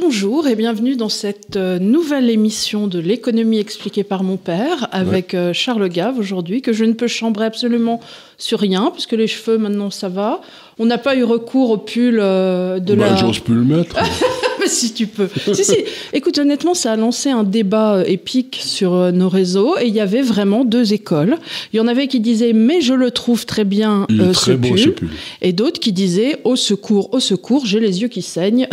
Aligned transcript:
Bonjour 0.00 0.48
et 0.48 0.56
bienvenue 0.56 0.96
dans 0.96 1.08
cette 1.08 1.54
euh, 1.54 1.78
nouvelle 1.78 2.28
émission 2.28 2.88
de 2.88 2.98
l'économie 2.98 3.60
expliquée 3.60 4.02
par 4.02 4.24
mon 4.24 4.36
père 4.36 4.88
avec 4.90 5.34
euh, 5.34 5.52
Charles 5.52 5.88
Gave 5.88 6.18
aujourd'hui 6.18 6.62
que 6.62 6.72
je 6.72 6.84
ne 6.84 6.94
peux 6.94 7.06
chambrer 7.06 7.44
absolument 7.44 8.00
sur 8.36 8.58
rien 8.58 8.90
puisque 8.92 9.12
les 9.12 9.28
cheveux 9.28 9.56
maintenant 9.56 9.90
ça 9.90 10.08
va. 10.08 10.40
On 10.80 10.86
n'a 10.86 10.98
pas 10.98 11.14
eu 11.14 11.22
recours 11.22 11.70
au 11.70 11.76
pull 11.76 12.18
euh, 12.18 12.80
de 12.80 12.94
bah, 12.96 13.10
la... 13.10 13.16
J'ose 13.16 13.38
plus 13.38 13.54
le 13.54 13.62
mettre. 13.62 13.96
si 14.68 14.92
tu 14.92 15.06
peux. 15.06 15.28
si, 15.52 15.64
si. 15.64 15.76
Écoute, 16.12 16.38
honnêtement, 16.38 16.74
ça 16.74 16.92
a 16.92 16.96
lancé 16.96 17.30
un 17.30 17.44
débat 17.44 17.96
euh, 17.96 18.04
épique 18.06 18.60
sur 18.64 18.94
euh, 18.94 19.10
nos 19.10 19.28
réseaux 19.28 19.76
et 19.78 19.86
il 19.86 19.94
y 19.94 20.00
avait 20.00 20.22
vraiment 20.22 20.64
deux 20.64 20.92
écoles. 20.92 21.36
Il 21.72 21.76
y 21.76 21.80
en 21.80 21.86
avait 21.86 22.08
qui 22.08 22.20
disaient 22.20 22.52
mais 22.52 22.80
je 22.80 22.94
le 22.94 23.10
trouve 23.10 23.46
très 23.46 23.64
bien 23.64 24.06
euh, 24.10 24.32
très 24.32 24.52
ce, 24.52 24.56
beau, 24.56 24.68
pull. 24.68 24.78
ce 24.78 24.88
pull. 24.88 25.08
et 25.42 25.52
d'autres 25.52 25.80
qui 25.80 25.92
disaient 25.92 26.38
au 26.44 26.56
secours, 26.56 27.12
au 27.12 27.20
secours, 27.20 27.66
j'ai 27.66 27.80
les 27.80 28.02
yeux 28.02 28.08
qui 28.08 28.22
saignent. 28.22 28.68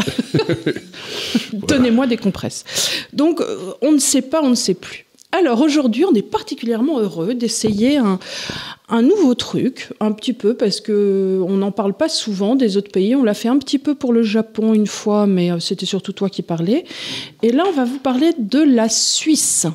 Donnez-moi 1.54 2.08
des 2.08 2.18
compresses. 2.18 2.64
Donc 3.14 3.42
on 3.82 3.92
ne 3.92 4.00
sait 4.00 4.22
pas, 4.22 4.42
on 4.44 4.50
ne 4.50 4.56
sait 4.56 4.74
plus. 4.74 5.06
Alors 5.34 5.62
aujourd'hui, 5.62 6.04
on 6.06 6.14
est 6.14 6.22
particulièrement 6.22 7.00
heureux 7.00 7.34
d'essayer 7.34 7.98
un, 7.98 8.20
un 8.90 9.02
nouveau 9.02 9.34
truc, 9.34 9.90
un 10.02 10.12
petit 10.12 10.34
peu, 10.34 10.54
parce 10.56 10.82
que 10.82 11.42
on 11.48 11.58
n'en 11.58 11.72
parle 11.72 11.94
pas 11.94 12.10
souvent 12.10 12.56
des 12.56 12.76
autres 12.76 12.92
pays. 12.92 13.16
On 13.16 13.24
l'a 13.24 13.34
fait 13.34 13.48
un 13.48 13.58
petit 13.58 13.80
peu 13.80 13.96
pour 13.96 14.12
le 14.12 14.24
Japon 14.24 14.74
une 14.74 14.88
fois, 14.88 15.28
mais 15.28 15.52
euh, 15.52 15.60
c'était 15.60 15.86
surtout 15.86 16.12
toi 16.12 16.30
qui 16.30 16.42
parlais. 16.42 16.84
Et 17.44 17.52
là, 17.52 17.64
on 17.68 17.72
va 17.72 17.86
vous 17.86 18.00
parler 18.00 18.32
de 18.38 18.60
la 18.60 18.90
Suisse. 18.90 19.66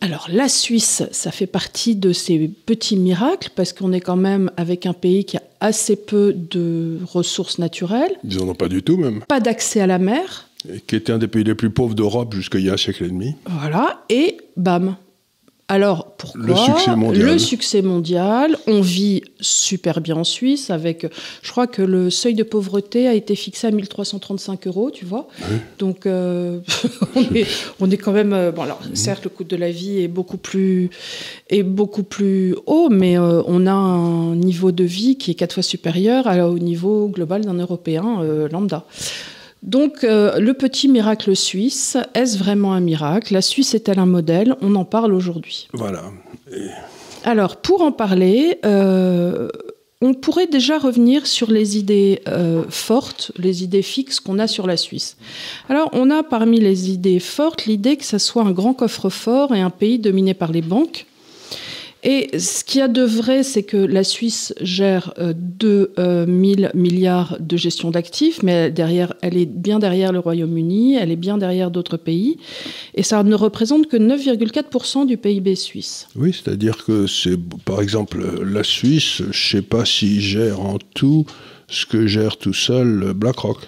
Alors 0.00 0.26
la 0.30 0.48
Suisse, 0.48 1.02
ça 1.12 1.30
fait 1.30 1.46
partie 1.46 1.96
de 1.96 2.12
ces 2.12 2.48
petits 2.66 2.96
miracles, 2.96 3.50
parce 3.56 3.72
qu'on 3.72 3.92
est 3.92 4.00
quand 4.00 4.16
même 4.16 4.50
avec 4.56 4.86
un 4.86 4.92
pays 4.92 5.24
qui 5.24 5.36
a 5.38 5.42
assez 5.60 5.96
peu 5.96 6.34
de 6.34 6.98
ressources 7.10 7.58
naturelles, 7.58 8.12
Ils 8.22 8.38
en 8.40 8.48
ont 8.48 8.54
pas 8.54 8.68
du 8.68 8.82
tout 8.82 8.98
même. 8.98 9.24
pas 9.26 9.40
d'accès 9.40 9.80
à 9.80 9.86
la 9.86 9.98
mer, 9.98 10.48
qui 10.86 10.96
était 10.96 11.12
un 11.12 11.18
des 11.18 11.28
pays 11.28 11.44
les 11.44 11.54
plus 11.54 11.70
pauvres 11.70 11.94
d'Europe 11.94 12.34
jusqu'il 12.34 12.62
y 12.62 12.70
a 12.70 12.74
un 12.74 12.76
siècle 12.76 13.04
et 13.04 13.08
demi. 13.08 13.34
Voilà, 13.46 14.02
et 14.08 14.36
bam. 14.56 14.96
Alors, 15.66 16.08
pourquoi 16.18 16.42
Le 16.42 16.54
succès 16.56 16.94
mondial. 16.94 17.24
Le 17.26 17.38
succès 17.38 17.80
mondial. 17.80 18.56
On 18.66 18.82
vit 18.82 19.22
super 19.40 20.02
bien 20.02 20.14
en 20.16 20.22
Suisse 20.24 20.68
avec, 20.68 21.06
je 21.40 21.50
crois 21.50 21.66
que 21.66 21.80
le 21.80 22.10
seuil 22.10 22.34
de 22.34 22.42
pauvreté 22.42 23.08
a 23.08 23.14
été 23.14 23.34
fixé 23.34 23.68
à 23.68 23.70
1335 23.70 24.66
euros, 24.66 24.90
tu 24.90 25.06
vois. 25.06 25.26
Donc, 25.78 26.04
euh, 26.04 26.58
on, 27.16 27.22
est, 27.34 27.46
on 27.80 27.90
est 27.90 27.96
quand 27.96 28.12
même. 28.12 28.34
euh, 28.34 28.52
bon, 28.52 28.60
alors, 28.60 28.80
certes, 28.92 29.24
le 29.24 29.30
coût 29.30 29.44
de 29.44 29.56
la 29.56 29.70
vie 29.70 30.00
est 30.02 30.08
beaucoup 30.08 30.36
plus, 30.36 30.90
est 31.48 31.62
beaucoup 31.62 32.02
plus 32.02 32.54
haut, 32.66 32.90
mais 32.90 33.18
euh, 33.18 33.42
on 33.46 33.66
a 33.66 33.72
un 33.72 34.34
niveau 34.36 34.70
de 34.70 34.84
vie 34.84 35.16
qui 35.16 35.30
est 35.30 35.34
quatre 35.34 35.54
fois 35.54 35.62
supérieur 35.62 36.26
à- 36.26 36.46
au 36.46 36.58
niveau 36.58 37.08
global 37.08 37.40
d'un 37.42 37.54
Européen 37.54 38.18
euh, 38.20 38.50
lambda. 38.50 38.84
Donc, 39.64 40.04
euh, 40.04 40.38
le 40.38 40.52
petit 40.52 40.88
miracle 40.88 41.34
suisse, 41.34 41.96
est-ce 42.12 42.36
vraiment 42.36 42.74
un 42.74 42.80
miracle? 42.80 43.32
La 43.32 43.40
Suisse 43.40 43.74
est-elle 43.74 43.98
un 43.98 44.06
modèle? 44.06 44.54
On 44.60 44.74
en 44.74 44.84
parle 44.84 45.14
aujourd'hui. 45.14 45.68
Voilà. 45.72 46.02
Alors, 47.24 47.56
pour 47.56 47.80
en 47.80 47.90
parler, 47.90 48.58
euh, 48.66 49.48
on 50.02 50.12
pourrait 50.12 50.48
déjà 50.48 50.78
revenir 50.78 51.26
sur 51.26 51.50
les 51.50 51.78
idées 51.78 52.20
euh, 52.28 52.64
fortes, 52.68 53.32
les 53.38 53.64
idées 53.64 53.80
fixes 53.80 54.20
qu'on 54.20 54.38
a 54.38 54.46
sur 54.46 54.66
la 54.66 54.76
Suisse. 54.76 55.16
Alors, 55.70 55.88
on 55.94 56.10
a 56.10 56.22
parmi 56.22 56.60
les 56.60 56.90
idées 56.90 57.18
fortes 57.18 57.64
l'idée 57.64 57.96
que 57.96 58.04
ça 58.04 58.18
soit 58.18 58.42
un 58.42 58.52
grand 58.52 58.74
coffre-fort 58.74 59.54
et 59.54 59.62
un 59.62 59.70
pays 59.70 59.98
dominé 59.98 60.34
par 60.34 60.52
les 60.52 60.60
banques. 60.60 61.06
Et 62.06 62.38
ce 62.38 62.62
qu'il 62.64 62.80
y 62.80 62.82
a 62.82 62.88
de 62.88 63.02
vrai, 63.02 63.42
c'est 63.42 63.62
que 63.62 63.78
la 63.78 64.04
Suisse 64.04 64.52
gère 64.60 65.14
euh, 65.18 65.32
2 65.34 65.94
000 65.96 66.70
milliards 66.74 67.38
de 67.40 67.56
gestion 67.56 67.90
d'actifs, 67.90 68.42
mais 68.42 68.70
derrière, 68.70 69.14
elle 69.22 69.38
est 69.38 69.46
bien 69.46 69.78
derrière 69.78 70.12
le 70.12 70.18
Royaume-Uni, 70.18 70.96
elle 70.96 71.10
est 71.10 71.16
bien 71.16 71.38
derrière 71.38 71.70
d'autres 71.70 71.96
pays, 71.96 72.36
et 72.94 73.02
ça 73.02 73.22
ne 73.22 73.34
représente 73.34 73.88
que 73.88 73.96
9,4% 73.96 75.06
du 75.06 75.16
PIB 75.16 75.54
suisse. 75.56 76.06
Oui, 76.14 76.34
c'est-à-dire 76.34 76.84
que 76.84 77.06
c'est, 77.06 77.38
par 77.64 77.80
exemple, 77.80 78.22
la 78.44 78.64
Suisse, 78.64 79.22
je 79.30 79.48
sais 79.48 79.62
pas 79.62 79.86
s'il 79.86 80.20
gère 80.20 80.60
en 80.60 80.76
tout 80.94 81.24
ce 81.68 81.86
que 81.86 82.06
gère 82.06 82.36
tout 82.36 82.52
seul 82.52 83.14
BlackRock. 83.14 83.58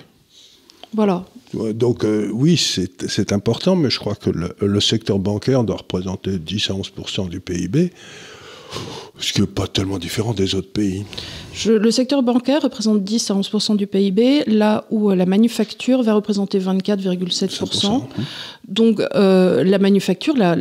Voilà. 0.93 1.25
Donc 1.55 2.05
euh, 2.05 2.29
oui, 2.33 2.57
c'est 2.57 3.09
c'est 3.09 3.33
important, 3.33 3.77
mais 3.77 3.91
je 3.91 3.99
crois 3.99 4.15
que 4.15 4.31
le, 4.31 4.55
le 4.61 4.81
secteur 4.81 5.19
bancaire 5.19 5.65
doit 5.65 5.77
représenter 5.77 6.39
10 6.39 6.71
à 6.71 6.75
11 6.75 6.93
du 7.31 7.41
PIB, 7.41 7.93
ce 9.19 9.33
qui 9.33 9.41
n'est 9.41 9.47
pas 9.47 9.67
tellement 9.67 9.99
différent 9.99 10.35
des 10.35 10.55
autres 10.55 10.71
pays. 10.71 11.05
Je- 11.55 11.73
le 11.73 11.91
secteur 11.91 12.23
bancaire 12.23 12.61
représente 12.63 13.03
10 13.03 13.31
à 13.31 13.35
11% 13.35 13.75
du 13.77 13.87
PIB, 13.87 14.45
là 14.47 14.85
où 14.91 15.11
euh, 15.11 15.15
la 15.15 15.25
manufacture 15.27 16.03
va 16.03 16.13
représenter 16.15 16.59
24,7 16.59 17.51
100%, 17.51 18.03
Donc 18.69 19.01
euh, 19.15 19.65
la 19.65 19.79
manufacture, 19.79 20.37
la, 20.37 20.57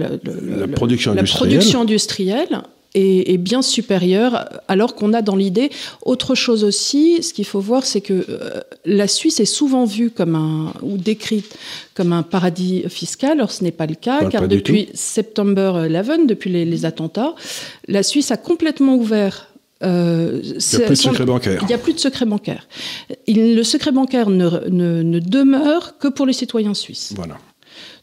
production 0.74 1.12
industrielle. 1.12 1.50
production 1.50 1.82
industrielle 1.82 2.62
est, 2.96 3.32
est 3.34 3.38
bien 3.38 3.62
supérieure, 3.62 4.50
alors 4.68 4.96
qu'on 4.96 5.14
a 5.14 5.22
dans 5.22 5.36
l'idée 5.36 5.70
autre 6.04 6.34
chose 6.34 6.64
aussi. 6.64 7.22
Ce 7.22 7.34
qu'il 7.34 7.46
faut 7.46 7.60
voir, 7.60 7.86
c'est 7.86 8.02
que 8.02 8.14
euh, 8.30 8.62
la 8.86 9.08
Suisse 9.08 9.40
est 9.40 9.46
souvent 9.60 9.86
vue 9.86 10.10
comme 10.10 10.36
un 10.36 10.74
ou 10.82 10.98
décrite 10.98 11.56
comme 11.94 12.12
un 12.14 12.24
paradis 12.24 12.84
fiscal. 12.90 13.40
Or, 13.42 13.52
ce 13.52 13.64
n'est 13.64 13.72
pas 13.72 13.86
le 13.86 13.96
cas, 13.96 14.20
car 14.32 14.42
depuis 14.58 14.90
September 14.94 15.72
11, 15.76 16.28
depuis 16.28 16.50
les, 16.50 16.66
les 16.66 16.86
attentats, 16.86 17.36
la 17.88 18.02
Suisse 18.04 18.32
a 18.32 18.38
complètement 18.38 18.96
ouvert. 18.96 19.48
euh, 19.84 20.42
Il 20.42 20.48
n'y 20.48 20.54
a 20.54 20.88
plus 20.88 20.96
de 20.96 20.96
secret 20.96 21.26
bancaire. 21.26 21.60
il 21.62 21.68
n'y 21.68 21.74
a 21.74 21.78
plus 21.78 21.94
de 21.94 22.00
secret 22.00 22.26
bancaire. 22.26 22.68
Il- 23.28 23.56
le 23.56 23.64
secret 23.64 23.92
bancaire 23.92 24.30
ne, 24.30 24.50
ne- 24.70 25.02
ne 25.04 25.20
demeure 25.20 25.98
que 26.00 26.08
pour 26.08 26.26
les 26.26 26.34
citoyens 26.34 26.74
suisses. 26.74 27.14
Voilà. 27.16 27.38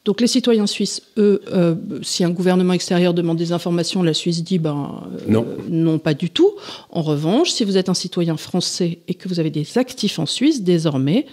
Donc 0.04 0.20
les 0.20 0.26
citoyens 0.26 0.66
suisses, 0.66 1.00
eux, 1.16 1.40
euh, 1.52 1.76
si 2.02 2.24
un 2.24 2.30
gouvernement 2.30 2.72
extérieur 2.72 3.14
demande 3.14 3.36
des 3.38 3.52
informations, 3.52 4.02
la 4.02 4.14
Suisse 4.14 4.42
dit 4.42 4.58
ben 4.58 5.00
euh, 5.12 5.18
Non. 5.28 5.46
non, 5.68 5.98
pas 5.98 6.12
du 6.14 6.28
tout. 6.30 6.50
En 6.90 7.02
revanche, 7.02 7.50
si 7.50 7.62
vous 7.64 7.76
êtes 7.76 7.88
un 7.88 7.94
citoyen 7.94 8.36
français 8.36 8.98
et 9.06 9.14
que 9.14 9.28
vous 9.28 9.38
avez 9.38 9.50
des 9.50 9.78
actifs 9.78 10.18
en 10.18 10.26
Suisse, 10.26 10.62
désormais, 10.62 11.26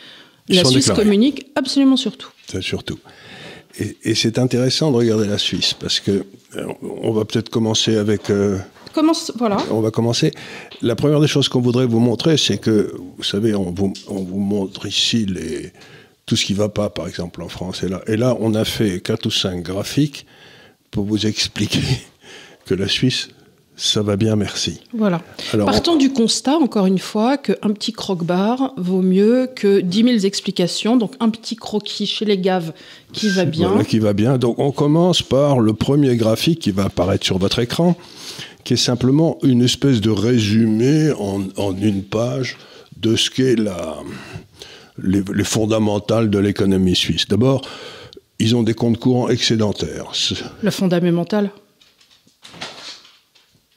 Ils 0.49 0.57
la 0.57 0.65
Suisse 0.65 0.85
déclarés. 0.85 1.01
communique 1.03 1.47
absolument 1.55 1.97
sur 1.97 2.15
tout. 2.15 2.29
C'est 2.47 2.61
surtout. 2.61 2.99
Et, 3.79 3.97
et 4.03 4.13
c'est 4.13 4.37
intéressant 4.37 4.91
de 4.91 4.97
regarder 4.97 5.27
la 5.27 5.37
Suisse 5.39 5.73
parce 5.73 5.99
que 5.99 6.25
euh, 6.55 6.65
on 6.81 7.11
va 7.11 7.25
peut-être 7.25 7.49
commencer 7.49 7.97
avec. 7.97 8.29
euh, 8.29 8.59
Comment 8.93 9.13
voilà 9.37 9.57
on 9.71 9.81
va 9.81 9.89
commencer. 9.91 10.31
La 10.81 10.95
première 10.95 11.19
des 11.19 11.27
choses 11.27 11.47
qu'on 11.49 11.61
voudrait 11.61 11.85
vous 11.87 11.99
montrer, 11.99 12.37
c'est 12.37 12.57
que 12.59 12.93
vous 13.17 13.23
savez, 13.23 13.53
on 13.55 13.71
vous, 13.71 13.93
on 14.07 14.21
vous 14.23 14.39
montre 14.39 14.85
ici 14.87 15.25
les 15.27 15.71
tout 16.29 16.35
ce 16.35 16.45
qui 16.45 16.53
va 16.53 16.69
pas, 16.69 16.91
par 16.91 17.07
exemple 17.07 17.41
en 17.41 17.49
France. 17.49 17.81
Et 17.81 17.89
là, 17.89 18.01
et 18.05 18.15
là, 18.15 18.37
on 18.39 18.53
a 18.53 18.63
fait 18.63 19.01
quatre 19.01 19.25
ou 19.25 19.31
cinq 19.31 19.63
graphiques 19.63 20.27
pour 20.91 21.03
vous 21.03 21.25
expliquer 21.25 21.81
que 22.67 22.75
la 22.75 22.87
Suisse, 22.87 23.29
ça 23.75 24.03
va 24.03 24.15
bien, 24.15 24.35
merci. 24.35 24.79
Voilà. 24.93 25.23
Alors, 25.53 25.65
Partons 25.65 25.95
du 25.95 26.13
constat, 26.13 26.55
encore 26.57 26.85
une 26.85 26.99
fois, 26.99 27.37
qu'un 27.37 27.71
petit 27.71 27.93
croque-bar 27.93 28.73
vaut 28.77 29.01
mieux 29.01 29.49
que 29.55 29.79
10 29.79 30.03
000 30.03 30.17
explications. 30.19 30.97
Donc 30.97 31.13
un 31.19 31.29
petit 31.29 31.55
croquis 31.55 32.05
chez 32.05 32.25
les 32.25 32.37
gaves 32.37 32.73
qui 33.11 33.29
va 33.29 33.45
bien. 33.45 33.69
Voilà, 33.69 33.83
qui 33.83 33.97
va 33.97 34.13
bien. 34.13 34.37
Donc 34.37 34.59
on 34.59 34.71
commence 34.71 35.23
par 35.23 35.59
le 35.59 35.73
premier 35.73 36.15
graphique 36.15 36.59
qui 36.59 36.69
va 36.69 36.85
apparaître 36.85 37.25
sur 37.25 37.39
votre 37.39 37.57
écran, 37.57 37.95
qui 38.65 38.73
est 38.73 38.77
simplement 38.77 39.39
une 39.41 39.63
espèce 39.63 39.99
de 39.99 40.11
résumé 40.11 41.11
en, 41.13 41.41
en 41.57 41.75
une 41.75 42.03
page 42.03 42.57
de 42.97 43.15
ce 43.15 43.31
qu'est 43.31 43.55
la, 43.55 43.95
les, 45.03 45.23
les 45.33 45.43
fondamentales 45.43 46.29
de 46.29 46.39
l'économie 46.39 46.95
suisse. 46.95 47.27
D'abord, 47.27 47.61
ils 48.39 48.55
ont 48.55 48.63
des 48.63 48.73
comptes 48.73 48.97
courants 48.97 49.29
excédentaires. 49.29 50.11
Le 50.61 50.71
fondamental. 50.71 51.51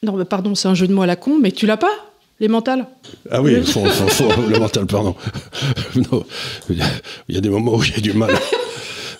Non, 0.02 0.16
mais 0.16 0.24
pardon, 0.24 0.54
c'est 0.54 0.68
un 0.68 0.74
jeu 0.74 0.86
de 0.88 0.92
mots 0.92 1.02
à 1.02 1.06
la 1.06 1.16
con, 1.16 1.38
mais 1.40 1.52
tu 1.52 1.66
l'as 1.66 1.76
pas 1.76 1.92
Les 2.40 2.48
mentales 2.48 2.86
Ah 3.30 3.40
oui, 3.40 3.52
le, 3.54 3.62
fond- 3.62 3.84
fond- 3.86 4.08
fond- 4.08 4.46
le 4.48 4.58
mental, 4.58 4.86
pardon. 4.86 5.14
Non, 5.96 6.24
il 6.70 6.78
y 6.78 6.82
a- 6.82 6.86
il 7.28 7.34
y 7.34 7.38
a 7.38 7.40
des 7.40 7.50
moments 7.50 7.74
où 7.74 7.82
j'ai 7.82 8.00
du 8.00 8.12
mal. 8.12 8.32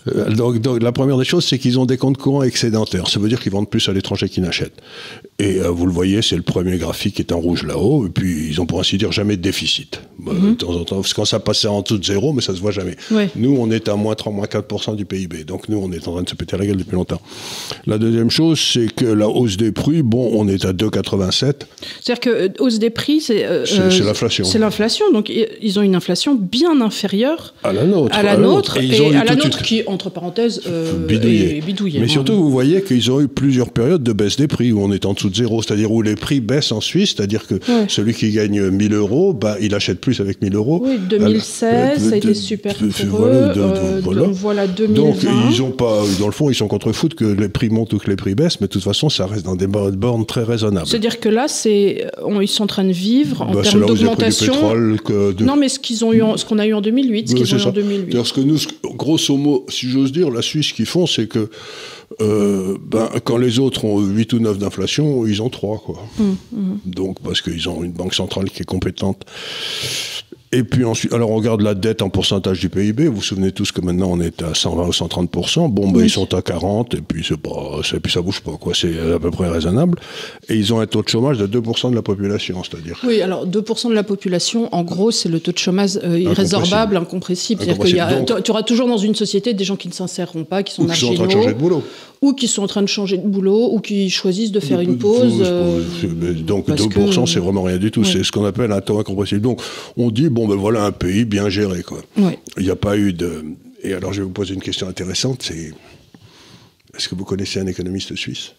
Euh, 0.08 0.31
Donc, 0.31 0.58
donc, 0.60 0.82
la 0.82 0.93
première 0.93 1.16
des 1.19 1.25
choses, 1.25 1.44
c'est 1.44 1.58
qu'ils 1.58 1.78
ont 1.78 1.87
des 1.87 1.96
comptes 1.96 2.16
courants 2.19 2.43
excédentaires. 2.43 3.08
Ça 3.08 3.20
veut 3.20 3.28
dire 3.28 3.40
qu'ils 3.40 3.52
vendent 3.52 3.70
plus 3.70 3.88
à 3.88 3.93
l'étranger 3.93 4.28
qu'ils 4.28 4.43
n'achètent. 4.43 4.81
Et 5.38 5.60
euh, 5.60 5.69
vous 5.70 5.87
le 5.87 5.93
voyez, 5.93 6.22
c'est 6.22 6.37
le 6.37 6.43
premier 6.43 6.76
graphique 6.76 7.14
qui 7.16 7.22
est 7.22 7.32
en 7.32 7.38
rouge 7.40 7.64
là-haut. 7.64 8.06
Et 8.06 8.10
puis, 8.10 8.49
ils 8.49 8.60
ont 8.60 8.66
pour 8.66 8.81
ainsi 8.81 8.96
dire 8.99 9.12
jamais 9.12 9.37
de 9.37 9.43
déficit. 9.43 10.00
Bah, 10.19 10.32
De 10.40 10.54
temps 10.54 10.70
en 10.70 10.84
temps, 10.84 10.96
parce 10.96 11.12
que 11.12 11.16
quand 11.16 11.25
ça 11.25 11.40
passait 11.40 11.69
en 11.69 11.82
dessous 11.82 11.99
de 11.99 12.04
zéro, 12.04 12.32
mais 12.32 12.43
ça 12.43 12.54
se 12.54 12.60
voit 12.60 12.70
jamais. 12.70 12.96
Ouais. 13.10 13.28
Nous, 13.37 13.56
on 13.58 13.70
est 13.70 13.88
à 13.88 13.94
moins 13.96 14.14
3, 14.14 14.32
moins 14.32 14.46
4% 14.46 14.96
du 14.96 15.04
PIB. 15.04 15.44
Donc, 15.44 15.69
nous, 15.69 15.78
on 15.78 15.90
est 15.93 16.06
en 16.08 16.12
train 16.12 16.22
de 16.22 16.28
se 16.28 16.34
péter 16.34 16.56
la 16.56 16.66
gueule 16.66 16.76
depuis 16.76 16.94
longtemps. 16.96 17.20
La 17.87 17.98
deuxième 17.98 18.31
chose, 18.31 18.60
c'est 18.60 18.93
que 18.94 19.05
la 19.06 19.28
hausse 19.28 19.56
des 19.56 19.72
prix, 19.72 20.02
bon, 20.02 20.31
on 20.34 20.48
est 20.48 20.64
à 20.64 20.72
2,87. 20.72 21.55
C'est-à-dire 22.00 22.20
que 22.20 22.31
euh, 22.31 22.48
hausse 22.58 22.78
des 22.78 22.90
prix, 22.90 23.20
c'est. 23.20 23.44
euh, 23.44 23.64
C'est- 23.66 24.00
l'inflation. 24.00 24.44
C'est 24.44 24.58
l'inflation. 24.58 25.10
Donc 25.12 25.31
ils 25.60 25.78
ont 25.78 25.82
une 25.82 25.94
inflation 25.94 26.34
bien 26.34 26.81
inférieure 26.81 27.55
À 27.62 27.72
la 27.72 27.84
nôtre. 27.84 28.14
à 28.16 28.22
la 28.22 28.37
nôtre 28.37 28.76
Et 28.78 29.14
à 29.16 29.25
la 29.25 29.34
nôtre 29.37 29.62
qui, 29.62 29.82
entre 29.92 30.10
parenthèses, 30.10 30.62
euh, 30.66 31.06
bidouillé. 31.06 32.00
Mais 32.00 32.08
surtout, 32.08 32.34
vous 32.34 32.50
voyez 32.50 32.82
qu'ils 32.82 33.10
ont 33.10 33.20
eu 33.20 33.28
plusieurs 33.28 33.70
périodes 33.70 34.02
de 34.02 34.12
baisse 34.12 34.36
des 34.36 34.48
prix 34.48 34.72
où 34.72 34.82
on 34.82 34.92
est 34.92 35.06
en 35.06 35.14
dessous 35.14 35.30
de 35.30 35.36
zéro, 35.36 35.62
c'est-à-dire 35.62 35.92
où 35.92 36.02
les 36.02 36.14
prix 36.14 36.40
baissent 36.40 36.72
en 36.72 36.80
Suisse, 36.80 37.14
c'est-à-dire 37.16 37.46
que 37.46 37.54
celui 37.88 38.14
qui 38.14 38.30
gagne 38.30 38.70
1000 38.70 38.94
euros, 38.94 39.32
bah, 39.32 39.56
il 39.60 39.74
achète 39.74 40.00
plus 40.00 40.20
avec 40.20 40.42
1000 40.42 40.54
euros. 40.54 40.82
Oui, 40.84 40.98
2016, 41.08 41.62
euh, 41.62 42.08
ça 42.08 42.14
a 42.14 42.16
été 42.16 42.34
super 42.34 42.74
pour 42.74 42.88
voilà, 43.18 43.54
eux. 43.56 44.00
voilà. 44.02 44.22
Donc 44.22 44.32
voilà 44.34 44.66
2020. 44.66 44.94
Donc 44.94 45.16
ils 45.50 45.62
ont 45.62 45.70
pas, 45.70 46.02
dans 46.18 46.26
le 46.26 46.32
fond, 46.32 46.50
ils 46.50 46.54
sont 46.54 46.68
contre 46.68 46.92
foot 46.92 47.14
que 47.14 47.24
les 47.24 47.48
prix 47.48 47.68
montent 47.68 47.92
ou 47.92 47.98
que 47.98 48.10
les 48.10 48.16
prix 48.16 48.34
baissent, 48.34 48.60
mais 48.60 48.66
de 48.66 48.72
toute 48.72 48.82
façon, 48.82 49.08
ça 49.08 49.26
reste 49.26 49.44
dans 49.44 49.56
des 49.56 49.66
bornes 49.66 50.26
très 50.26 50.42
raisonnables. 50.42 50.86
C'est-à-dire 50.86 51.20
que 51.20 51.28
là, 51.28 51.48
c'est, 51.48 52.06
ils 52.40 52.48
sont 52.48 52.64
en 52.64 52.66
train 52.66 52.84
de 52.84 52.92
vivre 52.92 53.42
en 53.42 53.52
bah, 53.52 53.62
termes 53.62 53.86
d'augmentation. 53.86 54.54
Non, 55.40 55.56
mais 55.56 55.68
ce 55.68 55.78
qu'ils 55.78 56.04
ont 56.04 56.12
eu, 56.12 56.22
ce 56.36 56.44
qu'on 56.44 56.58
a 56.58 56.66
eu 56.66 56.74
en 56.74 56.80
2008, 56.80 57.28
ce 57.28 57.34
qu'ils 57.34 57.54
ont 57.54 57.58
eu 57.58 57.62
en 57.62 57.72
2008. 57.72 58.24
Ce 58.24 58.32
que 58.32 58.40
nous, 58.40 58.58
grosso 58.96 59.36
modo, 59.36 59.66
si 59.82 59.90
j'ose 59.90 60.12
dire, 60.12 60.31
la 60.31 60.43
Suisse, 60.43 60.69
ce 60.69 60.75
qu'ils 60.75 60.87
font, 60.87 61.06
c'est 61.06 61.26
que 61.26 61.50
euh, 62.20 62.79
ben, 62.81 63.11
quand 63.25 63.37
les 63.37 63.58
autres 63.58 63.84
ont 63.84 63.99
8 64.00 64.32
ou 64.34 64.38
9 64.38 64.58
d'inflation, 64.58 65.26
ils 65.26 65.43
ont 65.43 65.50
3. 65.50 65.79
Quoi. 65.79 65.99
Hum, 66.20 66.37
hum. 66.55 66.79
Donc, 66.84 67.20
parce 67.20 67.40
qu'ils 67.40 67.69
ont 67.69 67.82
une 67.82 67.93
banque 67.93 68.14
centrale 68.14 68.49
qui 68.49 68.62
est 68.62 68.67
compétente. 68.67 69.25
Et 70.54 70.64
puis 70.64 70.84
ensuite, 70.84 71.14
alors 71.14 71.31
on 71.31 71.37
regarde 71.37 71.62
la 71.62 71.75
dette 71.75 72.02
en 72.02 72.10
pourcentage 72.10 72.60
du 72.60 72.69
PIB. 72.69 73.06
Vous 73.06 73.16
vous 73.16 73.22
souvenez 73.22 73.52
tous 73.52 73.72
que 73.72 73.81
maintenant 73.81 74.10
on 74.10 74.20
est 74.20 74.43
à 74.43 74.54
120 74.54 74.87
ou 74.87 74.90
130% 74.90 75.70
Bon, 75.70 75.90
ben, 75.90 76.04
ils 76.04 76.10
sont 76.10 76.34
à 76.34 76.43
40 76.43 76.94
et 76.94 77.00
puis 77.00 77.25
c'est 77.26 77.38
pas, 77.38 77.81
et 77.94 78.00
puis 78.00 78.12
ça 78.12 78.20
bouge 78.20 78.40
pas 78.40 78.52
quoi. 78.60 78.75
C'est 78.75 79.12
à 79.14 79.19
peu 79.19 79.31
près 79.31 79.49
raisonnable. 79.49 79.99
Et 80.50 80.56
ils 80.56 80.75
ont 80.75 80.81
un 80.81 80.87
taux 80.87 81.02
de 81.02 81.08
chômage 81.08 81.38
de 81.38 81.46
2% 81.46 81.90
de 81.90 81.94
la 81.94 82.02
population, 82.02 82.62
c'est-à-dire. 82.62 83.00
Oui, 83.02 83.22
alors 83.22 83.46
2% 83.46 83.88
de 83.88 83.94
la 83.94 84.02
population, 84.02 84.69
en 84.75 84.82
gros, 84.82 85.10
c'est 85.10 85.31
le 85.31 85.40
taux 85.40 85.52
de 85.52 85.58
chômage 85.58 85.99
euh, 86.04 86.19
irrésorbable, 86.19 86.98
incompressible. 86.98 87.62
C'est-à-dire 87.64 88.25
que 88.26 88.40
tu 88.43 88.50
auras 88.50 88.62
toujours 88.62 88.88
dans 88.88 88.98
une 88.98 89.14
société 89.14 89.55
des 89.55 89.64
gens 89.64 89.76
qui 89.76 89.88
ne 89.88 89.94
s'inséreront 89.94 90.44
pas, 90.44 90.62
qui 90.62 90.75
sont 90.75 90.84
marginaux. 90.84 91.12
Qui 91.12 91.16
sont 91.16 91.22
en 91.22 91.26
train 91.26 91.34
de 91.34 91.43
changer 91.43 91.55
de 91.55 91.58
boulot 91.58 91.82
ou 92.22 92.32
qui 92.32 92.46
sont 92.46 92.62
en 92.62 92.69
train 92.69 92.82
de 92.82 92.86
changer 92.86 93.19
de 93.19 93.26
boulot, 93.26 93.70
ou 93.72 93.80
qui 93.80 94.08
choisissent 94.08 94.52
de 94.52 94.60
faire 94.60 94.80
une 94.80 94.96
pause. 94.96 95.42
Euh, 95.44 95.82
donc 96.46 96.69
2%, 96.69 97.26
c'est 97.26 97.40
vraiment 97.40 97.62
rien 97.62 97.78
du 97.78 97.90
tout. 97.90 98.04
C'est 98.04 98.22
ce 98.22 98.30
qu'on 98.30 98.44
appelle 98.44 98.70
un 98.70 98.80
taux 98.80 98.98
incompressible. 98.98 99.40
Donc 99.40 99.60
on 99.96 100.10
dit, 100.10 100.28
bon 100.28 100.46
ben 100.46 100.54
voilà 100.54 100.84
un 100.84 100.92
pays 100.92 101.24
bien 101.24 101.48
géré. 101.48 101.82
Quoi. 101.82 101.98
Il 102.56 102.62
n'y 102.62 102.70
a 102.70 102.76
pas 102.76 102.96
eu 102.96 103.12
de... 103.12 103.44
Et 103.82 103.92
alors 103.92 104.12
je 104.12 104.20
vais 104.20 104.24
vous 104.24 104.32
poser 104.32 104.54
une 104.54 104.62
question 104.62 104.88
intéressante, 104.88 105.42
c'est... 105.42 105.72
Est-ce 106.94 107.08
que 107.08 107.14
vous 107.14 107.24
connaissez 107.24 107.58
un 107.58 107.66
économiste 107.66 108.14
suisse? 108.16 108.52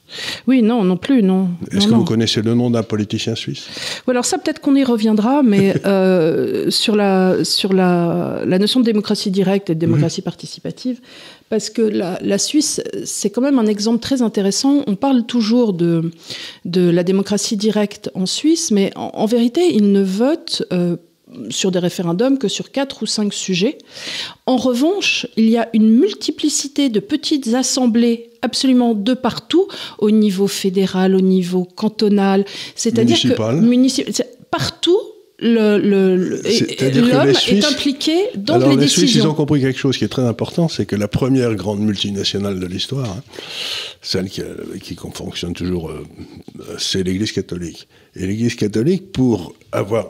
Oui, 0.47 0.63
non, 0.63 0.83
non 0.83 0.97
plus, 0.97 1.21
non. 1.21 1.49
Est-ce 1.71 1.87
que 1.87 1.93
vous 1.93 2.03
connaissez 2.03 2.41
le 2.41 2.55
nom 2.55 2.71
d'un 2.71 2.81
politicien 2.81 3.35
suisse? 3.35 3.67
Alors 4.07 4.25
ça, 4.25 4.39
peut-être 4.39 4.59
qu'on 4.59 4.75
y 4.75 4.83
reviendra, 4.83 5.43
mais 5.43 5.75
euh, 5.85 6.71
sur, 6.71 6.95
la, 6.95 7.45
sur 7.45 7.73
la, 7.73 8.41
la, 8.43 8.57
notion 8.57 8.79
de 8.79 8.85
démocratie 8.85 9.29
directe 9.29 9.69
et 9.69 9.75
de 9.75 9.79
démocratie 9.79 10.21
mhm. 10.21 10.25
participative, 10.25 10.99
parce 11.53 11.69
que 11.69 11.83
la, 11.83 12.37
Suisse, 12.39 12.81
c'est 13.05 13.29
quand 13.29 13.41
même 13.41 13.59
un 13.59 13.67
exemple 13.67 13.99
très 13.99 14.23
intéressant. 14.23 14.81
On 14.87 14.95
parle 14.95 15.27
toujours 15.27 15.73
de, 15.73 16.09
de 16.65 16.89
la 16.89 17.03
démocratie 17.03 17.57
directe 17.57 18.09
en 18.15 18.25
Suisse, 18.25 18.71
mais 18.71 18.91
en, 18.95 19.27
vérité, 19.27 19.71
ils 19.71 19.91
ne 19.91 20.01
votent 20.01 20.63
euh, 20.73 20.97
sur 21.51 21.69
des 21.69 21.77
référendums 21.77 22.39
que 22.39 22.47
sur 22.47 22.71
quatre 22.71 23.03
ou 23.03 23.05
cinq 23.05 23.35
sujets. 23.35 23.77
En 24.47 24.57
revanche, 24.57 25.27
il 25.37 25.47
y 25.47 25.57
a 25.57 25.69
une 25.73 25.91
multiplicité 25.91 26.89
de 26.89 26.99
petites 26.99 27.53
assemblées 27.53 28.31
absolument 28.41 28.95
de 28.95 29.13
partout, 29.13 29.67
au 29.99 30.09
niveau 30.09 30.47
fédéral, 30.47 31.13
au 31.13 31.21
niveau 31.21 31.65
cantonal, 31.65 32.45
c'est-à-dire 32.73 33.21
que 33.21 34.23
partout, 34.49 34.97
l'homme 35.43 36.39
est, 36.45 37.65
impliqué 37.65 38.13
dans 38.35 38.55
alors 38.55 38.69
les, 38.69 38.75
les 38.75 38.81
décisions. 38.81 39.07
Suisses, 39.07 39.15
ils 39.15 39.27
ont 39.27 39.33
compris 39.33 39.61
quelque 39.61 39.79
chose 39.79 39.97
qui 39.97 40.05
est 40.05 40.09
très 40.09 40.23
important, 40.23 40.67
c'est 40.67 40.85
que 40.85 40.95
la 40.95 41.07
première 41.07 41.53
grande 41.55 41.79
multinationale 41.79 42.59
de 42.59 42.65
l'histoire, 42.65 43.09
hein, 43.09 43.21
celle 44.01 44.29
qui, 44.29 44.41
qui, 44.81 44.95
fonctionne 45.13 45.53
toujours, 45.53 45.89
euh, 45.89 46.05
c'est 46.77 47.03
l'Église 47.03 47.31
catholique. 47.31 47.87
Et 48.15 48.25
l'Église 48.25 48.55
catholique, 48.55 49.11
pour 49.11 49.53
avoir 49.71 50.07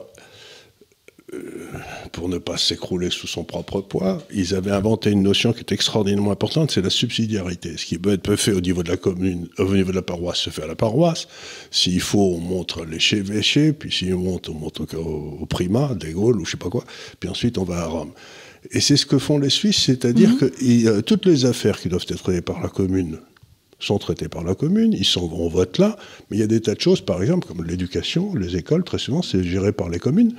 pour 2.12 2.30
ne 2.30 2.38
pas 2.38 2.58
s'écrouler 2.58 3.10
sous 3.10 3.28
son 3.28 3.44
propre 3.44 3.82
poids, 3.82 4.22
ils 4.34 4.56
avaient 4.56 4.72
inventé 4.72 5.10
une 5.10 5.24
notion 5.24 5.54
qui 5.54 5.60
est 5.60 5.72
extraordinairement 5.72 6.32
importante, 6.32 6.72
c'est 6.72 6.82
la 6.82 6.90
subsidiarité. 6.90 7.78
Ce 7.78 7.86
qui 7.86 7.98
peut 7.98 8.14
être 8.14 8.36
fait 8.36 8.54
au 8.54 8.62
niveau 8.62 8.84
de 8.84 8.90
la 8.90 8.98
commune, 8.98 9.48
au 9.58 9.74
niveau 9.74 9.92
de 9.92 9.96
la 9.96 10.02
paroisse, 10.02 10.40
se 10.40 10.50
fait 10.50 10.64
à 10.64 10.68
la 10.68 10.76
paroisse. 10.76 11.28
S'il 11.72 12.02
faut, 12.02 12.36
on 12.36 12.40
montre 12.40 12.86
l'éché-véché, 12.86 13.74
puis 13.74 13.92
si 13.92 14.14
on 14.14 14.20
monte, 14.20 14.50
on 14.50 14.54
monte 14.54 14.82
au, 14.96 15.46
primat, 15.48 15.94
des 15.96 16.12
Gaules 16.12 16.40
ou 16.40 16.46
je 16.46 16.52
sais 16.52 16.58
pas 16.58 16.70
quoi, 16.70 16.84
puis 17.20 17.30
ensuite 17.30 17.58
on 17.58 17.64
va 17.64 17.80
à 17.80 17.86
Rome. 17.86 18.12
Et 18.72 18.80
c'est 18.80 18.96
ce 18.96 19.06
que 19.06 19.18
font 19.18 19.40
les 19.40 19.50
Suisses, 19.50 19.84
c'est-à-dire 19.84 20.30
mhm. 20.30 20.38
que 20.38 21.02
toutes 21.02 21.26
les 21.26 21.46
affaires 21.46 21.80
qui 21.80 21.90
doivent 21.90 22.06
être 22.08 22.24
traitées 22.24 22.42
par 22.42 22.62
la 22.62 22.70
commune 22.70 23.20
sont 23.84 23.98
traitées 23.98 24.30
par 24.30 24.44
la 24.44 24.56
commune, 24.56 24.94
ils 24.94 25.06
sont, 25.06 25.30
on 25.34 25.50
vote 25.50 25.78
là, 25.78 25.98
mais 26.30 26.38
il 26.38 26.40
y 26.40 26.44
a 26.44 26.48
des 26.48 26.62
tas 26.62 26.76
de 26.76 26.82
choses, 26.82 27.02
par 27.02 27.22
exemple, 27.22 27.48
comme 27.48 27.64
l'éducation, 27.66 28.34
les 28.36 28.56
écoles, 28.56 28.84
très 28.84 28.98
souvent, 28.98 29.22
c'est 29.22 29.44
géré 29.44 29.72
par 29.72 29.90
les 29.90 30.00
communes. 30.00 30.34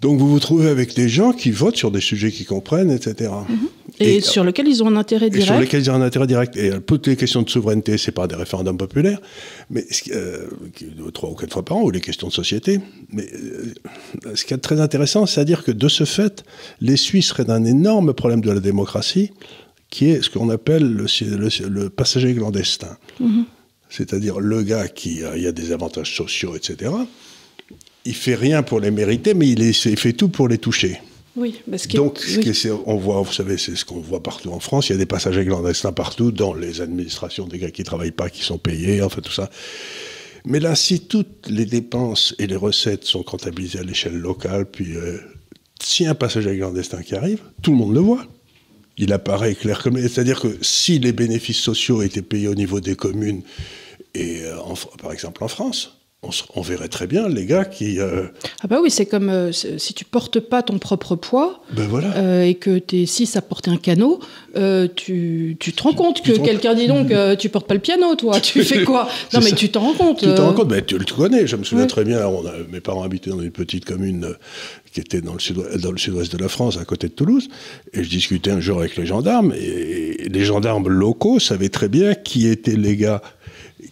Donc 0.00 0.18
vous 0.18 0.28
vous 0.28 0.40
trouvez 0.40 0.68
avec 0.68 0.94
des 0.94 1.08
gens 1.08 1.32
qui 1.32 1.50
votent 1.50 1.76
sur 1.76 1.90
des 1.90 2.00
sujets 2.00 2.30
qu'ils 2.30 2.46
comprennent, 2.46 2.90
etc. 2.90 3.30
Mhm. 3.48 3.58
Et, 3.98 4.22
sur 4.22 4.44
lesquels 4.44 4.66
ils 4.66 4.82
ont 4.82 4.86
un 4.86 4.96
intérêt 4.96 5.28
direct. 5.28 5.46
sur 5.46 5.60
lesquels 5.60 5.82
ils 5.82 5.90
ont 5.90 5.94
un 5.94 6.00
intérêt 6.00 6.26
direct. 6.26 6.56
Et 6.56 6.70
euh, 6.70 6.80
toutes 6.80 7.06
les 7.06 7.16
questions 7.16 7.42
de 7.42 7.50
souveraineté, 7.50 7.98
c'est 7.98 8.12
pas 8.12 8.26
des 8.26 8.34
référendums 8.34 8.78
populaires, 8.78 9.20
mais 9.68 9.84
euh, 10.12 10.46
trois 11.12 11.30
ou 11.30 11.34
quatre 11.34 11.52
fois 11.52 11.64
par 11.64 11.76
an, 11.76 11.82
ou 11.82 11.90
les 11.90 12.00
questions 12.00 12.28
de 12.28 12.32
société. 12.32 12.80
Mais 13.12 13.28
euh, 13.34 14.34
ce 14.34 14.46
qui 14.46 14.54
est 14.54 14.58
très 14.58 14.80
intéressant, 14.80 15.26
c'est 15.26 15.40
à 15.40 15.44
dire 15.44 15.64
que 15.64 15.72
de 15.72 15.88
ce 15.88 16.04
fait, 16.04 16.44
les 16.80 16.96
Suisses 16.96 17.26
seraient 17.26 17.44
d'un 17.44 17.64
énorme 17.64 18.14
problème 18.14 18.40
de 18.40 18.50
la 18.50 18.60
démocratie, 18.60 19.32
qui 19.90 20.08
est 20.08 20.22
ce 20.22 20.30
qu'on 20.30 20.48
appelle 20.48 20.84
le, 20.84 21.06
le, 21.68 21.90
passager 21.90 22.34
clandestin. 22.34 22.96
Mhm. 23.18 23.44
C'est-à-dire 23.90 24.40
le 24.40 24.62
gars 24.62 24.88
qui 24.88 25.24
a, 25.24 25.32
a 25.32 25.52
des 25.52 25.72
avantages 25.72 26.16
sociaux, 26.16 26.56
etc 26.56 26.90
il 28.04 28.14
fait 28.14 28.34
rien 28.34 28.62
pour 28.62 28.80
les 28.80 28.90
mériter, 28.90 29.34
mais 29.34 29.48
il, 29.48 29.74
fait 29.74 30.12
tout 30.12 30.28
pour 30.28 30.48
les 30.48 30.58
toucher. 30.58 31.00
Oui, 31.36 31.60
parce 31.70 31.86
que, 31.86 31.96
Donc, 31.96 32.20
on 32.86 32.96
voit, 32.96 33.22
vous 33.22 33.32
savez, 33.32 33.56
c'est 33.56 33.76
ce 33.76 33.84
qu'on 33.84 34.00
voit 34.00 34.22
partout 34.22 34.50
en 34.50 34.60
France. 34.60 34.88
Il 34.88 34.92
y 34.92 34.94
a 34.94 34.98
des 34.98 35.06
passagers 35.06 35.44
clandestins 35.44 35.92
partout, 35.92 36.32
dans 36.32 36.54
les 36.54 36.80
administrations, 36.80 37.46
des 37.46 37.58
gars 37.58 37.70
qui 37.70 37.84
travaillent 37.84 38.10
pas, 38.10 38.30
qui 38.30 38.42
sont 38.42 38.58
payés, 38.58 39.02
enfin 39.02 39.20
tout 39.20 39.32
ça. 39.32 39.50
Mais 40.44 40.58
là, 40.58 40.74
si 40.74 41.00
toutes 41.00 41.48
les 41.48 41.66
dépenses 41.66 42.34
et 42.38 42.46
les 42.46 42.56
recettes 42.56 43.04
sont 43.04 43.22
comptabilisées 43.22 43.78
à 43.78 43.82
l'échelle 43.82 44.16
locale, 44.16 44.66
puis 44.66 44.96
euh, 44.96 45.18
si 45.80 46.06
un 46.06 46.14
passager 46.14 46.56
clandestin 46.56 47.02
qui 47.02 47.14
arrive, 47.14 47.40
tout 47.62 47.72
le 47.72 47.76
monde 47.76 47.94
le 47.94 48.00
voit. 48.00 48.26
Il 48.96 49.12
apparaît 49.12 49.54
clair 49.54 49.82
comme. 49.82 49.96
C'est-à-dire 49.96 50.40
que 50.40 50.58
si 50.62 50.98
les 50.98 51.12
bénéfices 51.12 51.60
sociaux 51.60 52.02
étaient 52.02 52.22
payés 52.22 52.48
au 52.48 52.54
niveau 52.54 52.80
des 52.80 52.96
communes, 52.96 53.42
et 54.14 54.42
euh, 54.42 54.56
par 55.00 55.12
exemple 55.12 55.44
en 55.44 55.48
France, 55.48 55.99
on, 56.54 56.60
verrait 56.60 56.88
très 56.88 57.06
bien 57.06 57.28
les 57.28 57.46
gars 57.46 57.64
qui. 57.64 57.98
Euh, 57.98 58.24
ah 58.62 58.66
bah 58.66 58.78
oui, 58.82 58.90
c'est 58.90 59.06
comme 59.06 59.30
euh, 59.30 59.52
si 59.52 59.94
tu 59.94 60.04
portes 60.04 60.38
pas 60.38 60.62
ton 60.62 60.78
propre 60.78 61.16
poids 61.16 61.62
ben 61.72 61.86
voilà. 61.88 62.14
Euh, 62.16 62.42
et 62.42 62.56
que 62.56 62.78
tu 62.78 63.02
es 63.02 63.06
6 63.06 63.36
à 63.36 63.42
porter 63.42 63.70
un 63.70 63.78
canot, 63.78 64.20
tu, 64.96 65.56
tu, 65.58 65.72
te 65.72 65.82
rends 65.82 65.94
compte 65.94 66.22
que 66.22 66.32
quelqu'un 66.32 66.74
dit 66.74 66.88
donc 66.88 67.10
tu 67.38 67.48
portes 67.48 67.66
pas 67.66 67.74
le 67.74 67.80
piano, 67.80 68.14
toi, 68.16 68.38
tu 68.38 68.62
fais 68.64 68.84
quoi? 68.84 69.08
Non 69.32 69.40
mais 69.42 69.52
tu 69.52 69.70
t'en 69.70 69.80
rends 69.80 69.94
compte. 69.94 70.18
Tu 70.20 70.34
t'en 70.34 70.48
rends 70.48 70.54
compte, 70.54 70.70
mais 70.70 70.84
tu 70.84 70.98
le 70.98 71.04
connais. 71.04 71.46
Je 71.46 71.56
me 71.56 71.64
souviens 71.64 71.86
très 71.86 72.04
bien. 72.04 72.26
On 72.26 72.46
a, 72.46 72.52
mes 72.70 72.80
parents 72.80 73.02
habitaient 73.02 73.30
dans 73.30 73.40
une 73.40 73.50
petite 73.50 73.86
commune 73.86 74.34
qui 74.92 75.00
était 75.00 75.20
dans 75.20 75.34
le 75.34 75.98
sud-ouest 75.98 76.32
de 76.32 76.38
la 76.38 76.48
France, 76.48 76.76
à 76.76 76.84
côté 76.84 77.08
de 77.08 77.12
Toulouse, 77.12 77.48
et 77.92 78.02
je 78.02 78.10
discutais 78.10 78.50
un 78.50 78.60
jour 78.60 78.80
avec 78.80 78.96
les 78.96 79.06
gendarmes, 79.06 79.54
et 79.56 80.28
les 80.28 80.44
gendarmes 80.44 80.88
locaux 80.88 81.38
savaient 81.38 81.68
très 81.68 81.88
bien 81.88 82.14
qui 82.14 82.48
étaient 82.48 82.76
les 82.76 82.96
gars 82.96 83.22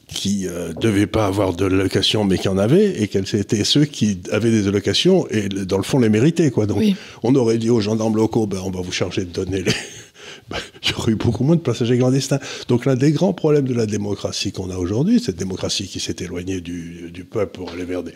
qui 0.08 0.44
ne 0.44 0.48
euh, 0.48 0.72
devaient 0.72 1.06
pas 1.06 1.26
avoir 1.26 1.54
de 1.54 1.66
location 1.66 2.24
mais 2.24 2.38
qui 2.38 2.48
en 2.48 2.58
avaient 2.58 3.02
et 3.02 3.08
quels 3.08 3.34
étaient 3.34 3.64
ceux 3.64 3.84
qui 3.84 4.18
avaient 4.32 4.50
des 4.50 4.66
allocations 4.66 5.26
et 5.30 5.48
dans 5.48 5.76
le 5.76 5.82
fond 5.82 5.98
les 5.98 6.08
méritaient 6.08 6.50
quoi. 6.50 6.66
Donc 6.66 6.82
on 7.22 7.34
aurait 7.34 7.58
dit 7.58 7.70
aux 7.70 7.80
gendarmes 7.80 8.16
locaux 8.16 8.46
ben 8.46 8.60
on 8.64 8.70
va 8.70 8.80
vous 8.80 8.92
charger 8.92 9.24
de 9.24 9.30
donner 9.30 9.62
les 9.62 9.72
ben, 10.50 10.56
il 10.82 10.90
y 10.90 10.94
aurait 10.94 11.12
eu 11.12 11.16
beaucoup 11.16 11.44
moins 11.44 11.56
de 11.56 11.60
passagers 11.60 11.98
clandestins. 11.98 12.40
Donc 12.68 12.84
l'un 12.84 12.96
des 12.96 13.12
grands 13.12 13.32
problèmes 13.32 13.66
de 13.66 13.74
la 13.74 13.86
démocratie 13.86 14.52
qu'on 14.52 14.70
a 14.70 14.76
aujourd'hui, 14.76 15.20
cette 15.20 15.36
démocratie 15.36 15.86
qui 15.86 16.00
s'est 16.00 16.16
éloignée 16.20 16.60
du, 16.60 17.10
du, 17.10 17.24
peuple 17.24 17.58
pour 17.58 17.70
aller 17.70 17.84
vers 17.84 18.02
des... 18.02 18.12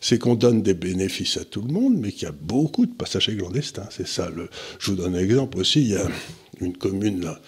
C'est 0.00 0.18
qu'on 0.18 0.34
donne 0.34 0.62
des 0.62 0.74
bénéfices 0.74 1.36
à 1.36 1.44
tout 1.44 1.62
le 1.62 1.72
monde, 1.72 1.94
mais 1.96 2.12
qu'il 2.12 2.24
y 2.24 2.26
a 2.26 2.34
beaucoup 2.38 2.86
de 2.86 2.92
passagers 2.92 3.36
clandestins. 3.36 3.88
C'est 3.90 4.06
ça. 4.06 4.30
Le... 4.34 4.48
Je 4.78 4.90
vous 4.90 4.96
donne 4.96 5.14
un 5.14 5.18
exemple 5.18 5.58
aussi. 5.58 5.80
Il 5.80 5.88
y 5.88 5.96
a 5.96 6.06
une 6.60 6.76
commune 6.76 7.24
là, 7.24 7.40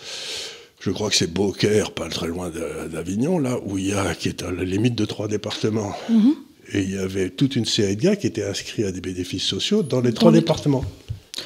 je 0.88 0.92
crois 0.94 1.10
que 1.10 1.16
c'est 1.16 1.30
Beaucaire, 1.30 1.90
pas 1.90 2.08
très 2.08 2.28
loin 2.28 2.50
d'Avignon, 2.90 3.38
là, 3.38 3.58
où 3.66 3.76
il 3.76 3.88
y 3.88 3.92
a, 3.92 4.14
qui 4.14 4.28
est 4.28 4.42
à 4.42 4.50
la 4.50 4.64
limite 4.64 4.94
de 4.94 5.04
trois 5.04 5.28
départements. 5.28 5.92
Mhm. 6.08 6.34
Et 6.72 6.80
il 6.80 6.94
y 6.94 6.98
avait 6.98 7.28
toute 7.28 7.56
une 7.56 7.66
série 7.66 7.96
de 7.96 8.02
gars 8.02 8.16
qui 8.16 8.26
étaient 8.26 8.44
inscrits 8.44 8.84
à 8.84 8.92
des 8.92 9.02
bénéfices 9.02 9.42
sociaux 9.42 9.82
dans 9.82 10.00
les 10.00 10.14
trois 10.14 10.32
départements. 10.32 10.84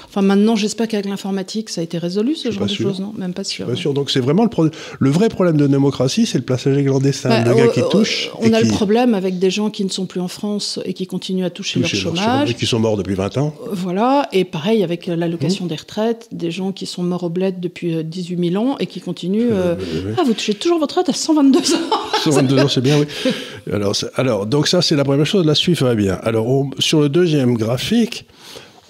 Enfin, 0.09 0.23
maintenant, 0.23 0.57
j'espère 0.57 0.89
qu'avec 0.89 1.07
l'informatique, 1.07 1.71
ça 1.71 1.81
a 1.81 1.85
été 1.85 1.99
résolu, 1.99 2.35
ce 2.35 2.51
genre 2.51 2.67
de 2.67 2.73
choses, 2.73 3.01
non? 3.01 3.13
Même 3.17 3.35
pas 3.35 3.45
sûr. 3.45 3.67
Pas 3.67 3.77
sûr. 3.77 3.95
Donc, 3.95 4.11
c'est 4.11 4.21
vraiment 4.21 4.45
le, 4.45 4.71
le 4.99 5.11
vrai 5.11 5.29
problème 5.29 5.57
de 5.57 5.67
démocratie, 5.67 6.27
c'est 6.27 6.39
le 6.39 6.45
passage 6.45 6.83
clandestin. 6.83 7.29
Bah, 7.29 7.45
le 7.45 7.55
gars 7.55 7.69
qui 7.69 7.83
touche. 7.91 8.31
On 8.39 8.53
a 8.53 8.61
le 8.61 8.69
problème 8.69 9.15
avec 9.15 9.39
des 9.39 9.51
gens 9.51 9.71
qui 9.71 9.85
ne 9.85 9.91
sont 9.91 10.07
plus 10.07 10.21
en 10.21 10.29
France 10.29 10.79
et 10.85 10.93
qui 10.93 11.07
continuent 11.07 11.45
à 11.45 11.51
toucher, 11.51 11.81
leur 11.81 11.89
chômage. 11.89 12.51
Et 12.51 12.55
qui 12.55 12.67
sont 12.67 12.79
morts 12.79 12.97
depuis 12.97 13.15
20 13.15 13.39
ans. 13.39 13.55
Voilà. 13.71 14.29
Et 14.33 14.45
pareil 14.45 14.85
avec 14.85 15.07
l'allocation 15.07 15.65
mmh. 15.65 15.69
des 15.69 15.77
retraites, 15.77 16.29
des 16.33 16.51
gens 16.51 16.73
qui 16.73 16.87
sont 16.87 17.03
morts 17.03 17.25
au 17.25 17.29
bled 17.29 17.61
depuis 17.61 18.05
18 18.05 18.51
000 18.51 18.65
ans 18.65 18.77
et 18.79 18.87
qui 18.87 19.01
continuent. 19.01 19.51
Euh, 19.53 19.75
ah, 20.19 20.23
vous 20.25 20.35
touchez 20.35 20.55
toujours 20.55 20.79
votre 20.79 20.99
retraite 20.99 21.15
à 21.15 21.19
122 21.19 21.59
ans 21.75 21.79
122 22.25 22.59
ans, 22.61 22.69
c'est 22.69 22.81
bien, 22.81 22.99
oui. 22.99 23.33
Alors, 23.73 23.95
alors, 24.15 24.47
donc 24.47 24.69
ça, 24.69 24.83
c'est 24.83 24.97
la 24.97 25.05
première 25.05 25.27
chose. 25.27 25.45
La 25.47 25.55
Suisse 25.55 25.83
va 25.83 25.95
bien. 25.95 26.19
Alors, 26.23 26.67
sur 26.79 27.01
le 27.01 27.09
deuxième 27.09 27.55
graphique, 27.55 28.27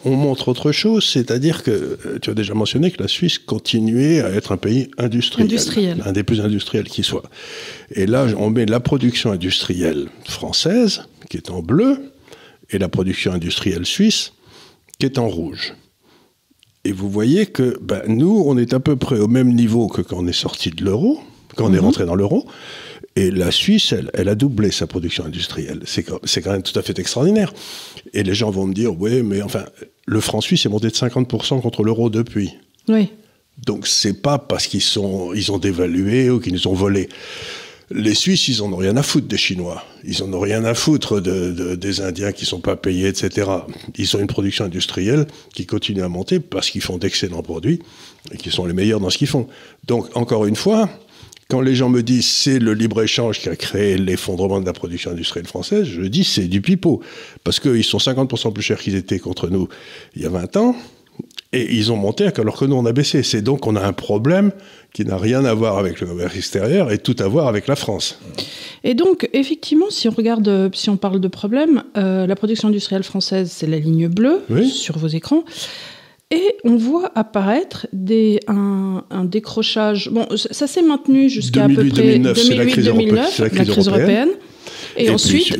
on 0.04 0.16
montre 0.16 0.48
autre 0.48 0.72
chose, 0.72 1.04
c'est-à-dire 1.04 1.62
que 1.62 1.70
euh, 1.70 2.18
tu 2.20 2.30
as 2.30 2.34
déjà 2.34 2.54
mentionné 2.54 2.90
que 2.90 3.02
la 3.02 3.08
Suisse 3.08 3.38
continuait 3.38 4.20
à 4.20 4.30
être 4.30 4.52
un 4.52 4.56
pays 4.56 4.90
industriel, 4.98 5.46
industriel. 5.46 6.02
un 6.04 6.12
des 6.12 6.22
plus 6.22 6.40
industriels 6.40 6.88
qui 6.88 7.02
soit. 7.02 7.24
Et 7.92 8.06
là, 8.06 8.26
on 8.36 8.50
met 8.50 8.66
la 8.66 8.80
production 8.80 9.32
industrielle 9.32 10.08
française, 10.24 11.04
qui 11.30 11.36
est 11.36 11.50
en 11.50 11.62
bleu, 11.62 12.12
et 12.70 12.78
la 12.78 12.88
production 12.88 13.32
industrielle 13.32 13.86
suisse, 13.86 14.32
qui 14.98 15.06
est 15.06 15.18
en 15.18 15.28
rouge. 15.28 15.74
Et 16.84 16.92
vous 16.92 17.08
voyez 17.08 17.46
que 17.46 17.78
ben, 17.80 18.02
nous, 18.08 18.42
on 18.44 18.58
est 18.58 18.72
à 18.74 18.80
peu 18.80 18.96
près 18.96 19.20
au 19.20 19.28
même 19.28 19.54
niveau 19.54 19.86
que 19.86 20.02
quand 20.02 20.16
on 20.18 20.26
est 20.26 20.32
sorti 20.32 20.70
de 20.70 20.84
l'euro, 20.84 21.20
quand 21.56 21.66
on 21.66 21.72
est 21.72 21.76
mhm. 21.76 21.84
rentré 21.84 22.06
dans 22.06 22.14
l'euro. 22.14 22.46
Et 23.14 23.30
la 23.30 23.50
Suisse, 23.50 23.94
elle, 24.14 24.28
a 24.28 24.34
doublé 24.34 24.70
sa 24.70 24.86
production 24.86 25.24
industrielle. 25.24 25.82
C'est 25.86 26.02
quand 26.02 26.52
même 26.52 26.62
tout 26.62 26.78
à 26.78 26.82
fait 26.82 26.98
extraordinaire. 26.98 27.52
Et 28.14 28.22
les 28.22 28.34
gens 28.34 28.50
vont 28.50 28.66
me 28.66 28.74
dire, 28.74 28.98
oui, 28.98 29.22
mais 29.22 29.42
enfin, 29.42 29.64
le 30.06 30.20
franc 30.20 30.40
suisse 30.40 30.64
est 30.64 30.68
monté 30.68 30.88
de 30.88 30.94
50% 30.94 31.60
contre 31.60 31.82
l'euro 31.82 32.10
depuis. 32.10 32.54
Oui. 32.88 33.10
Donc 33.66 33.86
c'est 33.86 34.22
pas 34.22 34.38
parce 34.38 34.66
qu'ils 34.66 34.82
sont, 34.82 35.32
ils 35.34 35.52
ont 35.52 35.58
dévalué 35.58 36.30
ou 36.30 36.40
qu'ils 36.40 36.54
nous 36.54 36.66
ont 36.68 36.74
volé. 36.74 37.08
Les 37.94 38.14
Suisses, 38.14 38.48
ils 38.48 38.62
en 38.62 38.72
ont 38.72 38.76
rien 38.76 38.96
à 38.96 39.02
foutre 39.02 39.28
des 39.28 39.36
Chinois. 39.36 39.84
Ils 40.04 40.22
en 40.22 40.32
ont 40.32 40.40
rien 40.40 40.64
à 40.64 40.72
foutre 40.72 41.20
de, 41.20 41.74
des 41.74 42.00
Indiens 42.00 42.32
qui 42.32 42.46
sont 42.46 42.60
pas 42.60 42.74
payés, 42.76 43.08
etc. 43.08 43.50
Ils 43.98 44.16
ont 44.16 44.20
une 44.20 44.28
production 44.28 44.64
industrielle 44.64 45.26
qui 45.54 45.66
continue 45.66 46.02
à 46.02 46.08
monter 46.08 46.40
parce 46.40 46.70
qu'ils 46.70 46.80
font 46.80 46.96
d'excellents 46.96 47.42
produits 47.42 47.80
et 48.32 48.38
qui 48.38 48.50
sont 48.50 48.64
les 48.64 48.72
meilleurs 48.72 49.00
dans 49.00 49.10
ce 49.10 49.18
qu'ils 49.18 49.28
font. 49.28 49.46
Donc 49.86 50.16
encore 50.16 50.46
une 50.46 50.56
fois, 50.56 50.88
quand 51.52 51.60
les 51.60 51.74
gens 51.74 51.90
me 51.90 52.02
disent 52.02 52.26
c'est 52.26 52.58
le 52.58 52.72
libre-échange 52.72 53.40
qui 53.40 53.50
a 53.50 53.56
créé 53.56 53.98
l'effondrement 53.98 54.58
de 54.58 54.64
la 54.64 54.72
production 54.72 55.10
industrielle 55.10 55.46
française, 55.46 55.84
je 55.84 56.00
dis 56.00 56.24
c'est 56.24 56.48
du 56.48 56.62
pipeau. 56.62 57.02
Parce 57.44 57.60
qu'ils 57.60 57.84
sont 57.84 57.98
50% 57.98 58.54
plus 58.54 58.62
chers 58.62 58.78
qu'ils 58.78 58.94
étaient 58.94 59.18
contre 59.18 59.50
nous 59.50 59.68
il 60.16 60.22
y 60.22 60.24
a 60.24 60.30
20 60.30 60.56
ans. 60.56 60.74
Et 61.52 61.74
ils 61.74 61.92
ont 61.92 61.96
monté 61.96 62.26
alors 62.38 62.58
que 62.58 62.64
nous 62.64 62.74
on 62.74 62.86
a 62.86 62.92
baissé. 62.92 63.22
C'est 63.22 63.42
donc 63.42 63.60
qu'on 63.60 63.76
a 63.76 63.84
un 63.86 63.92
problème 63.92 64.52
qui 64.94 65.04
n'a 65.04 65.18
rien 65.18 65.44
à 65.44 65.52
voir 65.52 65.76
avec 65.76 66.00
le 66.00 66.06
commerce 66.06 66.34
extérieur 66.34 66.90
et 66.90 66.96
tout 66.96 67.16
à 67.18 67.28
voir 67.28 67.48
avec 67.48 67.66
la 67.66 67.76
France. 67.76 68.18
Et 68.82 68.94
donc, 68.94 69.28
effectivement, 69.34 69.90
si 69.90 70.08
on 70.08 70.12
regarde, 70.12 70.70
si 70.74 70.88
on 70.88 70.96
parle 70.96 71.20
de 71.20 71.28
problème, 71.28 71.84
euh, 71.98 72.26
la 72.26 72.34
production 72.34 72.68
industrielle 72.68 73.02
française, 73.02 73.50
c'est 73.52 73.66
la 73.66 73.78
ligne 73.78 74.08
bleue 74.08 74.40
sur 74.64 74.96
vos 74.96 75.08
écrans. 75.08 75.44
Et 76.32 76.56
on 76.64 76.76
voit 76.76 77.12
apparaître 77.14 77.86
des, 77.92 78.40
un, 78.48 79.04
décrochage. 79.24 80.08
Bon, 80.08 80.26
ça 80.34 80.66
s'est 80.66 80.80
maintenu 80.80 81.28
jusqu'à 81.28 81.64
à 81.64 81.68
peu 81.68 81.74
près 81.74 82.18
2008-2009, 82.18 82.56
la, 82.56 83.50
crise 83.50 83.86
européenne. 83.88 84.30
Et, 84.96 85.10
ensuite. 85.10 85.58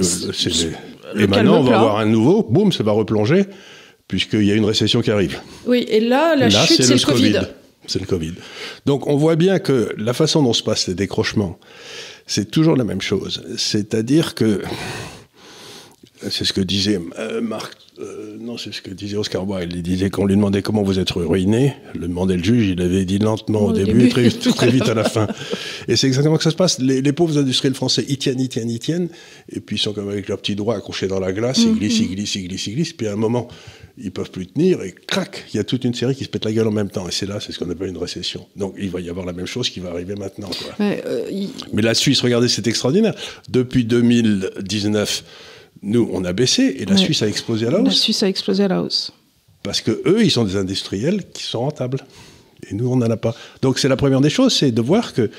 Et 1.14 1.26
maintenant, 1.26 1.60
on 1.60 1.62
va 1.62 1.78
avoir 1.78 1.98
un 1.98 2.06
nouveau, 2.06 2.42
boum, 2.42 2.72
ça 2.72 2.82
va 2.82 2.92
replonger, 2.92 3.44
puisqu'il 4.08 4.44
y 4.44 4.50
a 4.50 4.54
une 4.54 4.64
récession 4.64 5.02
qui 5.02 5.10
arrive. 5.10 5.38
Oui, 5.66 5.84
et 5.88 6.00
là, 6.00 6.36
la 6.36 6.48
chute, 6.48 6.82
c'est 6.82 6.94
le, 6.94 7.04
Covid. 7.04 7.40
C'est 7.86 8.00
le 8.00 8.06
Covid. 8.06 8.32
Donc, 8.86 9.06
on 9.06 9.16
voit 9.16 9.36
bien 9.36 9.58
que 9.58 9.94
la 9.98 10.14
façon 10.14 10.42
dont 10.42 10.54
se 10.54 10.62
passent 10.62 10.86
les 10.86 10.94
décrochements, 10.94 11.58
c'est 12.26 12.50
toujours 12.50 12.76
la 12.76 12.84
même 12.84 13.02
chose. 13.02 13.44
C'est-à-dire 13.58 14.34
que. 14.34 14.62
C'est 16.30 16.44
ce 16.44 16.52
que 16.52 16.60
disait 16.60 17.00
euh, 17.18 17.40
Marc 17.40 17.76
euh, 18.02 18.36
non, 18.40 18.58
c'est 18.58 18.72
ce 18.72 18.82
que 18.82 18.90
disait 18.90 19.16
Oscar 19.16 19.48
Wilde. 19.48 19.72
Il 19.74 19.82
disait 19.82 20.10
qu'on 20.10 20.26
lui 20.26 20.34
demandait 20.34 20.62
comment 20.62 20.82
vous 20.82 20.98
êtes 20.98 21.10
ruiné. 21.10 21.74
Le 21.94 22.08
demandait 22.08 22.36
le 22.36 22.42
juge, 22.42 22.68
il 22.68 22.80
avait 22.80 23.04
dit 23.04 23.18
lentement 23.18 23.66
au, 23.66 23.72
début, 23.72 24.06
et 24.06 24.08
Très, 24.08 24.28
très, 24.30 24.70
vite 24.70 24.88
à 24.88 24.94
la 24.94 25.04
fin. 25.04 25.26
Et 25.88 25.96
c'est 25.96 26.06
exactement 26.06 26.36
que 26.36 26.42
ça 26.42 26.50
se 26.50 26.56
passe. 26.56 26.78
Les, 26.78 27.12
pauvres 27.12 27.38
industriels 27.38 27.74
français, 27.74 28.04
ils 28.08 28.18
tiennent, 28.18 28.40
ils 28.40 28.48
tiennent, 28.48 28.70
ils 28.70 28.78
tiennent. 28.78 29.08
Et 29.50 29.60
puis 29.60 29.76
ils 29.76 29.78
sont 29.78 29.92
comme 29.92 30.08
avec 30.08 30.28
leurs 30.28 30.38
petits 30.38 30.56
doigts 30.56 30.76
accrochés 30.76 31.06
dans 31.06 31.20
la 31.20 31.32
glace, 31.32 31.58
ils 31.58 31.74
glissent, 31.74 31.98
ils 31.98 32.06
mm-hmm. 32.06 32.14
glissent, 32.14 32.34
ils 32.34 32.48
glissent, 32.48 32.66
ils 32.66 32.74
glissent. 32.74 32.92
Puis 32.92 33.06
à 33.06 33.12
un 33.12 33.16
moment, 33.16 33.48
ils 33.98 34.10
peuvent 34.10 34.30
plus 34.30 34.46
tenir 34.46 34.82
et 34.82 34.92
crac, 34.92 35.44
il 35.52 35.56
y 35.56 35.60
a 35.60 35.64
toute 35.64 35.84
une 35.84 35.94
série 35.94 36.14
qui 36.14 36.24
se 36.24 36.28
pète 36.28 36.44
la 36.44 36.52
gueule 36.52 36.66
en 36.66 36.72
même 36.72 36.90
temps. 36.90 37.08
Et 37.08 37.12
c'est 37.12 37.26
là, 37.26 37.40
c'est 37.40 37.52
ce 37.52 37.58
qu'on 37.58 37.70
appelle 37.70 37.88
une 37.88 37.98
récession. 37.98 38.46
Donc 38.56 38.74
il 38.78 38.90
va 38.90 39.00
y 39.00 39.10
avoir 39.10 39.26
la 39.26 39.32
même 39.32 39.46
chose 39.46 39.68
qui 39.70 39.80
va 39.80 39.90
arriver 39.90 40.14
maintenant. 40.14 40.50
Euh, 40.80 41.24
Mais 41.72 41.82
la 41.82 41.94
Suisse, 41.94 42.20
regardez, 42.20 42.48
c'est 42.48 42.66
extraordinaire. 42.66 43.14
Depuis 43.48 43.84
2019, 43.84 45.24
nous, 45.82 46.08
on 46.12 46.24
a 46.24 46.32
baissé 46.32 46.76
et 46.78 46.84
la 46.84 46.96
Suisse 46.96 47.22
a 47.22 47.28
explosé 47.28 47.66
à 47.66 47.70
la 47.70 47.80
hausse. 47.80 47.86
La 47.86 47.92
Suisse 47.92 48.22
a 48.22 48.28
explosé 48.28 48.64
à 48.64 48.68
la 48.68 48.82
hausse. 48.82 49.12
Parce 49.62 49.80
que 49.80 50.02
eux, 50.06 50.22
ils 50.24 50.30
sont 50.30 50.44
des 50.44 50.56
industriels 50.56 51.24
qui 51.32 51.42
sont 51.42 51.60
rentables. 51.60 52.00
Et 52.70 52.74
nous, 52.74 52.90
on 52.90 52.96
n'en 52.96 53.10
a 53.10 53.16
pas. 53.16 53.34
Donc 53.60 53.78
c'est 53.78 53.88
la 53.88 53.96
première 53.96 54.20
des 54.20 54.30
choses, 54.30 54.54
c'est 54.54 54.70
de 54.70 54.80
voir 54.80 55.12
que 55.12 55.30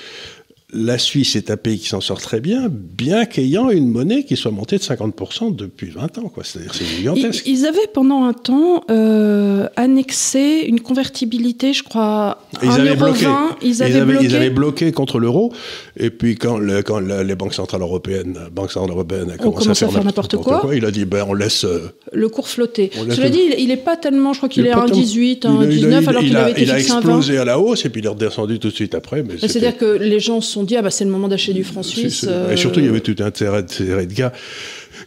la 0.74 0.98
Suisse 0.98 1.36
est 1.36 1.52
un 1.52 1.58
pays 1.58 1.80
qui 1.80 1.88
s'en 1.88 2.02
sort 2.02 2.20
très 2.20 2.40
bien, 2.40 2.68
bien 2.70 3.26
qu'ayant 3.26 3.70
une 3.70 3.90
monnaie 3.90 4.24
qui 4.24 4.36
soit 4.36 4.52
montée 4.52 4.78
de 4.78 4.84
50% 4.84 5.56
depuis 5.56 5.90
20 5.90 6.18
ans. 6.18 6.32
C'est-à-dire 6.44 6.74
c'est 6.74 6.86
gigantesque. 6.86 7.44
Ils, 7.46 7.66
avaient 7.66 7.88
pendant 7.94 8.24
un 8.24 8.34
temps 8.34 8.84
euh, 8.90 9.68
annexé 9.76 10.66
une 10.68 10.80
convertibilité, 10.80 11.74
je 11.74 11.84
crois, 11.84 12.40
ils 12.62 12.70
avaient 12.70 12.96
bloqué. 12.96 13.26
ils, 13.62 13.84
avaient 13.84 14.04
bloqué. 14.04 14.26
ils 14.26 14.36
avaient 14.36 14.50
bloqué 14.50 14.92
contre 14.92 15.20
l'euro. 15.20 15.54
Et 15.98 16.10
puis 16.10 16.36
quand, 16.36 16.60
quand 16.86 17.00
les 17.00 17.36
banques 17.36 17.54
centrales 17.54 17.82
européennes, 17.82 18.38
banque 18.52 18.72
centrale 18.72 18.92
européenne 18.92 19.32
a 19.32 19.38
commencé 19.38 19.70
à 19.70 19.76
faire, 19.76 20.04
n'importe 20.04 20.38
quoi, 20.38 20.64
il 20.74 20.86
a 20.86 20.92
dit 20.92 21.06
ben 21.06 21.26
on 21.28 21.34
laisse 21.34 21.66
euh, 21.66 21.94
le 22.12 22.30
cours 22.30 22.48
flotter. 22.48 22.90
Je 23.10 23.22
l'ai 23.22 23.30
dit, 23.30 23.42
il 23.58 23.68
n'est 23.68 23.78
pas 23.78 23.96
tellement, 23.96 24.34
je 24.34 24.40
crois 24.40 24.50
qu'il 24.50 24.66
est 24.66 24.72
à 24.72 24.86
1,18, 24.86 25.42
1,19 25.42 26.10
alors 26.10 26.22
qu'il 26.22 26.36
avait 26.36 26.52
été 26.52 26.64
Il 26.64 26.72
a 26.72 26.80
explosé 26.80 27.38
à 27.38 27.46
la 27.46 27.60
hausse 27.60 27.86
et 27.86 27.90
puis 27.90 28.02
il 28.02 28.06
est 28.06 28.10
redescendu 28.10 28.60
tout 28.60 28.70
de 28.70 28.74
suite 28.74 28.96
après. 28.96 29.24
C'est-à-dire 29.40 29.78
que 29.78 29.86
les 29.86 30.20
gens 30.20 30.42
sont 30.42 30.63
dit, 30.68 30.78
ah 30.78 30.82
bah, 30.82 30.92
c'est 30.92 31.06
le 31.06 31.12
moment 31.12 31.28
d'acheter 31.28 31.54
du 31.54 31.64
franc 31.64 31.84
suisse. 31.84 32.26
Et 32.52 32.58
surtout, 32.58 32.80
il 32.80 32.86
y 32.86 32.90
avait 32.90 33.02
tout 33.02 33.16
un 33.20 33.26
intérêt 33.26 33.64
de 33.64 34.14
gars 34.14 34.34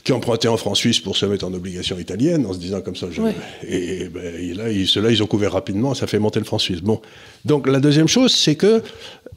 qui 0.04 0.12
empruntaient 0.12 0.48
en 0.48 0.56
franc 0.56 0.74
suisse 0.74 1.00
pour 1.00 1.16
se 1.16 1.26
mettre 1.26 1.44
en 1.44 1.52
obligation 1.52 1.98
italienne, 1.98 2.46
en 2.46 2.52
se 2.52 2.58
disant 2.58 2.80
comme 2.80 2.96
ça. 2.96 3.06
Et, 3.66 4.08
ben, 4.08 4.56
là, 4.56 4.64
ceux-là, 4.86 5.10
ils 5.10 5.22
ont 5.22 5.26
couvert 5.26 5.52
rapidement, 5.52 5.94
ça 5.94 6.06
fait 6.06 6.18
monter 6.18 6.38
le 6.38 6.44
franc 6.44 6.58
suisse. 6.58 6.80
Bon. 6.80 7.00
Donc 7.44 7.66
la 7.66 7.80
deuxième 7.80 8.08
chose, 8.08 8.34
c'est 8.34 8.54
que 8.54 8.82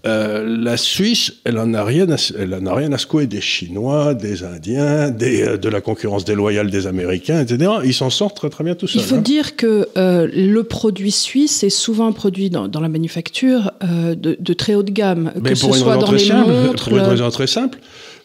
euh, 0.05 0.45
la 0.47 0.77
Suisse, 0.77 1.33
elle 1.43 1.55
n'en 1.55 1.73
a, 1.73 1.83
rien 1.83 2.09
à, 2.09 2.15
elle 2.37 2.53
en 2.53 2.65
a 2.65 2.73
rien 2.73 2.93
à 2.93 2.97
secouer 2.97 3.27
des 3.27 3.41
Chinois, 3.41 4.13
des 4.13 4.45
Indiens, 4.45 5.09
des, 5.09 5.43
euh, 5.43 5.57
de 5.57 5.67
la 5.67 5.81
concurrence 5.81 6.23
déloyale 6.23 6.69
des 6.69 6.87
Américains, 6.87 7.41
etc. 7.41 7.69
Ils 7.83 7.93
s'en 7.93 8.09
sortent 8.09 8.37
très, 8.37 8.49
très 8.49 8.63
bien 8.63 8.75
tout 8.75 8.87
seuls. 8.87 9.01
Il 9.01 9.05
faut 9.05 9.15
hein. 9.15 9.21
dire 9.21 9.57
que 9.57 9.89
euh, 9.97 10.29
le 10.33 10.63
produit 10.63 11.11
suisse 11.11 11.63
est 11.63 11.69
souvent 11.69 12.07
un 12.07 12.13
produit 12.13 12.49
dans, 12.49 12.69
dans 12.69 12.79
la 12.79 12.87
manufacture 12.87 13.71
de, 13.81 14.37
de, 14.39 14.53
très 14.53 14.75
haute 14.75 14.91
gamme, 14.91 15.33
Mais 15.35 15.51
que 15.51 15.59
pour 15.59 15.75
ce 15.75 15.81
soit 15.81 15.97
dans 15.97 16.11
les 16.11 16.31
montres. 16.31 16.89
Pour 16.89 16.97
une 16.97 17.03
raison 17.03 17.29
très 17.29 17.47
simple, 17.47 17.79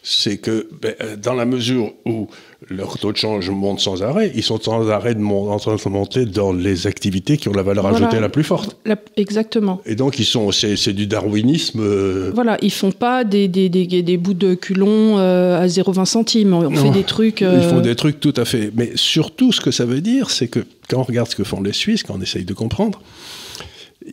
c'est 0.07 0.37
que 0.37 0.69
ben, 0.81 0.93
dans 1.19 1.33
la 1.33 1.45
mesure 1.45 1.91
où 2.05 2.27
leur 2.69 2.99
taux 2.99 3.11
de 3.11 3.17
change 3.17 3.49
monte 3.49 3.79
sans 3.79 4.03
arrêt, 4.03 4.31
ils 4.35 4.43
sont 4.43 4.61
sans 4.61 4.87
arrêt 4.87 5.15
de 5.15 5.23
en 5.23 5.57
train 5.57 5.75
de 5.75 5.89
monter 5.89 6.25
dans 6.27 6.53
les 6.53 6.85
activités 6.85 7.37
qui 7.37 7.49
ont 7.49 7.53
la 7.53 7.63
valeur 7.63 7.87
ajoutée 7.87 8.19
la 8.19 8.29
plus 8.29 8.43
forte. 8.43 8.77
exactement. 9.17 9.81
Et 9.87 9.95
donc 9.95 10.19
ils 10.19 10.25
sont, 10.25 10.51
c'est 10.51 10.93
du 10.93 11.07
darwinisme. 11.07 11.79
Euh, 11.81 12.31
voilà, 12.35 12.59
ils 12.61 12.71
font 12.71 12.91
pas 12.91 13.23
des, 13.23 13.47
des, 13.47 13.67
des, 13.67 13.87
des 13.87 14.17
bouts 14.17 14.35
de 14.35 14.53
culon 14.53 15.17
euh, 15.17 15.59
à 15.59 15.65
0,20 15.65 16.05
centimes. 16.05 16.53
On 16.53 16.75
fait 16.75 16.91
des 16.91 17.03
trucs. 17.03 17.41
Ils 17.41 17.63
font 17.63 17.79
euh, 17.79 17.81
des 17.81 17.95
trucs 17.95 18.19
tout 18.19 18.33
à 18.37 18.45
fait. 18.45 18.71
Mais 18.75 18.91
surtout, 18.93 19.51
ce 19.51 19.59
que 19.59 19.71
ça 19.71 19.85
veut 19.85 20.01
dire, 20.01 20.29
c'est 20.29 20.47
que 20.47 20.59
quand 20.87 20.99
on 20.99 21.03
regarde 21.03 21.31
ce 21.31 21.35
que 21.35 21.43
font 21.43 21.61
les 21.61 21.73
Suisses, 21.73 22.03
quand 22.03 22.15
on 22.15 22.21
essaye 22.21 22.45
de 22.45 22.53
comprendre, 22.53 23.01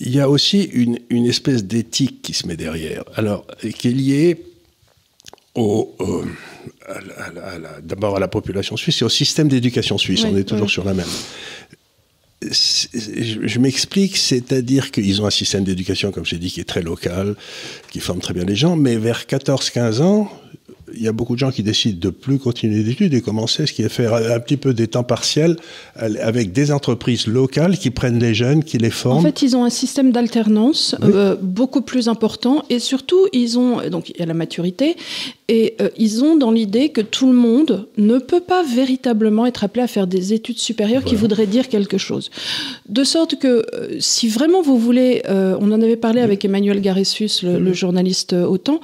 il 0.01 0.15
y 0.15 0.21
a 0.21 0.31
aussi 0.31 0.63
une, 0.73 0.99
une 1.11 1.27
espèce 1.27 1.65
d'éthique 1.65 2.23
qui 2.23 2.33
se 2.33 2.47
met 2.47 2.57
derrière. 2.57 3.05
Alors, 3.15 3.47
qui 3.79 3.89
est 3.89 3.93
liée 3.93 4.37
au, 5.55 5.95
d'abord 7.83 8.17
à 8.17 8.21
la 8.21 8.29
population 8.29 8.77
suisse 8.77 9.03
et 9.03 9.05
au 9.05 9.09
système 9.09 9.49
d'éducation 9.49 9.99
suisse. 9.99 10.25
On 10.25 10.37
est 10.37 10.45
toujours 10.45 10.71
sur 10.71 10.85
la 10.85 10.95
même. 10.95 11.07
Je, 12.43 13.59
m'explique, 13.61 14.17
c'est-à-dire 14.17 14.91
qu'ils 14.91 15.23
ont 15.23 15.27
un 15.27 15.31
système 15.31 15.63
d'éducation, 15.63 16.11
comme 16.11 16.25
j'ai 16.25 16.39
dit, 16.39 16.51
qui 16.51 16.61
est 16.61 16.69
très 16.69 16.83
local, 16.83 17.37
qui 17.91 18.01
forme 18.01 18.21
très 18.21 18.35
bien 18.35 18.45
les 18.45 18.57
gens, 18.57 18.75
mais 18.75 18.97
vers 18.97 19.23
14-15 19.23 20.03
ans, 20.03 20.29
il 20.95 21.03
y 21.03 21.09
a 21.09 21.13
beaucoup 21.13 21.35
de 21.35 21.39
gens 21.39 21.51
qui 21.51 21.63
décident 21.63 21.99
de 21.99 22.11
plus 22.11 22.39
continuer 22.39 22.83
d'études 22.83 23.15
et 23.15 23.21
commencer 23.21 23.67
ce 23.67 23.73
qui 23.73 23.83
est 23.83 23.89
faire 23.89 24.15
un 24.15 24.41
petit 24.41 24.57
peu 24.57 24.75
des 24.75 24.89
temps 24.89 25.05
partiels 25.05 25.57
avec 25.97 26.53
des 26.53 26.73
entreprises 26.73 27.27
locales 27.27 27.79
qui 27.79 27.91
prennent 27.91 28.19
les 28.19 28.35
jeunes, 28.35 28.65
qui 28.65 28.79
les 28.79 28.91
forment. 28.91 29.19
En 29.19 29.23
fait, 29.23 29.43
ils 29.43 29.57
ont 29.57 29.65
un 29.65 29.71
système 29.71 30.13
d'alternance 30.13 30.95
euh, 31.03 31.37
beaucoup 31.41 31.83
plus 31.83 32.09
important 32.09 32.65
et 32.71 32.79
surtout, 32.79 33.27
ils 33.33 33.59
ont, 33.59 33.89
donc 33.91 34.11
il 34.11 34.19
y 34.19 34.23
a 34.23 34.27
la 34.27 34.35
maturité 34.35 34.97
et 35.49 35.75
euh, 35.81 35.89
ils 35.97 36.25
ont 36.25 36.37
dans 36.37 36.51
l'idée 36.51 36.91
que 36.91 37.01
tout 37.01 37.27
le 37.27 37.35
monde 37.35 37.89
ne 37.99 38.19
peut 38.19 38.41
pas 38.41 38.63
véritablement 38.63 39.47
être 39.47 39.65
appelé 39.65 39.83
à 39.83 39.87
faire 39.87 40.07
des 40.07 40.33
études 40.33 40.59
supérieures 40.59 41.05
qui 41.05 41.15
voudraient 41.15 41.47
dire 41.47 41.69
quelque 41.69 41.99
chose. 41.99 42.31
De 42.89 43.05
sorte 43.05 43.39
que 43.39 43.65
euh, 43.75 43.97
si 44.01 44.29
vraiment 44.29 44.63
vous 44.63 44.79
voulez, 44.79 45.23
on 45.29 45.71
en 45.73 45.81
avait 45.83 45.97
parlé 45.97 46.21
avec 46.21 46.45
Emmanuel 46.45 46.81
Garessus, 46.81 47.43
le, 47.43 47.59
le 47.59 47.73
journaliste 47.73 48.33
autant, 48.33 48.81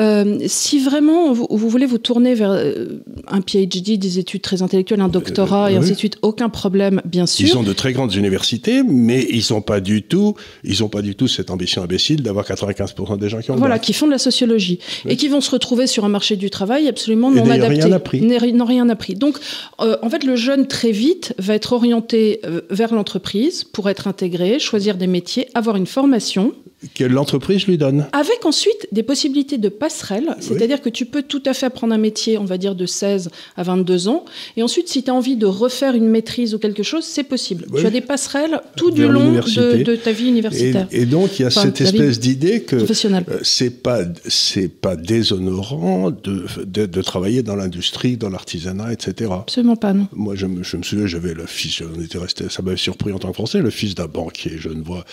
euh, 0.00 0.38
si 0.46 0.78
vraiment 0.78 1.34
vous, 1.34 1.46
voulez 1.50 1.84
vous 1.84 1.98
tourner 1.98 2.34
vers 2.34 2.50
euh, 2.50 3.02
un 3.28 3.42
PhD, 3.42 3.98
des 3.98 4.18
études 4.18 4.40
très 4.40 4.62
intellectuelles, 4.62 5.02
un 5.02 5.08
doctorat 5.08 5.70
et 5.70 5.76
ainsi 5.76 5.92
de 5.92 5.96
suite, 5.96 6.16
aucun 6.22 6.48
problème, 6.48 7.02
bien 7.04 7.26
sûr. 7.26 7.46
Ils 7.46 7.58
ont 7.58 7.62
de 7.62 7.74
très 7.74 7.92
grandes 7.92 8.14
universités, 8.14 8.82
mais 8.82 9.26
ils 9.28 9.44
n'ont 9.50 9.60
pas 9.60 9.80
du 9.80 10.02
tout, 10.02 10.34
ils 10.64 10.82
ont 10.82 10.88
pas 10.88 11.02
du 11.02 11.14
tout 11.14 11.28
cette 11.28 11.50
ambition 11.50 11.82
imbécile 11.82 12.22
d'avoir 12.22 12.46
95% 12.46 13.18
des 13.18 13.28
gens 13.28 13.40
qui 13.40 13.50
ont. 13.50 13.56
Voilà, 13.56 13.78
qui 13.78 13.92
font 13.92 14.06
de 14.06 14.12
la 14.12 14.18
sociologie 14.18 14.78
et 15.06 15.16
qui 15.16 15.28
vont 15.28 15.42
se 15.42 15.50
retrouver 15.50 15.86
sur 15.86 16.06
un 16.06 16.08
marché 16.08 16.36
du 16.36 16.48
travail 16.48 16.88
absolument 16.88 17.30
non 17.30 17.50
adapté. 17.50 17.82
Rien 17.82 17.92
appris. 17.92 18.22
N'ont 18.22 18.64
rien 18.64 18.88
appris. 18.88 19.14
Donc, 19.14 19.36
euh, 19.80 19.96
en 20.02 20.08
fait, 20.08 20.24
le 20.24 20.36
jeune 20.36 20.66
très 20.66 20.90
vite 20.90 21.34
va 21.38 21.54
être 21.54 21.72
orienté 21.74 22.40
vers 22.70 22.94
l'entreprise 22.94 23.64
pour 23.64 23.90
être 23.90 24.08
intégré, 24.08 24.58
choisir 24.58 24.96
des 24.96 25.06
métiers, 25.06 25.48
avoir 25.54 25.76
une 25.76 25.86
formation 25.86 26.54
que 26.94 27.04
l'entreprise 27.04 27.66
lui 27.66 27.78
donne. 27.78 28.06
Avec 28.12 28.44
ensuite 28.44 28.88
des 28.92 29.02
possibilités 29.02 29.58
de 29.58 29.68
passerelle, 29.68 30.36
c'est-à-dire 30.40 30.80
que 30.80 30.88
tu 30.88 31.06
peux 31.06 31.22
tout 31.22 31.42
à 31.46 31.54
fait 31.54 31.66
apprendre 31.66 31.94
un 31.94 31.98
métier, 31.98 32.38
on 32.38 32.44
va 32.44 32.58
dire 32.58 32.74
de 32.74 32.86
16 32.86 33.30
à 33.56 33.62
22 33.62 34.08
ans, 34.08 34.24
et 34.56 34.62
ensuite 34.62 34.88
si 34.88 35.02
tu 35.02 35.10
as 35.10 35.14
envie 35.14 35.36
de 35.36 35.46
refaire 35.46 35.94
une 35.94 36.08
maîtrise 36.08 36.54
ou 36.54 36.58
quelque 36.58 36.82
chose, 36.82 37.04
c'est 37.04 37.24
possible. 37.24 37.66
Tu 37.76 37.86
as 37.86 37.90
des 37.90 38.00
passerelles 38.00 38.60
tout 38.76 38.90
du 38.90 39.06
long 39.06 39.32
de, 39.32 39.96
ta 39.96 40.12
vie 40.12 40.28
universitaire. 40.28 40.88
Et, 40.90 41.06
donc 41.06 41.38
il 41.38 41.42
y 41.42 41.44
a 41.44 41.50
cette 41.50 41.80
espèce 41.80 42.18
d'idée 42.18 42.62
que 42.62 42.76
euh, 42.76 43.38
c'est 43.42 43.82
pas 43.82 44.00
c'est 44.26 44.68
pas 44.68 44.96
déshonorant 44.96 46.10
de, 46.10 46.46
de, 46.64 47.02
travailler 47.02 47.42
dans 47.42 47.56
l'industrie, 47.56 48.16
dans 48.16 48.30
l'artisanat, 48.30 48.92
etc. 48.92 49.30
Absolument 49.32 49.76
pas, 49.76 49.92
non. 49.92 50.08
Moi 50.12 50.34
je 50.34 50.46
me, 50.46 50.62
je 50.62 50.76
me 50.76 50.82
souviens, 50.82 51.06
j'avais 51.06 51.34
le 51.34 51.46
fils, 51.46 51.82
on 51.82 52.00
était 52.00 52.18
resté, 52.18 52.44
ça 52.48 52.62
m'avait 52.62 52.76
surpris 52.76 53.12
en 53.12 53.18
tant 53.18 53.28
que 53.28 53.34
Français, 53.34 53.60
le 53.60 53.70
fils 53.70 53.94
d'un 53.94 54.06
banquier 54.06 54.52
je 54.58 54.68
ne 54.68 54.82
vois 54.82 55.04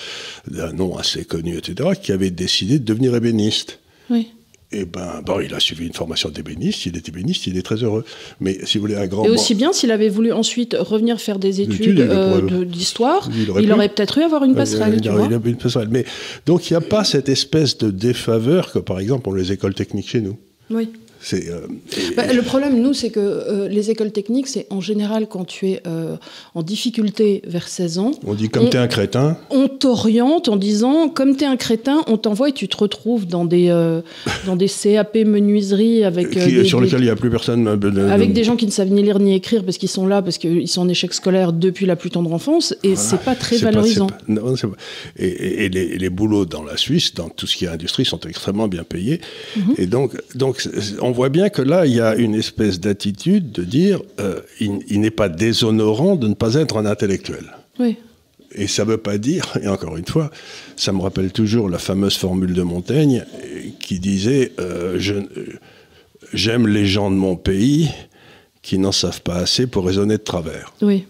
d'un 0.48 0.74
nom 0.74 0.98
assez 0.98 1.26
connu 1.26 1.59
etc., 1.60 1.92
qui 2.02 2.12
avait 2.12 2.32
décidé 2.32 2.80
de 2.80 2.86
devenir 2.86 3.16
ébéniste. 3.16 3.80
Oui. 4.10 4.30
Et 4.72 4.82
eh 4.82 4.86
ben, 4.86 5.24
bon, 5.26 5.40
il 5.40 5.52
a 5.56 5.60
suivi 5.60 5.88
une 5.88 5.94
formation 5.94 6.30
d'ébéniste, 6.30 6.86
il 6.86 6.96
est 6.96 7.10
ébéniste, 7.10 7.48
il 7.48 7.58
est 7.58 7.64
très 7.64 7.78
heureux. 7.78 8.06
Mais 8.40 8.60
si 8.66 8.78
vous 8.78 8.84
voulez 8.84 8.98
un 8.98 9.08
grand. 9.08 9.26
Et 9.26 9.30
aussi 9.30 9.56
bien 9.56 9.74
s'il 9.74 9.90
avait 9.90 10.10
voulu 10.10 10.32
ensuite 10.32 10.76
revenir 10.80 11.20
faire 11.20 11.40
des 11.40 11.62
études 11.62 12.00
euh, 12.02 12.66
d'histoire, 12.66 13.32
il 13.36 13.72
aurait, 13.72 13.90
peut-être 13.90 14.20
eu 14.20 14.22
avoir 14.22 14.44
une 14.44 14.54
passerelle. 14.54 15.00
Il, 15.04 15.10
aurait, 15.10 15.26
une 15.44 15.58
passerelle. 15.58 15.88
Mais 15.90 16.06
donc 16.46 16.70
il 16.70 16.74
n'y 16.74 16.78
a 16.78 16.82
pas 16.82 17.04
cette 17.04 17.30
espèce 17.30 17.80
de 17.80 17.90
défaveur 17.90 18.72
que 18.72 18.78
par 18.78 19.00
exemple 19.00 19.30
ont 19.30 19.34
les 19.34 19.52
écoles 19.52 19.74
techniques 19.74 20.10
chez 20.10 20.22
nous. 20.22 20.38
Oui. 20.70 20.90
Euh, 21.34 21.68
bah, 22.16 22.32
le 22.32 22.42
problème, 22.42 22.82
nous, 22.82 22.94
c'est 22.94 23.10
que 23.10 23.20
euh, 23.20 23.68
les 23.68 23.92
écoles 23.92 24.12
techniques, 24.12 24.48
c'est 24.48 24.68
en 24.70 24.82
général 24.82 25.28
quand 25.28 25.46
tu 25.46 25.70
es 25.70 25.82
euh, 25.86 26.16
en 26.56 26.64
difficulté 26.64 27.42
vers 27.46 27.68
16 27.68 28.00
ans. 28.00 28.12
On 28.26 28.34
dit 28.34 28.50
comme 28.50 28.70
tu 28.70 28.78
es 28.78 28.80
un 28.80 28.88
crétin. 28.88 29.38
On 29.50 29.68
t'oriente 29.68 30.48
en 30.50 30.56
disant 30.56 31.10
comme 31.10 31.36
tu 31.36 31.44
es 31.44 31.48
un 31.48 31.58
crétin, 31.58 32.02
on 32.08 32.18
t'envoie 32.18 32.50
et 32.50 32.54
tu 32.54 32.68
te 32.68 32.78
retrouves 32.78 33.28
dans 33.28 33.46
des, 33.46 33.68
dans 34.46 34.56
des 34.56 34.68
CAP 34.68 35.16
menuiseries 35.26 36.04
avec. 36.04 36.34
sur 36.66 36.82
lesquels 36.82 37.02
il 37.02 37.06
n'y 37.06 37.10
a 37.10 37.16
plus 37.16 37.30
personne. 37.30 37.68
avec 37.68 38.34
des 38.34 38.44
gens 38.44 38.56
qui 38.56 38.66
ne 38.66 38.72
savent 38.72 38.90
ni 38.90 39.04
lire 39.04 39.20
ni 39.20 39.36
écrire 39.36 39.64
parce 39.64 39.78
qu'ils 39.78 39.90
sont 39.90 40.08
là, 40.08 40.22
parce 40.22 40.38
qu'ils 40.38 40.68
sont 40.68 40.82
en 40.82 40.90
échec 40.90 41.14
scolaire 41.14 41.54
depuis 41.54 41.86
la 41.86 41.96
plus 41.96 42.10
tendre 42.10 42.32
enfance 42.34 42.76
et 42.84 42.96
c'est 42.96 43.22
pas 43.22 43.36
très 43.36 43.58
valorisant. 43.58 44.08
non, 44.28 44.56
pas, 44.56 44.68
et, 45.18 45.66
et 45.66 45.70
les, 45.70 45.98
les, 45.98 46.10
boulots 46.10 46.46
dans 46.46 46.64
la 46.64 46.78
Suisse, 46.78 47.14
dans 47.14 47.30
tout 47.30 47.48
ce 47.48 47.56
qui 47.56 47.66
est 47.66 47.70
industrie, 47.70 48.06
sont 48.06 48.20
extrêmement 48.22 48.68
bien 48.68 48.84
payés. 48.84 49.22
Mhm. 49.56 49.76
Et 49.78 49.86
donc, 49.86 50.14
donc 50.36 50.68
on 51.02 51.09
on 51.10 51.12
voit 51.12 51.30
bien 51.30 51.50
que 51.50 51.64
là, 51.64 51.88
il 51.88 51.96
y 51.96 52.02
a 52.02 52.16
une 52.16 52.36
espèce 52.36 52.80
d'attitude 52.80 53.52
de 53.52 53.64
dire 53.64 54.00
euh, 54.20 54.42
il, 54.60 55.02
n'est 55.02 55.10
pas 55.10 55.28
déshonorant 55.28 56.16
de 56.16 56.28
ne 56.28 56.36
pas 56.36 56.54
être 56.54 56.78
un 56.78 56.86
intellectuel. 56.86 57.46
Oui. 57.80 57.98
Et 58.52 58.68
ça 58.68 58.86
ne 58.86 58.92
veut 58.92 58.98
pas 58.98 59.18
dire, 59.18 59.58
et 59.62 59.68
encore 59.68 59.98
une 59.98 60.06
fois, 60.06 60.30
ça 60.76 60.92
me 60.92 61.02
rappelle 61.02 61.32
toujours 61.32 61.68
la 61.68 61.80
fameuse 61.80 62.16
formule 62.16 62.54
de 62.54 62.62
Montaigne 62.62 63.26
qui 63.80 64.00
disait 64.00 64.52
euh, 64.60 65.00
J'aime 66.34 66.68
les 66.68 66.86
gens 66.86 67.10
de 67.10 67.16
mon 67.16 67.36
pays 67.36 67.90
qui 68.62 68.78
n'en 68.78 68.92
savent 68.92 69.22
pas 69.22 69.38
assez 69.38 69.66
pour 69.66 69.86
raisonner 69.86 70.18
de 70.18 70.24
travers. 70.24 70.74
Oui. 70.84 71.06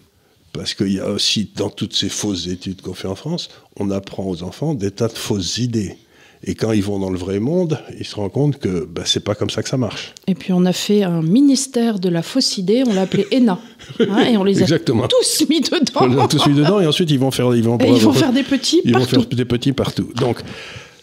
Parce 0.53 0.73
qu'il 0.73 0.93
y 0.93 0.99
a 0.99 1.09
aussi, 1.09 1.51
dans 1.55 1.69
toutes 1.69 1.93
ces 1.93 2.09
fausses 2.09 2.47
études 2.47 2.81
qu'on 2.81 2.93
fait 2.93 3.07
en 3.07 3.15
France, 3.15 3.49
on 3.77 3.91
apprend 3.91 4.25
aux 4.25 4.43
enfants 4.43 4.73
des 4.73 4.91
tas 4.91 5.09
de 5.09 5.17
fausses 5.17 5.57
idées. 5.57 5.97
Et 6.43 6.55
quand 6.55 6.71
ils 6.71 6.83
vont 6.83 6.99
dans 6.99 7.09
le 7.09 7.17
vrai 7.17 7.39
monde, 7.39 7.79
ils 7.99 8.05
se 8.05 8.15
rendent 8.15 8.31
compte 8.31 8.59
que 8.59 8.85
bah, 8.85 9.01
c'est 9.05 9.23
pas 9.23 9.35
comme 9.35 9.49
ça 9.49 9.61
que 9.61 9.67
ça 9.67 9.75
marche. 9.75 10.13
Et 10.27 10.35
puis 10.35 10.53
on 10.53 10.65
a 10.65 10.71
fait 10.71 11.03
un 11.03 11.21
ministère 11.21 11.99
de 11.99 12.07
la 12.07 12.21
fausse 12.21 12.57
idée, 12.57 12.83
on 12.87 12.93
l'a 12.93 13.01
appelé 13.01 13.27
ENA. 13.33 13.59
Hein, 13.99 14.23
et 14.23 14.37
on 14.37 14.43
les 14.43 14.63
a 14.63 14.79
tous 14.79 15.45
mis 15.49 15.59
dedans. 15.59 16.01
On 16.01 16.07
les 16.07 16.19
a 16.19 16.27
tous 16.27 16.47
mis 16.47 16.55
dedans 16.55 16.79
et 16.79 16.87
ensuite 16.87 17.11
ils 17.11 17.19
vont 17.19 17.31
faire, 17.31 17.53
ils 17.53 17.63
vont, 17.63 17.77
ils 17.79 18.01
vont 18.01 18.13
faire 18.13 18.31
des 18.31 18.43
petits 18.43 18.81
ils 18.85 18.93
partout. 18.93 19.07
Ils 19.07 19.15
vont 19.15 19.21
faire 19.21 19.37
des 19.37 19.45
petits 19.45 19.73
partout. 19.73 20.09
Donc 20.15 20.41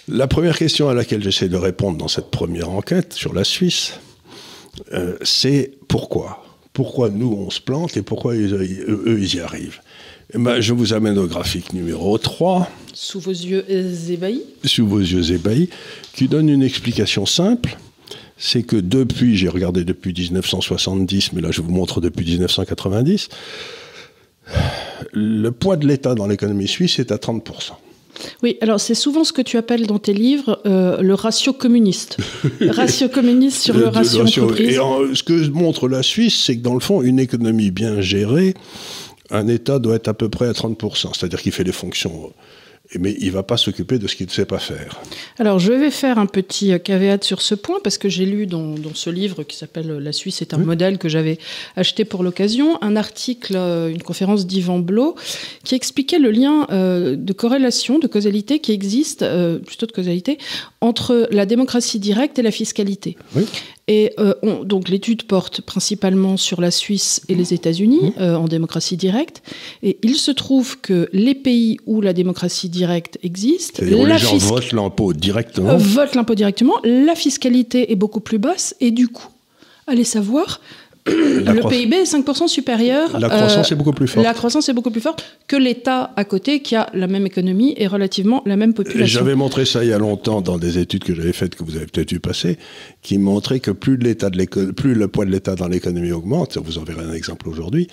la 0.08 0.26
première 0.26 0.56
question 0.56 0.88
à 0.88 0.94
laquelle 0.94 1.22
j'essaie 1.22 1.48
de 1.48 1.56
répondre 1.56 1.98
dans 1.98 2.08
cette 2.08 2.30
première 2.30 2.70
enquête 2.70 3.12
sur 3.12 3.34
la 3.34 3.44
Suisse, 3.44 3.94
euh, 4.94 5.16
c'est 5.20 5.72
pourquoi? 5.88 6.44
Pourquoi 6.72 7.10
nous 7.10 7.32
on 7.46 7.50
se 7.50 7.60
plante 7.60 7.96
et 7.96 8.02
pourquoi 8.02 8.34
eux, 8.34 9.04
eux 9.06 9.18
ils 9.20 9.34
y 9.34 9.40
arrivent? 9.40 9.80
Ben, 10.38 10.60
je 10.60 10.72
vous 10.72 10.92
amène 10.92 11.18
au 11.18 11.26
graphique 11.26 11.72
numéro 11.72 12.18
3. 12.18 12.68
Sous 12.92 13.20
vos 13.20 13.30
yeux 13.30 13.64
ébahis 14.10 14.42
Sous 14.64 14.86
vos 14.86 15.00
yeux 15.00 15.32
ébahis, 15.32 15.68
qui 16.14 16.28
donne 16.28 16.48
une 16.48 16.62
explication 16.62 17.26
simple. 17.26 17.76
C'est 18.38 18.62
que 18.62 18.76
depuis, 18.76 19.36
j'ai 19.36 19.48
regardé 19.48 19.84
depuis 19.84 20.12
1970, 20.12 21.32
mais 21.32 21.40
là 21.40 21.50
je 21.50 21.62
vous 21.62 21.70
montre 21.70 22.00
depuis 22.00 22.26
1990, 22.26 23.28
le 25.12 25.50
poids 25.50 25.76
de 25.76 25.86
l'État 25.86 26.14
dans 26.14 26.26
l'économie 26.26 26.68
suisse 26.68 26.98
est 26.98 27.12
à 27.12 27.16
30%. 27.16 27.72
Oui, 28.42 28.56
alors 28.60 28.80
c'est 28.80 28.94
souvent 28.94 29.24
ce 29.24 29.32
que 29.32 29.42
tu 29.42 29.56
appelles 29.56 29.86
dans 29.86 29.98
tes 29.98 30.14
livres 30.14 30.60
euh, 30.66 31.00
le 31.02 31.14
ratio 31.14 31.52
communiste. 31.52 32.16
ratio 32.68 33.08
communiste 33.08 33.62
sur 33.62 33.74
le, 33.74 33.88
ratio, 33.88 34.22
entreprise. 34.22 34.68
Et 34.70 35.14
ce 35.14 35.22
que 35.22 35.48
montre 35.50 35.88
la 35.88 36.02
Suisse, 36.02 36.42
c'est 36.44 36.56
que 36.56 36.62
dans 36.62 36.74
le 36.74 36.80
fond, 36.80 37.02
une 37.02 37.18
économie 37.18 37.70
bien 37.70 38.00
gérée, 38.00 38.54
un 39.30 39.48
État 39.48 39.78
doit 39.78 39.96
être 39.96 40.08
à 40.08 40.14
peu 40.14 40.28
près 40.28 40.46
à 40.46 40.52
30%, 40.52 41.14
c'est-à-dire 41.14 41.40
qu'il 41.40 41.52
fait 41.52 41.64
les 41.64 41.72
fonctions 41.72 42.32
mais 42.98 43.16
il 43.18 43.26
ne 43.26 43.32
va 43.32 43.42
pas 43.42 43.56
s'occuper 43.56 43.98
de 43.98 44.06
ce 44.06 44.14
qu'il 44.14 44.26
ne 44.26 44.30
sait 44.30 44.44
pas 44.44 44.58
faire. 44.58 45.00
Alors, 45.38 45.58
je 45.58 45.72
vais 45.72 45.90
faire 45.90 46.18
un 46.18 46.26
petit 46.26 46.72
euh, 46.72 46.78
caveat 46.78 47.22
sur 47.22 47.42
ce 47.42 47.54
point, 47.54 47.78
parce 47.82 47.98
que 47.98 48.08
j'ai 48.08 48.26
lu 48.26 48.46
dans, 48.46 48.76
ce 48.94 49.10
livre 49.10 49.42
qui 49.42 49.56
s'appelle 49.56 49.98
La 49.98 50.12
Suisse 50.12 50.40
est 50.40 50.54
un 50.54 50.58
modèle 50.58 50.98
que 50.98 51.08
j'avais 51.08 51.38
acheté 51.74 52.04
pour 52.04 52.22
l'occasion, 52.22 52.80
un 52.82 52.96
article, 52.96 53.54
euh, 53.56 53.88
une 53.88 54.02
conférence 54.02 54.46
d'Yvan 54.46 54.78
Blot, 54.78 55.16
qui 55.64 55.74
expliquait 55.74 56.18
le 56.18 56.30
lien 56.30 56.66
euh, 56.70 57.16
de 57.16 57.32
corrélation, 57.32 57.98
de 57.98 58.06
causalité 58.06 58.60
qui 58.60 58.72
existe, 58.72 59.24
plutôt 59.64 59.86
de 59.86 59.92
causalité, 59.92 60.38
entre 60.80 61.28
la 61.30 61.46
démocratie 61.46 61.98
directe 61.98 62.38
et 62.38 62.42
la 62.42 62.50
fiscalité. 62.50 63.16
Oui. 63.34 63.44
Et 63.88 64.16
donc 64.64 64.88
l'étude 64.88 65.22
porte 65.22 65.60
principalement 65.60 66.36
sur 66.36 66.60
la 66.60 66.72
Suisse 66.72 67.22
et 67.28 67.36
les 67.36 67.54
États-Unis 67.54 68.14
en 68.18 68.48
démocratie 68.48 68.96
directe. 68.96 69.42
Et 69.84 69.98
il 70.02 70.16
se 70.16 70.32
trouve 70.32 70.80
que 70.80 71.08
les 71.12 71.36
pays 71.36 71.78
où 71.86 72.00
la 72.00 72.12
démocratie 72.12 72.68
direct 72.76 73.18
existe. 73.22 73.80
les 73.80 74.18
gens 74.18 74.36
votent 74.36 74.72
l'impôt 74.72 75.12
directement. 75.12 75.70
Euh, 75.70 75.76
votent 75.76 76.14
l'impôt 76.14 76.34
directement. 76.34 76.74
La 76.84 77.14
fiscalité 77.14 77.92
est 77.92 77.96
beaucoup 77.96 78.20
plus 78.20 78.38
basse 78.38 78.76
et 78.80 78.90
du 78.90 79.08
coup, 79.08 79.28
allez 79.86 80.04
savoir, 80.04 80.60
le 81.06 81.68
PIB 81.68 81.96
est 81.96 82.12
5% 82.14 82.48
supérieur. 82.48 83.18
La 83.18 83.28
croissance 83.28 83.70
euh, 83.70 83.74
est 83.74 83.78
beaucoup 83.78 83.92
plus 83.92 84.08
forte. 84.08 84.24
La 84.24 84.34
croissance 84.34 84.68
est 84.68 84.72
beaucoup 84.72 84.90
plus 84.90 85.00
forte 85.00 85.24
que 85.46 85.56
l'État 85.56 86.12
à 86.16 86.24
côté 86.24 86.60
qui 86.60 86.74
a 86.74 86.88
la 86.94 87.06
même 87.06 87.26
économie 87.26 87.74
et 87.76 87.86
relativement 87.86 88.42
la 88.44 88.56
même 88.56 88.74
population. 88.74 89.20
J'avais 89.20 89.34
montré 89.34 89.64
ça 89.64 89.84
il 89.84 89.90
y 89.90 89.92
a 89.92 89.98
longtemps 89.98 90.40
dans 90.40 90.58
des 90.58 90.78
études 90.78 91.04
que 91.04 91.14
j'avais 91.14 91.32
faites, 91.32 91.54
que 91.54 91.64
vous 91.64 91.76
avez 91.76 91.86
peut-être 91.86 92.10
vu 92.10 92.20
passer, 92.20 92.58
qui 93.02 93.18
montraient 93.18 93.60
que 93.60 93.70
plus, 93.70 93.98
de 93.98 94.70
plus 94.72 94.94
le 94.94 95.08
poids 95.08 95.24
de 95.24 95.30
l'État 95.30 95.54
dans 95.54 95.68
l'économie 95.68 96.12
augmente, 96.12 96.58
vous 96.58 96.78
en 96.78 96.84
verrez 96.84 97.04
un 97.04 97.12
exemple 97.12 97.48
aujourd'hui, 97.48 97.86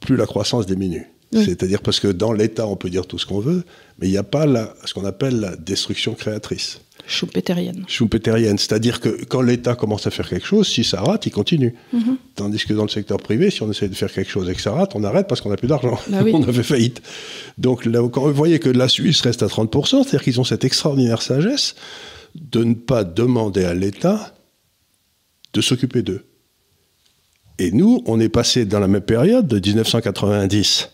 plus 0.00 0.16
la 0.16 0.26
croissance 0.26 0.66
diminue. 0.66 1.06
C'est-à-dire 1.32 1.80
parce 1.82 2.00
que 2.00 2.08
dans 2.08 2.32
l'État, 2.32 2.66
on 2.66 2.76
peut 2.76 2.90
dire 2.90 3.06
tout 3.06 3.18
ce 3.18 3.26
qu'on 3.26 3.40
veut, 3.40 3.64
mais 3.98 4.06
il 4.06 4.10
n'y 4.10 4.16
a 4.16 4.22
pas 4.22 4.46
la, 4.46 4.74
ce 4.84 4.94
qu'on 4.94 5.04
appelle 5.04 5.40
la 5.40 5.56
destruction 5.56 6.14
créatrice. 6.14 6.80
Schumpeterienne. 7.06 7.84
Schumpeterienne, 7.86 8.56
c'est-à-dire 8.56 9.00
que 9.00 9.24
quand 9.24 9.42
l'État 9.42 9.74
commence 9.74 10.06
à 10.06 10.10
faire 10.10 10.28
quelque 10.28 10.46
chose, 10.46 10.66
si 10.68 10.84
ça 10.84 11.02
rate, 11.02 11.26
il 11.26 11.30
continue. 11.30 11.74
Mhm. 11.92 12.16
Tandis 12.34 12.64
que 12.64 12.72
dans 12.72 12.84
le 12.84 12.88
secteur 12.88 13.18
privé, 13.18 13.50
si 13.50 13.62
on 13.62 13.70
essaie 13.70 13.88
de 13.88 13.94
faire 13.94 14.10
quelque 14.10 14.30
chose 14.30 14.48
et 14.48 14.54
que 14.54 14.60
ça 14.60 14.72
rate, 14.72 14.92
on 14.94 15.04
arrête 15.04 15.26
parce 15.28 15.40
qu'on 15.40 15.50
n'a 15.50 15.56
plus 15.56 15.68
d'argent. 15.68 15.98
Bah 16.08 16.22
on 16.32 16.42
a 16.42 16.52
fait 16.52 16.62
faillite. 16.62 17.02
Donc 17.58 17.84
là, 17.84 18.06
quand 18.08 18.22
vous 18.22 18.32
voyez 18.32 18.58
que 18.58 18.70
la 18.70 18.88
Suisse 18.88 19.20
reste 19.20 19.42
à 19.42 19.46
30%, 19.46 20.02
c'est-à-dire 20.02 20.22
qu'ils 20.22 20.40
ont 20.40 20.44
cette 20.44 20.64
extraordinaire 20.64 21.20
sagesse 21.20 21.74
de 22.34 22.64
ne 22.64 22.74
pas 22.74 23.04
demander 23.04 23.64
à 23.64 23.74
l'État 23.74 24.34
de 25.52 25.60
s'occuper 25.60 26.02
d'eux. 26.02 26.24
Et 27.58 27.70
nous, 27.70 28.02
on 28.06 28.18
est 28.18 28.28
passé 28.28 28.64
dans 28.64 28.80
la 28.80 28.88
même 28.88 29.02
période, 29.02 29.46
de 29.46 29.60
1990 29.60 30.90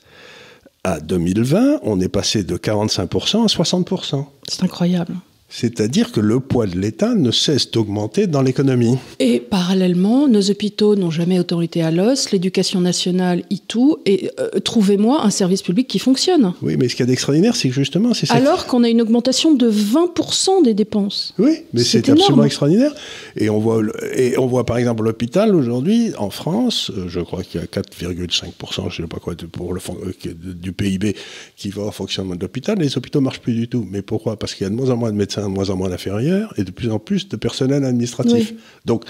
à 0.85 1.01
2020, 1.01 1.81
on 1.83 2.01
est 2.01 2.09
passé 2.09 2.43
de 2.43 2.57
45% 2.57 3.43
à 3.43 3.47
60%. 3.47 4.27
C'est 4.49 4.65
incroyable. 4.65 5.15
C'est-à-dire 5.51 6.13
que 6.13 6.21
le 6.21 6.39
poids 6.39 6.67
de 6.67 6.79
l'État 6.79 7.15
ne 7.15 7.33
cesse 7.33 7.71
d'augmenter 7.71 8.29
dans 8.29 8.41
l'économie. 8.41 8.97
Et 9.19 9.41
parallèlement, 9.41 10.29
nos 10.29 10.51
hôpitaux 10.51 10.95
n'ont 10.95 11.11
jamais 11.11 11.41
autorité 11.41 11.83
à 11.83 11.91
l'os, 11.91 12.31
l'éducation 12.31 12.81
nationale 12.81 13.43
y 13.51 13.61
tout, 13.61 13.99
et 14.07 14.31
euh, 14.39 14.61
trouvez-moi 14.61 15.25
un 15.25 15.31
service 15.31 15.63
public 15.63 15.89
qui 15.89 15.99
fonctionne. 15.99 16.55
Oui, 16.63 16.77
mais 16.79 16.89
ce 16.89 16.95
qu'il 16.95 17.05
y 17.05 17.09
a 17.09 17.11
d'extraordinaire, 17.11 17.57
c'est 17.57 17.69
que 17.69 17.75
justement, 17.75 18.15
c'est 18.15 18.27
ça. 18.27 18.35
Alors 18.35 18.67
qu'on 18.67 18.85
a 18.85 18.89
une 18.89 19.03
augmentation 19.03 19.53
de 19.53 19.71
20% 19.71 20.63
des 20.65 20.75
dépenses. 20.75 21.35
Oui, 21.39 21.59
mais 21.73 21.83
c'est 21.83 22.09
absolument 22.09 22.45
extraordinaire. 22.45 22.95
Et 23.37 23.51
on 23.51 23.59
voit, 23.59 23.83
et 24.15 24.39
on 24.39 24.47
voit 24.47 24.65
par 24.65 24.79
exemple 24.79 25.03
l'hôpital 25.03 25.55
aujourd'hui, 25.55 26.13
en 26.17 26.31
France, 26.31 26.93
euh, 26.97 27.09
je 27.09 27.21
crois 27.21 27.43
qu'il 27.43 27.61
y 27.61 27.65
a 27.65 27.67
4,5%, 27.67 28.91
je 28.91 29.03
ne 29.03 29.07
sais 29.07 29.09
pas 29.09 29.19
quoi, 29.19 29.35
pour 29.53 29.75
le, 29.75 29.81
euh, 29.81 30.33
du 30.55 30.73
PIB 30.73 31.17
qui 31.57 31.71
va 31.71 31.83
au 31.83 31.91
fonctionnement 31.91 32.37
de 32.37 32.41
l'hôpital. 32.41 32.79
Les 32.79 32.97
hôpitaux 32.97 33.19
ne 33.19 33.25
marchent 33.25 33.41
plus 33.41 33.55
du 33.55 33.69
tout. 33.69 33.87
Mais 33.91 34.03
pourquoi? 34.03 34.39
Parce 34.39 34.55
qu'il 34.55 34.65
y 34.65 34.67
a 34.67 34.71
de 34.71 34.77
moins 34.77 34.91
en 34.91 34.97
moins 34.97 35.11
de 35.11 35.17
médecins 35.17 35.40
de 35.43 35.49
moins 35.49 35.71
en 35.71 35.77
moins 35.77 35.89
d'inférieurs 35.89 36.53
et 36.57 36.65
de 36.65 36.71
plus 36.71 36.91
en 36.91 36.99
plus 36.99 37.29
de 37.29 37.37
personnel 37.37 37.85
administratif. 37.85 38.55
Donc, 38.85 39.05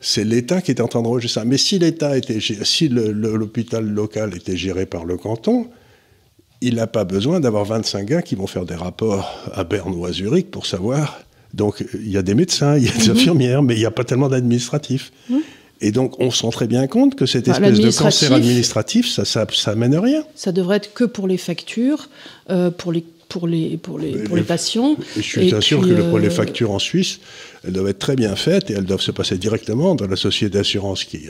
c'est 0.00 0.24
l'État 0.24 0.60
qui 0.60 0.72
est 0.72 0.80
en 0.80 0.88
train 0.88 1.02
de 1.02 1.08
rejeter 1.08 1.32
ça. 1.32 1.44
Mais 1.44 1.56
si 1.56 1.78
l'État 1.78 2.16
était, 2.16 2.38
si 2.40 2.88
l'hôpital 2.88 3.88
local 3.88 4.34
était 4.36 4.56
géré 4.56 4.84
par 4.84 5.04
le 5.04 5.16
canton, 5.16 5.68
il 6.60 6.76
n'a 6.76 6.86
pas 6.86 7.04
besoin 7.04 7.40
d'avoir 7.40 7.64
25 7.64 8.06
gars 8.06 8.22
qui 8.22 8.34
vont 8.34 8.46
faire 8.46 8.64
des 8.64 8.74
rapports 8.74 9.50
à 9.52 9.64
Berne 9.64 9.94
ou 9.94 10.06
à 10.06 10.12
Zurich 10.12 10.50
pour 10.50 10.66
savoir. 10.66 11.20
Donc, 11.54 11.84
il 11.94 12.10
y 12.10 12.16
a 12.16 12.22
des 12.22 12.34
médecins, 12.34 12.76
il 12.76 12.84
y 12.84 12.88
a 12.88 12.92
des 12.92 13.08
mhm. 13.08 13.16
infirmières, 13.16 13.62
mais 13.62 13.74
il 13.74 13.78
n'y 13.78 13.86
a 13.86 13.90
pas 13.90 14.04
tellement 14.04 14.28
d'administratifs. 14.28 15.12
Et 15.80 15.90
donc, 15.90 16.18
on 16.20 16.30
se 16.30 16.42
rend 16.44 16.50
très 16.50 16.68
bien 16.68 16.86
compte 16.86 17.16
que 17.16 17.26
cette 17.26 17.46
bah, 17.46 17.52
espèce 17.52 17.80
de 17.80 17.90
cancer 17.90 18.32
administratif, 18.32 19.08
ça, 19.08 19.24
ça, 19.24 19.46
ça 19.52 19.74
mène 19.74 19.96
rien. 19.96 20.22
Ça 20.36 20.52
devrait 20.52 20.76
être 20.76 20.94
que 20.94 21.04
pour 21.04 21.26
les 21.26 21.36
factures, 21.36 22.08
euh, 22.50 22.70
pour 22.70 22.92
les 22.92 23.04
pour 23.32 23.48
les, 23.48 23.78
pour 23.78 23.98
les, 23.98 24.12
pour 24.24 24.36
les 24.36 24.42
patients. 24.42 24.94
Et 25.16 25.22
je 25.22 25.40
suis 25.40 25.62
sûr 25.62 25.80
que 25.80 26.10
pour 26.10 26.18
les 26.18 26.26
euh, 26.26 26.30
factures 26.30 26.70
en 26.70 26.78
Suisse, 26.78 27.18
elles 27.64 27.72
doivent 27.72 27.88
être 27.88 27.98
très 27.98 28.14
bien 28.14 28.36
faites 28.36 28.70
et 28.70 28.74
elles 28.74 28.84
doivent 28.84 29.00
se 29.00 29.10
passer 29.10 29.38
directement 29.38 29.94
dans 29.94 30.06
la 30.06 30.16
société 30.16 30.58
d'assurance 30.58 31.04
qui, 31.04 31.20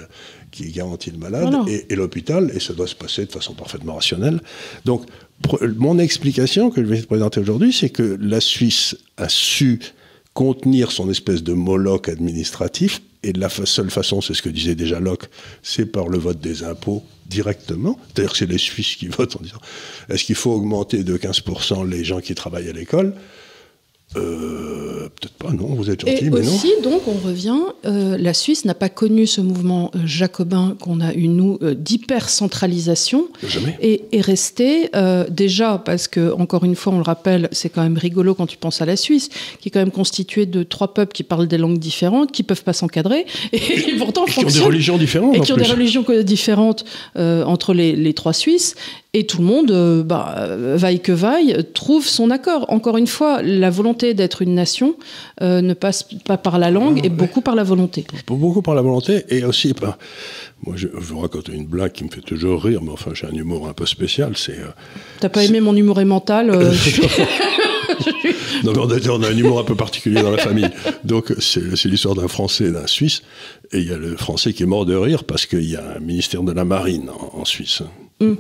qui 0.51 0.73
garantit 0.73 1.13
le 1.13 1.19
malade 1.19 1.55
et, 1.69 1.95
l'hôpital, 1.95 2.51
et 2.55 2.59
ça 2.59 2.73
doit 2.73 2.89
se 2.89 2.97
passer 2.97 3.25
de 3.25 3.31
façon 3.31 3.55
parfaitement 3.55 3.95
rationnelle. 3.95 4.41
Donc, 4.85 5.05
mon 5.77 6.01
explication 6.01 6.71
que 6.71 6.83
je 6.83 6.89
vais 6.89 7.01
te 7.01 7.07
présenter 7.07 7.39
aujourd'hui, 7.39 7.73
c'est 7.73 7.91
que 7.91 8.19
la 8.21 8.41
Suisse 8.41 8.97
a 9.17 9.29
su 9.29 9.79
contenir 10.35 10.91
son 10.91 11.09
espèce 11.09 11.45
de 11.45 11.53
moloch 11.53 12.09
administratif 12.09 13.01
et 13.23 13.33
la 13.33 13.49
seule 13.49 13.91
façon, 13.91 14.21
c'est 14.21 14.35
ce 14.35 14.43
que 14.43 14.49
disait 14.49 14.75
déjà 14.75 14.99
Locke, 14.99 15.29
c'est 15.63 15.87
par 15.87 16.09
le 16.09 16.19
vote 16.19 16.41
des 16.41 16.65
impôts 16.65 17.05
directement. 17.27 17.99
C'est-à-dire 18.09 18.33
que 18.33 18.39
c'est 18.39 18.47
les 18.47 18.59
Suisses 18.59 18.97
qui 18.97 19.07
votent 19.09 19.37
en 19.37 19.43
disant 19.43 19.61
est-ce 20.09 20.25
qu'il 20.25 20.35
faut 20.35 20.53
augmenter 20.53 21.05
de 21.05 21.17
15% 21.17 21.89
les 21.89 22.05
gens 22.05 22.21
qui 22.21 22.35
travaillent 22.35 22.69
à 22.69 22.73
l'école? 22.73 23.15
Euh, 24.17 25.09
peut-être 25.21 25.35
pas, 25.35 25.51
non, 25.53 25.67
vous 25.75 25.91
êtes 25.91 26.01
gentil, 26.01 26.27
et 26.27 26.31
mais 26.31 26.41
aussi, 26.41 26.71
donc, 26.83 27.03
on 27.07 27.27
revient, 27.27 27.61
euh, 27.87 28.17
la 28.19 28.35
Suisse 28.35 28.65
n'a 28.65 28.75
pas 28.75 28.89
connu 28.89 29.27
ce 29.27 29.41
mouvement 29.41 29.91
euh, 29.95 30.01
jacobin 30.05 30.77
qu'on 30.81 31.01
a 31.01 31.15
eu, 31.15 31.29
nous, 31.29 31.59
d'hypercentralisation. 31.63 33.29
Jamais. 33.47 33.77
Et 33.81 34.05
est 34.13 34.21
resté, 34.21 34.91
déjà, 35.31 35.81
parce 35.85 36.09
que, 36.09 36.33
encore 36.33 36.65
une 36.65 36.75
fois, 36.75 36.93
on 36.93 36.97
le 36.97 37.03
rappelle, 37.03 37.49
c'est 37.53 37.69
quand 37.69 37.83
même 37.83 37.97
rigolo 37.97 38.35
quand 38.35 38.47
tu 38.47 38.57
penses 38.57 38.83
à 38.83 38.87
la 38.87 38.97
Suisse, 38.97 39.31
qui 39.61 39.69
est 39.69 39.71
quand 39.71 39.81
même 39.81 39.91
constituée 39.91 40.47
de 40.47 40.63
trois 40.63 40.93
peuples 40.95 41.13
qui 41.13 41.23
parlent 41.23 41.49
des 41.49 41.59
langues 41.59 41.79
différentes, 41.79 42.33
qui 42.33 42.43
peuvent 42.43 42.65
pas 42.65 42.73
s'encadrer, 42.73 43.27
et, 43.53 43.97
pourtant 43.99 44.27
et 44.27 44.31
qui 44.31 44.45
ont 44.45 44.49
des 44.49 44.61
religions 44.61 44.99
différentes. 44.99 45.37
Et 45.37 45.41
qui 45.41 45.53
ont 45.53 45.57
des 45.57 45.65
religions 45.65 46.05
différentes 46.23 46.85
entre 47.17 47.75
les, 47.75 47.97
les, 47.97 48.15
trois 48.15 48.33
Suisses. 48.33 48.75
Et 49.15 49.27
tout 49.27 49.39
le 49.39 49.45
monde, 49.45 50.03
bah, 50.07 50.57
vaille 50.75 51.01
que 51.01 51.13
vaille, 51.13 51.67
trouve 51.75 52.07
son 52.07 52.31
accord. 52.31 52.65
Encore 52.69 52.97
une 52.97 53.07
fois, 53.07 53.43
la 53.43 53.69
volonté 53.69 54.15
d'être 54.15 54.41
une 54.41 54.55
nation 54.55 54.97
euh, 55.43 55.61
ne 55.61 55.75
passe 55.75 56.07
pas 56.25 56.39
par 56.39 56.59
la 56.59 56.71
langue 56.71 57.05
et 57.05 57.11
beaucoup 57.11 57.43
par 57.43 57.55
la 57.55 57.63
volonté. 57.63 58.07
Beaucoup 58.27 58.63
par 58.63 58.75
la 58.75 58.81
volonté 58.81 59.25
et 59.29 59.45
aussi 59.45 59.75
par... 59.75 59.99
Moi, 60.65 60.77
je, 60.77 60.89
vous 60.93 61.19
raconte 61.19 61.49
une 61.49 61.67
blague 61.67 61.93
qui 61.93 62.05
me 62.05 62.09
fait 62.09 62.21
toujours 62.21 62.63
rire, 62.63 62.81
mais 62.83 62.93
enfin, 62.93 63.11
j'ai 63.15 63.27
un 63.27 63.33
humour 63.33 63.69
un 63.69 63.73
peu 63.73 63.85
spécial. 63.85 64.37
C'est. 64.37 64.61
Euh, 64.61 64.69
T'as 65.21 65.29
pas 65.29 65.45
aimé 65.45 65.61
mon 65.61 65.75
humour 65.75 66.01
mental 66.05 66.51
euh, 66.51 66.73
Non, 68.65 68.73
mais 68.73 69.09
on 69.09 69.23
a, 69.23 69.29
un 69.29 69.37
humour 69.37 69.59
un 69.59 69.65
peu 69.65 69.75
particulier 69.75 70.23
dans 70.23 70.31
la 70.31 70.39
famille. 70.39 70.71
Donc, 71.05 71.35
c'est 71.39 71.85
l'histoire 71.87 72.15
d'un 72.15 72.29
Français 72.29 72.67
et 72.67 72.71
d'un 72.71 72.87
Suisse. 72.87 73.23
Et 73.73 73.79
il 73.79 73.89
y 73.89 73.93
a 73.93 73.99
le 73.99 74.17
Français 74.17 74.53
qui 74.53 74.63
est 74.63 74.67
mort 74.67 74.87
de 74.87 74.95
rire 74.95 75.25
parce 75.25 75.47
qu'il 75.47 75.69
y 75.69 75.77
a 75.77 75.97
un 75.97 76.01
ministère 76.01 76.43
de 76.43 76.53
la 76.53 76.65
Marine 76.65 77.11
en, 77.33 77.45
Suisse. 77.45 77.83
Mm. 78.21 78.35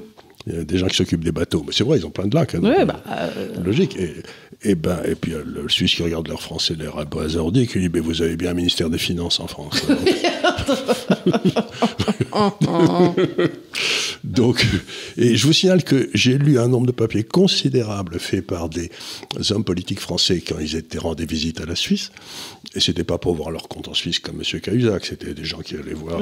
Il 0.47 0.55
y 0.55 0.59
a 0.59 0.65
des 0.65 0.79
gens 0.79 0.87
qui 0.87 0.97
s'occupent 0.97 1.25
des 1.25 1.33
bateaux. 1.33 1.63
Mais 1.67 1.73
c'est 1.73 1.85
vrai, 1.85 1.99
ils 1.99 2.07
ont 2.07 2.11
plein 2.11 2.27
de 2.27 2.35
lacs. 2.35 2.55
Hein, 2.55 2.85
bah, 2.85 3.01
Logique. 3.65 3.97
Et, 3.97 4.15
et, 4.63 4.75
ben, 4.75 4.99
et 5.05 5.15
puis 5.15 5.35
euh, 5.35 5.43
le 5.45 5.69
Suisse 5.69 5.95
qui 5.95 6.03
regarde 6.03 6.29
leur 6.29 6.43
français, 6.43 6.75
l'air 6.75 6.99
un 6.99 7.07
peu 7.07 7.21
hasardé, 7.21 7.67
qui 7.67 7.79
dit 7.79 7.91
mais 7.93 8.01
Vous 8.01 8.23
avez 8.23 8.37
bien 8.37 8.51
un 8.51 8.55
ministère 8.55 8.91
des 8.91 8.99
Finances 8.99 9.41
en 9.41 9.47
France. 9.47 9.83
Donc, 14.25 14.65
et 15.17 15.37
je 15.37 15.47
vous 15.47 15.53
signale 15.53 15.83
que 15.83 16.09
j'ai 16.15 16.39
lu 16.39 16.59
un 16.59 16.69
nombre 16.69 16.87
de 16.87 16.93
papiers 16.93 17.25
considérable 17.25 18.19
fait 18.19 18.43
par 18.43 18.69
des 18.69 18.91
hommes 19.51 19.65
politiques 19.65 20.01
français 20.01 20.43
quand 20.47 20.59
ils 20.61 20.77
étaient 20.77 20.99
rendus 20.99 21.27
visite 21.27 21.61
à 21.61 21.67
la 21.67 21.77
Suisse. 21.77 22.11
Et 22.75 22.81
c'était 22.81 23.05
pas 23.05 23.19
pour 23.19 23.35
voir 23.35 23.51
leur 23.51 23.69
compte 23.69 23.89
en 23.89 23.95
Suisse 23.95 24.19
comme 24.19 24.41
M. 24.41 24.61
Cahuzac, 24.61 25.05
c'était 25.05 25.35
des 25.35 25.45
gens 25.45 25.61
qui 25.61 25.75
allaient 25.75 25.93
voir. 25.93 26.21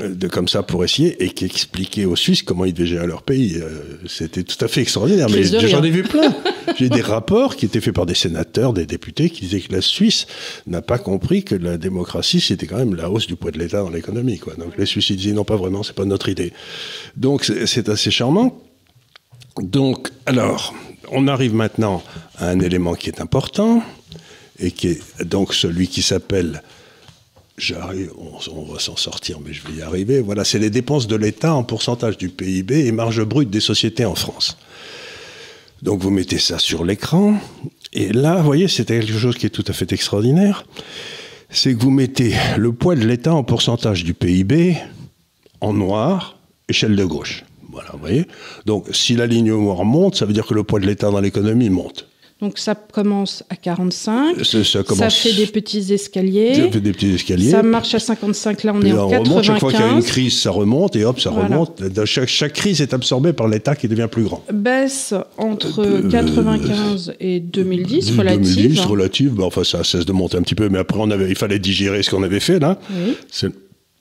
Euh, 0.00 0.14
de 0.14 0.26
comme 0.26 0.48
ça 0.48 0.62
pour 0.62 0.84
essayer 0.84 1.22
et 1.22 1.30
qui 1.30 1.44
expliquait 1.44 2.06
aux 2.06 2.16
Suisses 2.16 2.42
comment 2.42 2.64
ils 2.64 2.72
devaient 2.72 2.88
gérer 2.88 3.06
leur 3.06 3.22
pays. 3.22 3.56
Euh, 3.56 3.98
c'était 4.06 4.42
tout 4.42 4.62
à 4.64 4.68
fait 4.68 4.80
extraordinaire. 4.80 5.28
Mais 5.28 5.42
j'en 5.42 5.82
ai 5.82 5.90
vu 5.90 6.02
plein. 6.02 6.34
J'ai 6.78 6.88
des 6.88 7.02
rapports 7.02 7.56
qui 7.56 7.66
étaient 7.66 7.80
faits 7.80 7.94
par 7.94 8.06
des 8.06 8.14
sénateurs, 8.14 8.72
des 8.72 8.86
députés, 8.86 9.28
qui 9.28 9.42
disaient 9.42 9.60
que 9.60 9.72
la 9.72 9.82
Suisse 9.82 10.26
n'a 10.66 10.80
pas 10.80 10.98
compris 10.98 11.44
que 11.44 11.54
la 11.54 11.76
démocratie, 11.76 12.40
c'était 12.40 12.66
quand 12.66 12.78
même 12.78 12.94
la 12.94 13.10
hausse 13.10 13.26
du 13.26 13.36
poids 13.36 13.50
de 13.50 13.58
l'État 13.58 13.82
dans 13.82 13.90
l'économie. 13.92 14.38
Quoi. 14.38 14.54
Donc 14.54 14.76
les 14.76 14.86
Suisses 14.86 15.10
ils 15.10 15.16
disaient 15.16 15.32
non, 15.32 15.44
pas 15.44 15.56
vraiment, 15.56 15.82
c'est 15.82 15.94
pas 15.94 16.04
notre 16.04 16.28
idée. 16.28 16.52
Donc 17.16 17.44
c'est 17.44 17.88
assez 17.88 18.10
charmant. 18.10 18.58
Donc, 19.60 20.08
alors, 20.26 20.74
on 21.10 21.28
arrive 21.28 21.54
maintenant 21.54 22.02
à 22.38 22.48
un 22.48 22.60
élément 22.60 22.94
qui 22.94 23.10
est 23.10 23.20
important 23.20 23.82
et 24.58 24.70
qui 24.70 24.88
est 24.88 25.24
donc 25.24 25.54
celui 25.54 25.88
qui 25.88 26.02
s'appelle 26.02 26.62
J'arrive, 27.58 28.10
on, 28.16 28.62
va 28.62 28.78
s'en 28.80 28.96
sortir, 28.96 29.38
mais 29.38 29.52
je 29.52 29.62
vais 29.68 29.74
y 29.78 29.82
arriver. 29.82 30.20
Voilà, 30.20 30.42
c'est 30.42 30.58
les 30.58 30.70
dépenses 30.70 31.06
de 31.06 31.16
l'État 31.16 31.54
en 31.54 31.64
pourcentage 31.64 32.16
du 32.16 32.30
PIB 32.30 32.86
et 32.86 32.92
marge 32.92 33.22
brute 33.22 33.50
des 33.50 33.60
sociétés 33.60 34.06
en 34.06 34.14
France. 34.14 34.56
Donc 35.82 36.00
vous 36.00 36.10
mettez 36.10 36.38
ça 36.38 36.58
sur 36.58 36.84
l'écran, 36.84 37.38
et 37.92 38.12
là, 38.12 38.36
vous 38.36 38.44
voyez, 38.44 38.68
c'est 38.68 38.86
quelque 38.86 39.18
chose 39.18 39.36
qui 39.36 39.46
est 39.46 39.50
tout 39.50 39.64
à 39.68 39.72
fait 39.74 39.92
extraordinaire. 39.92 40.64
C'est 41.54 41.74
que 41.74 41.82
vous 41.82 41.90
mettez 41.90 42.34
le 42.56 42.72
poids 42.72 42.96
de 42.96 43.06
l'État 43.06 43.34
en 43.34 43.44
pourcentage 43.44 44.04
du 44.04 44.14
PIB 44.14 44.78
en 45.60 45.74
noir, 45.74 46.38
échelle 46.68 46.96
de 46.96 47.04
gauche. 47.04 47.44
Voilà, 47.70 47.90
vous 47.92 47.98
voyez. 47.98 48.26
Donc 48.64 48.86
si 48.92 49.14
la 49.16 49.26
ligne 49.26 49.52
noire 49.52 49.84
monte, 49.84 50.16
ça 50.16 50.24
veut 50.24 50.32
dire 50.32 50.46
que 50.46 50.54
le 50.54 50.64
poids 50.64 50.80
de 50.80 50.86
l'État 50.86 51.10
dans 51.10 51.20
l'économie 51.20 51.68
monte. 51.68 52.08
Donc 52.42 52.58
ça 52.58 52.74
commence 52.74 53.44
à 53.50 53.54
45, 53.54 54.44
ça, 54.44 55.10
fait 55.10 55.32
des 55.32 55.46
petits 55.46 55.92
escaliers. 55.92 56.56
Ça 56.56 56.70
fait 56.72 56.80
des 56.80 56.90
petits 56.90 57.14
escaliers. 57.14 57.52
Ça 57.52 57.62
marche 57.62 57.94
à 57.94 58.00
55, 58.00 58.64
là 58.64 58.72
on 58.74 58.82
est 58.82 58.92
en 58.92 59.08
95. 59.08 59.46
chaque 59.46 59.60
fois 59.60 59.70
qu'il 59.70 59.80
y 59.80 59.84
a 59.84 59.92
une 59.92 60.02
crise, 60.02 60.40
ça 60.40 60.50
remonte 60.50 60.96
et 60.96 61.04
hop, 61.04 61.20
ça 61.20 61.30
remonte. 61.30 61.80
Chaque, 62.04 62.28
chaque, 62.28 62.54
crise 62.54 62.82
est 62.82 62.94
absorbée 62.94 63.32
par 63.32 63.46
l'État 63.46 63.76
qui 63.76 63.86
devient 63.86 64.08
plus 64.10 64.24
grand. 64.24 64.42
Baisse 64.52 65.14
entre 65.38 66.08
95 66.10 67.10
euh, 67.10 67.12
et 67.20 67.38
2010, 67.38 68.18
relative. 68.18 68.56
2010, 68.56 68.80
relative, 68.86 69.34
bah, 69.34 69.44
enfin 69.44 69.62
ça 69.62 69.84
cesse 69.84 70.04
de 70.04 70.12
monter 70.12 70.36
un 70.36 70.42
petit 70.42 70.56
peu, 70.56 70.68
mais 70.68 70.80
après 70.80 70.98
on 71.00 71.12
avait, 71.12 71.28
il 71.28 71.36
fallait 71.36 71.60
digérer 71.60 72.02
ce 72.02 72.10
qu'on 72.10 72.24
avait 72.24 72.40
fait 72.40 72.58
là. 72.58 72.80
Oui. 72.90 73.14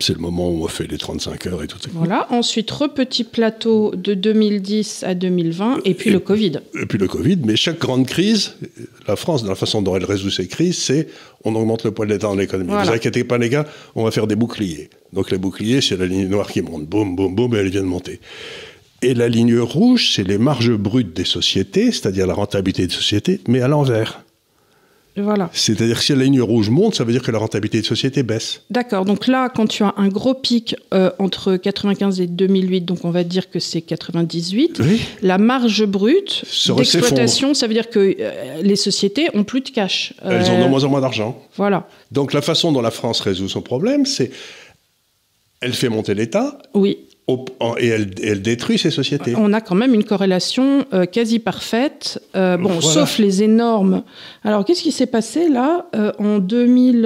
C'est 0.02 0.14
le 0.14 0.20
moment 0.20 0.50
où 0.50 0.64
on 0.64 0.68
fait 0.68 0.90
les 0.90 0.98
35 0.98 1.48
heures 1.48 1.64
et 1.64 1.68
tout. 1.68 1.78
Voilà. 1.94 2.28
Ensuite, 2.32 2.72
repetit 2.72 3.24
plateau 3.24 3.94
de 3.96 4.14
2010 4.14 5.04
à 5.04 5.14
2020, 5.14 5.80
et 5.86 5.94
puis 5.94 6.10
le 6.10 6.20
Covid. 6.20 6.60
Et 6.82 6.86
puis 6.86 6.98
le 6.98 7.08
Covid. 7.08 7.38
Mais 7.46 7.56
chaque 7.56 7.80
grande 7.80 8.08
crise, 8.08 8.56
la 9.08 9.16
France, 9.16 9.44
dans 9.44 9.50
la 9.50 9.56
façon 9.56 9.82
dont 9.82 9.96
elle 9.96 10.06
résout 10.06 10.32
ses 10.32 10.48
crises, 10.48 10.78
c'est 10.78 11.08
on 11.44 11.56
augmente 11.56 11.84
le 11.84 11.92
poids 11.92 12.06
de 12.06 12.12
l'État 12.14 12.28
dans 12.28 12.36
l'économie. 12.36 12.72
Ne 12.72 12.84
vous 12.84 12.92
inquiétez 12.92 13.24
pas, 13.24 13.38
les 13.38 13.50
gars, 13.50 13.66
on 13.96 14.04
va 14.04 14.12
faire 14.12 14.28
des 14.28 14.36
boucliers. 14.36 14.90
Donc 15.14 15.32
les 15.32 15.38
boucliers, 15.38 15.82
c'est 15.82 15.98
la 15.98 16.06
ligne 16.06 16.28
noire 16.28 16.52
qui 16.52 16.62
monte. 16.62 16.86
Boum, 16.86 17.16
boum, 17.16 17.36
boum, 17.36 17.56
et 17.56 17.60
elle 17.60 17.70
vient 17.70 17.82
de 17.82 17.88
monter. 17.88 18.20
Et 19.04 19.14
la 19.14 19.30
ligne 19.30 19.58
rouge, 19.60 20.14
c'est 20.16 20.24
les 20.24 20.38
marges 20.38 20.76
brutes 20.76 21.16
des 21.16 21.26
sociétés, 21.26 21.92
c'est-à-dire 21.92 22.28
la 22.28 22.36
rentabilité 22.36 22.86
des 22.86 22.94
sociétés, 22.94 23.42
mais 23.48 23.62
à 23.62 23.68
l'envers. 23.68 24.24
Voilà. 25.18 25.50
C'est-à-dire 25.54 25.98
que 25.98 26.04
si 26.06 26.16
la 26.16 26.24
ligne 26.24 26.42
rouge 26.42 26.70
monte, 26.70 26.96
ça 26.96 27.04
veut 27.04 27.12
dire 27.12 27.22
que 27.22 27.32
la 27.32 27.38
rentabilité 27.40 27.82
de 27.82 27.86
société 27.86 28.24
baisse. 28.24 28.62
D'accord. 28.70 29.04
Donc 29.04 29.28
là, 29.28 29.50
quand 29.50 29.68
tu 29.68 29.84
as 29.84 29.94
un 29.98 30.08
gros 30.08 30.34
pic 30.34 30.76
euh, 30.94 31.12
entre 31.20 31.58
95 31.58 32.22
et 32.22 32.28
2008, 32.28 32.82
donc 32.82 33.04
on 33.04 33.12
va 33.12 33.24
dire 33.26 33.50
que 33.50 33.60
c'est 33.60 33.82
98, 33.82 34.80
Oui. 34.84 35.02
la 35.22 35.38
marge 35.38 35.86
brute 35.86 36.44
d'exploitation, 36.78 37.54
ça 37.54 37.68
veut 37.68 37.74
dire 37.74 37.90
que 37.90 38.16
euh, 38.20 38.62
les 38.62 38.78
sociétés 38.78 39.28
ont 39.34 39.44
plus 39.44 39.60
de 39.62 39.70
cash. 39.70 40.14
Elles 40.24 40.44
Euh, 40.44 40.50
ont 40.52 40.64
de 40.64 40.70
moins 40.70 40.84
en 40.86 40.90
moins 40.90 41.02
d'argent. 41.02 41.38
Voilà. 41.58 41.88
Donc 42.12 42.32
la 42.32 42.42
façon 42.42 42.72
dont 42.72 42.82
la 42.82 42.92
France 42.92 43.20
résout 43.20 43.50
son 43.50 43.62
problème, 43.62 44.06
c'est 44.06 44.32
elle 45.60 45.74
fait 45.74 45.90
monter 45.90 46.14
l'État 46.16 46.58
Oui. 46.74 46.98
Au- 47.28 47.46
en- 47.60 47.76
et 47.78 47.88
elle, 47.88 48.42
détruit 48.42 48.78
ses 48.78 48.90
sociétés. 48.92 49.34
On 49.38 49.54
a 49.54 49.62
quand 49.62 49.76
même 49.76 49.94
une 49.94 50.04
corrélation 50.04 50.86
euh, 50.94 51.06
quasi 51.06 51.40
parfaite. 51.40 52.22
Euh, 52.36 52.58
bon, 52.58 52.70
Voilà. 52.70 52.82
sauf 52.82 53.20
les 53.20 53.44
énormes. 53.44 54.04
Alors, 54.44 54.66
qu'est-ce 54.66 54.82
qui 54.84 54.92
s'est 54.92 55.06
passé 55.06 55.48
là 55.50 55.86
euh, 55.96 56.12
en 56.20 56.40
2000 56.40 57.06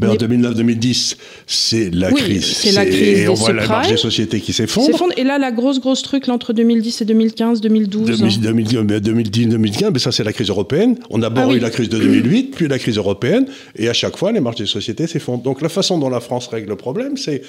on 0.00 0.06
en 0.08 0.12
est- 0.14 0.16
2009-2010, 0.18 1.16
c'est 1.46 1.90
la 1.94 2.10
Oui, 2.12 2.20
crise. 2.20 2.44
c'est 2.46 2.72
la 2.72 2.86
crise 2.86 3.18
Et 3.20 3.28
on 3.28 3.34
voit 3.34 3.52
la 3.52 3.66
marge 3.66 3.88
des 3.88 3.96
sociétés 3.96 4.40
qui 4.40 4.52
s'effondre. 4.52 4.90
Et 5.16 5.24
là, 5.24 5.38
la 5.38 5.52
grosse, 5.52 5.80
grosse 5.80 6.02
truc 6.02 6.26
là, 6.26 6.34
entre 6.34 6.52
2010 6.52 7.00
et 7.00 7.04
2015, 7.04 7.60
2012. 7.60 8.08
2010-2015, 8.20 9.90
mais 9.92 9.98
ça 9.98 10.12
c'est 10.12 10.24
la 10.24 10.32
crise 10.32 10.48
européenne. 10.48 10.96
On 11.10 11.18
a 11.18 11.22
d'abord 11.22 11.44
Ah 11.44 11.48
oui. 11.48 11.56
eu 11.56 11.60
la 11.60 11.70
crise 11.70 11.88
de 11.88 11.98
2008, 11.98 12.54
puis 12.56 12.68
la 12.68 12.78
crise 12.78 12.96
européenne, 12.96 13.46
et 13.76 13.88
à 13.88 13.92
chaque 13.92 14.16
fois 14.16 14.32
les 14.32 14.40
marges 14.40 14.56
des 14.56 14.66
sociétés 14.66 15.06
s'effondrent. 15.06 15.42
Donc 15.42 15.62
la 15.62 15.68
façon 15.68 15.98
dont 15.98 16.08
la 16.08 16.20
France 16.20 16.48
règle 16.48 16.70
le 16.70 16.76
problème, 16.76 17.16
c'est 17.16 17.42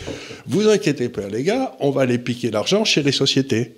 vous 0.48 0.68
inquiétez 0.68 1.10
pas 1.10 1.28
les 1.32 1.44
gars, 1.44 1.76
on 1.80 1.92
va 1.92 2.02
aller 2.02 2.18
piquer 2.18 2.52
l'argent 2.52 2.84
chez 2.86 3.04
les 3.04 3.12
sociétés. 3.12 3.76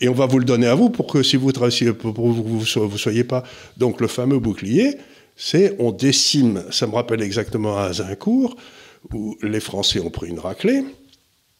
Et 0.00 0.08
on 0.08 0.12
va 0.12 0.26
vous 0.26 0.40
le 0.40 0.44
donner 0.44 0.66
à 0.66 0.74
vous 0.74 0.90
pour 0.90 1.06
que 1.06 1.22
si 1.22 1.36
vous 1.36 1.52
so- 1.52 2.88
vous 2.88 2.98
soyez 2.98 3.22
pas. 3.22 3.44
Donc 3.76 4.00
le 4.00 4.08
fameux 4.08 4.40
bouclier, 4.40 4.96
c'est 5.36 5.74
on 5.78 5.92
décime. 5.92 6.64
Ça 6.70 6.86
me 6.86 6.94
rappelle 6.94 7.22
exactement 7.22 7.76
à 7.78 7.84
Azincourt 7.84 8.56
où 9.12 9.36
les 9.42 9.60
Français 9.60 10.00
ont 10.00 10.10
pris 10.10 10.28
une 10.28 10.38
raclée 10.38 10.82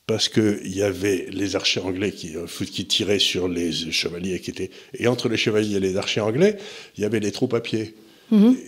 parce 0.07 0.29
qu'il 0.29 0.61
y 0.75 0.83
avait 0.83 1.27
les 1.33 1.57
archers 1.57 1.81
anglais 1.81 2.13
qui, 2.13 2.37
euh, 2.37 2.47
qui 2.71 2.87
tiraient 2.87 3.19
sur 3.19 3.49
les 3.49 3.73
chevaliers 3.73 4.39
qui 4.41 4.51
étaient. 4.51 4.71
Et 4.99 5.07
entre 5.09 5.29
les 5.29 5.37
chevaliers 5.39 5.77
et 5.77 5.81
les 5.81 5.97
archers 5.97 6.21
anglais, 6.21 6.57
il 6.97 7.03
y 7.03 7.05
avait 7.05 7.21
les 7.21 7.33
troupes 7.33 7.55
à 7.55 7.61
pied. 7.61 7.95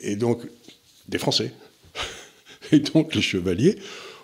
Et 0.03 0.17
donc, 0.17 0.43
des 1.09 1.19
Français. 1.19 1.53
Et 2.73 2.79
donc, 2.81 3.15
les 3.15 3.23
chevaliers 3.23 3.77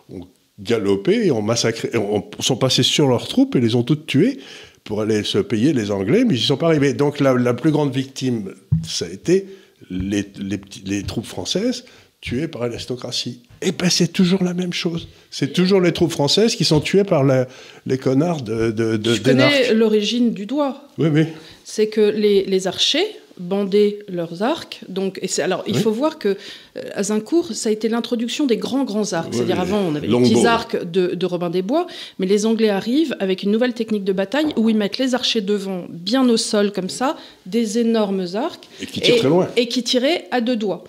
ont 0.09 0.27
galopé 0.59 1.27
et 1.27 1.31
ont 1.31 1.43
massacré, 1.43 1.97
ont- 1.97 2.29
sont 2.41 2.57
passés 2.57 2.83
sur 2.83 3.09
leurs 3.09 3.27
troupes 3.29 3.57
et 3.57 3.61
les 3.61 3.75
ont 3.75 3.83
toutes 3.83 4.07
tuées 4.07 4.39
pour 4.85 5.01
aller 5.01 5.23
se 5.25 5.39
payer 5.39 5.73
les 5.73 5.91
Anglais, 5.91 6.25
mais 6.25 6.35
ils 6.35 6.39
n'y 6.41 6.43
sont 6.47 6.57
pas 6.57 6.67
arrivés. 6.67 6.93
Donc, 6.93 7.21
la, 7.21 7.35
la 7.35 7.55
plus 7.55 7.71
grande 7.73 7.95
victime, 7.95 8.55
ça 8.87 9.07
a 9.07 9.09
été 9.09 9.47
les, 9.91 10.27
les 10.41 10.61
les 10.85 11.03
troupes 11.03 11.27
françaises 11.27 11.85
tuées 12.21 12.47
par 12.49 12.63
l'aristocratie. 12.63 13.41
Et 13.63 13.73
ben 13.73 13.91
c'est 13.91 14.13
toujours 14.13 14.43
la 14.45 14.55
même 14.55 14.73
chose. 14.73 15.09
C'est 15.31 15.53
toujours 15.53 15.81
les 15.81 15.93
troupes 15.93 16.13
françaises 16.13 16.55
qui 16.57 16.65
sont 16.65 16.81
tuées 16.81 17.05
par 17.05 17.25
la- 17.25 17.47
les 17.87 17.99
connards 17.99 18.43
de, 18.43 18.71
de, 18.71 18.97
de 18.97 19.15
Je 19.15 19.23
connais 19.23 19.73
l'origine 19.75 20.33
du 20.33 20.47
doigt. 20.47 20.85
Oui, 20.99 21.09
oui. 21.13 21.25
C'est 21.65 21.89
que 21.89 22.01
les, 22.01 22.45
les 22.45 22.67
archers 22.67 23.07
bandaient 23.39 23.99
leurs 24.09 24.43
arcs. 24.43 24.81
Donc, 24.89 25.19
et 25.23 25.41
alors, 25.41 25.63
il 25.67 25.75
Oui. 25.77 25.83
faut 25.83 25.91
voir 25.91 26.19
que 26.19 26.29
euh, 26.77 26.81
à 26.95 27.03
Zincourt, 27.03 27.53
ça 27.53 27.69
a 27.69 27.73
été 27.73 27.89
l'introduction 27.89 28.47
des 28.47 28.57
grands, 28.57 28.85
grands 28.85 29.13
arcs. 29.13 29.29
Oui, 29.33 29.37
C'est-à-dire, 29.37 29.61
avant, 29.61 29.79
on 29.81 29.95
avait 29.95 30.07
les 30.07 30.19
petits 30.19 30.47
arcs 30.47 30.85
de, 30.85 31.15
de 31.15 31.27
Robin 31.27 31.51
des 31.51 31.63
Bois, 31.63 31.87
mais 32.19 32.27
les 32.27 32.47
Anglais 32.47 32.69
arrivent 32.69 33.17
avec 33.21 33.43
une 33.43 33.51
nouvelle 33.51 33.75
technique 33.75 34.05
de 34.05 34.13
bataille 34.13 34.53
où 34.57 34.69
ils 34.69 34.77
mettent 34.77 34.99
les 34.99 35.15
archers 35.15 35.41
devant, 35.41 35.85
bien 35.89 36.29
au 36.29 36.37
sol, 36.37 36.73
comme 36.73 36.89
ça, 36.89 37.17
des 37.47 37.79
énormes 37.79 38.27
arcs. 38.35 38.69
Et 38.81 38.87
qui 38.87 39.01
tirent 39.01 39.17
très 39.19 39.29
loin. 39.29 39.49
Et 39.57 39.69
qui 39.69 39.83
tiraient 39.83 40.27
à 40.31 40.41
deux 40.41 40.57
doigts. 40.57 40.85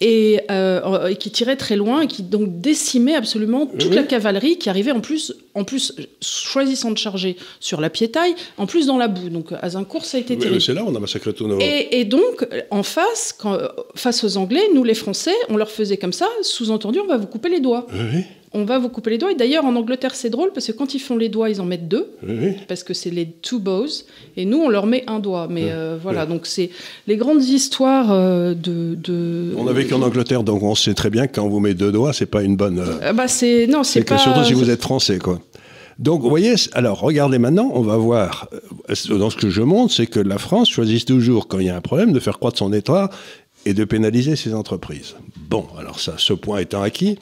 Et, 0.00 0.40
euh, 0.50 1.06
et 1.08 1.16
qui 1.16 1.30
tiraient 1.30 1.56
très 1.56 1.74
loin 1.74 2.02
et 2.02 2.06
qui 2.06 2.22
donc 2.22 2.60
décimaient 2.60 3.14
absolument 3.14 3.64
toute 3.66 3.88
Oui. 3.88 3.94
la 3.96 4.02
cavalerie 4.02 4.58
qui 4.58 4.68
arrivait 4.68 4.90
en 4.92 5.00
plus, 5.00 5.32
en 5.54 5.64
plus 5.64 5.94
choisissant 6.20 6.90
de 6.90 6.98
charger 6.98 7.36
sur 7.60 7.80
la 7.80 7.88
piétaille, 7.88 8.34
en 8.58 8.66
plus 8.66 8.86
dans 8.86 8.98
la 8.98 9.08
boue. 9.08 9.30
Donc 9.30 9.46
à 9.58 9.70
Zincourt, 9.70 10.04
ça 10.04 10.18
a 10.18 10.20
été 10.20 10.34
Oui, 10.34 10.40
terrible. 10.40 10.60
c'est 10.60 10.74
là 10.74 10.84
on 10.86 10.94
a 10.94 11.00
massacré 11.00 11.32
tous 11.32 11.46
nos. 11.48 11.58
Et, 11.60 11.88
et 11.98 12.04
donc, 12.04 12.46
en 12.70 12.82
face, 12.82 13.34
quand, 13.38 13.56
face 13.94 14.22
aux 14.22 14.36
Anglais, 14.36 14.68
nous 14.74 14.84
les 14.84 14.94
Français, 14.94 15.34
on 15.48 15.56
leur 15.56 15.70
faisait 15.70 15.96
comme 15.96 16.12
ça, 16.12 16.28
sous-entendu, 16.42 16.98
on 17.00 17.06
va 17.06 17.16
vous 17.16 17.26
couper 17.26 17.48
les 17.48 17.60
doigts. 17.60 17.86
Oui, 17.92 18.22
On 18.52 18.64
va 18.64 18.78
vous 18.78 18.88
couper 18.88 19.10
les 19.10 19.18
doigts. 19.18 19.32
Et 19.32 19.34
d'ailleurs, 19.34 19.64
en 19.64 19.74
Angleterre, 19.76 20.14
c'est 20.14 20.30
drôle 20.30 20.50
parce 20.52 20.66
que 20.66 20.72
quand 20.72 20.94
ils 20.94 20.98
font 20.98 21.16
les 21.16 21.28
doigts, 21.28 21.50
ils 21.50 21.60
en 21.60 21.64
mettent 21.64 21.88
deux, 21.88 22.10
oui, 22.26 22.52
parce 22.68 22.82
que 22.84 22.94
c'est 22.94 23.10
les 23.10 23.26
two 23.26 23.58
bows, 23.58 23.86
et 24.36 24.44
nous, 24.44 24.58
on 24.58 24.68
leur 24.68 24.86
met 24.86 25.04
un 25.08 25.18
doigt. 25.18 25.46
Mais 25.50 25.64
euh, 25.70 25.98
voilà, 26.00 26.24
donc 26.26 26.46
c'est 26.46 26.70
les 27.06 27.16
grandes 27.16 27.44
histoires 27.44 28.12
euh, 28.12 28.54
de. 28.54 28.94
de- 28.94 29.52
On 29.58 29.66
a 29.66 29.72
vécu 29.72 29.92
en 29.94 30.02
Angleterre, 30.02 30.42
donc 30.42 30.62
on 30.62 30.74
sait 30.74 30.94
très 30.94 31.10
bien 31.10 31.26
que 31.26 31.34
quand 31.34 31.44
on 31.44 31.48
vous 31.50 31.60
met 31.60 31.74
deux 31.74 31.92
doigts, 31.92 32.12
c'est 32.12 32.26
pas 32.26 32.42
une 32.42 32.56
bonne. 32.56 32.78
euh, 32.78 32.98
Euh, 33.02 33.12
bah, 33.12 33.28
c'est 33.28 33.66
non, 33.66 33.82
c'est 33.82 33.98
C'est 34.00 34.04
que 34.04 34.10
pas. 34.14 34.18
surtout 34.18 34.44
si 34.44 34.54
vous 34.54 34.70
êtes 34.70 34.82
français, 34.82 35.18
quoi. 35.18 35.40
Donc, 35.98 36.20
vous 36.22 36.28
voyez, 36.28 36.54
alors 36.72 37.00
regardez 37.00 37.38
maintenant, 37.38 37.70
on 37.74 37.80
va 37.80 37.96
voir, 37.96 38.48
euh, 38.52 39.18
dans 39.18 39.30
ce 39.30 39.36
que 39.36 39.48
je 39.48 39.62
montre, 39.62 39.94
c'est 39.94 40.06
que 40.06 40.20
la 40.20 40.36
France 40.38 40.68
choisit 40.68 41.06
toujours, 41.06 41.48
quand 41.48 41.58
il 41.58 41.66
y 41.66 41.70
a 41.70 41.76
un 41.76 41.80
problème, 41.80 42.12
de 42.12 42.20
faire 42.20 42.38
croître 42.38 42.58
son 42.58 42.72
État 42.72 43.08
et 43.64 43.72
de 43.74 43.82
pénaliser 43.84 44.36
ses 44.36 44.52
entreprises. 44.54 45.14
Bon, 45.48 45.64
alors 45.78 45.98
ça, 45.98 46.14
ce 46.18 46.34
point 46.34 46.58
étant 46.58 46.82
acquis, 46.82 47.18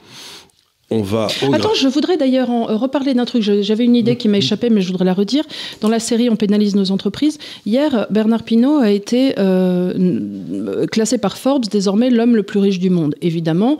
on 0.91 1.01
va 1.01 1.27
au 1.47 1.53
Attends, 1.53 1.73
je 1.73 1.87
voudrais 1.87 2.17
d'ailleurs 2.17 2.49
en 2.49 2.69
euh, 2.69 2.75
reparler 2.75 3.13
d'un 3.13 3.25
truc. 3.25 3.41
J'avais 3.41 3.85
une 3.85 3.95
idée 3.95 4.17
qui 4.17 4.27
m'a 4.27 4.37
échappé, 4.37 4.69
mais 4.69 4.81
je 4.81 4.87
voudrais 4.87 5.05
la 5.05 5.13
redire. 5.13 5.43
Dans 5.81 5.89
la 5.89 5.99
série 5.99 6.29
On 6.29 6.35
pénalise 6.35 6.75
nos 6.75 6.91
entreprises, 6.91 7.39
hier, 7.65 8.07
Bernard 8.09 8.43
Pinault 8.43 8.77
a 8.77 8.91
été 8.91 9.33
euh, 9.39 10.85
classé 10.87 11.17
par 11.17 11.37
Forbes 11.37 11.65
désormais 11.65 12.09
l'homme 12.09 12.35
le 12.35 12.43
plus 12.43 12.59
riche 12.59 12.79
du 12.79 12.89
monde. 12.89 13.15
Évidemment, 13.21 13.77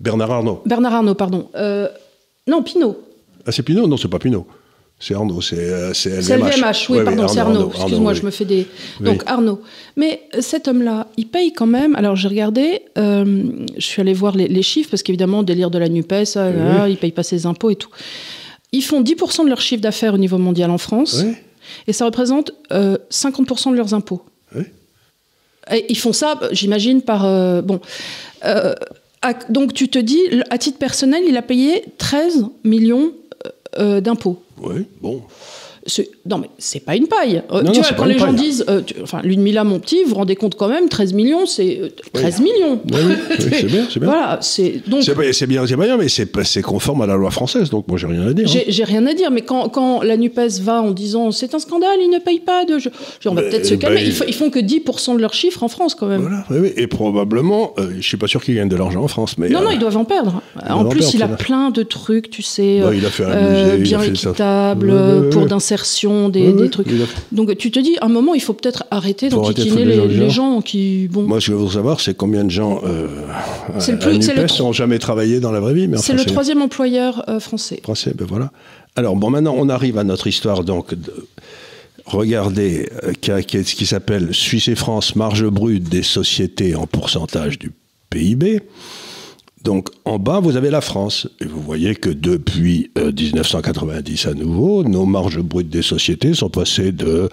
Bernard 0.00 0.30
Arnault. 0.30 0.62
Bernard 0.66 0.94
Arnault, 0.94 1.14
pardon. 1.14 1.48
Euh, 1.56 1.88
non, 2.46 2.62
Pinault. 2.62 2.96
Ah, 3.46 3.52
c'est 3.52 3.62
Pinot 3.62 3.86
Non, 3.86 3.96
c'est 3.96 4.08
pas 4.08 4.18
Pinot. 4.18 4.46
C'est 4.98 5.14
Arnaud, 5.14 5.42
c'est 5.42 5.58
euh, 5.58 5.92
c'est 5.92 6.08
LVMH. 6.08 6.56
LVMH, 6.56 6.72
oui, 6.88 6.98
Ouais, 6.98 7.04
pardon, 7.04 7.28
c'est 7.28 7.38
Arnaud. 7.38 7.70
Excuse-moi, 7.74 8.12
oui. 8.12 8.18
je 8.18 8.24
me 8.24 8.30
fais 8.30 8.46
des. 8.46 8.66
Oui. 9.00 9.06
Donc 9.06 9.22
Arnaud. 9.26 9.60
Mais 9.96 10.22
euh, 10.34 10.40
cet 10.40 10.68
homme-là, 10.68 11.08
il 11.18 11.28
paye 11.28 11.52
quand 11.52 11.66
même. 11.66 11.94
Alors 11.96 12.16
j'ai 12.16 12.28
regardé, 12.28 12.80
euh, 12.96 13.44
je 13.76 13.84
suis 13.84 14.00
allée 14.00 14.14
voir 14.14 14.34
les, 14.34 14.48
les 14.48 14.62
chiffres 14.62 14.90
parce 14.90 15.02
qu'évidemment, 15.02 15.42
délire 15.42 15.70
de 15.70 15.78
la 15.78 15.90
Nupes, 15.90 16.12
ah, 16.12 16.24
là, 16.34 16.50
là, 16.50 16.88
il 16.88 16.96
paye 16.96 17.12
pas 17.12 17.22
ses 17.22 17.44
impôts 17.44 17.68
et 17.68 17.76
tout. 17.76 17.90
Ils 18.72 18.82
font 18.82 19.02
10% 19.02 19.44
de 19.44 19.50
leur 19.50 19.60
chiffre 19.60 19.82
d'affaires 19.82 20.14
au 20.14 20.18
niveau 20.18 20.38
mondial 20.38 20.70
en 20.70 20.78
France, 20.78 21.24
et 21.86 21.92
ça 21.92 22.06
représente 22.06 22.52
euh, 22.72 22.96
50% 23.10 23.72
de 23.72 23.76
leurs 23.76 23.92
impôts. 23.92 24.22
Oui. 24.54 24.62
Et 25.72 25.84
ils 25.90 25.98
font 25.98 26.12
ça, 26.12 26.40
j'imagine, 26.52 27.02
par 27.02 27.26
euh, 27.26 27.60
bon. 27.60 27.80
donc 29.50 29.74
tu 29.74 29.88
te 29.88 29.98
dis, 29.98 30.20
à 30.50 30.56
titre 30.56 30.78
personnel, 30.78 31.22
il 31.28 31.36
a 31.36 31.42
payé 31.42 31.84
13 31.98 32.46
millions 32.64 33.12
d'impôts. 33.78 34.42
Oui, 34.58 34.88
bon. 35.00 35.22
Non, 36.28 36.38
mais 36.38 36.48
c'est 36.58 36.80
pas 36.84 36.96
une 36.96 37.06
paille. 37.06 37.42
Euh, 37.52 37.62
Non, 37.62 37.70
tu 37.72 37.78
non, 37.80 37.82
vois, 37.86 37.92
quand 37.96 38.04
les 38.04 38.18
gens 38.18 38.26
paille. 38.26 38.34
disent, 38.36 38.64
euh, 38.68 38.80
tu- 38.84 38.94
enfin, 39.02 39.20
Ludmilla, 39.22 39.62
mon 39.64 39.78
petit, 39.78 40.02
vous 40.02 40.10
vous 40.10 40.14
rendez 40.16 40.34
compte 40.36 40.54
quand 40.56 40.68
même, 40.68 40.88
13 40.88 41.12
millions, 41.12 41.46
c'est 41.46 41.78
euh, 41.80 41.88
13 42.12 42.40
millions. 42.40 42.80
Oui, 42.92 42.98
c'est 43.38 43.64
bien, 43.66 43.86
c'est 43.88 44.00
bien. 44.00 44.08
Voilà, 44.08 44.38
c'est 44.40 44.82
donc. 44.88 45.02
Bien, 45.16 45.32
c'est 45.32 45.46
bien, 45.76 45.96
mais 45.96 46.08
c'est 46.08 46.62
conforme 46.62 47.02
à 47.02 47.06
la 47.06 47.16
loi 47.16 47.30
française, 47.30 47.70
donc 47.70 47.86
moi 47.88 47.96
j'ai 47.98 48.06
rien 48.06 48.26
à 48.26 48.32
dire. 48.32 48.46
hein. 48.48 48.60
J'ai 48.68 48.84
rien 48.84 49.06
à 49.06 49.14
dire, 49.14 49.30
mais 49.30 49.42
quand, 49.42 49.68
quand 49.68 50.02
la 50.02 50.16
NUPES 50.16 50.60
va 50.62 50.82
en 50.82 50.90
disant 50.90 51.30
c'est 51.30 51.54
un 51.54 51.58
scandale, 51.58 51.98
ils 52.02 52.10
ne 52.10 52.18
payent 52.18 52.40
pas 52.40 52.64
de. 52.64 52.78
Je... 52.78 52.88
on 53.26 53.34
va 53.34 53.42
peut-être 53.42 53.66
se 53.66 53.74
bah, 53.74 53.80
calmer. 53.88 54.02
il- 54.02 54.08
Ils, 54.08 54.24
ils 54.28 54.34
font 54.34 54.50
que 54.50 54.58
10% 54.58 55.14
de 55.16 55.20
leurs 55.20 55.34
chiffres 55.34 55.62
en 55.62 55.68
France 55.68 55.94
quand 55.94 56.06
même. 56.06 56.22
Voilà. 56.22 56.44
Et 56.76 56.86
probablement, 56.86 57.74
euh, 57.78 57.90
je 57.98 58.06
suis 58.06 58.16
pas 58.16 58.26
sûr 58.26 58.42
qu'ils 58.42 58.56
gagnent 58.56 58.68
de 58.68 58.76
l'argent 58.76 59.02
en 59.02 59.08
France, 59.08 59.38
mais. 59.38 59.48
Non, 59.48 59.60
non, 59.62 59.68
euh, 59.70 59.74
ils 59.74 59.78
doivent 59.78 59.96
en 59.96 60.04
perdre. 60.04 60.42
En 60.68 60.84
plus, 60.86 61.14
il 61.14 61.22
a 61.22 61.28
plein 61.28 61.70
de 61.70 61.82
trucs, 61.82 62.30
tu 62.30 62.42
sais, 62.42 62.80
Bah, 62.80 62.88
euh, 62.88 62.96
il 62.96 63.04
a 63.06 63.10
fait 63.10 63.24
un 63.24 63.28
euh, 63.30 63.78
musée, 63.78 63.82
bien 63.96 64.02
équitable, 64.02 65.28
pour 65.30 65.42
ouais. 65.42 65.48
Des, 66.28 66.70
trucs. 66.70 66.88
Donc 67.32 67.56
tu 67.58 67.70
te 67.70 67.78
dis, 67.78 67.96
à 68.00 68.06
un 68.06 68.08
moment, 68.08 68.34
il 68.34 68.40
faut 68.40 68.52
peut-être 68.52 68.84
arrêter 68.90 69.28
d'enquiquiner 69.28 69.84
les, 69.84 69.96
les 69.96 69.96
gens 69.96 70.06
les 70.06 70.16
dehors. 70.18 70.30
gens 70.30 70.60
qui. 70.62 71.08
Bon, 71.10 71.22
Moi, 71.22 71.40
ce 71.40 71.46
que 71.48 71.52
je 71.52 71.56
veux 71.58 71.68
savoir, 71.70 72.00
c'est 72.00 72.16
combien 72.16 72.44
de 72.44 72.50
gens 72.50 72.80
euh, 72.84 73.08
C'est 73.78 73.92
le 73.92 73.98
à 73.98 74.00
plus- 74.00 74.18
le 74.34 74.46
tro- 74.46 74.64
n'ont 74.64 74.72
jamais 74.72 74.98
travaillé 74.98 75.40
dans 75.40 75.52
la 75.52 75.60
vraie 75.60 75.74
vie. 75.74 75.88
c'est 75.96 76.12
le 76.14 76.24
troisième 76.24 76.62
employeur 76.62 77.24
euh, 77.28 77.40
français. 77.40 77.80
Français, 77.82 78.12
ben 78.16 78.26
voilà. 78.26 78.50
Alors, 78.96 79.14
bon, 79.16 79.30
maintenant, 79.30 79.54
on 79.58 79.68
arrive 79.68 79.98
à 79.98 80.04
notre 80.04 80.26
histoire, 80.26 80.64
donc, 80.64 80.94
de- 80.94 81.12
regardez, 82.04 82.88
euh, 83.04 83.12
ce 83.22 83.74
qui 83.74 83.86
s'appelle 83.86 84.28
Suisse 84.32 84.68
et 84.68 84.74
France, 84.74 85.16
marge 85.16 85.44
brute 85.46 85.84
des 85.88 86.02
sociétés 86.02 86.74
en 86.74 86.86
pourcentage 86.86 87.58
du 87.58 87.72
PIB. 88.10 88.60
Donc 89.66 89.88
en 90.04 90.20
bas, 90.20 90.38
vous 90.38 90.56
avez 90.56 90.70
la 90.70 90.80
France. 90.80 91.26
Et 91.40 91.44
vous 91.44 91.60
voyez 91.60 91.96
que 91.96 92.08
depuis 92.08 92.92
1990 92.96 94.26
à 94.26 94.34
nouveau, 94.34 94.84
nos 94.84 95.06
marges 95.06 95.40
brutes 95.40 95.68
des 95.68 95.82
sociétés 95.82 96.34
sont 96.34 96.48
passées 96.50 96.92
de 96.92 97.28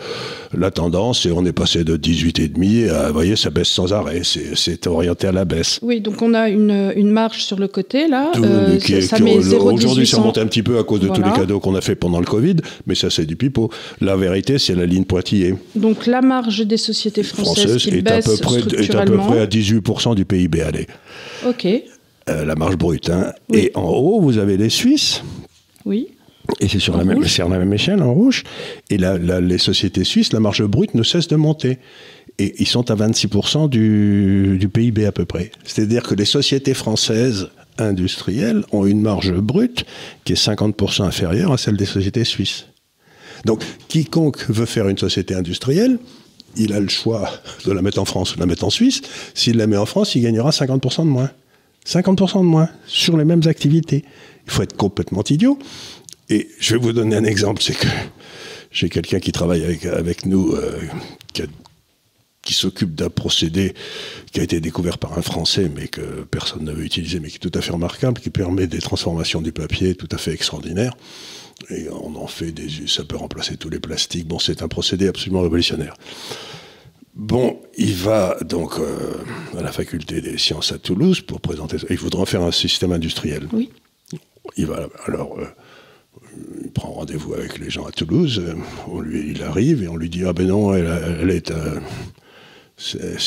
la 0.58 0.72
tendance 0.72 1.28
et 1.28 1.32
on 1.32 1.46
est 1.46 1.54
passé 1.54 1.84
de 1.84 1.96
18,5 1.96 2.89
à, 2.89 3.08
vous 3.08 3.13
voyez, 3.13 3.36
ça 3.36 3.52
baisse 3.52 3.67
sans 3.67 3.93
arrêt. 3.93 4.24
C'est 4.24 4.88
orienté 4.88 5.28
à 5.28 5.32
la 5.32 5.46
baisse. 5.46 5.80
Oui, 5.84 6.02
donc 6.02 6.24
on 6.24 6.34
a 6.34 6.50
une, 6.50 6.91
une 6.96 7.12
marge 7.12 7.43
sur 7.43 7.60
le 7.60 7.67
côté 7.67 8.08
là. 8.08 8.32
Aujourd'hui, 8.36 10.08
ça 10.08 10.19
monte 10.19 10.39
un 10.39 10.48
petit 10.48 10.63
peu 10.63 10.80
à 10.80 10.84
cause 10.84 11.02
de 11.02 11.10
tous 11.10 11.22
les 11.22 11.32
cadeaux 11.34 11.60
qu'on 11.60 11.76
a 11.76 11.82
fait 11.82 11.96
pendant 11.96 12.19
le 12.19 12.26
Covid, 12.26 12.56
mais 12.88 12.96
ça 12.96 13.12
c'est 13.12 13.28
du 13.28 13.36
pipeau. 13.36 13.69
La 14.02 14.15
vérité, 14.15 14.58
c'est 14.58 14.74
la 14.74 14.88
ligne 14.88 15.06
pointillée. 15.06 15.54
Donc 15.76 16.08
la 16.08 16.24
marge 16.24 16.65
des 16.65 16.78
sociétés 16.78 17.22
françaises, 17.22 17.78
qui 17.78 17.89
est, 17.89 18.12
à 18.12 18.22
peu 18.24 18.38
près, 18.38 18.60
est 18.60 18.96
à 18.96 19.06
peu 19.06 19.17
près 19.17 19.39
à 19.41 19.46
18% 19.46 20.15
du 20.15 20.26
PIB. 20.26 20.62
Allez. 20.63 20.88
Ok. 21.48 21.67
Euh, 22.29 22.45
la 22.45 22.55
marge 22.55 22.77
brute. 22.77 23.09
Hein. 23.09 23.33
Et 23.51 23.71
en 23.75 23.89
haut, 23.89 24.21
vous 24.21 24.38
avez 24.38 24.57
les 24.57 24.69
Suisses. 24.69 25.23
Oui. 25.86 26.09
Et 26.59 26.67
c'est 26.67 26.79
sur, 26.79 26.95
la 26.97 27.03
même, 27.03 27.21
la 27.21 27.47
même 27.59 27.73
échelle, 27.73 28.01
en 28.01 28.13
rouge. 28.13 28.43
Et 28.89 28.97
les 28.97 29.57
sociétés 29.57 30.03
suisses, 30.03 30.33
la 30.33 30.39
marge 30.39 30.63
brute 30.63 30.93
ne 30.93 31.03
cesse 31.03 31.27
de 31.27 31.36
monter. 31.36 31.79
Et 32.39 32.53
ils 32.59 32.67
sont 32.67 32.89
à 32.91 32.95
26% 32.95 33.69
du, 33.69 34.57
du 34.59 34.69
PIB 34.69 35.05
à 35.05 35.12
peu 35.12 35.25
près. 35.25 35.51
C'est-à-dire 35.63 36.03
que 36.03 36.15
les 36.15 36.25
sociétés 36.25 36.73
françaises 36.73 37.49
industrielles 37.77 38.63
ont 38.71 38.86
une 38.86 39.01
marge 39.01 39.33
brute 39.33 39.86
qui 40.25 40.33
est 40.33 40.47
50% 40.47 41.03
inférieure 41.03 41.53
à 41.53 41.57
celle 41.57 41.77
des 41.77 41.86
sociétés 41.86 42.23
suisses. 42.23 42.67
Donc, 43.45 43.62
quiconque 43.88 44.49
veut 44.49 44.65
faire 44.65 44.88
une 44.88 44.97
société 44.97 45.36
industrielle, 45.36 45.97
il 46.55 46.73
a 46.73 46.79
le 46.79 46.89
choix 46.89 47.29
de 47.65 47.71
la 47.71 47.81
mettre 47.81 47.99
en 47.99 48.05
France 48.05 48.33
ou 48.33 48.36
de 48.36 48.39
la 48.41 48.45
mettre 48.45 48.63
en 48.63 48.69
Suisse. 48.69 49.01
S'il 49.33 49.57
la 49.57 49.67
met 49.67 49.77
en 49.77 49.86
France, 49.86 50.15
il 50.15 50.21
gagnera 50.21 50.51
50% 50.51 50.99
de 50.99 51.07
moins. 51.07 51.31
50% 51.86 52.39
de 52.39 52.46
moins 52.46 52.69
sur 52.86 53.17
les 53.17 53.26
mêmes 53.26 53.41
activités. 53.46 54.04
Il 54.46 54.52
faut 54.52 54.63
être 54.63 54.76
complètement 54.76 55.24
idiot. 55.30 55.58
Et 56.30 56.50
je 56.60 56.76
vais 56.76 56.82
vous 56.82 56.93
donner 56.93 57.15
un 57.15 57.26
exemple, 57.26 57.62
c'est 57.62 57.78
que 57.78 57.88
j'ai 58.72 58.89
quelqu'un 58.89 59.19
qui 59.19 59.32
travaille 59.32 59.63
avec, 59.63 60.26
nous, 60.26 60.54
euh, 60.54 60.82
qui, 62.41 62.54
s'occupe 62.54 62.96
d'un 62.96 63.10
procédé 63.10 63.74
qui 64.32 64.39
a 64.39 64.43
été 64.43 64.60
découvert 64.60 64.98
par 64.98 65.17
un 65.17 65.22
Français, 65.22 65.69
mais 65.74 65.88
que 65.88 66.24
personne 66.24 66.63
n'avait 66.63 66.84
utilisé, 66.84 67.19
mais 67.19 67.30
qui 67.30 67.36
est 67.36 67.39
tout 67.39 67.52
à 67.54 67.62
fait 67.62 67.72
remarquable, 67.72 68.19
qui 68.19 68.30
permet 68.30 68.67
des 68.67 68.80
transformations 68.80 69.41
du 69.41 69.52
papier 69.52 69.96
tout 69.96 70.10
à 70.12 70.17
fait 70.17 70.34
extraordinaires. 70.34 70.96
Et 71.69 71.88
on 71.89 72.15
en 72.15 72.28
fait 72.28 72.52
des... 72.52 72.88
Ça 72.88 73.04
peut 73.04 73.15
remplacer 73.15 73.58
tous 73.58 73.69
les 73.69 73.80
plastiques. 73.80 74.28
Bon, 74.28 74.39
c'est 74.39 74.63
un 74.63 74.67
procédé 74.67 75.08
absolument 75.08 75.41
révolutionnaire. 75.41 75.96
Bon, 77.15 77.60
il 77.78 77.93
va 77.93 78.38
donc 78.43 78.80
euh, 78.80 79.58
à 79.58 79.62
la 79.62 79.71
faculté 79.71 80.19
des 80.21 80.38
sciences 80.38 80.71
à 80.71 80.80
Toulouse 80.80 81.21
pour 81.21 81.41
présenter 81.41 81.78
ça. 81.78 81.88
Il 81.89 81.97
voudra 81.97 82.26
faire 82.26 82.41
un 82.41 82.52
système 82.52 82.91
industriel. 82.91 83.47
Oui. 83.54 83.69
Il 84.58 84.65
va 84.65 84.89
alors, 85.06 85.38
euh, 85.39 85.45
il 86.63 86.71
prend 86.71 86.91
rendez-vous 86.91 87.34
avec 87.36 87.60
les 87.60 87.69
gens 87.69 87.86
à 87.86 87.91
Toulouse. 87.91 88.41
On 88.91 88.99
lui, 88.99 89.32
il 89.32 89.43
arrive 89.43 89.84
et 89.84 89.88
on 89.88 89.95
lui 89.95 90.10
dit 90.10 90.23
ah 90.26 90.34
ben 90.34 90.47
non, 90.47 90.73
elle, 90.73 91.30
est 91.30 91.52
euh, 91.52 91.80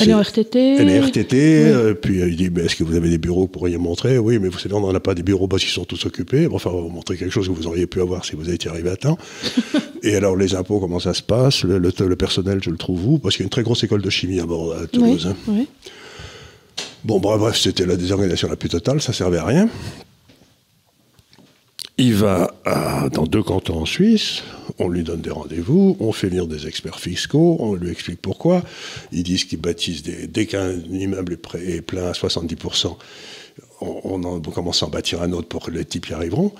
elle 0.00 0.10
est 0.10 0.14
en 0.14 0.20
RTT 0.20 0.76
Elle 0.78 0.90
est 0.90 1.00
RTT, 1.00 1.36
euh, 1.36 1.94
puis 1.94 2.18
il 2.18 2.36
dit, 2.36 2.50
est-ce 2.60 2.74
que 2.74 2.84
vous 2.84 2.96
avez 2.96 3.08
des 3.08 3.18
bureaux 3.18 3.46
pour 3.46 3.68
y 3.68 3.76
montrer? 3.76 4.18
Oui, 4.18 4.38
mais 4.38 4.48
vous 4.48 4.58
savez, 4.58 4.74
on 4.74 4.80
n'en 4.80 4.94
a 4.94 5.00
pas 5.00 5.14
des 5.14 5.22
bureaux 5.22 5.46
parce 5.46 5.62
qu'ils 5.62 5.72
sont 5.72 5.84
tous 5.84 6.04
occupés. 6.04 6.48
Enfin, 6.50 6.70
on 6.70 6.76
va 6.76 6.82
vous 6.82 6.88
montrer 6.88 7.16
quelque 7.16 7.30
chose 7.30 7.46
que 7.46 7.52
vous 7.52 7.66
auriez 7.66 7.86
pu 7.86 8.00
avoir 8.00 8.24
si 8.24 8.34
vous 8.34 8.50
étiez 8.50 8.70
arrivé 8.70 8.90
à 8.90 8.96
temps. 8.96 9.18
et 10.06 10.14
alors, 10.14 10.36
les 10.36 10.54
impôts, 10.54 10.78
comment 10.78 11.00
ça 11.00 11.14
se 11.14 11.22
passe? 11.22 11.64
Le, 11.64 11.78
le, 11.78 12.16
personnel, 12.16 12.60
je 12.62 12.70
le 12.70 12.76
trouve 12.76 13.06
où? 13.06 13.18
Parce 13.18 13.34
qu'il 13.34 13.42
y 13.42 13.44
a 13.44 13.48
une 13.48 13.50
très 13.50 13.64
grosse 13.64 13.82
école 13.82 14.02
de 14.02 14.10
chimie 14.10 14.38
à 14.38 14.46
bord 14.46 14.74
à 14.74 14.86
Toulouse. 14.86 15.34
Hein. 15.48 15.64
Bon, 17.04 17.18
bref, 17.18 17.56
c'était 17.56 17.86
la 17.86 17.96
désorganisation 17.96 18.48
la 18.48 18.56
plus 18.56 18.68
totale, 18.68 19.00
ça 19.00 19.12
servait 19.12 19.38
à 19.38 19.44
rien. 19.44 19.68
Il 21.98 22.14
va 22.14 22.52
dans 23.12 23.24
deux 23.24 23.42
cantons 23.42 23.80
en 23.80 23.86
Suisse, 23.86 24.42
on 24.78 24.88
lui 24.88 25.02
donne 25.02 25.22
des 25.22 25.30
rendez-vous, 25.30 25.96
on 25.98 26.12
fait 26.12 26.28
venir 26.28 26.46
des 26.46 26.66
experts 26.66 27.00
fiscaux, 27.00 27.56
on 27.58 27.74
lui 27.74 27.90
explique 27.90 28.20
pourquoi. 28.20 28.62
Ils 29.12 29.22
disent 29.22 29.44
qu'ils 29.44 29.60
bâtissent 29.60 30.02
des. 30.02 30.26
Dès 30.26 30.46
qu'un 30.46 30.72
immeuble 30.90 31.38
est, 31.54 31.80
plein 31.80 32.08
à 32.08 32.12
70%, 32.12 32.96
on, 33.80 34.24
on, 34.24 34.40
commence 34.40 34.82
à 34.82 34.86
en 34.86 34.90
bâtir 34.90 35.22
un 35.22 35.32
autre 35.32 35.48
pour 35.48 35.64
que 35.64 35.70
les 35.70 35.86
types 35.86 36.08
y 36.08 36.12
arriveront. 36.12 36.52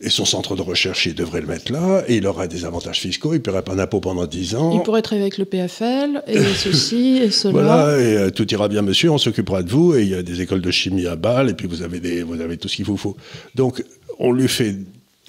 Et 0.00 0.10
son 0.10 0.24
centre 0.24 0.56
de 0.56 0.62
recherche, 0.62 1.06
il 1.06 1.14
devrait 1.14 1.40
le 1.40 1.46
mettre 1.46 1.72
là, 1.72 2.02
et 2.08 2.16
il 2.16 2.26
aura 2.26 2.48
des 2.48 2.64
avantages 2.64 3.00
fiscaux, 3.00 3.32
il 3.32 3.36
ne 3.36 3.42
paierait 3.42 3.62
pas 3.62 3.74
d'impôt 3.74 4.00
pendant 4.00 4.26
10 4.26 4.54
ans. 4.56 4.72
Il 4.74 4.82
pourrait 4.82 5.02
travailler 5.02 5.24
avec 5.24 5.38
le 5.38 5.44
PFL, 5.44 6.22
et 6.26 6.38
ceci, 6.56 7.18
et 7.22 7.30
cela. 7.30 7.52
Voilà, 7.52 7.98
et 7.98 8.16
euh, 8.16 8.30
tout 8.30 8.52
ira 8.52 8.68
bien, 8.68 8.82
monsieur, 8.82 9.10
on 9.10 9.18
s'occupera 9.18 9.62
de 9.62 9.70
vous, 9.70 9.94
et 9.94 10.02
il 10.02 10.08
y 10.08 10.14
a 10.14 10.22
des 10.22 10.40
écoles 10.40 10.60
de 10.60 10.70
chimie 10.70 11.06
à 11.06 11.16
Bâle, 11.16 11.48
et 11.48 11.54
puis 11.54 11.68
vous 11.68 11.82
avez, 11.82 12.00
des, 12.00 12.22
vous 12.22 12.40
avez 12.40 12.56
tout 12.56 12.68
ce 12.68 12.76
qu'il 12.76 12.84
vous 12.84 12.96
faut. 12.96 13.16
Donc, 13.54 13.84
on 14.18 14.32
lui 14.32 14.48
fait 14.48 14.76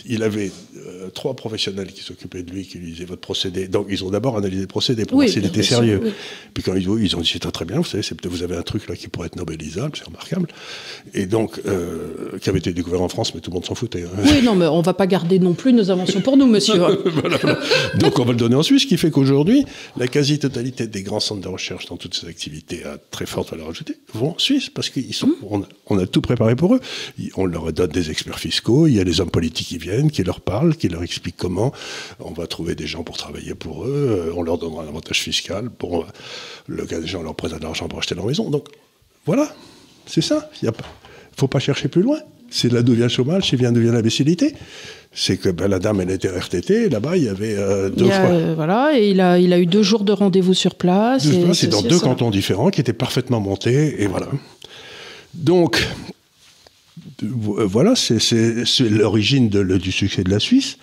il 0.06 0.24
avait 0.24 0.52
euh, 0.76 1.10
trois 1.10 1.36
professionnels 1.36 1.92
qui 1.94 2.04
s'occupaient 2.04 2.44
de 2.44 2.52
lui, 2.52 2.66
qui 2.66 2.78
lui 2.78 2.92
disaient 2.92 3.06
votre 3.06 3.22
procédé. 3.22 3.68
Donc, 3.68 3.88
ils 3.90 4.04
ont 4.04 4.10
d'abord 4.10 4.38
analysé 4.38 4.62
le 4.62 4.68
procédé 4.68 5.06
pour 5.06 5.20
voir 5.20 5.30
s'il 5.30 5.46
était 5.46 5.64
sérieux. 5.64 6.14
Puis 6.54 6.64
quand 6.64 6.76
ils, 6.76 6.88
ils 7.02 7.16
ont 7.16 7.22
dit 7.22 7.30
c'est 7.32 7.52
très 7.52 7.66
bien, 7.66 7.78
vous 7.78 7.86
savez, 7.86 8.04
vous 8.26 8.44
avez 8.44 8.58
un 8.58 8.62
truc 8.62 8.88
là 8.88 8.96
qui 8.96 9.08
pourrait 9.08 9.28
être 9.28 9.36
nobelisable, 9.36 9.94
c'est 9.96 10.06
remarquable. 10.06 10.50
Et 11.14 11.26
donc, 11.26 11.62
euh, 11.66 12.38
qui 12.42 12.50
avait 12.50 12.60
été 12.60 12.74
découvert 12.74 13.02
en 13.02 13.10
France, 13.10 13.34
mais 13.34 13.42
tout 13.42 13.52
le 13.52 13.56
monde 13.56 13.66
s'en 13.66 13.76
foutait. 13.76 14.04
Hein. 14.04 14.22
Oui, 14.24 14.42
non, 14.44 14.56
mais 14.56 14.66
on 14.66 14.82
va 14.82 14.94
pas 14.94 15.08
garder 15.08 15.40
non 15.40 15.54
plus 15.54 15.74
nos 15.74 15.92
inventions 15.92 16.22
pour 16.22 16.38
nous, 16.38 16.48
monsieur. 16.48 16.76
Donc, 18.00 18.20
on 18.20 18.26
va 18.26 18.32
le 18.32 18.38
donner 18.38 18.56
en 18.56 18.64
Suisse, 18.64 18.84
ce 18.84 18.88
qui 18.88 18.98
fait 18.98 19.12
qu'aujourd'hui, 19.12 19.66
la 19.98 20.08
quasi-totalité 20.08 20.88
des 20.88 21.04
grands 21.04 21.20
centres 21.20 21.42
de 21.42 21.48
recherche 21.48 21.86
dans 21.88 21.98
toutes 21.98 22.16
ces 22.16 22.28
activités 22.28 22.84
à 22.84 22.98
très 23.12 23.26
forte 23.26 23.52
valeur 23.52 23.70
ajoutée 23.70 23.98
vont 24.14 24.32
en 24.32 24.40
Suisse, 24.40 24.70
parce 24.70 24.92
sont, 25.12 25.28
mmh. 25.28 25.66
on, 25.88 25.98
a 25.98 26.08
tout 26.08 26.22
préparé 26.22 26.56
pour 26.56 26.76
eux. 26.76 26.82
On 27.36 27.46
leur 27.46 27.72
donne 27.72 27.92
des 27.92 28.12
experts 28.12 28.40
fiscaux, 28.40 28.88
il 28.88 28.96
y 28.96 29.00
a 29.00 29.04
des 29.04 29.22
hommes 29.22 29.30
politiques 29.30 29.68
qui 29.68 29.78
viennent, 29.86 30.12
qui 30.12 30.24
leur 30.24 30.42
parlent, 30.42 30.76
qui 30.76 30.88
leur 30.90 31.04
expliquent 31.04 31.38
comment 31.38 31.72
on 32.20 32.32
va 32.32 32.48
trouver 32.48 32.76
des 32.76 32.88
gens 32.88 33.04
pour 33.04 33.18
travailler 33.18 33.56
pour 33.56 33.86
eux, 33.86 34.30
euh, 34.30 34.34
on 34.36 34.42
leur 34.42 34.58
donnera 34.58 34.84
un 34.84 34.88
avantage 34.88 35.22
fiscal, 35.22 35.70
pour 35.70 36.02
euh, 36.02 36.06
le 36.68 36.86
cas 36.86 37.00
des 37.00 37.08
gens, 37.08 37.20
on 37.20 37.24
leur 37.24 37.36
présente 37.36 37.60
de 37.60 37.66
l'argent 37.66 37.88
pour 37.88 38.00
acheter 38.00 38.16
leur 38.16 38.26
maison. 38.26 38.50
Donc 38.50 38.68
voilà, 39.26 39.48
c'est 40.06 40.22
ça. 40.22 40.50
Il 40.62 40.68
ne 40.68 40.74
faut 41.38 41.48
pas 41.48 41.60
chercher 41.60 41.88
plus 41.88 42.02
loin. 42.02 42.20
C'est 42.50 42.72
là 42.72 42.82
d'où 42.84 42.94
vient 42.94 43.06
le 43.06 43.10
chômage, 43.10 43.50
c'est 43.50 43.60
là 43.62 43.72
d'où 43.72 43.82
vient 43.82 43.92
l'imbécilité. 43.92 44.54
C'est 45.12 45.38
que 45.38 45.50
ben, 45.50 45.68
la 45.68 45.80
dame, 45.80 46.02
elle 46.02 46.12
était 46.12 46.28
RTT, 46.28 46.90
là-bas, 46.90 47.18
il 47.18 47.24
y 47.24 47.30
avait 47.30 47.56
euh, 47.58 47.90
deux 47.90 48.10
fois. 48.10 48.54
voilà, 48.56 48.92
et 48.98 49.10
il 49.12 49.22
a, 49.22 49.40
il 49.40 49.54
a 49.54 49.60
eu 49.60 49.66
deux 49.66 49.82
jours 49.82 50.04
de 50.04 50.12
rendez-vous 50.12 50.54
sur 50.54 50.76
place. 50.76 51.28
C'est 51.54 51.68
dans 51.68 51.82
deux 51.82 52.00
cantons 52.00 52.30
différents 52.30 52.70
qui 52.70 52.82
étaient 52.82 52.94
parfaitement 52.94 53.40
montés, 53.40 54.02
et 54.02 54.08
voilà. 54.08 54.28
Donc, 55.34 55.86
voilà, 57.22 57.96
c'est 57.96 58.90
l'origine 58.90 59.50
du 59.50 59.92
succès 59.92 60.24
de 60.24 60.30
la 60.30 60.40
Suisse. 60.40 60.78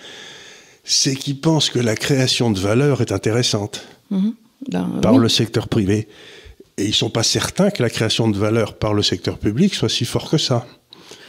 C'est 0.85 1.15
qu'ils 1.15 1.41
pensent 1.41 1.71
que 1.71 1.79
la 1.79 1.95
création 1.95 2.51
de 2.51 2.59
valeur 2.59 3.01
est 3.01 3.13
intéressante 3.13 3.87
mhm. 4.11 4.35
ben, 4.69 4.91
par 5.01 5.19
le 5.19 5.29
secteur 5.29 5.69
privé. 5.69 6.09
Et 6.79 6.85
ils 6.85 6.89
ne 6.89 6.95
sont 6.95 7.11
pas 7.11 7.23
certains 7.23 7.71
que 7.71 7.83
la 7.83 7.91
création 7.91 8.29
de 8.29 8.37
valeur 8.37 8.75
par 8.75 8.95
le 8.95 9.03
secteur 9.03 9.39
public 9.39 9.75
soit 9.75 9.89
si 9.89 10.05
fort 10.05 10.29
que 10.29 10.39
ça. 10.39 10.67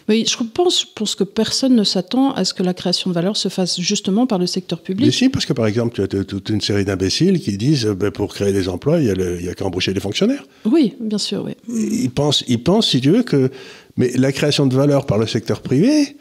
Oui, 0.10 0.26
je 0.28 0.36
pense, 0.44 0.84
pense 0.84 1.16
que 1.16 1.24
personne 1.24 1.76
ne 1.76 1.84
s'attend 1.84 2.34
à 2.34 2.44
ce 2.44 2.54
que 2.54 2.64
la 2.64 2.74
création 2.74 3.10
de 3.10 3.16
valeur 3.16 3.38
se 3.38 3.48
fasse 3.48 3.80
justement 3.80 4.28
par 4.28 4.38
le 4.38 4.48
secteur 4.48 4.82
public. 4.82 5.06
Mais 5.06 5.12
si, 5.12 5.30
parce 5.30 5.46
que 5.46 5.54
par 5.54 5.66
exemple, 5.66 5.94
tu 6.08 6.18
as 6.18 6.24
toute 6.24 6.50
une 6.50 6.62
série 6.62 6.84
d'imbéciles 6.84 7.40
qui 7.40 7.58
disent 7.58 7.86
ben, 7.86 8.12
pour 8.12 8.34
créer 8.34 8.52
des 8.52 8.68
emplois, 8.68 9.00
il 9.00 9.14
n'y 9.14 9.48
a, 9.48 9.52
a 9.52 9.54
qu'à 9.54 9.66
embaucher 9.66 9.94
des 9.94 10.00
fonctionnaires. 10.00 10.44
Oui, 10.66 10.96
bien 11.00 11.18
sûr, 11.18 11.46
oui. 11.46 11.54
Ils 11.70 12.12
pensent, 12.12 12.44
ils 12.48 12.62
pensent, 12.62 12.90
si 12.90 13.00
tu 13.00 13.12
veux, 13.12 13.24
que 13.24 13.50
mais 13.98 14.12
la 14.16 14.32
création 14.32 14.66
de 14.66 14.76
valeur 14.76 15.06
par 15.06 15.18
le 15.18 15.28
secteur 15.28 15.62
privé, 15.62 16.18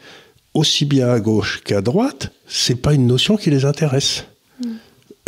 aussi 0.53 0.85
bien 0.85 1.09
à 1.09 1.19
gauche 1.19 1.61
qu'à 1.63 1.81
droite, 1.81 2.31
c'est 2.47 2.75
pas 2.75 2.93
une 2.93 3.07
notion 3.07 3.37
qui 3.37 3.49
les 3.49 3.65
intéresse. 3.65 4.25
Mm. 4.63 4.69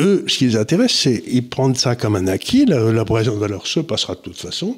Eux, 0.01 0.25
ce 0.27 0.37
qui 0.37 0.45
les 0.45 0.57
intéresse, 0.57 0.93
c'est 0.93 1.23
ils 1.27 1.47
prennent 1.47 1.75
ça 1.75 1.95
comme 1.95 2.15
un 2.15 2.27
acquis, 2.27 2.65
la, 2.65 2.79
la 2.91 3.05
création 3.05 3.35
de 3.35 3.39
valeur 3.39 3.65
se 3.65 3.79
passera 3.79 4.15
de 4.15 4.19
toute 4.19 4.37
façon, 4.37 4.77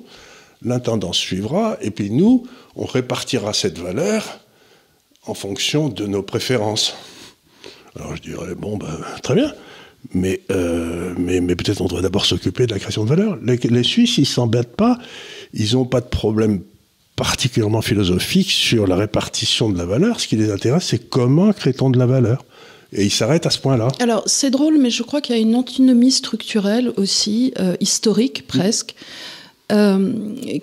l'intendance 0.63 1.17
suivra, 1.17 1.77
et 1.82 1.91
puis 1.91 2.10
nous, 2.10 2.47
on 2.75 2.86
répartira 2.86 3.53
cette 3.53 3.77
valeur 3.77 4.39
en 5.25 5.34
fonction 5.34 5.89
de 5.89 6.06
nos 6.06 6.23
préférences. 6.23 6.95
Alors 7.95 8.15
je 8.15 8.21
dirais, 8.21 8.56
bon, 8.56 8.77
ben, 8.77 8.88
très 9.23 9.36
bien, 9.36 9.51
mais, 10.13 10.41
euh, 10.51 11.13
mais, 11.17 11.41
mais 11.41 11.56
peut-être 11.56 11.82
on 11.82 11.86
devrait 11.86 12.03
d'abord 12.03 12.25
s'occuper 12.25 12.65
de 12.65 12.73
la 12.73 12.80
création 12.80 13.03
de 13.03 13.10
valeur. 13.10 13.38
Les, 13.43 13.58
les 13.58 13.84
Suisses, 13.84 14.17
ils 14.17 14.25
s'embêtent 14.25 14.75
pas, 14.75 14.97
ils 15.53 15.73
n'ont 15.73 15.86
pas 15.86 16.01
de 16.01 16.06
problème 16.08 16.62
particulièrement 17.17 17.82
philosophique 17.82 18.51
sur 18.51 18.88
la 18.88 18.95
répartition 18.95 19.69
de 19.69 19.77
la 19.77 19.86
valeur. 19.86 20.21
Ce 20.21 20.27
qui 20.27 20.38
les 20.38 20.51
intéresse, 20.51 20.86
c'est 20.86 21.10
comment 21.10 21.51
crée-t-on 21.51 21.89
de 21.89 21.99
la 21.99 22.06
valeur 22.06 22.45
et 22.93 23.03
ils 23.03 23.12
s'arrêtent 23.12 23.45
à 23.45 23.49
ce 23.49 23.60
point-là. 23.60 23.89
Alors, 23.99 24.23
c'est 24.27 24.49
drôle, 24.49 24.77
mais 24.77 24.89
je 24.89 25.03
crois 25.03 25.19
qu'il 25.19 25.36
y 25.36 25.38
a 25.38 25.41
une 25.41 25.56
antinomie 25.56 26.12
structurelle 26.12 26.93
aussi, 26.95 27.53
euh, 27.60 27.75
historique 27.82 28.47
presque. 28.47 28.95
Euh, 29.69 30.13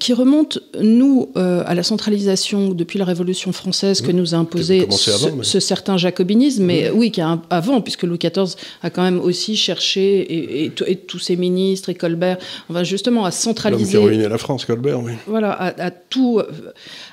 qui 0.00 0.14
remonte, 0.14 0.60
nous, 0.80 1.28
euh, 1.36 1.62
à 1.66 1.74
la 1.74 1.82
centralisation 1.82 2.70
depuis 2.70 2.98
la 2.98 3.04
Révolution 3.04 3.52
française 3.52 4.00
que 4.00 4.10
nous 4.10 4.34
a 4.34 4.38
imposé 4.38 4.86
ce, 4.90 5.10
avant, 5.10 5.42
ce, 5.42 5.60
certain 5.60 5.98
jacobinisme, 5.98 6.64
mais 6.64 6.88
oui, 6.88 7.10
qui 7.10 7.20
a 7.20 7.38
avant, 7.50 7.82
puisque 7.82 8.04
Louis 8.04 8.16
XIV 8.16 8.54
a 8.82 8.88
quand 8.88 9.02
même 9.02 9.20
aussi 9.20 9.56
cherché, 9.56 10.20
et, 10.20 10.72
et, 10.86 10.96
tous 10.96 11.18
ses 11.18 11.36
ministres, 11.36 11.90
et 11.90 11.94
Colbert, 11.94 12.38
on 12.70 12.72
va 12.72 12.82
justement 12.82 13.26
à 13.26 13.30
centraliser. 13.30 13.92
L'homme 13.92 14.04
qui 14.04 14.06
a 14.06 14.08
ruiné 14.08 14.26
la 14.26 14.38
France, 14.38 14.64
Colbert, 14.64 14.98
oui. 15.02 15.12
Voilà, 15.26 15.52
à, 15.52 15.90
tout. 15.90 16.40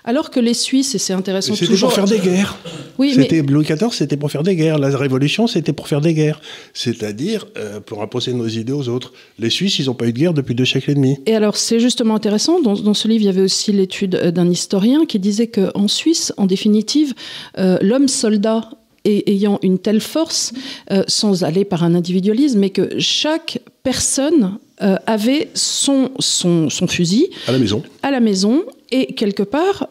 Alors 0.05 0.31
que 0.31 0.39
les 0.39 0.53
Suisses, 0.53 0.95
et 0.95 0.97
c'est 0.97 1.11
intéressant 1.11 1.55
C'était 1.55 1.75
pour 1.75 1.91
faire 1.91 2.05
des 2.05 2.19
guerres. 2.19 2.57
Oui, 2.99 3.15
mais... 3.17 3.27
Louis 3.41 3.65
XIV, 3.65 3.91
c'était 3.91 4.15
pour 4.15 4.31
faire 4.31 4.43
des 4.43 4.55
guerres. 4.55 4.79
La 4.79 4.95
Révolution, 4.95 5.45
c'était 5.45 5.73
pour 5.73 5.89
faire 5.89 5.99
des 5.99 6.13
guerres. 6.13 6.39
C'est-à-dire 6.73 7.47
euh, 7.57 7.81
pour 7.81 8.01
imposer 8.01 8.33
nos 8.33 8.47
idées 8.47 8.71
aux 8.71 8.87
autres. 8.87 9.11
Les 9.39 9.49
Suisses, 9.49 9.79
ils 9.79 9.87
n'ont 9.87 9.93
pas 9.93 10.05
eu 10.05 10.13
de 10.13 10.19
guerre 10.19 10.33
depuis 10.33 10.55
deux 10.55 10.63
siècles 10.63 10.91
et 10.91 10.95
demi. 10.95 11.17
Et 11.25 11.35
alors, 11.35 11.57
c'est 11.57 11.80
justement 11.81 12.15
intéressant. 12.15 12.61
Dans, 12.61 12.93
ce 12.93 13.07
livre, 13.07 13.23
il 13.23 13.25
y 13.25 13.29
avait 13.29 13.41
aussi 13.41 13.71
l'étude 13.71 14.15
euh, 14.15 14.31
d'un 14.31 14.49
historien 14.49 15.05
qui 15.05 15.19
disait 15.19 15.47
qu'en 15.47 15.87
Suisse, 15.87 16.33
en 16.37 16.45
définitive, 16.45 17.13
euh, 17.57 17.77
l'homme 17.81 18.07
soldat 18.07 18.69
ayant 19.03 19.57
une 19.63 19.79
telle 19.79 19.99
force, 19.99 20.53
euh, 20.91 21.03
sans 21.07 21.43
aller 21.43 21.65
par 21.65 21.83
un 21.83 21.95
individualisme, 21.95 22.59
mais 22.59 22.69
que 22.69 22.99
chaque 22.99 23.59
personne 23.83 24.57
avait 25.05 25.49
son, 25.53 26.09
son, 26.17 26.71
son, 26.71 26.87
fusil 26.87 27.29
à 27.47 27.51
la 27.51 27.59
maison, 27.59 27.83
à 28.01 28.09
la 28.09 28.19
maison 28.19 28.63
et 28.91 29.13
quelque 29.13 29.43
part 29.43 29.89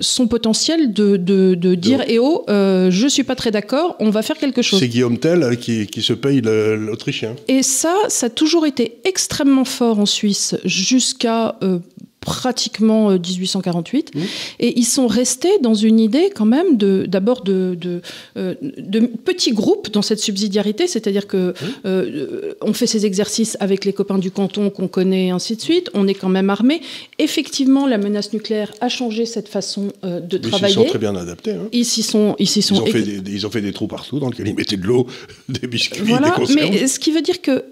son 0.00 0.28
potentiel 0.28 0.92
de, 0.92 1.16
de, 1.16 1.54
de 1.54 1.74
dire 1.74 2.02
eh 2.06 2.18
oh 2.18 2.44
je 2.48 3.06
suis 3.08 3.24
pas 3.24 3.34
très 3.34 3.50
d'accord 3.50 3.96
on 4.00 4.10
va 4.10 4.22
faire 4.22 4.36
quelque 4.38 4.62
chose. 4.62 4.80
C'est 4.80 4.88
Guillaume 4.88 5.18
Tell 5.18 5.56
qui, 5.58 5.86
qui 5.86 6.02
se 6.02 6.12
paye 6.12 6.40
l'Autrichien. 6.40 7.34
Et 7.48 7.62
ça 7.62 7.94
ça 8.08 8.26
a 8.26 8.30
toujours 8.30 8.66
été 8.66 8.98
extrêmement 9.04 9.64
fort 9.64 9.98
en 9.98 10.06
Suisse 10.06 10.56
jusqu'à 10.64 11.56
pratiquement 12.26 13.10
1848. 13.12 14.10
Euh, 14.14 14.18
mmh. 14.18 14.24
Et 14.58 14.78
ils 14.78 14.84
sont 14.84 15.06
restés 15.06 15.58
dans 15.62 15.74
une 15.74 16.00
idée 16.00 16.30
quand 16.34 16.44
même 16.44 16.76
d'abord 16.76 17.42
de, 17.42 17.78
de, 17.80 18.02
euh, 18.36 18.54
de, 18.60 19.00
petits 19.06 19.52
groupes 19.52 19.92
dans 19.92 20.02
cette 20.02 20.18
subsidiarité, 20.18 20.88
c'est-à-dire 20.88 21.28
que 21.28 21.50
mmh. 21.50 21.54
euh, 21.86 22.54
on 22.62 22.72
fait 22.72 22.88
ces 22.88 23.06
exercices 23.06 23.56
avec 23.60 23.84
les 23.84 23.92
copains 23.92 24.18
du 24.18 24.32
canton 24.32 24.70
qu'on 24.70 24.88
connaît, 24.88 25.28
et 25.28 25.30
ainsi 25.30 25.54
de 25.54 25.60
suite. 25.60 25.88
On 25.94 26.08
est 26.08 26.14
quand 26.14 26.28
même 26.28 26.50
armé. 26.50 26.80
Effectivement, 27.20 27.86
la 27.86 27.96
menace 27.96 28.32
nucléaire 28.32 28.72
a 28.80 28.88
changé 28.88 29.24
cette 29.24 29.48
façon 29.48 29.92
de 30.02 30.38
travailler. 30.38 30.74
Ils 30.74 30.82
sont 30.82 30.84
très 30.84 30.98
bien 30.98 31.14
adaptés. 31.14 31.52
Hein. 31.52 31.68
Ils 31.70 31.84
sont, 31.84 32.34
ils, 32.40 32.48
sont 32.48 32.74
ils, 32.74 32.80
ont 32.82 32.86
fait 32.86 33.02
des, 33.02 33.32
ils 33.32 33.46
ont 33.46 33.50
fait 33.50 33.60
des 33.60 33.72
trous 33.72 33.86
partout 33.86 34.18
dans 34.18 34.30
lesquels 34.30 34.48
ils 34.48 34.56
mettaient 34.56 34.76
de 34.76 34.86
l'eau, 34.86 35.06
des 35.48 35.68
biscuits, 35.68 36.02
des 36.02 36.30
conserves. 36.34 36.56
Mais 36.56 36.88
ce 36.88 36.98
qui 36.98 37.12
veut 37.12 37.22
dire 37.22 37.40
que 37.40 37.62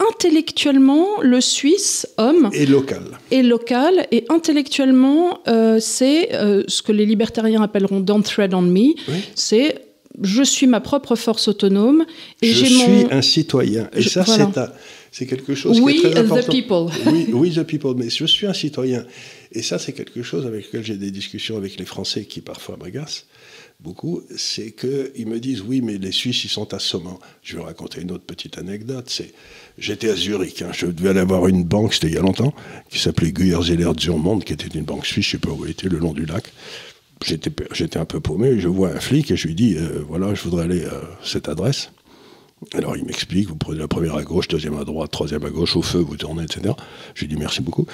intellectuellement, 0.00 1.20
le 1.22 1.40
Suisse 1.40 2.06
homme 2.16 2.50
est 2.52 2.66
local. 2.66 3.02
Est 3.30 3.42
local 3.42 4.06
et 4.10 4.24
intellectuellement, 4.28 5.40
euh, 5.48 5.78
c'est 5.80 6.34
euh, 6.34 6.64
ce 6.68 6.82
que 6.82 6.92
les 6.92 7.06
libertariens 7.06 7.62
appelleront 7.62 8.00
"don't 8.00 8.22
tread 8.22 8.54
on 8.54 8.62
me". 8.62 8.94
C'est 9.34 9.82
je 10.22 10.42
suis 10.42 10.66
ma 10.66 10.80
propre 10.80 11.14
force 11.14 11.48
autonome 11.48 12.04
et 12.42 12.52
je 12.52 12.64
suis 12.66 13.06
un 13.10 13.22
citoyen. 13.22 13.88
Et 13.94 14.02
ça, 14.02 14.24
c'est 15.12 15.26
quelque 15.26 15.54
chose 15.54 15.80
qui 15.80 15.90
est 15.90 16.10
très 16.10 16.20
important. 16.20 16.42
The 16.42 16.50
people. 16.50 16.86
oui, 17.12 17.26
oui, 17.32 17.54
the 17.54 17.62
people. 17.62 17.94
Mais 17.96 18.10
je 18.10 18.24
suis 18.26 18.46
un 18.46 18.52
citoyen. 18.52 19.04
Et 19.52 19.62
ça, 19.62 19.78
c'est 19.78 19.92
quelque 19.92 20.22
chose 20.22 20.46
avec 20.46 20.66
lequel 20.66 20.84
j'ai 20.84 20.96
des 20.96 21.10
discussions 21.10 21.56
avec 21.56 21.78
les 21.78 21.84
Français 21.84 22.24
qui 22.24 22.40
parfois 22.40 22.76
m'agacent 22.76 23.26
beaucoup, 23.82 24.22
c'est 24.36 24.72
qu'ils 24.72 25.26
me 25.26 25.40
disent 25.40 25.62
oui, 25.62 25.80
mais 25.80 25.98
les 25.98 26.12
Suisses, 26.12 26.44
ils 26.44 26.50
sont 26.50 26.72
assommants. 26.74 27.18
Je 27.42 27.56
vais 27.56 27.62
raconter 27.62 28.00
une 28.00 28.10
autre 28.10 28.24
petite 28.24 28.58
anecdote. 28.58 29.06
C'est, 29.08 29.32
j'étais 29.78 30.10
à 30.10 30.16
Zurich, 30.16 30.62
hein. 30.62 30.70
je 30.72 30.86
devais 30.86 31.10
aller 31.10 31.20
avoir 31.20 31.46
une 31.48 31.64
banque, 31.64 31.94
c'était 31.94 32.08
il 32.08 32.14
y 32.14 32.18
a 32.18 32.22
longtemps, 32.22 32.54
qui 32.90 32.98
s'appelait 32.98 33.32
Guyer-Zeller 33.32 33.92
Zurmond, 33.98 34.40
qui 34.40 34.52
était 34.52 34.66
une 34.66 34.84
banque 34.84 35.06
suisse, 35.06 35.26
je 35.26 35.36
ne 35.36 35.40
sais 35.40 35.46
pas 35.46 35.52
où 35.52 35.64
elle 35.64 35.70
était, 35.70 35.88
le 35.88 35.98
long 35.98 36.12
du 36.12 36.26
lac. 36.26 36.52
J'étais, 37.24 37.50
j'étais 37.72 37.98
un 37.98 38.06
peu 38.06 38.20
paumé, 38.20 38.60
je 38.60 38.68
vois 38.68 38.90
un 38.90 39.00
flic 39.00 39.30
et 39.30 39.36
je 39.36 39.48
lui 39.48 39.54
dis 39.54 39.76
euh, 39.76 40.02
voilà, 40.08 40.34
je 40.34 40.42
voudrais 40.42 40.64
aller 40.64 40.84
à 40.84 41.00
cette 41.22 41.48
adresse. 41.48 41.90
Alors 42.74 42.96
il 42.96 43.04
m'explique, 43.04 43.48
vous 43.48 43.56
prenez 43.56 43.78
la 43.78 43.88
première 43.88 44.16
à 44.16 44.22
gauche, 44.22 44.48
deuxième 44.48 44.76
à 44.76 44.84
droite, 44.84 45.10
troisième 45.10 45.44
à 45.44 45.50
gauche, 45.50 45.76
au 45.76 45.82
feu, 45.82 45.98
vous 45.98 46.16
tournez, 46.16 46.44
etc. 46.44 46.74
Je 47.14 47.20
lui 47.20 47.28
dis 47.28 47.36
merci 47.36 47.62
beaucoup. 47.62 47.86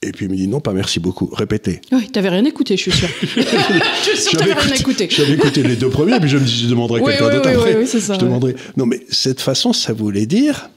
Et 0.00 0.12
puis 0.12 0.26
il 0.26 0.30
me 0.30 0.36
dit 0.36 0.46
non, 0.46 0.60
pas 0.60 0.72
merci 0.72 1.00
beaucoup, 1.00 1.26
répétez. 1.32 1.80
Oui, 1.90 2.08
t'avais 2.10 2.28
rien 2.28 2.44
écouté, 2.44 2.76
je 2.76 2.82
suis 2.82 2.92
sûr. 2.92 3.08
je 3.20 4.10
suis 4.10 4.16
sûr 4.16 4.32
que 4.32 4.36
t'avais 4.36 4.54
rien 4.54 4.74
écouté. 4.74 5.08
J'avais 5.10 5.32
écouté 5.32 5.62
les 5.62 5.74
deux 5.76 5.90
premiers, 5.90 6.20
puis 6.20 6.28
je 6.28 6.38
me 6.38 6.44
dis, 6.44 6.62
je 6.64 6.68
demanderai 6.68 7.02
quelqu'un 7.02 7.30
d'autre 7.30 7.48
après. 7.48 7.76
Oui, 7.76 7.86
ça, 7.86 8.14
je 8.14 8.18
demanderai. 8.18 8.54
Non, 8.76 8.86
mais 8.86 9.04
cette 9.10 9.40
façon, 9.40 9.72
ça 9.72 9.92
voulait 9.92 10.26
dire, 10.26 10.70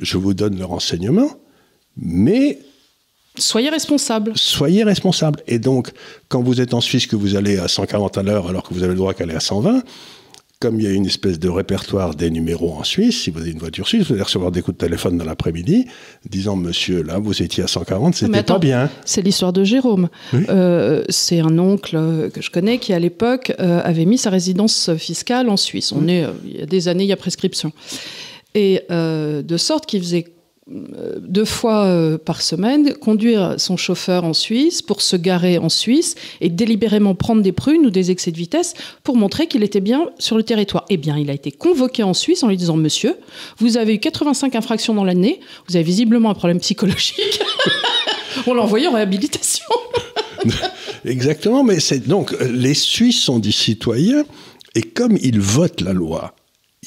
je 0.00 0.16
vous 0.18 0.34
donne 0.34 0.58
le 0.58 0.64
renseignement, 0.64 1.30
mais 1.96 2.58
Soyez 3.36 3.68
responsable. 3.68 4.32
Soyez 4.36 4.84
responsable. 4.84 5.42
Et 5.48 5.58
donc, 5.58 5.90
quand 6.28 6.40
vous 6.40 6.60
êtes 6.60 6.72
en 6.72 6.80
Suisse, 6.80 7.08
que 7.08 7.16
vous 7.16 7.34
allez 7.34 7.58
à 7.58 7.66
140 7.66 8.16
à 8.18 8.22
l'heure 8.22 8.48
alors 8.48 8.62
que 8.62 8.72
vous 8.72 8.84
avez 8.84 8.92
le 8.92 8.98
droit 8.98 9.12
qu'aller 9.12 9.34
à 9.34 9.40
120, 9.40 9.82
comme 10.64 10.80
il 10.80 10.86
y 10.86 10.86
a 10.86 10.92
une 10.92 11.04
espèce 11.04 11.38
de 11.38 11.50
répertoire 11.50 12.14
des 12.14 12.30
numéros 12.30 12.72
en 12.72 12.84
Suisse, 12.84 13.24
si 13.24 13.30
vous 13.30 13.38
avez 13.38 13.50
une 13.50 13.58
voiture 13.58 13.86
suisse, 13.86 14.06
vous 14.06 14.14
allez 14.14 14.22
recevoir 14.22 14.50
des 14.50 14.62
coups 14.62 14.78
de 14.78 14.82
téléphone 14.82 15.18
dans 15.18 15.24
l'après-midi 15.26 15.84
disant 16.26 16.56
Monsieur, 16.56 17.02
là, 17.02 17.18
vous 17.18 17.42
étiez 17.42 17.64
à 17.64 17.66
140, 17.66 18.14
c'était 18.14 18.42
pas 18.42 18.58
bien. 18.58 18.88
C'est 19.04 19.20
l'histoire 19.20 19.52
de 19.52 19.62
Jérôme. 19.62 20.08
Euh, 20.32 21.04
c'est 21.10 21.40
un 21.40 21.58
oncle 21.58 22.30
que 22.32 22.40
je 22.40 22.50
connais 22.50 22.78
qui, 22.78 22.94
à 22.94 22.98
l'époque, 22.98 23.52
euh, 23.60 23.82
avait 23.84 24.06
mis 24.06 24.16
sa 24.16 24.30
résidence 24.30 24.94
fiscale 24.96 25.50
en 25.50 25.58
Suisse. 25.58 25.92
On 25.92 26.08
est, 26.08 26.24
euh, 26.24 26.30
il 26.46 26.60
y 26.60 26.62
a 26.62 26.66
des 26.66 26.88
années, 26.88 27.04
il 27.04 27.08
y 27.08 27.12
a 27.12 27.18
prescription. 27.18 27.70
Et 28.54 28.80
de 28.88 29.56
sorte 29.58 29.84
qu'il 29.84 30.00
faisait 30.00 30.24
euh, 30.24 30.33
deux 30.66 31.44
fois 31.44 31.84
euh, 31.84 32.16
par 32.16 32.40
semaine, 32.40 32.94
conduire 32.94 33.56
son 33.58 33.76
chauffeur 33.76 34.24
en 34.24 34.32
Suisse 34.32 34.80
pour 34.80 35.02
se 35.02 35.14
garer 35.14 35.58
en 35.58 35.68
Suisse 35.68 36.14
et 36.40 36.48
délibérément 36.48 37.14
prendre 37.14 37.42
des 37.42 37.52
prunes 37.52 37.84
ou 37.84 37.90
des 37.90 38.10
excès 38.10 38.30
de 38.30 38.38
vitesse 38.38 38.72
pour 39.02 39.16
montrer 39.16 39.46
qu'il 39.46 39.62
était 39.62 39.80
bien 39.80 40.08
sur 40.18 40.36
le 40.36 40.42
territoire. 40.42 40.86
Eh 40.88 40.96
bien, 40.96 41.18
il 41.18 41.28
a 41.28 41.34
été 41.34 41.52
convoqué 41.52 42.02
en 42.02 42.14
Suisse 42.14 42.42
en 42.42 42.48
lui 42.48 42.56
disant 42.56 42.76
Monsieur, 42.76 43.16
vous 43.58 43.76
avez 43.76 43.94
eu 43.94 43.98
85 43.98 44.54
infractions 44.54 44.94
dans 44.94 45.04
l'année, 45.04 45.40
vous 45.68 45.76
avez 45.76 45.84
visiblement 45.84 46.30
un 46.30 46.34
problème 46.34 46.60
psychologique. 46.60 47.40
On 48.46 48.54
l'a 48.54 48.62
envoyé 48.62 48.88
en 48.88 48.92
réhabilitation. 48.92 49.66
Exactement, 51.04 51.62
mais 51.62 51.78
c'est 51.78 52.08
donc 52.08 52.34
les 52.40 52.74
Suisses 52.74 53.20
sont 53.20 53.38
des 53.38 53.52
citoyens 53.52 54.24
et 54.74 54.82
comme 54.82 55.18
ils 55.20 55.40
votent 55.40 55.82
la 55.82 55.92
loi, 55.92 56.34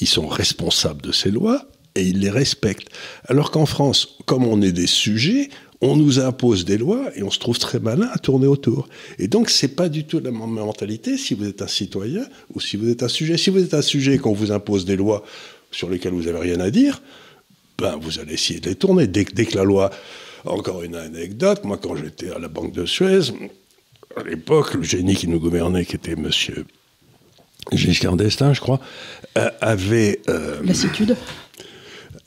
ils 0.00 0.08
sont 0.08 0.26
responsables 0.26 1.02
de 1.02 1.12
ces 1.12 1.30
lois 1.30 1.62
et 1.98 2.02
ils 2.02 2.20
les 2.20 2.30
respectent. 2.30 2.88
Alors 3.26 3.50
qu'en 3.50 3.66
France, 3.66 4.18
comme 4.26 4.44
on 4.44 4.62
est 4.62 4.72
des 4.72 4.86
sujets, 4.86 5.50
on 5.80 5.96
nous 5.96 6.18
impose 6.18 6.64
des 6.64 6.76
lois 6.76 7.10
et 7.14 7.22
on 7.22 7.30
se 7.30 7.38
trouve 7.38 7.58
très 7.58 7.78
malin 7.78 8.08
à 8.12 8.18
tourner 8.18 8.46
autour. 8.46 8.88
Et 9.18 9.28
donc, 9.28 9.48
c'est 9.48 9.76
pas 9.76 9.88
du 9.88 10.04
tout 10.04 10.18
la 10.18 10.30
même 10.30 10.50
mentalité 10.50 11.16
si 11.16 11.34
vous 11.34 11.46
êtes 11.46 11.62
un 11.62 11.68
citoyen 11.68 12.26
ou 12.54 12.60
si 12.60 12.76
vous 12.76 12.88
êtes 12.88 13.02
un 13.02 13.08
sujet. 13.08 13.36
Si 13.36 13.50
vous 13.50 13.62
êtes 13.62 13.74
un 13.74 13.82
sujet 13.82 14.14
et 14.14 14.18
qu'on 14.18 14.32
vous 14.32 14.50
impose 14.50 14.84
des 14.84 14.96
lois 14.96 15.24
sur 15.70 15.88
lesquelles 15.88 16.14
vous 16.14 16.24
n'avez 16.24 16.38
rien 16.38 16.60
à 16.60 16.70
dire, 16.70 17.00
ben, 17.78 17.96
vous 18.00 18.18
allez 18.18 18.34
essayer 18.34 18.58
de 18.58 18.70
les 18.70 18.74
tourner. 18.74 19.06
Dès, 19.06 19.24
que 19.24 19.56
la 19.56 19.64
loi. 19.64 19.90
Encore 20.44 20.82
une 20.82 20.94
anecdote, 20.94 21.64
moi, 21.64 21.78
quand 21.80 21.96
j'étais 21.96 22.30
à 22.30 22.38
la 22.38 22.48
Banque 22.48 22.72
de 22.72 22.86
Suez, 22.86 23.32
à 24.16 24.22
l'époque, 24.22 24.74
le 24.74 24.82
génie 24.82 25.14
qui 25.14 25.28
nous 25.28 25.40
gouvernait, 25.40 25.84
qui 25.84 25.96
était 25.96 26.16
monsieur 26.16 26.64
Giscard 27.72 28.16
d'Estaing, 28.16 28.54
je 28.54 28.60
crois, 28.60 28.80
euh, 29.36 29.50
avait. 29.60 30.20
Euh, 30.28 30.60
Lassitude 30.64 31.16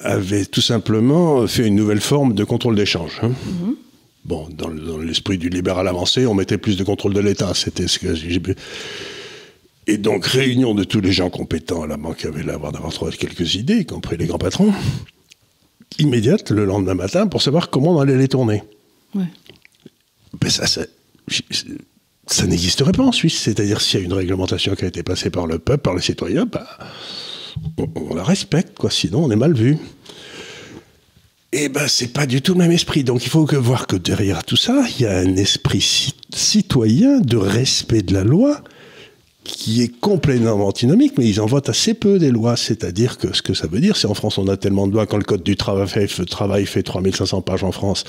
avait 0.04 0.46
tout 0.46 0.62
simplement 0.62 1.46
fait 1.48 1.68
une 1.68 1.76
nouvelle 1.76 2.02
forme 2.02 2.34
de 2.34 2.44
contrôle 2.44 2.76
d'échange. 2.76 3.20
Hein. 3.22 3.30
Mhm. 3.30 3.76
Bon, 4.24 4.48
dans, 4.52 4.70
l'esprit 5.00 5.38
du 5.38 5.50
libéral 5.50 5.88
avancé, 5.88 6.28
on 6.28 6.36
mettait 6.36 6.60
plus 6.60 6.78
de 6.78 6.84
contrôle 6.84 7.14
de 7.14 7.20
l'État. 7.20 7.54
C'était 7.56 7.88
ce 7.88 7.98
que 7.98 8.14
j'ai. 8.14 8.40
Et 9.88 9.98
donc, 9.98 10.26
réunion 10.26 10.76
de 10.76 10.84
tous 10.84 11.02
les 11.02 11.12
gens 11.12 11.30
compétents 11.30 11.82
à 11.82 11.88
la 11.88 11.98
banque 11.98 12.18
qui 12.18 12.28
avaient 12.28 12.44
l'avoir 12.44 12.72
d'avoir 12.72 12.94
trouvé 12.94 13.12
quelques 13.18 13.56
idées, 13.56 13.80
y 13.80 13.86
compris 13.86 14.18
les 14.18 14.28
grands 14.28 14.38
patrons, 14.38 14.72
immédiate 15.98 16.52
le 16.52 16.66
lendemain 16.66 16.94
matin 16.94 17.26
pour 17.26 17.42
savoir 17.42 17.72
comment 17.72 17.98
on 17.98 18.00
allait 18.00 18.18
les 18.18 18.28
tourner. 18.28 18.64
Ouais. 19.16 19.26
Ben 20.40 20.50
ça, 20.50 20.68
ça, 20.68 20.86
ça 22.28 22.46
n'existerait 22.46 22.92
pas 22.92 23.04
en 23.04 23.12
Suisse. 23.12 23.40
C'est-à-dire, 23.40 23.82
s'il 23.82 24.00
y 24.00 24.04
a 24.04 24.06
une 24.06 24.14
réglementation 24.14 24.76
qui 24.76 24.86
a 24.86 24.88
été 24.88 25.02
passée 25.02 25.32
par 25.32 25.48
le 25.48 25.58
peuple, 25.58 25.82
par 25.82 25.96
les 25.96 26.02
citoyens, 26.02 26.46
ben, 26.46 26.66
on, 27.78 28.16
la 28.16 28.24
respecte, 28.24 28.78
quoi, 28.78 28.90
sinon 28.90 29.26
on 29.26 29.32
est 29.32 29.36
mal 29.36 29.54
vu. 29.54 29.78
Et 31.54 31.66
eh 31.66 31.70
ben, 31.70 31.86
c'est 31.88 32.14
pas 32.14 32.26
du 32.26 32.42
tout 32.42 32.54
le 32.54 32.60
même 32.60 32.72
esprit. 32.72 33.04
Donc, 33.04 33.26
il 33.26 33.30
faut 33.30 33.46
voir 33.46 33.86
que 33.86 33.98
derrière 33.98 34.46
tout 34.46 34.56
ça, 34.56 34.84
il 34.98 35.02
y 35.02 35.06
a 35.06 35.18
un 35.18 35.36
esprit 35.36 36.14
citoyen 36.34 37.20
de 37.20 37.36
respect 37.36 38.04
de 38.04 38.14
la 38.14 38.24
loi 38.24 38.64
qui 39.44 39.82
est 39.82 40.00
complètement 40.00 40.68
antinomique, 40.68 41.18
mais 41.18 41.28
ils 41.28 41.42
en 41.42 41.48
votent 41.48 41.70
assez 41.70 41.94
peu 41.94 42.20
des 42.20 42.32
lois. 42.32 42.56
C'est-à-dire 42.56 43.18
que 43.18 43.36
ce 43.36 43.42
que 43.42 43.54
ça 43.54 43.68
veut 43.68 43.80
dire, 43.80 43.98
c'est 43.98 44.08
en 44.08 44.14
France, 44.14 44.38
on 44.38 44.48
a 44.48 44.56
tellement 44.56 44.88
de 44.88 44.94
lois, 44.94 45.08
quand 45.08 45.18
le 45.18 45.24
Code 45.24 45.44
du 45.44 45.56
travail 45.56 45.88
fait, 45.88 46.08
travail 46.26 46.66
fait 46.66 46.84
3500 46.84 47.42
pages 47.42 47.64
en 47.64 47.72
France 47.72 48.04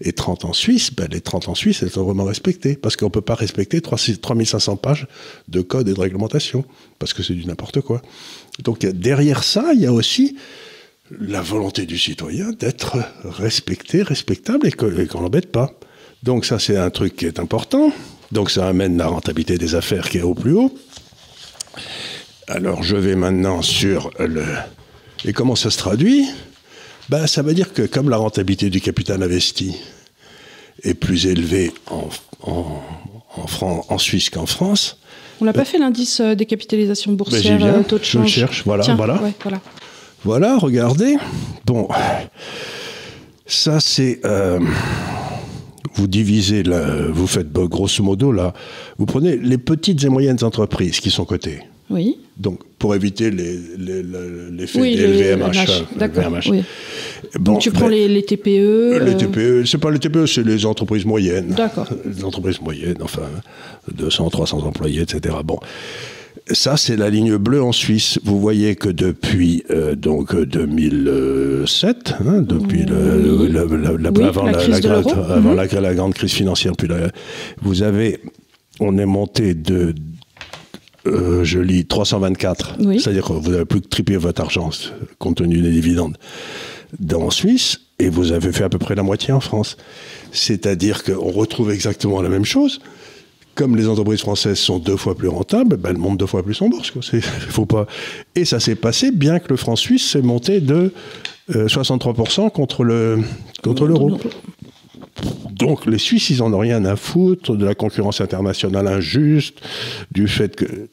et 0.00 0.12
30 0.12 0.46
en 0.46 0.52
Suisse, 0.52 0.92
ben, 0.94 1.06
les 1.10 1.20
30 1.20 1.48
en 1.48 1.54
Suisse, 1.54 1.82
elles 1.82 1.90
sont 1.90 2.04
vraiment 2.04 2.24
respectées. 2.24 2.74
Parce 2.74 2.96
qu'on 2.96 3.06
ne 3.06 3.10
peut 3.10 3.20
pas 3.20 3.34
respecter 3.34 3.80
3500 3.80 4.76
pages 4.76 5.06
de 5.48 5.60
code 5.60 5.88
et 5.88 5.94
de 5.94 6.00
réglementation. 6.00 6.64
Parce 6.98 7.12
que 7.12 7.22
c'est 7.22 7.34
du 7.34 7.44
n'importe 7.46 7.80
quoi. 7.80 8.00
Donc 8.62 8.80
derrière 8.80 9.44
ça, 9.44 9.72
il 9.74 9.80
y 9.80 9.86
a 9.86 9.92
aussi 9.92 10.36
la 11.20 11.40
volonté 11.40 11.86
du 11.86 11.98
citoyen 11.98 12.50
d'être 12.50 12.98
respecté, 13.24 14.02
respectable 14.02 14.66
et 14.66 14.72
qu'on 14.72 15.20
l'embête 15.20 15.50
pas. 15.50 15.72
Donc 16.22 16.44
ça, 16.44 16.58
c'est 16.58 16.76
un 16.76 16.90
truc 16.90 17.16
qui 17.16 17.26
est 17.26 17.38
important. 17.38 17.92
Donc 18.32 18.50
ça 18.50 18.68
amène 18.68 18.98
la 18.98 19.06
rentabilité 19.06 19.56
des 19.56 19.74
affaires 19.74 20.10
qui 20.10 20.18
est 20.18 20.22
au 20.22 20.34
plus 20.34 20.52
haut. 20.52 20.76
Alors 22.48 22.82
je 22.82 22.96
vais 22.96 23.14
maintenant 23.14 23.62
sur 23.62 24.10
le... 24.18 24.44
Et 25.24 25.32
comment 25.32 25.56
ça 25.56 25.70
se 25.70 25.78
traduit? 25.78 26.26
Ben, 27.08 27.26
Ça 27.26 27.42
veut 27.42 27.54
dire 27.54 27.72
que 27.72 27.82
comme 27.82 28.10
la 28.10 28.16
rentabilité 28.16 28.70
du 28.70 28.80
capital 28.80 29.22
investi 29.22 29.76
est 30.82 30.94
plus 30.94 31.26
élevée 31.26 31.72
en, 31.86 32.08
en 33.88 33.98
Suisse 33.98 34.30
qu'en 34.30 34.46
France... 34.46 34.98
On 35.40 35.44
n'a 35.44 35.52
pas 35.52 35.64
fait 35.64 35.78
l'indice 35.78 36.20
euh, 36.20 36.34
des 36.34 36.46
capitalisations 36.46 37.12
boursières, 37.12 37.58
ben, 37.58 37.82
taux 37.84 37.98
de 37.98 38.04
change. 38.04 38.28
Je 38.28 38.40
le 38.40 38.46
cherche, 38.46 38.62
voilà, 38.64 38.84
voilà. 38.94 39.20
voilà. 39.42 39.60
Voilà, 40.24 40.56
regardez. 40.58 41.16
Bon, 41.64 41.88
ça 43.46 43.80
c'est... 43.80 44.20
Euh, 44.24 44.58
vous 45.94 46.06
divisez, 46.06 46.62
vous 47.10 47.26
faites 47.26 47.52
grosso 47.52 48.02
modo 48.04 48.30
là, 48.30 48.52
vous 48.98 49.06
prenez 49.06 49.36
les 49.36 49.58
petites 49.58 50.04
et 50.04 50.08
moyennes 50.08 50.42
entreprises 50.42 51.00
qui 51.00 51.10
sont 51.10 51.24
cotées. 51.24 51.60
Oui. 51.90 52.18
Donc, 52.36 52.60
pour 52.78 52.94
éviter 52.94 53.30
l'effet 53.30 54.80
les, 54.80 54.96
LVMH. 54.96 55.96
D'accord. 55.96 56.32
Oui. 56.48 56.62
Donc, 57.38 57.60
tu 57.60 57.70
prends 57.70 57.88
les, 57.88 58.22
TPE 58.22 59.00
Les 59.04 59.16
TPE, 59.16 59.38
euh, 59.38 59.64
c'est 59.64 59.78
pas 59.78 59.90
les 59.90 59.98
TPE, 59.98 60.26
c'est 60.26 60.44
les 60.44 60.64
entreprises 60.64 61.04
moyennes. 61.04 61.48
D'accord. 61.48 61.88
Les 62.04 62.24
entreprises 62.24 62.60
moyennes, 62.60 62.98
enfin, 63.02 63.22
200, 63.92 64.30
300 64.30 64.58
employés, 64.64 65.02
etc. 65.02 65.36
Bon. 65.44 65.58
Ça, 66.50 66.76
c'est 66.76 66.96
la 66.96 67.10
ligne 67.10 67.36
bleue 67.36 67.62
en 67.62 67.72
Suisse. 67.72 68.18
Vous 68.24 68.40
voyez 68.40 68.74
que 68.74 68.88
depuis 68.88 69.64
euh, 69.70 69.94
donc 69.94 70.34
2007, 70.34 72.14
hein, 72.20 72.40
depuis 72.40 72.86
la, 72.86 72.96
avant, 74.26 75.52
la, 75.52 75.94
grande 75.94 76.14
crise 76.14 76.32
financière, 76.32 76.72
puis 76.78 76.88
vous 77.60 77.82
avez, 77.82 78.20
on 78.80 78.96
est 78.96 79.06
monté 79.06 79.52
de, 79.52 79.94
euh, 81.08 81.44
je 81.44 81.58
lis 81.58 81.86
324, 81.86 82.76
c'est-à-dire 82.98 83.24
que 83.24 83.32
vous 83.32 83.52
avez 83.52 83.64
plus 83.64 83.80
que 83.80 83.88
triplé 83.88 84.16
votre 84.16 84.40
argent 84.40 84.70
compte 85.18 85.36
tenu 85.36 85.60
des 85.60 85.70
dividendes 85.70 86.16
dans 86.98 87.30
Suisse, 87.30 87.80
et 87.98 88.08
vous 88.08 88.32
avez 88.32 88.52
fait 88.52 88.64
à 88.64 88.68
peu 88.68 88.78
près 88.78 88.94
la 88.94 89.02
moitié 89.02 89.32
en 89.32 89.40
France. 89.40 89.76
C'est-à-dire 90.32 91.02
qu'on 91.04 91.30
retrouve 91.30 91.70
exactement 91.70 92.22
la 92.22 92.28
même 92.28 92.44
chose 92.44 92.80
comme 93.58 93.74
les 93.74 93.88
entreprises 93.88 94.20
françaises 94.20 94.60
sont 94.60 94.78
deux 94.78 94.96
fois 94.96 95.16
plus 95.16 95.26
rentables, 95.26 95.76
ben, 95.78 95.90
elles 95.90 95.98
montent 95.98 96.18
deux 96.18 96.26
fois 96.26 96.44
plus 96.44 96.62
en 96.62 96.68
bourse. 96.68 96.92
Faut 97.50 97.66
pas... 97.66 97.88
Et 98.36 98.44
ça 98.44 98.60
s'est 98.60 98.76
passé 98.76 99.10
bien 99.10 99.40
que 99.40 99.48
le 99.48 99.56
franc 99.56 99.74
suisse 99.74 100.08
s'est 100.08 100.22
monté 100.22 100.60
de 100.60 100.92
63% 101.50 102.46
euh, 102.46 102.50
contre 102.50 102.84
le 102.84 103.18
contre 103.64 103.86
l'euro. 103.86 104.16
Donc 105.50 105.86
les 105.86 105.98
Suisses, 105.98 106.30
ils 106.30 106.38
n'en 106.38 106.52
ont 106.52 106.58
rien 106.58 106.84
à 106.84 106.94
foutre 106.94 107.56
de 107.56 107.64
la 107.64 107.74
concurrence 107.74 108.20
internationale 108.20 108.86
injuste, 108.86 109.60
du 110.12 110.28
fait 110.28 110.54
que 110.54 110.88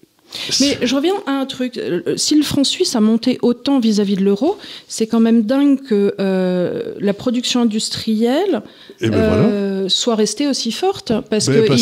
mais 0.60 0.78
je 0.82 0.96
reviens 0.96 1.14
à 1.26 1.32
un 1.32 1.46
truc. 1.46 1.78
Euh, 1.78 2.16
si 2.18 2.36
le 2.36 2.44
franc 2.44 2.64
suisse 2.64 2.96
a 2.96 3.02
monté 3.02 3.38
autant 3.42 3.80
vis-à-vis 3.80 4.16
de 4.16 4.24
l'euro, 4.24 4.58
c'est 4.88 5.08
quand 5.08 5.20
même 5.20 5.44
dingue 5.44 5.82
que 5.82 6.16
euh, 6.20 6.94
la 7.00 7.14
production 7.14 7.62
industrielle 7.62 8.62
eh 9.02 9.10
ben 9.10 9.18
euh, 9.18 9.90
soit 9.90 10.16
restée 10.16 10.48
aussi 10.48 10.72
forte. 10.72 11.14
Parce, 11.30 11.48
ben 11.48 11.66
que, 11.66 11.76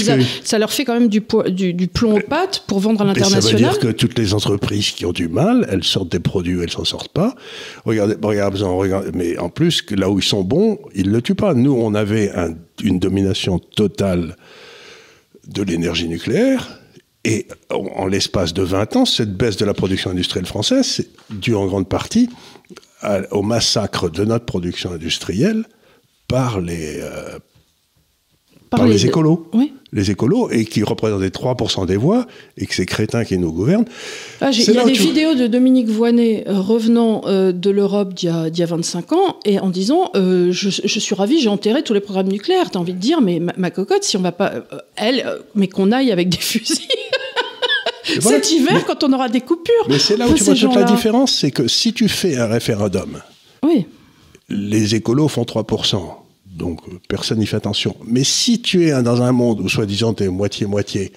ça 0.43 0.59
leur 0.59 0.71
fait 0.71 0.85
quand 0.85 0.93
même 0.93 1.09
du, 1.09 1.23
du, 1.49 1.87
plomb 1.87 2.17
aux 2.17 2.21
pattes 2.21 2.63
pour 2.67 2.79
vendre 2.79 3.01
à 3.01 3.05
l'international. 3.05 3.43
Ça 3.43 3.51
veut 3.51 3.57
dire 3.57 3.79
que 3.79 3.91
toutes 3.91 4.17
les 4.17 4.33
entreprises 4.33 4.91
qui 4.91 5.05
ont 5.05 5.11
du 5.11 5.27
mal, 5.27 5.67
elles 5.71 5.83
sortent 5.83 6.11
des 6.11 6.19
produits, 6.19 6.61
elles 6.61 6.71
s'en 6.71 6.85
sortent 6.85 7.11
pas. 7.11 7.35
Regardez, 7.85 8.15
regardez, 8.21 8.61
mais 9.13 9.37
en 9.37 9.49
plus, 9.49 9.83
là 9.91 10.09
où 10.09 10.19
ils 10.19 10.25
sont 10.25 10.43
bons, 10.43 10.79
ils 10.95 11.07
ne 11.07 11.13
le 11.13 11.21
tuent 11.21 11.35
pas. 11.35 11.53
Nous, 11.53 11.73
on 11.73 11.93
avait 11.93 12.31
une 12.83 12.99
domination 12.99 13.59
totale 13.59 14.35
de 15.47 15.63
l'énergie 15.63 16.07
nucléaire 16.07 16.79
et 17.25 17.47
en, 17.69 18.05
l'espace 18.05 18.53
de 18.53 18.63
20 18.63 18.95
ans, 18.97 19.05
cette 19.05 19.35
baisse 19.35 19.55
de 19.57 19.65
la 19.65 19.73
production 19.73 20.11
industrielle 20.11 20.45
française, 20.45 20.85
c'est 20.85 21.09
due 21.29 21.55
en 21.55 21.65
grande 21.67 21.87
partie 21.87 22.29
au 23.31 23.41
massacre 23.41 24.09
de 24.09 24.23
notre 24.23 24.45
production 24.45 24.91
industrielle 24.91 25.65
par 26.27 26.61
les, 26.61 26.99
euh, 26.99 27.37
par, 28.69 28.87
les, 28.87 29.05
écolos. 29.05 29.51
Les 29.91 30.09
écolos, 30.09 30.49
et 30.49 30.65
qui 30.65 30.83
représentaient 30.83 31.27
3% 31.27 31.85
des 31.85 31.97
voix, 31.97 32.25
et 32.57 32.65
que 32.65 32.73
ces 32.73 32.85
crétins 32.85 33.25
qui 33.25 33.37
nous 33.37 33.51
gouvernent. 33.51 33.85
Ah, 34.41 34.51
il 34.51 34.73
y 34.73 34.77
a 34.77 34.85
des 34.85 34.93
vidéos 34.93 35.35
de 35.35 35.47
Dominique 35.47 35.89
Voynet 35.89 36.45
euh, 36.47 36.59
revenant 36.59 37.23
euh, 37.25 37.51
de 37.51 37.69
l'Europe 37.69 38.13
d'il 38.13 38.29
y, 38.29 38.59
y, 38.59 38.63
a 38.63 38.65
25 38.65 39.13
ans, 39.13 39.39
et 39.45 39.59
en 39.59 39.69
disant 39.69 40.11
je, 40.15 40.51
je, 40.51 40.99
suis 40.99 41.15
ravi, 41.15 41.39
j'ai 41.39 41.49
enterré 41.49 41.83
tous 41.83 41.93
les 41.93 42.01
programmes 42.01 42.29
nucléaires. 42.29 42.71
T'as 42.71 42.79
envie 42.79 42.93
de 42.93 42.99
dire, 42.99 43.21
mais 43.21 43.39
ma, 43.39 43.69
cocotte, 43.69 44.03
si 44.03 44.17
on 44.17 44.21
va 44.21 44.31
pas. 44.31 44.53
elle, 44.95 45.25
mais 45.55 45.67
qu'on 45.67 45.91
aille 45.91 46.11
avec 46.11 46.29
des 46.29 46.37
fusils. 46.41 46.87
Cet 48.03 48.51
hiver, 48.51 48.85
quand 48.85 49.03
on 49.03 49.13
aura 49.13 49.29
des 49.29 49.41
coupures. 49.41 49.85
Mais 49.87 49.99
c'est 49.99 50.17
là 50.17 50.27
où 50.27 50.33
tu 50.33 50.43
vois 50.43 50.55
toute 50.55 50.75
la 50.75 50.83
différence, 50.83 51.33
c'est 51.33 51.51
que 51.51 51.67
si 51.67 51.93
tu 51.93 52.09
fais 52.09 52.37
un 52.37 52.47
référendum, 52.47 53.21
oui. 53.63 53.85
les 54.49 54.95
écolos 54.95 55.27
font 55.27 55.43
3%. 55.43 56.01
Donc 56.45 56.81
personne 57.07 57.39
n'y 57.39 57.47
fait 57.47 57.57
attention. 57.57 57.95
Mais 58.05 58.23
si 58.23 58.61
tu 58.61 58.87
es 58.87 59.01
dans 59.01 59.21
un 59.21 59.31
monde 59.31 59.61
où 59.61 59.69
soi-disant 59.69 60.13
tu 60.13 60.23
es 60.23 60.29
moitié-moitié, 60.29 61.11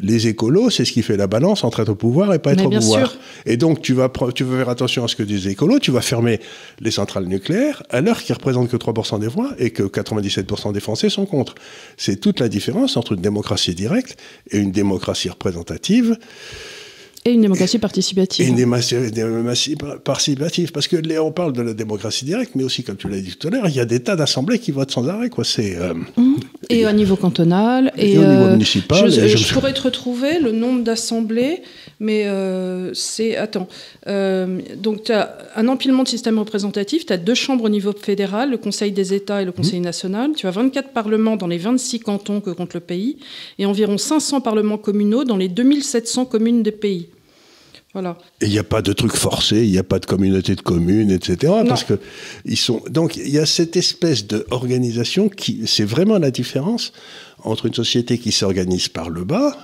les 0.00 0.28
écolos, 0.28 0.70
c'est 0.70 0.84
ce 0.84 0.92
qui 0.92 1.02
fait 1.02 1.16
la 1.16 1.26
balance 1.26 1.64
entre 1.64 1.80
être 1.80 1.90
au 1.90 1.94
pouvoir 1.94 2.32
et 2.34 2.38
pas 2.38 2.52
être 2.52 2.66
au 2.66 2.70
pouvoir. 2.70 3.16
Et 3.44 3.56
donc, 3.56 3.82
tu 3.82 3.92
vas, 3.92 4.10
tu 4.34 4.44
vas 4.44 4.58
faire 4.58 4.68
attention 4.68 5.04
à 5.04 5.08
ce 5.08 5.16
que 5.16 5.22
disent 5.22 5.46
les 5.46 5.52
écolos, 5.52 5.78
tu 5.78 5.90
vas 5.90 6.00
fermer 6.00 6.40
les 6.80 6.90
centrales 6.90 7.26
nucléaires 7.26 7.82
à 7.90 8.00
l'heure 8.00 8.22
qui 8.22 8.32
représentent 8.32 8.70
que 8.70 8.76
3% 8.76 9.20
des 9.20 9.28
voix 9.28 9.50
et 9.58 9.70
que 9.70 9.82
97% 9.82 10.72
des 10.72 10.80
Français 10.80 11.10
sont 11.10 11.26
contre. 11.26 11.54
C'est 11.96 12.16
toute 12.16 12.40
la 12.40 12.48
différence 12.48 12.96
entre 12.96 13.12
une 13.12 13.20
démocratie 13.20 13.74
directe 13.74 14.18
et 14.50 14.58
une 14.58 14.72
démocratie 14.72 15.28
représentative. 15.28 16.18
Et 17.26 17.32
une 17.32 17.40
démocratie 17.40 17.80
participative. 17.80 18.46
Et 18.46 18.48
une 18.48 18.54
démocratie 18.54 19.74
participative. 20.04 20.70
Parce 20.70 20.86
que 20.86 20.94
là, 20.94 21.24
on 21.24 21.32
parle 21.32 21.52
de 21.52 21.60
la 21.60 21.74
démocratie 21.74 22.24
directe, 22.24 22.52
mais 22.54 22.62
aussi, 22.62 22.84
comme 22.84 22.96
tu 22.96 23.08
l'as 23.08 23.20
dit 23.20 23.34
tout 23.34 23.48
à 23.48 23.50
l'heure, 23.50 23.66
il 23.66 23.74
y 23.74 23.80
a 23.80 23.84
des 23.84 23.98
tas 23.98 24.14
d'assemblées 24.14 24.60
qui 24.60 24.70
votent 24.70 24.92
sans 24.92 25.08
arrêt. 25.08 25.28
Quoi. 25.28 25.42
C'est, 25.42 25.74
euh, 25.74 25.92
mmh. 25.94 26.36
et, 26.70 26.86
au 26.86 26.92
niveau 26.92 27.16
cantonal. 27.16 27.92
Et, 27.96 28.16
au 28.16 28.20
niveau 28.20 28.30
euh, 28.30 28.52
municipal. 28.52 29.10
Je, 29.10 29.52
pourrais 29.52 29.72
te 29.72 29.82
retrouver 29.82 30.38
le 30.38 30.52
nombre 30.52 30.84
d'assemblées, 30.84 31.62
mais 31.98 32.28
euh, 32.28 32.94
c'est. 32.94 33.34
Attends. 33.36 33.66
donc, 34.06 35.02
tu 35.02 35.12
as 35.12 35.36
un 35.56 35.66
empilement 35.66 36.04
de 36.04 36.08
systèmes 36.08 36.38
représentatifs. 36.38 37.06
Tu 37.06 37.12
as 37.12 37.16
deux 37.16 37.34
chambres 37.34 37.64
au 37.64 37.68
niveau 37.68 37.92
fédéral, 37.92 38.52
le 38.52 38.56
Conseil 38.56 38.92
des 38.92 39.14
États 39.14 39.42
et 39.42 39.44
le 39.44 39.50
Conseil 39.50 39.80
mmh. 39.80 39.84
national. 39.84 40.30
Tu 40.36 40.46
as 40.46 40.52
24 40.52 40.90
parlements 40.90 41.34
dans 41.34 41.48
les 41.48 41.58
26 41.58 41.98
cantons 41.98 42.40
que 42.40 42.50
compte 42.50 42.74
le 42.74 42.80
pays, 42.80 43.16
et 43.58 43.66
environ 43.66 43.98
500 43.98 44.42
parlements 44.42 44.78
communaux 44.78 45.24
dans 45.24 45.36
les 45.36 45.48
2700 45.48 46.26
communes 46.26 46.62
des 46.62 46.70
pays. 46.70 47.08
Et 48.40 48.46
il 48.46 48.50
n'y 48.50 48.58
a 48.58 48.64
pas 48.64 48.82
de 48.82 48.92
truc 48.92 49.12
forcé, 49.12 49.64
il 49.64 49.70
n'y 49.70 49.78
a 49.78 49.84
pas 49.84 49.98
de 49.98 50.06
communauté 50.06 50.54
de 50.54 50.60
communes, 50.60 51.10
etc. 51.10 51.52
Parce 51.66 51.84
que 51.84 51.98
ils 52.44 52.56
sont. 52.56 52.82
Donc 52.90 53.16
il 53.16 53.30
y 53.30 53.38
a 53.38 53.46
cette 53.46 53.76
espèce 53.76 54.26
d'organisation 54.26 55.28
qui, 55.28 55.62
c'est 55.66 55.84
vraiment 55.84 56.18
la 56.18 56.30
différence 56.30 56.92
entre 57.42 57.66
une 57.66 57.74
société 57.74 58.18
qui 58.18 58.32
s'organise 58.32 58.88
par 58.88 59.08
le 59.08 59.24
bas 59.24 59.56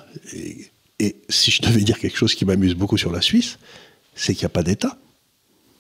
et, 0.99 1.17
si 1.29 1.51
je 1.51 1.63
devais 1.63 1.81
dire 1.81 1.99
quelque 1.99 2.17
chose 2.17 2.35
qui 2.35 2.45
m'amuse 2.45 2.75
beaucoup 2.75 2.97
sur 2.97 3.11
la 3.11 3.21
Suisse, 3.21 3.59
c'est 4.15 4.35
qu'il 4.35 4.43
n'y 4.43 4.47
a 4.47 4.51
pas 4.51 4.63
d'État. 4.63 4.99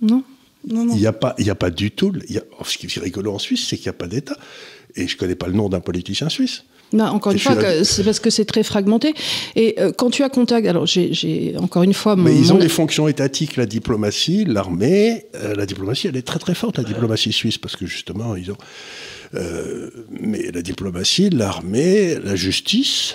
Non. 0.00 0.24
Non, 0.66 0.84
non. 0.84 0.94
Il 0.94 1.00
n'y 1.00 1.06
a, 1.06 1.12
pas, 1.12 1.34
il 1.38 1.48
a 1.48 1.54
pas 1.54 1.70
du 1.70 1.90
tout. 1.90 2.12
Il 2.28 2.34
y 2.34 2.38
a, 2.38 2.42
ce 2.64 2.76
qui 2.78 2.86
est 2.86 3.00
rigolo 3.00 3.32
en 3.32 3.38
Suisse, 3.38 3.66
c'est 3.68 3.76
qu'il 3.76 3.86
n'y 3.86 3.90
a 3.90 3.98
pas 3.98 4.08
d'État. 4.08 4.36
Et 4.96 5.06
je 5.06 5.14
ne 5.14 5.18
connais 5.18 5.34
pas 5.36 5.46
le 5.46 5.54
nom 5.54 5.68
d'un 5.68 5.80
politicien 5.80 6.28
suisse 6.28 6.64
encore 7.00 7.32
une 7.32 7.38
fois, 7.38 7.56
c'est 7.84 8.04
parce 8.04 8.20
que 8.20 8.30
c'est 8.30 8.44
très 8.44 8.62
fragmenté. 8.62 9.14
Et 9.56 9.76
euh, 9.78 9.92
quand 9.92 10.10
tu 10.10 10.22
as 10.22 10.28
contact, 10.28 10.66
alors 10.66 10.86
j'ai 10.86 11.54
encore 11.58 11.82
une 11.82 11.94
fois. 11.94 12.16
Mais 12.16 12.36
ils 12.36 12.52
ont 12.52 12.58
des 12.58 12.68
fonctions 12.68 13.08
étatiques, 13.08 13.56
la 13.56 13.66
diplomatie, 13.66 14.44
l'armée. 14.44 15.26
Euh, 15.34 15.54
la 15.54 15.66
diplomatie, 15.66 16.08
elle 16.08 16.16
est 16.16 16.26
très 16.26 16.38
très 16.38 16.54
forte, 16.54 16.78
la 16.78 16.84
diplomatie 16.84 17.32
suisse, 17.32 17.58
parce 17.58 17.76
que 17.76 17.86
justement, 17.86 18.36
ils 18.36 18.50
ont. 18.50 18.56
Euh, 19.34 19.90
mais 20.10 20.50
la 20.52 20.62
diplomatie, 20.62 21.30
l'armée, 21.30 22.16
la 22.22 22.36
justice. 22.36 23.14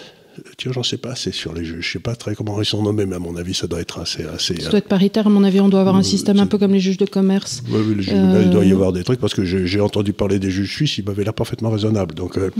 Tiens, 0.57 0.71
j'en 0.71 0.83
sais 0.83 0.97
pas, 0.97 1.15
c'est 1.15 1.33
sur 1.33 1.53
les 1.53 1.65
juges. 1.65 1.85
Je 1.85 1.91
sais 1.93 1.99
pas 1.99 2.15
très 2.15 2.35
comment 2.35 2.61
ils 2.61 2.65
sont 2.65 2.83
nommés, 2.83 3.07
mais 3.07 3.15
à 3.15 3.19
mon 3.19 3.35
avis, 3.37 3.55
ça 3.55 3.65
doit 3.65 3.81
être 3.81 3.99
assez. 3.99 4.23
assez 4.23 4.55
ça 4.61 4.69
doit 4.69 4.79
être 4.79 4.87
paritaire, 4.87 5.25
à 5.25 5.29
mon 5.31 5.43
avis, 5.43 5.59
on 5.59 5.69
doit 5.69 5.79
avoir 5.79 5.95
un 5.95 6.03
système 6.03 6.39
un 6.39 6.45
peu 6.45 6.59
comme 6.59 6.73
les 6.73 6.79
juges 6.79 6.97
de 6.97 7.05
commerce. 7.05 7.63
Oui, 7.69 7.79
oui 7.87 8.05
il 8.07 8.49
doit 8.51 8.65
y 8.65 8.71
avoir 8.71 8.93
des 8.93 9.03
trucs, 9.03 9.19
parce 9.19 9.33
que 9.33 9.43
j'ai 9.43 9.81
entendu 9.81 10.13
parler 10.13 10.37
des 10.37 10.51
juges 10.51 10.71
suisses, 10.71 10.97
ils 10.99 11.05
m'avaient 11.05 11.23
l'air 11.23 11.33
parfaitement 11.33 11.71
raisonnable. 11.71 12.13
Donc. 12.13 12.37
Mhm. 12.37 12.51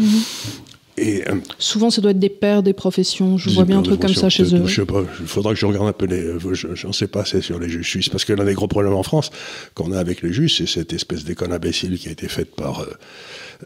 Et, 0.97 1.27
euh, 1.27 1.35
Souvent, 1.59 1.89
ça 1.89 2.01
doit 2.01 2.11
être 2.11 2.19
des 2.19 2.29
pères 2.29 2.63
des 2.63 2.73
professions. 2.73 3.37
Je 3.37 3.49
vois 3.51 3.65
bien 3.65 3.79
un 3.79 3.83
truc 3.83 3.99
comme 3.99 4.13
ça 4.13 4.29
chez 4.29 4.55
eux. 4.55 4.65
Je 4.65 4.81
sais 4.81 4.85
pas. 4.85 5.03
Il 5.19 5.27
faudra 5.27 5.53
que 5.53 5.59
je 5.59 5.65
regarde 5.65 5.87
un 5.87 5.93
peu 5.93 6.05
les. 6.05 6.39
Je 6.53 6.87
n'en 6.87 6.93
sais 6.93 7.07
pas 7.07 7.21
assez 7.21 7.41
sur 7.41 7.59
les 7.59 7.69
juges 7.69 7.87
suisses. 7.87 8.09
Parce 8.09 8.25
que 8.25 8.33
l'un 8.33 8.45
des 8.45 8.53
gros 8.53 8.67
problèmes 8.67 8.93
en 8.93 9.03
France 9.03 9.29
qu'on 9.75 9.91
a 9.91 9.99
avec 9.99 10.21
les 10.21 10.33
juges, 10.33 10.57
c'est 10.57 10.67
cette 10.67 10.93
espèce 10.93 11.23
d'école 11.23 11.51
imbécile 11.53 11.97
qui 11.97 12.09
a 12.09 12.11
été 12.11 12.27
faite 12.27 12.55
par. 12.55 12.81
Euh, 12.81 12.85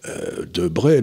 euh, 0.07 0.45
de 0.53 0.69
Bray, 0.69 1.01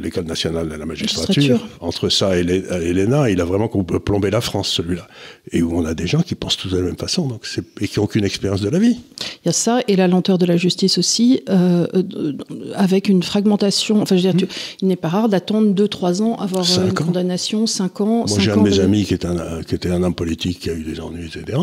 l'école 0.00 0.24
nationale 0.24 0.68
de 0.68 0.74
la 0.74 0.84
magistrature. 0.84 1.66
Entre 1.80 2.10
ça 2.10 2.36
et 2.36 2.42
l'ENA, 2.42 3.30
il 3.30 3.40
a 3.40 3.44
vraiment 3.44 3.68
plombé 3.68 4.30
la 4.30 4.42
France, 4.42 4.68
celui-là. 4.68 5.08
Et 5.50 5.62
où 5.62 5.78
on 5.78 5.86
a 5.86 5.94
des 5.94 6.06
gens 6.06 6.20
qui 6.20 6.34
pensent 6.34 6.58
tous 6.58 6.68
de 6.68 6.76
la 6.76 6.84
même 6.84 6.98
façon 6.98 7.26
donc 7.26 7.46
et 7.80 7.88
qui 7.88 7.98
n'ont 7.98 8.04
aucune 8.04 8.24
expérience 8.24 8.60
de 8.60 8.68
la 8.68 8.78
vie. 8.78 8.98
Il 9.44 9.46
y 9.46 9.48
a 9.48 9.52
ça, 9.52 9.80
et 9.88 9.96
la 9.96 10.08
lenteur 10.08 10.36
de 10.36 10.44
la 10.44 10.58
justice 10.58 10.98
aussi, 10.98 11.40
euh, 11.48 11.86
euh, 11.94 12.34
avec 12.74 13.08
une 13.08 13.22
fragmentation. 13.22 14.02
Enfin, 14.02 14.16
je 14.16 14.26
veux 14.26 14.32
dire, 14.32 14.46
mmh. 14.46 14.52
il 14.82 14.88
n'est 14.88 14.96
pas 14.96 15.08
rare 15.08 15.28
d'attendre 15.30 15.72
2-3 15.72 16.22
ans, 16.22 16.36
avoir 16.36 16.66
une 16.84 16.92
condamnation, 16.92 17.66
5 17.66 18.00
ans. 18.02 18.24
Moi, 18.28 18.38
j'ai 18.38 18.50
un 18.50 18.58
de 18.58 18.68
mes 18.68 18.80
amis 18.80 19.04
qui, 19.04 19.14
est 19.14 19.24
un, 19.24 19.62
qui 19.62 19.74
était 19.74 19.90
un 19.90 20.02
homme 20.02 20.14
politique 20.14 20.60
qui 20.60 20.70
a 20.70 20.74
eu 20.74 20.82
des 20.82 21.00
ennuis, 21.00 21.26
etc. 21.34 21.58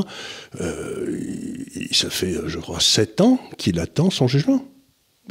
ça 1.92 2.10
fait, 2.10 2.36
je 2.48 2.58
crois, 2.58 2.80
7 2.80 3.22
ans 3.22 3.40
qu'il 3.58 3.80
attend 3.80 4.10
son 4.10 4.28
jugement. 4.28 4.66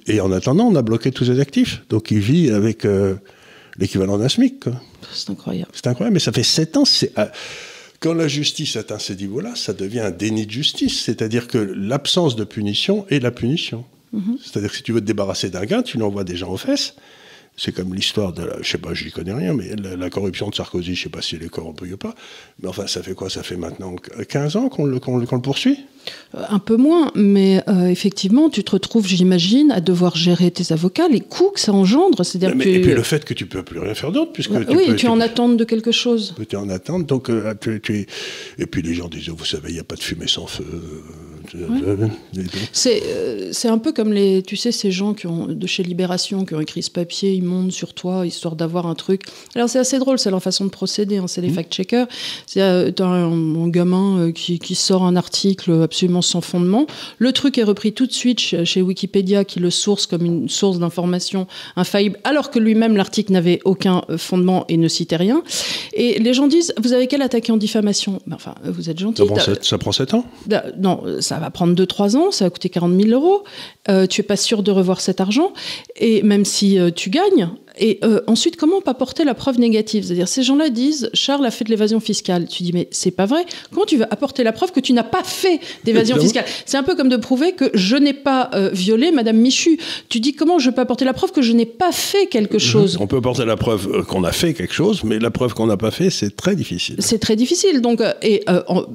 Et 0.07 0.21
en 0.21 0.33
attendant, 0.33 0.67
on 0.67 0.75
a 0.75 0.83
bloqué 0.83 1.11
tous 1.13 1.27
ses 1.27 1.41
actifs. 1.41 1.83
Donc 1.89 2.11
il 2.11 2.19
vit 2.19 2.51
avec 2.51 2.85
euh, 2.85 3.15
l'équivalent 3.79 4.19
d'un 4.19 4.29
SMIC. 4.29 4.65
C'est 5.13 5.31
incroyable. 5.31 5.71
C'est 5.73 5.87
incroyable, 5.87 6.15
mais 6.15 6.21
ça 6.21 6.33
fait 6.33 6.43
sept 6.43 6.77
ans. 6.77 6.85
Euh, 7.19 7.27
quand 8.01 8.15
la 8.15 8.29
justice 8.29 8.77
atteint 8.77 8.99
ces 8.99 9.17
niveaux-là, 9.17 9.53
ça 9.55 9.73
devient 9.73 10.01
un 10.01 10.11
déni 10.11 10.47
de 10.47 10.51
justice. 10.51 11.03
C'est-à-dire 11.03 11.49
que 11.49 11.59
l'absence 11.59 12.37
de 12.37 12.45
punition 12.45 13.07
est 13.09 13.21
la 13.21 13.31
punition. 13.31 13.85
Mhm. 14.13 14.39
C'est-à-dire 14.43 14.71
que 14.71 14.77
si 14.77 14.83
tu 14.83 14.93
veux 14.93 15.01
te 15.01 15.07
débarrasser 15.07 15.51
d'un 15.51 15.65
gars, 15.65 15.83
tu 15.83 15.97
lui 15.97 16.05
envoies 16.05 16.25
des 16.25 16.37
gens 16.37 16.51
aux 16.51 16.57
fesses. 16.57 16.95
C'est 17.57 17.73
comme 17.73 17.95
l'histoire 17.95 18.33
de 18.33 18.43
la, 18.43 18.63
je 18.63 18.69
sais 18.69 18.79
pas, 18.79 18.95
j'y 18.95 19.13
connais 19.13 19.33
rien, 19.33 19.55
mais 19.55 19.77
la, 19.77 20.11
corruption 20.11 20.49
de 20.49 20.55
Sarkozy, 20.57 20.97
je 20.97 21.05
sais 21.05 21.09
pas 21.09 21.23
si 21.23 21.37
elle 21.37 21.45
est 21.45 21.49
corrompue 21.49 21.93
ou 21.93 21.97
pas. 21.97 22.15
Mais 22.61 22.69
enfin, 22.69 22.89
ça 22.89 23.01
fait 23.01 23.15
quoi? 23.15 23.31
Ça 23.31 23.45
fait 23.45 23.57
maintenant 23.57 23.95
15 24.29 24.57
ans 24.57 24.69
qu'on 24.69 24.87
le, 24.87 24.95
le, 24.95 25.41
poursuit? 25.41 25.79
Euh, 26.35 26.43
Un 26.49 26.59
peu 26.59 26.77
moins, 26.77 27.13
mais 27.15 27.63
euh, 27.69 27.87
effectivement, 27.87 28.51
tu 28.51 28.65
te 28.65 28.73
retrouves, 28.73 29.07
j'imagine, 29.07 29.71
à 29.71 29.81
devoir 29.81 30.17
gérer 30.17 30.51
tes 30.51 30.73
avocats, 30.73 31.07
les 31.07 31.21
coûts 31.21 31.51
que 31.51 31.61
ça 31.61 31.73
engendre. 31.73 32.25
C'est-à-dire 32.25 32.51
Et 32.61 32.81
puis 32.81 32.93
le 32.93 33.03
fait 33.03 33.25
que 33.25 33.35
tu 33.35 33.47
peux 33.47 33.63
plus 33.63 33.79
rien 33.79 33.95
faire 33.95 34.11
d'autre, 34.11 34.33
puisque 34.33 34.51
oui, 34.51 34.97
tu 34.97 35.07
es 35.07 35.09
en 35.09 35.21
attente 35.21 35.57
de 35.57 35.65
quelque 35.65 35.93
chose. 35.93 36.35
Tu 36.37 36.57
es 36.57 36.59
en 36.59 36.69
attente, 36.71 37.07
donc 37.07 37.31
euh, 37.31 37.55
tu, 37.61 38.07
et 38.59 38.67
puis 38.67 38.83
les 38.83 38.95
gens 38.95 39.07
disent, 39.09 39.29
vous 39.29 39.45
savez, 39.45 39.69
il 39.69 39.75
n'y 39.75 39.81
a 39.81 39.85
pas 39.85 39.97
de 39.97 40.03
fumée 40.03 40.27
sans 40.27 40.49
feu. 40.49 40.65
C'est 42.73 43.69
un 43.69 43.79
peu 43.79 43.93
comme 43.93 44.13
les, 44.13 44.43
tu 44.43 44.57
sais, 44.57 44.73
ces 44.73 44.91
gens 44.91 45.15
qui 45.15 45.27
ont, 45.27 45.47
de 45.47 45.67
chez 45.67 45.83
Libération 45.83 46.45
qui 46.45 46.55
ont 46.55 46.61
écrit 46.61 46.83
ce 46.83 46.91
papier, 46.91 47.33
ils 47.33 47.43
montent 47.43 47.73
sur 47.73 47.95
toi 47.95 48.27
histoire 48.27 48.57
d'avoir 48.57 48.87
un 48.87 48.95
truc. 48.95 49.23
Alors 49.55 49.69
c'est 49.69 49.79
assez 49.79 49.99
drôle, 49.99 50.19
c'est 50.19 50.31
leur 50.31 50.43
façon 50.43 50.65
de 50.65 50.71
procéder, 50.71 51.17
hein, 51.17 51.27
c'est 51.27 51.41
les 51.41 51.51
mmh. 51.51 51.55
fact-checkers. 51.55 52.07
C'est 52.47 52.61
un, 52.61 52.93
un, 53.01 53.69
gamin 53.69 54.31
qui, 54.33 54.59
qui, 54.59 54.75
sort 54.75 55.05
un 55.05 55.17
article 55.17 55.83
absolument 55.83 56.23
sans 56.23 56.41
fondement. 56.41 56.87
Le 57.19 57.33
truc 57.33 57.59
est 57.59 57.65
repris 57.65 57.93
tout 57.93 58.07
de 58.07 58.13
suite 58.13 58.41
chez 58.41 58.83
Wikipédia 58.83 59.45
qui 59.45 59.61
le 59.61 59.71
source 59.71 60.07
comme 60.07 60.25
une 60.25 60.49
source 60.49 60.79
d'information 60.79 61.47
infaillible, 61.77 62.19
alors 62.25 62.51
que 62.51 62.59
lui-même 62.59 62.97
l'article 62.97 63.33
n'avait 63.33 63.61
aucun 63.65 64.03
fondement 64.17 64.65
et 64.69 64.77
ne 64.77 64.89
citait 64.89 65.17
rien. 65.17 65.43
Et 65.95 66.19
les 66.19 66.35
gens 66.35 66.47
disent, 66.47 66.75
vous 66.81 66.93
avez 66.93 67.07
quel 67.07 67.23
attaqué 67.23 67.53
en 67.53 67.57
diffamation? 67.57 68.21
Ben, 68.27 68.35
Enfin, 68.35 68.55
vous 68.65 68.91
êtes 68.91 68.99
gentil. 68.99 69.23
Ça 69.63 69.79
prend, 69.79 69.93
7, 69.93 70.15
ans? 70.15 70.27
Non, 70.79 71.03
ça 71.21 71.34
va 71.39 71.51
prendre 71.51 71.75
2-3 71.75 72.17
ans, 72.17 72.31
ça 72.31 72.45
va 72.45 72.51
coûter 72.51 72.69
40 72.69 73.01
000 73.01 73.09
euros. 73.11 73.45
Euh, 73.89 74.07
tu 74.07 74.21
es 74.21 74.25
pas 74.25 74.37
sûr 74.37 74.63
de 74.63 74.71
revoir 74.71 75.01
cet 75.01 75.21
argent. 75.21 75.53
Et 75.97 76.23
même 76.23 76.45
si 76.45 76.79
euh, 76.79 76.91
tu 76.91 77.11
gagnes, 77.11 77.51
et 77.77 77.99
euh, 78.05 78.21
ensuite, 78.29 78.57
comment 78.57 78.81
pas 78.81 78.95
porter 78.95 79.25
la 79.25 79.35
preuve 79.35 79.59
négative? 79.59 80.05
C'est-à-dire, 80.05 80.29
ces 80.29 80.43
gens-là 80.43 80.71
disent 80.71 81.11
Charles 81.13 81.45
a 81.45 81.51
fait 81.51 81.65
de 81.65 81.71
l'évasion 81.71 81.99
fiscale. 81.99 82.47
Tu 82.47 82.63
dis, 82.63 82.73
mais 82.73 82.89
c'est 82.93 83.11
pas 83.11 83.27
vrai. 83.27 83.45
Comment 83.73 83.85
tu 83.85 83.97
veux 83.97 84.05
apporter 84.13 84.45
la 84.45 84.53
preuve 84.53 84.71
que 84.71 84.81
tu 84.81 84.93
n'as 84.93 85.03
pas 85.03 85.25
fait 85.25 85.61
d'évasion 85.85 86.17
fiscale? 86.19 86.45
C'est 86.67 86.77
un 86.77 86.85
peu 86.85 86.95
comme 86.95 87.09
de 87.09 87.17
prouver 87.17 87.53
que 87.53 87.71
je 87.75 87.97
n'ai 87.97 88.13
pas 88.13 88.51
euh, 88.55 88.71
violé 88.73 89.11
Madame 89.11 89.37
Michu. 89.39 89.79
Tu 90.09 90.21
dis, 90.21 90.35
comment 90.35 90.59
je 90.59 90.71
peux 90.71 90.83
apporter 90.83 91.05
la 91.05 91.15
preuve 91.15 91.33
que 91.33 91.43
je 91.43 91.53
n'ai 91.53 91.67
pas 91.67 91.91
fait 91.91 92.27
quelque 92.27 92.59
chose? 92.59 92.97
On 93.01 93.09
peut 93.09 93.17
apporter 93.17 93.45
la 93.45 93.57
preuve 93.57 93.89
euh, 93.93 94.03
qu'on 94.03 94.23
a 94.23 94.33
fait 94.33 94.55
quelque 94.55 94.75
chose, 94.75 95.03
mais 95.03 95.19
la 95.19 95.31
preuve 95.31 95.55
qu'on 95.55 95.67
n'a 95.67 95.77
pas 95.77 95.91
fait, 95.91 96.11
c'est 96.11 96.37
très 96.37 96.55
difficile. 96.55 96.97
C'est 97.01 97.19
très 97.19 97.35
difficile. 97.35 97.81
Donc, 97.81 98.01
et 98.23 98.45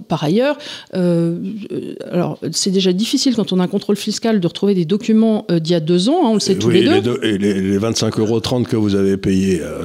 par 0.08 0.24
ailleurs, 0.24 0.58
alors 0.94 2.40
c'est 2.52 2.72
déjà 2.72 2.94
difficile 2.94 3.36
quand 3.36 3.52
on 3.52 3.60
a 3.60 3.64
un 3.64 3.68
contrôle 3.68 3.98
fiscal 3.98 4.40
de 4.40 4.48
retrouver 4.48 4.74
des 4.74 4.86
documents 4.86 5.46
d'il 5.50 5.72
y 5.72 5.76
a 5.76 5.80
deux 5.80 6.08
ans. 6.08 6.26
Hein, 6.26 6.30
on 6.30 6.34
le 6.36 6.40
sait 6.40 6.56
tous 6.56 6.70
les 6.70 6.84
deux. 7.02 7.20
et 7.24 7.38
les, 7.38 7.54
les 7.62 7.78
25 7.78 8.20
euros 8.20 8.40
30 8.40 8.69
que 8.70 8.78
vous 8.78 8.96
avez 8.96 9.18
payé. 9.18 9.62
Euh, 9.62 9.84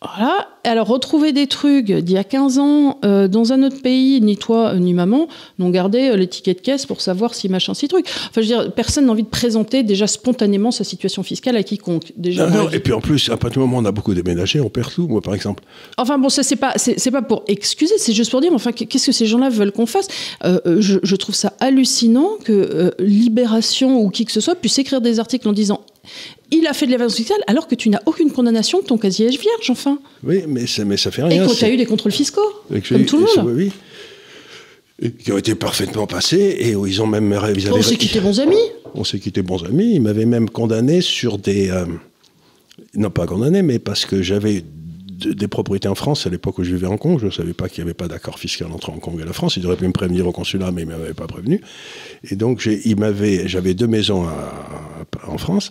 voilà. 0.00 0.48
Alors, 0.64 0.86
retrouver 0.86 1.32
des 1.32 1.46
trucs 1.46 1.92
d'il 1.92 2.14
y 2.14 2.18
a 2.18 2.24
15 2.24 2.58
ans 2.58 2.98
euh, 3.04 3.28
dans 3.28 3.52
un 3.52 3.62
autre 3.62 3.82
pays, 3.82 4.20
ni 4.22 4.36
toi 4.36 4.74
ni 4.74 4.94
maman 4.94 5.28
n'ont 5.58 5.70
gardé 5.70 6.08
euh, 6.08 6.16
l'étiquette 6.16 6.62
caisse 6.62 6.86
pour 6.86 7.02
savoir 7.02 7.34
si 7.34 7.50
machin, 7.50 7.74
si 7.74 7.86
truc. 7.86 8.06
Enfin, 8.06 8.30
je 8.36 8.40
veux 8.40 8.46
dire, 8.46 8.72
personne 8.72 9.06
n'a 9.06 9.12
envie 9.12 9.22
de 9.22 9.28
présenter 9.28 9.82
déjà 9.82 10.06
spontanément 10.06 10.70
sa 10.70 10.84
situation 10.84 11.22
fiscale 11.22 11.56
à 11.56 11.62
quiconque. 11.62 12.12
Déjà, 12.16 12.48
non, 12.48 12.70
et 12.70 12.80
puis 12.80 12.94
en 12.94 13.00
plus, 13.00 13.28
à 13.28 13.36
partir 13.36 13.60
du 13.62 13.68
moment 13.68 13.78
où 13.78 13.82
on 13.82 13.84
a 13.84 13.92
beaucoup 13.92 14.14
déménagé, 14.14 14.60
on 14.60 14.70
perd 14.70 14.92
tout, 14.92 15.06
moi 15.06 15.20
par 15.20 15.34
exemple. 15.34 15.62
Enfin, 15.98 16.18
bon, 16.18 16.30
ça, 16.30 16.42
c'est 16.42 16.56
pas, 16.56 16.72
c'est, 16.76 17.10
pas 17.10 17.22
pour 17.22 17.44
excuser, 17.46 17.94
c'est 17.98 18.14
juste 18.14 18.30
pour 18.30 18.40
dire, 18.40 18.52
enfin, 18.54 18.72
qu'est-ce 18.72 19.06
que 19.06 19.12
ces 19.12 19.26
gens-là 19.26 19.50
veulent 19.50 19.72
qu'on 19.72 19.86
fasse? 19.86 20.08
Je, 20.42 20.98
je, 21.02 21.16
trouve 21.16 21.34
ça 21.34 21.52
hallucinant 21.60 22.30
que 22.42 22.92
Libération 22.98 24.00
ou 24.00 24.08
qui 24.08 24.24
que 24.24 24.32
ce 24.32 24.40
soit 24.40 24.54
puisse 24.54 24.78
écrire 24.78 25.00
des 25.00 25.20
articles 25.20 25.48
en 25.48 25.52
disant 25.52 25.80
il 26.54 26.66
a 26.66 26.72
fait 26.72 26.86
de 26.86 26.90
l'évasion 26.90 27.16
fiscale 27.16 27.40
alors 27.46 27.68
que 27.68 27.74
tu 27.74 27.88
n'as 27.88 28.00
aucune 28.06 28.30
condamnation, 28.30 28.82
ton 28.82 28.98
casier 28.98 29.28
vierge, 29.28 29.70
enfin. 29.70 29.98
Oui, 30.22 30.44
mais 30.46 30.66
ça, 30.66 30.84
mais 30.84 30.96
ça 30.96 31.10
fait 31.10 31.22
rien. 31.22 31.44
Et 31.44 31.46
que 31.46 31.54
tu 31.54 31.64
as 31.64 31.70
eu 31.70 31.76
des 31.76 31.86
contrôles 31.86 32.12
fiscaux, 32.12 32.40
comme 32.88 33.04
tout 33.04 33.18
le 33.18 33.22
monde. 33.22 33.54
Oui, 33.54 33.72
oui. 35.02 35.12
qui 35.18 35.32
ont 35.32 35.38
été 35.38 35.54
parfaitement 35.54 36.06
passés 36.06 36.56
et 36.60 36.74
où 36.74 36.86
ils 36.86 37.02
ont 37.02 37.06
même 37.06 37.32
réalisé. 37.32 37.70
On 37.70 37.82
s'est 37.82 37.96
quitté 37.96 38.20
bons 38.20 38.40
amis. 38.40 38.56
On 38.94 39.04
s'est 39.04 39.18
quitté 39.18 39.42
bons 39.42 39.64
amis. 39.64 39.94
Ils 39.94 40.00
m'avaient 40.00 40.26
même 40.26 40.48
condamné 40.48 41.00
sur 41.00 41.38
des. 41.38 41.70
Euh, 41.70 41.84
non 42.94 43.10
pas 43.10 43.26
condamné, 43.26 43.62
mais 43.62 43.78
parce 43.78 44.06
que 44.06 44.22
j'avais 44.22 44.64
des 45.14 45.48
propriétés 45.48 45.88
en 45.88 45.94
France 45.94 46.26
à 46.26 46.30
l'époque 46.30 46.58
où 46.58 46.64
je 46.64 46.74
vivais 46.74 46.86
en 46.86 46.92
Hong 46.92 46.98
Kong. 46.98 47.18
Je 47.20 47.26
ne 47.26 47.30
savais 47.30 47.52
pas 47.52 47.68
qu'il 47.68 47.82
n'y 47.82 47.88
avait 47.88 47.94
pas 47.94 48.08
d'accord 48.08 48.38
fiscal 48.38 48.68
entre 48.72 48.90
Hong 48.90 49.00
Kong 49.00 49.18
et 49.20 49.24
la 49.24 49.32
France. 49.32 49.56
Ils 49.56 49.66
auraient 49.66 49.76
pu 49.76 49.86
me 49.86 49.92
prévenir 49.92 50.26
au 50.26 50.32
consulat, 50.32 50.70
mais 50.70 50.82
ils 50.82 50.88
ne 50.88 50.92
m'avaient 50.92 51.14
pas 51.14 51.26
prévenu. 51.26 51.60
Et 52.28 52.36
donc, 52.36 52.60
j'avais 52.60 53.74
deux 53.74 53.86
maisons 53.86 54.26
en 55.26 55.38
France 55.38 55.70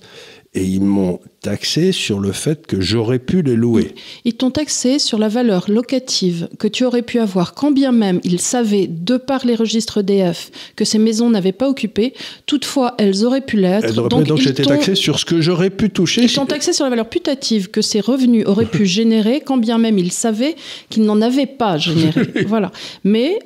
et 0.56 0.64
ils 0.64 0.82
m'ont 0.82 1.20
taxé 1.42 1.92
sur 1.92 2.20
le 2.20 2.32
fait 2.32 2.68
que 2.68 2.80
j'aurais 2.80 3.18
pu 3.18 3.42
les 3.42 3.56
louer. 3.56 3.96
Ils 4.24 4.36
t'ont 4.36 4.52
taxé 4.52 5.00
sur 5.00 5.18
la 5.18 5.28
valeur 5.28 5.66
locative 5.68 6.48
que 6.60 6.68
tu 6.68 6.86
aurais 6.86 7.02
pu 7.02 7.20
avoir, 7.20 7.56
quand 7.56 7.72
bien 7.72 7.92
même 7.92 8.20
ils 8.24 8.40
savaient, 8.40 8.88
de 8.88 9.18
par 9.18 9.46
les 9.46 9.56
registres 9.56 10.04
DF, 10.04 10.52
que 10.76 10.86
ces 10.86 11.00
maisons 11.00 11.30
n'avaient 11.30 11.52
pas 11.52 11.70
occupé. 11.70 12.14
Toutefois, 12.46 12.94
elles 13.00 13.26
auraient 13.26 13.42
pu 13.42 13.58
l'être. 13.58 13.94
donc, 14.10 14.26
donc 14.26 14.38
j'étais 14.38 14.64
taxé 14.64 14.94
sur 14.96 15.20
ce 15.20 15.26
que 15.26 15.42
j'aurais 15.42 15.72
pu 15.72 15.90
toucher. 15.90 16.24
Ils 16.24 16.32
t'ont 16.32 16.46
taxé 16.46 16.72
sur 16.72 16.84
la 16.84 16.92
valeur 16.92 17.10
putative 17.10 17.70
que 17.70 17.82
ces 17.82 18.00
revenus 18.00 18.46
auraient 18.46 18.66
pu 18.66 18.86
générer, 18.94 19.42
quand 19.42 19.58
bien 19.58 19.80
même 19.80 19.98
ils 19.98 20.12
savaient 20.12 20.56
qu'ils 20.90 21.04
n'en 21.04 21.22
avaient 21.22 21.48
pas 21.48 21.78
généré. 21.78 22.22
voilà. 22.48 22.72
Mais 23.04 23.40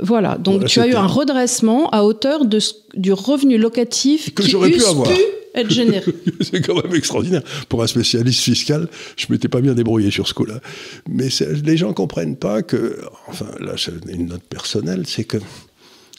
voilà, 0.00 0.38
donc 0.38 0.64
tu 0.64 0.80
as 0.80 0.88
eu 0.88 0.94
un 0.94 1.06
redressement 1.06 1.88
à 1.90 2.02
hauteur 2.02 2.46
de, 2.46 2.58
du 2.94 3.12
revenu 3.12 3.58
locatif 3.58 4.34
que 4.34 4.42
j'aurais 4.42 4.70
pu 4.70 4.82
avoir 4.82 5.08
être 5.54 5.70
généreux. 5.70 6.14
c'est 6.40 6.60
quand 6.60 6.82
même 6.82 6.94
extraordinaire. 6.94 7.42
Pour 7.68 7.82
un 7.82 7.86
spécialiste 7.86 8.40
fiscal, 8.40 8.88
je 9.16 9.26
m'étais 9.30 9.48
pas 9.48 9.60
bien 9.60 9.74
débrouillé 9.74 10.10
sur 10.10 10.26
ce 10.26 10.34
coup-là. 10.34 10.60
Mais 11.08 11.28
les 11.64 11.76
gens 11.76 11.92
comprennent 11.92 12.36
pas 12.36 12.62
que, 12.62 13.00
enfin, 13.28 13.46
là, 13.60 13.74
c'est 13.76 13.92
une 14.08 14.26
note 14.26 14.42
personnelle, 14.42 15.06
c'est 15.06 15.24
que, 15.24 15.38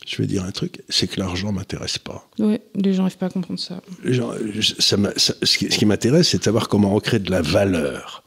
je 0.05 0.17
vais 0.17 0.27
dire 0.27 0.43
un 0.43 0.51
truc, 0.51 0.81
c'est 0.87 1.07
que 1.07 1.19
l'argent 1.19 1.51
m'intéresse 1.51 1.97
pas. 1.97 2.29
Oui, 2.39 2.59
les 2.75 2.93
gens 2.93 3.03
n'arrivent 3.03 3.17
pas 3.17 3.25
à 3.25 3.29
comprendre 3.29 3.59
ça. 3.59 3.81
Les 4.03 4.13
gens, 4.13 4.31
ça, 4.79 4.97
ce 5.17 5.57
qui, 5.57 5.85
m'intéresse, 5.85 6.29
c'est 6.29 6.37
de 6.37 6.43
savoir 6.43 6.67
comment 6.67 6.95
on 6.95 6.99
crée 6.99 7.19
de 7.19 7.31
la 7.31 7.41
valeur 7.41 8.23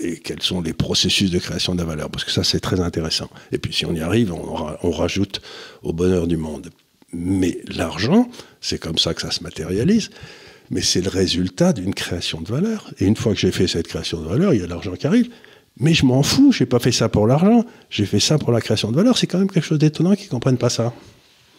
et 0.00 0.18
quels 0.18 0.42
sont 0.42 0.60
les 0.60 0.72
processus 0.72 1.30
de 1.30 1.38
création 1.38 1.74
de 1.74 1.80
la 1.80 1.84
valeur, 1.84 2.10
parce 2.10 2.24
que 2.24 2.32
ça, 2.32 2.42
c'est 2.42 2.58
très 2.58 2.80
intéressant. 2.80 3.30
Et 3.52 3.58
puis, 3.58 3.72
si 3.72 3.86
on 3.86 3.94
y 3.94 4.00
arrive, 4.00 4.32
on, 4.32 4.76
on 4.82 4.90
rajoute 4.90 5.40
au 5.82 5.92
bonheur 5.92 6.26
du 6.26 6.36
monde. 6.36 6.70
Mais 7.12 7.58
l'argent, 7.68 8.28
c'est 8.60 8.78
comme 8.78 8.98
ça 8.98 9.14
que 9.14 9.20
ça 9.20 9.30
se 9.30 9.42
matérialise, 9.42 10.10
mais 10.70 10.80
c'est 10.80 11.02
le 11.02 11.10
résultat 11.10 11.72
d'une 11.72 11.94
création 11.94 12.40
de 12.40 12.48
valeur. 12.48 12.90
Et 12.98 13.04
une 13.04 13.16
fois 13.16 13.34
que 13.34 13.38
j'ai 13.38 13.52
fait 13.52 13.66
cette 13.66 13.88
création 13.88 14.20
de 14.20 14.28
valeur, 14.28 14.54
il 14.54 14.60
y 14.60 14.64
a 14.64 14.66
l'argent 14.66 14.92
qui 14.92 15.06
arrive. 15.06 15.28
Mais 15.78 15.94
je 15.94 16.04
m'en 16.04 16.22
fous, 16.22 16.52
j'ai 16.52 16.66
pas 16.66 16.78
fait 16.78 16.92
ça 16.92 17.08
pour 17.08 17.26
l'argent, 17.26 17.64
j'ai 17.88 18.04
fait 18.04 18.20
ça 18.20 18.38
pour 18.38 18.52
la 18.52 18.60
création 18.60 18.90
de 18.90 18.96
valeur. 18.96 19.16
C'est 19.16 19.26
quand 19.26 19.38
même 19.38 19.50
quelque 19.50 19.64
chose 19.64 19.78
d'étonnant 19.78 20.14
qu'ils 20.14 20.28
comprennent 20.28 20.58
pas 20.58 20.70
ça. 20.70 20.92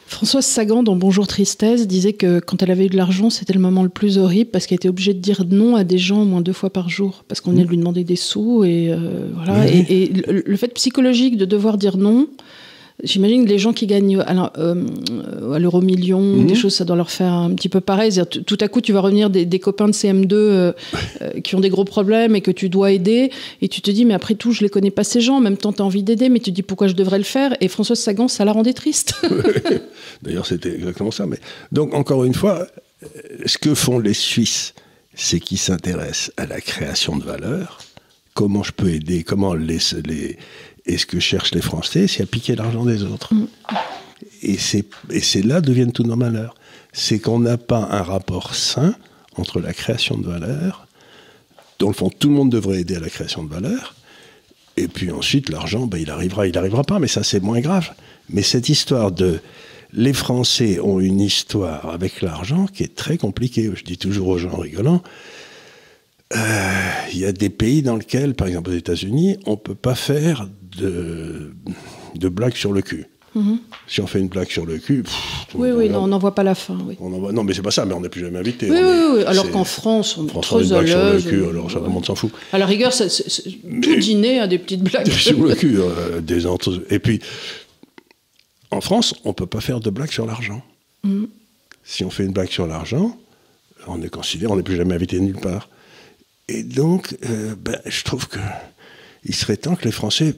Françoise 0.07 0.45
Sagan, 0.45 0.83
dans 0.83 0.95
Bonjour 0.95 1.27
Tristesse, 1.27 1.87
disait 1.87 2.13
que 2.13 2.39
quand 2.39 2.61
elle 2.61 2.71
avait 2.71 2.85
eu 2.85 2.89
de 2.89 2.97
l'argent, 2.97 3.29
c'était 3.29 3.53
le 3.53 3.59
moment 3.59 3.83
le 3.83 3.89
plus 3.89 4.17
horrible 4.17 4.51
parce 4.51 4.67
qu'elle 4.67 4.75
était 4.75 4.89
obligée 4.89 5.13
de 5.13 5.19
dire 5.19 5.43
non 5.49 5.75
à 5.75 5.83
des 5.83 5.97
gens 5.97 6.21
au 6.21 6.25
moins 6.25 6.41
deux 6.41 6.53
fois 6.53 6.69
par 6.69 6.89
jour 6.89 7.23
parce 7.27 7.41
qu'on 7.41 7.51
mmh. 7.51 7.57
allait 7.57 7.67
lui 7.67 7.77
demander 7.77 8.03
des 8.03 8.15
sous 8.15 8.63
et 8.63 8.91
euh, 8.91 9.29
voilà. 9.33 9.67
Et, 9.67 10.11
le, 10.27 10.57
fait 10.57 10.67
psychologique 10.69 11.37
de 11.37 11.45
devoir 11.45 11.77
dire 11.77 11.97
non, 11.97 12.27
J'imagine 13.01 13.45
que 13.45 13.49
les 13.49 13.57
gens 13.57 13.73
qui 13.73 13.87
gagnent 13.87 14.19
à 14.19 14.53
euh, 14.59 14.75
l'euro 15.57 15.81
million, 15.81 16.21
mhm. 16.21 16.45
des 16.45 16.55
choses, 16.55 16.75
ça 16.75 16.85
doit 16.85 16.95
leur 16.95 17.09
faire 17.09 17.33
un 17.33 17.53
petit 17.55 17.67
peu 17.67 17.81
pareil. 17.81 18.11
Tout 18.45 18.57
à 18.61 18.67
coup, 18.67 18.81
tu 18.81 18.93
vas 18.93 19.01
revenir 19.01 19.29
des, 19.31 19.59
copains 19.59 19.87
de 19.87 19.93
CM2 19.93 20.33
euh, 20.33 20.73
euh, 21.21 21.41
qui 21.41 21.55
ont 21.55 21.59
des 21.59 21.69
gros 21.69 21.85
problèmes 21.85 22.35
et 22.35 22.41
que 22.41 22.51
tu 22.51 22.69
dois 22.69 22.91
aider. 22.91 23.31
Et 23.61 23.67
tu 23.67 23.81
te 23.81 23.89
dis, 23.89 24.05
mais 24.05 24.13
après 24.13 24.35
tout, 24.35 24.51
je 24.51 24.61
les 24.61 24.69
connais 24.69 24.91
pas 24.91 25.03
ces 25.03 25.21
gens. 25.21 25.37
En 25.37 25.41
même 25.41 25.57
temps, 25.57 25.73
tu 25.73 25.81
as 25.81 25.85
envie 25.85 26.03
d'aider, 26.03 26.29
mais 26.29 26.39
tu 26.39 26.51
te 26.51 26.55
dis 26.55 26.61
pourquoi 26.61 26.87
je 26.87 26.93
devrais 26.93 27.17
le 27.17 27.23
faire? 27.23 27.57
Et 27.61 27.67
Françoise 27.67 27.99
Sagan, 27.99 28.27
ça 28.27 28.45
la 28.45 28.51
rendait 28.51 28.73
triste. 28.73 29.15
D'ailleurs, 30.21 30.45
c'était 30.45 30.73
exactement 30.73 31.11
ça. 31.11 31.25
Mais... 31.25 31.37
Donc, 31.71 31.95
encore 31.95 32.23
une 32.23 32.35
fois, 32.35 32.67
ce 33.45 33.57
que 33.57 33.73
font 33.73 33.97
les 33.97 34.13
Suisses, 34.13 34.75
c'est 35.15 35.39
qu'ils 35.39 35.57
s'intéressent 35.57 36.31
à 36.37 36.45
la 36.45 36.61
création 36.61 37.17
de 37.17 37.23
valeur. 37.23 37.79
Comment 38.35 38.63
je 38.63 38.71
peux 38.71 38.89
aider? 38.89 39.23
Comment 39.23 39.53
les, 39.53 39.79
les 40.05 40.37
et 40.85 40.97
ce 40.97 41.05
que 41.05 41.19
cherchent 41.19 41.53
les 41.53 41.61
Français, 41.61 42.07
c'est 42.07 42.23
à 42.23 42.25
piquer 42.25 42.55
l'argent 42.55 42.85
des 42.85 43.03
autres. 43.03 43.33
Mm. 43.33 43.47
Et 44.41 44.57
c'est 44.57 45.41
là 45.41 45.61
deviennent 45.61 45.91
tous 45.91 46.03
nos 46.03 46.15
malheurs. 46.15 46.55
C'est 46.91 47.19
qu'on 47.19 47.39
n'a 47.39 47.57
pas 47.57 47.87
un 47.91 48.01
rapport 48.01 48.55
sain 48.55 48.95
entre 49.37 49.59
la 49.59 49.73
création 49.73 50.17
de 50.17 50.27
valeur, 50.27 50.87
dans 51.79 51.87
le 51.87 51.93
fond, 51.93 52.09
tout 52.09 52.29
le 52.29 52.35
monde 52.35 52.51
devrait 52.51 52.81
aider 52.81 52.95
à 52.95 52.99
la 52.99 53.09
création 53.09 53.43
de 53.43 53.49
valeur, 53.49 53.95
et 54.77 54.87
puis 54.87 55.11
ensuite, 55.11 55.49
l'argent, 55.49 55.85
ben, 55.85 55.97
il 55.97 56.09
arrivera, 56.09 56.47
il 56.47 56.53
n'arrivera 56.53 56.83
pas, 56.83 56.99
mais 56.99 57.07
ça, 57.07 57.23
c'est 57.23 57.41
moins 57.41 57.59
grave. 57.59 57.91
Mais 58.29 58.41
cette 58.41 58.69
histoire 58.69 59.11
de. 59.11 59.39
Les 59.95 60.13
Français 60.13 60.79
ont 60.79 60.99
une 60.99 61.21
histoire 61.21 61.87
avec 61.89 62.23
l'argent 62.23 62.65
qui 62.65 62.81
est 62.81 62.95
très 62.95 63.19
compliquée. 63.19 63.69
Je 63.75 63.83
dis 63.83 63.97
toujours 63.97 64.29
aux 64.29 64.39
gens 64.39 64.55
rigolants 64.55 65.03
euh, 66.35 66.89
il 67.11 67.19
y 67.19 67.25
a 67.25 67.31
des 67.31 67.49
pays 67.49 67.81
dans 67.81 67.95
lesquels, 67.95 68.33
par 68.33 68.47
exemple 68.47 68.71
aux 68.71 68.75
États-Unis, 68.75 69.37
on 69.45 69.51
ne 69.51 69.55
peut 69.55 69.75
pas 69.75 69.95
faire 69.95 70.47
de, 70.77 71.53
de 72.15 72.29
blagues 72.29 72.55
sur 72.55 72.73
le 72.73 72.81
cul. 72.81 73.05
Mhm. 73.35 73.59
Si 73.87 73.99
on 73.99 74.07
fait 74.07 74.19
une 74.19 74.27
blague 74.27 74.49
sur 74.49 74.65
le 74.65 74.77
cul. 74.77 75.03
oui, 75.55 75.69
oui, 75.71 75.89
non, 75.89 76.03
on 76.03 76.07
n'en 76.07 76.19
voit 76.19 76.35
pas 76.35 76.43
la 76.43 76.53
fin. 76.53 76.77
Oui. 76.85 76.95
On 76.99 77.09
non, 77.09 77.43
mais 77.43 77.53
c'est 77.53 77.63
pas 77.63 77.71
ça, 77.71 77.83
mais 77.85 77.93
on 77.93 78.01
n'est 78.01 78.09
plus 78.09 78.21
jamais 78.21 78.37
invité. 78.37 78.69
Oui, 78.69 78.77
oui, 78.79 79.17
oui, 79.17 79.23
alors 79.23 79.49
qu'en 79.49 79.63
France, 79.63 80.17
on 80.17 80.27
est 80.27 80.41
trop 80.41 80.57
à 80.73 80.81
l'aise. 80.81 81.27
Alors 81.27 81.71
ça, 81.71 81.79
le 81.79 81.87
monde 81.87 82.05
s'en 82.05 82.15
fout. 82.15 82.31
À 82.51 82.59
la 82.59 82.67
rigueur, 82.67 82.93
ça, 82.93 83.05
tout 83.07 83.95
dîner 83.95 84.39
a 84.39 84.47
des 84.47 84.59
petites 84.59 84.83
blagues. 84.83 85.09
Sur 85.11 85.43
le 85.43 85.55
cul, 85.55 85.77
euh, 85.79 86.21
des 86.21 86.45
Et 86.91 86.99
puis, 86.99 87.21
en 88.69 88.81
France, 88.81 89.15
on 89.25 89.29
ne 89.29 89.33
peut 89.33 89.47
pas 89.47 89.61
faire 89.61 89.79
de 89.79 89.89
blagues 89.89 90.11
sur 90.11 90.25
l'argent. 90.25 90.61
Mhm. 91.03 91.27
Si 91.83 92.05
on 92.05 92.09
fait 92.09 92.23
une 92.23 92.31
blague 92.31 92.49
sur 92.49 92.65
l'argent, 92.65 93.17
on 93.87 94.01
est 94.01 94.09
considéré, 94.09 94.51
on 94.51 94.55
n'est 94.55 94.63
plus 94.63 94.77
jamais 94.77 94.95
invité 94.95 95.19
nulle 95.19 95.39
part. 95.39 95.69
Et 96.49 96.63
donc, 96.63 97.17
euh, 97.29 97.55
ben, 97.55 97.77
je 97.85 98.03
trouve 98.03 98.27
que 98.27 98.39
il 99.25 99.33
serait 99.33 99.57
temps 99.57 99.75
que 99.75 99.85
les 99.85 99.91
Français 99.91 100.35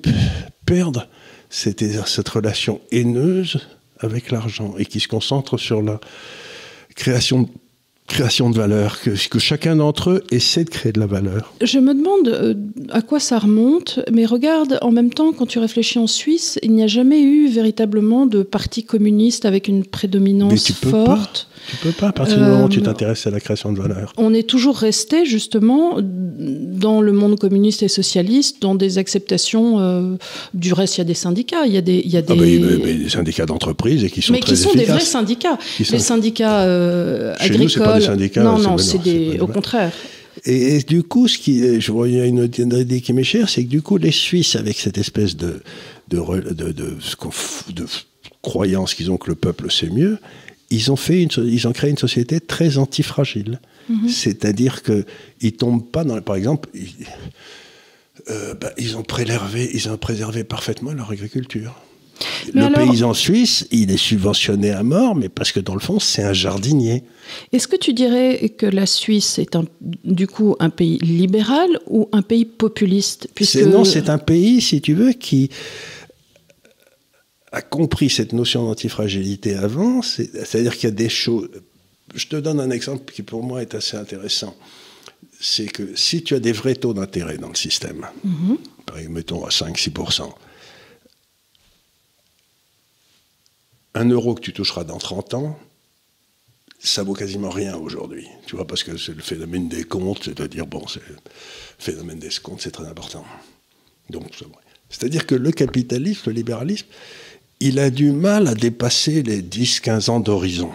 perdent 0.66 1.08
cette, 1.50 1.84
cette 2.08 2.30
relation 2.30 2.82
haineuse 2.92 3.68
avec 4.00 4.30
l'argent 4.30 4.76
et 4.78 4.86
qu'ils 4.86 5.02
se 5.02 5.08
concentrent 5.08 5.58
sur 5.58 5.82
la 5.82 6.00
création 6.96 7.50
création 8.08 8.50
de 8.52 8.56
valeur, 8.56 9.02
que, 9.02 9.28
que 9.28 9.40
chacun 9.40 9.78
d'entre 9.78 10.12
eux 10.12 10.24
essaie 10.30 10.64
de 10.64 10.70
créer 10.70 10.92
de 10.92 11.00
la 11.00 11.08
valeur. 11.08 11.54
Je 11.62 11.80
me 11.80 11.94
demande 11.94 12.28
euh, 12.28 12.54
à 12.92 13.02
quoi 13.02 13.20
ça 13.20 13.40
remonte, 13.40 14.00
mais 14.12 14.26
regarde, 14.26 14.78
en 14.82 14.92
même 14.92 15.12
temps, 15.12 15.34
quand 15.34 15.48
tu 15.48 15.60
réfléchis 15.60 15.98
en 15.98 16.08
Suisse, 16.08 16.60
il 16.62 16.72
n'y 16.74 16.84
a 16.84 16.88
jamais 16.88 17.22
eu 17.22 17.48
véritablement 17.48 18.28
de 18.28 18.44
parti 18.44 18.84
communiste 18.84 19.46
avec 19.46 19.68
une 19.68 19.84
prédominance 19.86 20.72
forte. 20.74 21.48
Tu 21.70 21.78
peux 21.78 21.92
pas, 21.92 22.10
à 22.10 22.12
partir 22.12 22.38
du 22.38 22.44
moment 22.44 22.66
où 22.66 22.70
tu 22.70 22.80
euh, 22.80 22.84
t'intéresses 22.84 23.26
à 23.28 23.32
la 23.32 23.40
création 23.40 23.72
de 23.72 23.80
valeur. 23.80 24.14
On 24.18 24.34
est 24.34 24.48
toujours 24.48 24.78
resté 24.78 25.26
justement 25.26 25.98
dans 26.00 27.02
le 27.02 27.12
monde 27.12 27.40
communiste 27.40 27.84
et 27.84 27.88
socialiste, 27.88 28.62
dans 28.62 28.76
des 28.76 28.98
acceptations. 28.98 29.80
Euh, 29.80 30.16
du 30.54 30.74
reste, 30.74 30.98
il 30.98 31.00
y 31.00 31.02
a 31.02 31.06
des 31.06 31.14
syndicats, 31.14 31.66
il 31.66 31.74
y 31.74 31.78
a 31.78 31.82
des, 31.82 32.02
il 32.04 32.12
y 32.12 32.18
a 32.18 32.20
ah 32.28 32.34
des... 32.34 32.62
Ah 32.64 32.86
des 32.86 33.10
syndicats 33.10 33.46
d'entreprise 33.46 34.04
et 34.04 34.10
qui 34.10 34.22
sont 34.22 34.34
mais 34.34 34.40
qui 34.40 34.56
sont 34.56 34.74
des 34.74 34.86
vrais 34.86 35.00
syndicats. 35.00 35.58
Les 35.80 36.00
syndicats 36.00 36.62
agricoles 37.40 38.04
non, 38.38 38.60
non, 38.60 38.78
c'est 38.78 39.02
des... 39.02 39.40
au 39.40 39.48
contraire. 39.48 39.92
Et, 40.46 40.80
du 40.80 41.04
coup, 41.04 41.28
ce 41.28 41.38
qui, 41.38 41.80
je 41.80 41.92
vois, 41.92 42.08
il 42.08 42.16
y 42.16 42.20
a 42.20 42.26
une, 42.26 42.50
idée 42.58 43.02
qui 43.02 43.14
m'est 43.14 43.24
chère, 43.24 43.50
c'est 43.50 43.64
que 43.64 43.70
du 43.70 43.82
coup, 43.82 43.98
les 43.98 44.12
Suisses, 44.12 44.56
avec 44.56 44.78
cette 44.78 44.98
espèce 44.98 45.36
de, 45.36 45.62
de, 46.10 46.20
de, 46.52 46.72
de, 46.72 47.86
croyance 48.42 48.94
qu'ils 48.94 49.10
ont 49.10 49.18
que 49.18 49.30
le 49.30 49.36
peuple 49.36 49.72
sait 49.72 49.90
mieux, 49.90 50.20
ils 50.76 50.92
ont, 50.92 50.96
fait 50.96 51.24
une, 51.24 51.30
ils 51.38 51.68
ont 51.68 51.72
créé 51.72 51.90
une 51.90 51.98
société 51.98 52.40
très 52.40 52.78
antifragile. 52.78 53.60
Mhm. 53.90 54.10
C'est-à-dire 54.10 54.82
qu'ils 54.84 55.54
tombent 55.54 55.90
pas 55.90 56.04
dans. 56.04 56.22
Par 56.22 56.36
exemple, 56.36 56.70
ils, 56.74 56.90
euh, 58.30 58.54
bah, 58.56 58.72
ils, 58.78 58.98
ont 58.98 59.04
préservé, 59.04 59.70
ils 59.74 59.90
ont 59.90 59.98
préservé 59.98 60.44
parfaitement 60.44 60.94
leur 60.94 61.12
agriculture 61.12 61.76
le 62.54 62.74
paysan 62.74 63.14
suisse, 63.14 63.68
il 63.72 63.92
est 63.92 63.98
subventionné 63.98 64.72
à 64.72 64.84
mort, 64.84 65.16
mais 65.16 65.30
parce 65.30 65.52
que 65.52 65.60
dans 65.60 65.74
le 65.74 65.80
fond, 65.80 66.00
c'est 66.00 66.24
un 66.24 66.34
jardinier. 66.34 67.04
Est-ce 67.52 67.68
que 67.68 67.76
tu 67.76 67.94
dirais 67.94 68.54
que 68.58 68.66
la 68.66 68.86
Suisse 68.86 69.40
est 69.40 69.56
un, 69.56 69.66
du 69.82 70.28
coup 70.28 70.56
un 70.60 70.70
pays 70.70 70.98
libéral 71.00 71.70
ou 71.88 72.08
un 72.12 72.22
pays 72.22 72.46
populiste? 72.46 73.28
Puisque... 73.34 73.58
Non, 73.58 73.84
c'est 73.84 74.10
un 74.10 74.18
pays, 74.18 74.62
si 74.62 74.82
tu 74.82 74.94
veux, 74.94 75.12
qui 75.12 75.50
a 77.56 77.62
compris 77.62 78.10
cette 78.10 78.34
notion 78.34 78.66
d'antifragilité 78.66 79.56
avant. 79.56 80.02
C'est-à-dire 80.02 80.76
qu'il 80.76 80.84
y 80.84 80.92
a 80.92 80.96
des 80.96 81.10
choses. 81.10 81.50
Je 82.14 82.28
te 82.28 82.36
donne 82.36 82.60
un 82.60 82.70
exemple 82.70 83.12
qui 83.12 83.24
pour 83.24 83.44
moi 83.44 83.62
est 83.62 83.74
assez 83.74 83.96
intéressant. 83.96 84.56
C'est 85.40 85.68
que 85.68 85.96
si 85.96 86.22
tu 86.22 86.36
as 86.36 86.40
des 86.40 86.52
vrais 86.52 86.76
taux 86.76 86.94
d'intérêt 86.94 87.38
dans 87.38 87.50
le 87.50 87.56
système, 87.56 88.08
mm 88.24 88.56
mettons 89.10 89.44
à 89.44 89.50
5-6%, 89.50 90.32
un 93.94 94.10
euro 94.10 94.36
que 94.36 94.40
tu 94.40 94.54
toucheras 94.54 94.86
dans 94.86 95.00
30 95.00 95.34
ans, 95.34 95.60
ça 96.80 97.04
vaut 97.04 97.14
quasiment 97.14 97.50
rien 97.50 97.76
aujourd'hui. 97.76 98.28
Tu 98.46 98.56
vois, 98.56 98.66
parce 98.66 98.84
que 98.84 98.96
c'est 98.96 99.14
le 99.14 99.22
phénomène 99.22 99.68
des 99.68 99.84
comptes, 99.84 100.24
c'est-à-dire, 100.24 100.66
bon, 100.66 100.86
le 100.96 101.16
phénomène 101.78 102.20
des 102.20 102.30
comptes, 102.42 102.62
c'est 102.62 102.72
très 102.72 102.86
important. 102.86 103.26
Donc, 104.10 104.32
c'est-à-dire 104.90 105.26
que 105.26 105.36
le 105.36 105.52
capitalisme, 105.52 106.22
le 106.28 106.34
libéralisme, 106.34 106.88
il 107.60 107.80
a 107.80 107.90
du 107.90 108.12
mal 108.12 108.48
à 108.48 108.56
dépasser 108.56 109.24
les 109.24 109.42
10-15 109.42 110.10
ans 110.10 110.20
d'horizon. 110.20 110.70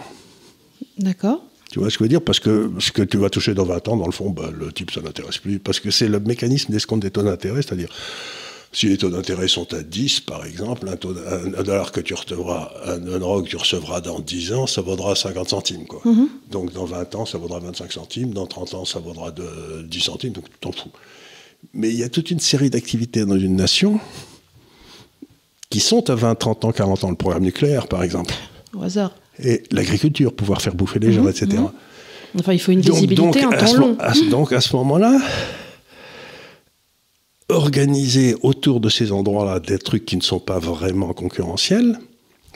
D'accord. 0.97 1.43
Tu 1.71 1.79
vois 1.79 1.89
ce 1.89 1.97
que 1.97 2.03
je 2.03 2.05
veux 2.05 2.09
dire? 2.09 2.21
Parce 2.21 2.39
que 2.39 2.71
ce 2.79 2.91
que 2.91 3.01
tu 3.01 3.17
vas 3.17 3.29
toucher 3.29 3.53
dans 3.53 3.63
20 3.63 3.87
ans, 3.87 3.97
dans 3.97 4.05
le 4.05 4.11
fond, 4.11 4.29
bah, 4.29 4.49
le 4.53 4.73
type, 4.73 4.91
ça 4.91 5.01
n'intéresse 5.01 5.37
plus. 5.37 5.59
Parce 5.59 5.79
que 5.79 5.89
c'est 5.89 6.09
le 6.09 6.19
mécanisme 6.19 6.73
d'escompte 6.73 7.01
des 7.01 7.11
taux 7.11 7.23
d'intérêt, 7.23 7.61
c'est-à-dire 7.61 7.89
si 8.73 8.87
les 8.87 8.97
taux 8.97 9.09
d'intérêt 9.09 9.47
sont 9.47 9.73
à 9.73 9.81
10, 9.81 10.21
par 10.21 10.45
exemple, 10.45 10.87
un, 10.87 10.95
taux, 10.95 11.13
dollar 11.13 11.91
que 11.91 11.99
tu 11.99 12.13
recevras, 12.13 12.71
un, 12.85 12.99
euro 12.99 13.41
que 13.41 13.49
tu 13.49 13.57
recevras 13.57 14.01
dans 14.01 14.19
10 14.19 14.53
ans, 14.53 14.67
ça 14.67 14.81
vaudra 14.81 15.15
50 15.15 15.49
centimes. 15.49 15.85
Quoi. 15.85 16.01
Mhm. 16.05 16.29
Donc 16.49 16.73
dans 16.73 16.85
20 16.85 17.15
ans, 17.15 17.25
ça 17.25 17.37
vaudra 17.37 17.59
25 17.59 17.91
centimes, 17.91 18.33
dans 18.33 18.47
30 18.47 18.73
ans, 18.73 18.85
ça 18.85 18.99
vaudra 18.99 19.31
de 19.31 19.81
10 19.83 20.01
centimes, 20.01 20.33
donc 20.33 20.45
tu 20.45 20.57
t'en 20.59 20.71
fous. 20.71 20.91
Mais 21.73 21.89
il 21.89 21.99
y 21.99 22.03
a 22.03 22.09
toute 22.09 22.31
une 22.31 22.39
série 22.39 22.69
d'activités 22.69 23.25
dans 23.25 23.37
une 23.37 23.55
nation 23.55 23.99
qui 25.71 25.79
sont 25.79 26.07
à 26.11 26.15
20, 26.15 26.35
30 26.35 26.65
ans, 26.65 26.71
40 26.71 27.03
ans. 27.05 27.09
Le 27.09 27.15
programme 27.15 27.43
nucléaire, 27.43 27.87
par 27.87 28.03
exemple. 28.03 28.35
Au 28.77 28.83
hasard. 28.83 29.15
Et 29.43 29.63
l'agriculture, 29.71 30.33
pouvoir 30.33 30.61
faire 30.61 30.75
bouffer 30.75 30.99
les 30.99 31.13
gens, 31.13 31.23
mhm, 31.23 31.29
etc. 31.29 31.47
Mhm. 31.53 31.69
Enfin, 32.39 32.53
il 32.53 32.59
faut 32.59 32.71
une 32.71 32.81
visibilité, 32.81 33.15
donc, 33.15 33.37
un 33.37 33.49
temps 33.49 33.73
long. 33.73 33.97
donc 34.29 34.53
à 34.53 34.61
ce 34.61 34.75
moment-là, 34.75 35.19
organiser 37.49 38.35
autour 38.41 38.79
de 38.79 38.89
ces 38.89 39.11
endroits-là 39.11 39.59
des 39.59 39.79
trucs 39.79 40.05
qui 40.05 40.15
ne 40.15 40.21
sont 40.21 40.39
pas 40.39 40.59
vraiment 40.59 41.13
concurrentiels. 41.13 41.99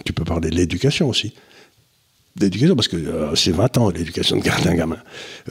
Tu 0.06 0.14
peux 0.14 0.24
parler 0.24 0.50
de 0.50 0.56
l'éducation 0.56 1.10
aussi. 1.10 1.34
D'éducation, 2.38 2.76
parce 2.76 2.90
que 2.90 2.98
euh, 2.98 3.34
c'est 3.36 3.52
20 3.52 3.78
ans 3.78 3.90
l'éducation 3.90 4.36
de 4.38 4.42
garder 4.42 4.70
un 4.70 4.76
gamin. 4.76 4.98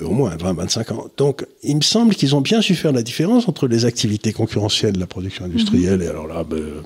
Euh, 0.00 0.06
au 0.06 0.12
moins 0.12 0.36
20, 0.36 0.52
25 0.52 0.92
ans. 0.92 1.06
Donc, 1.16 1.46
il 1.62 1.76
me 1.76 1.82
semble 1.82 2.14
qu'ils 2.14 2.34
ont 2.34 2.42
bien 2.42 2.60
su 2.60 2.74
faire 2.74 2.92
la 2.92 3.02
différence 3.02 3.48
entre 3.48 3.66
les 3.66 3.86
activités 3.86 4.34
concurrentielles 4.34 4.92
de 4.92 5.00
la 5.00 5.06
production 5.06 5.46
industrielle, 5.46 6.02
et 6.02 6.08
alors 6.08 6.26
là, 6.26 6.44
ben, 6.44 6.82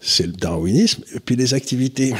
c'est 0.00 0.26
le 0.26 0.32
darwinisme, 0.32 1.02
et 1.14 1.20
puis 1.20 1.36
les 1.36 1.54
activités 1.54 2.14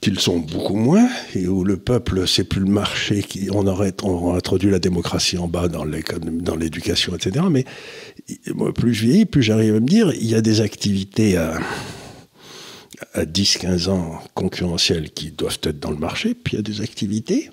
qu'ils 0.00 0.18
sont 0.18 0.38
beaucoup 0.38 0.74
moins, 0.74 1.08
et 1.34 1.46
où 1.46 1.62
le 1.62 1.76
peuple, 1.76 2.26
c'est 2.26 2.42
plus 2.42 2.60
le 2.60 2.66
marché, 2.66 3.22
qui, 3.22 3.48
on, 3.52 3.66
aurait, 3.68 3.94
introduit 4.34 4.70
la 4.70 4.80
démocratie 4.80 5.38
en 5.38 5.46
bas 5.46 5.68
dans 5.68 5.84
l'éducation, 5.84 7.14
etc. 7.14 7.46
Mais 7.48 7.64
plus 8.74 8.94
je 8.94 9.06
vieillis, 9.06 9.26
plus 9.26 9.42
j'arrive 9.42 9.76
à 9.76 9.80
me 9.80 9.86
dire, 9.86 10.12
il 10.12 10.26
y 10.26 10.34
a 10.34 10.40
des 10.40 10.60
activités 10.60 11.36
à, 11.36 11.60
à 13.14 13.24
10-15 13.24 13.90
ans 13.90 14.20
concurrentielles 14.34 15.10
qui 15.10 15.30
doivent 15.30 15.58
être 15.62 15.78
dans 15.78 15.92
le 15.92 15.98
marché, 15.98 16.34
puis 16.34 16.54
il 16.54 16.56
y 16.56 16.58
a 16.58 16.62
des 16.62 16.80
activités 16.80 17.50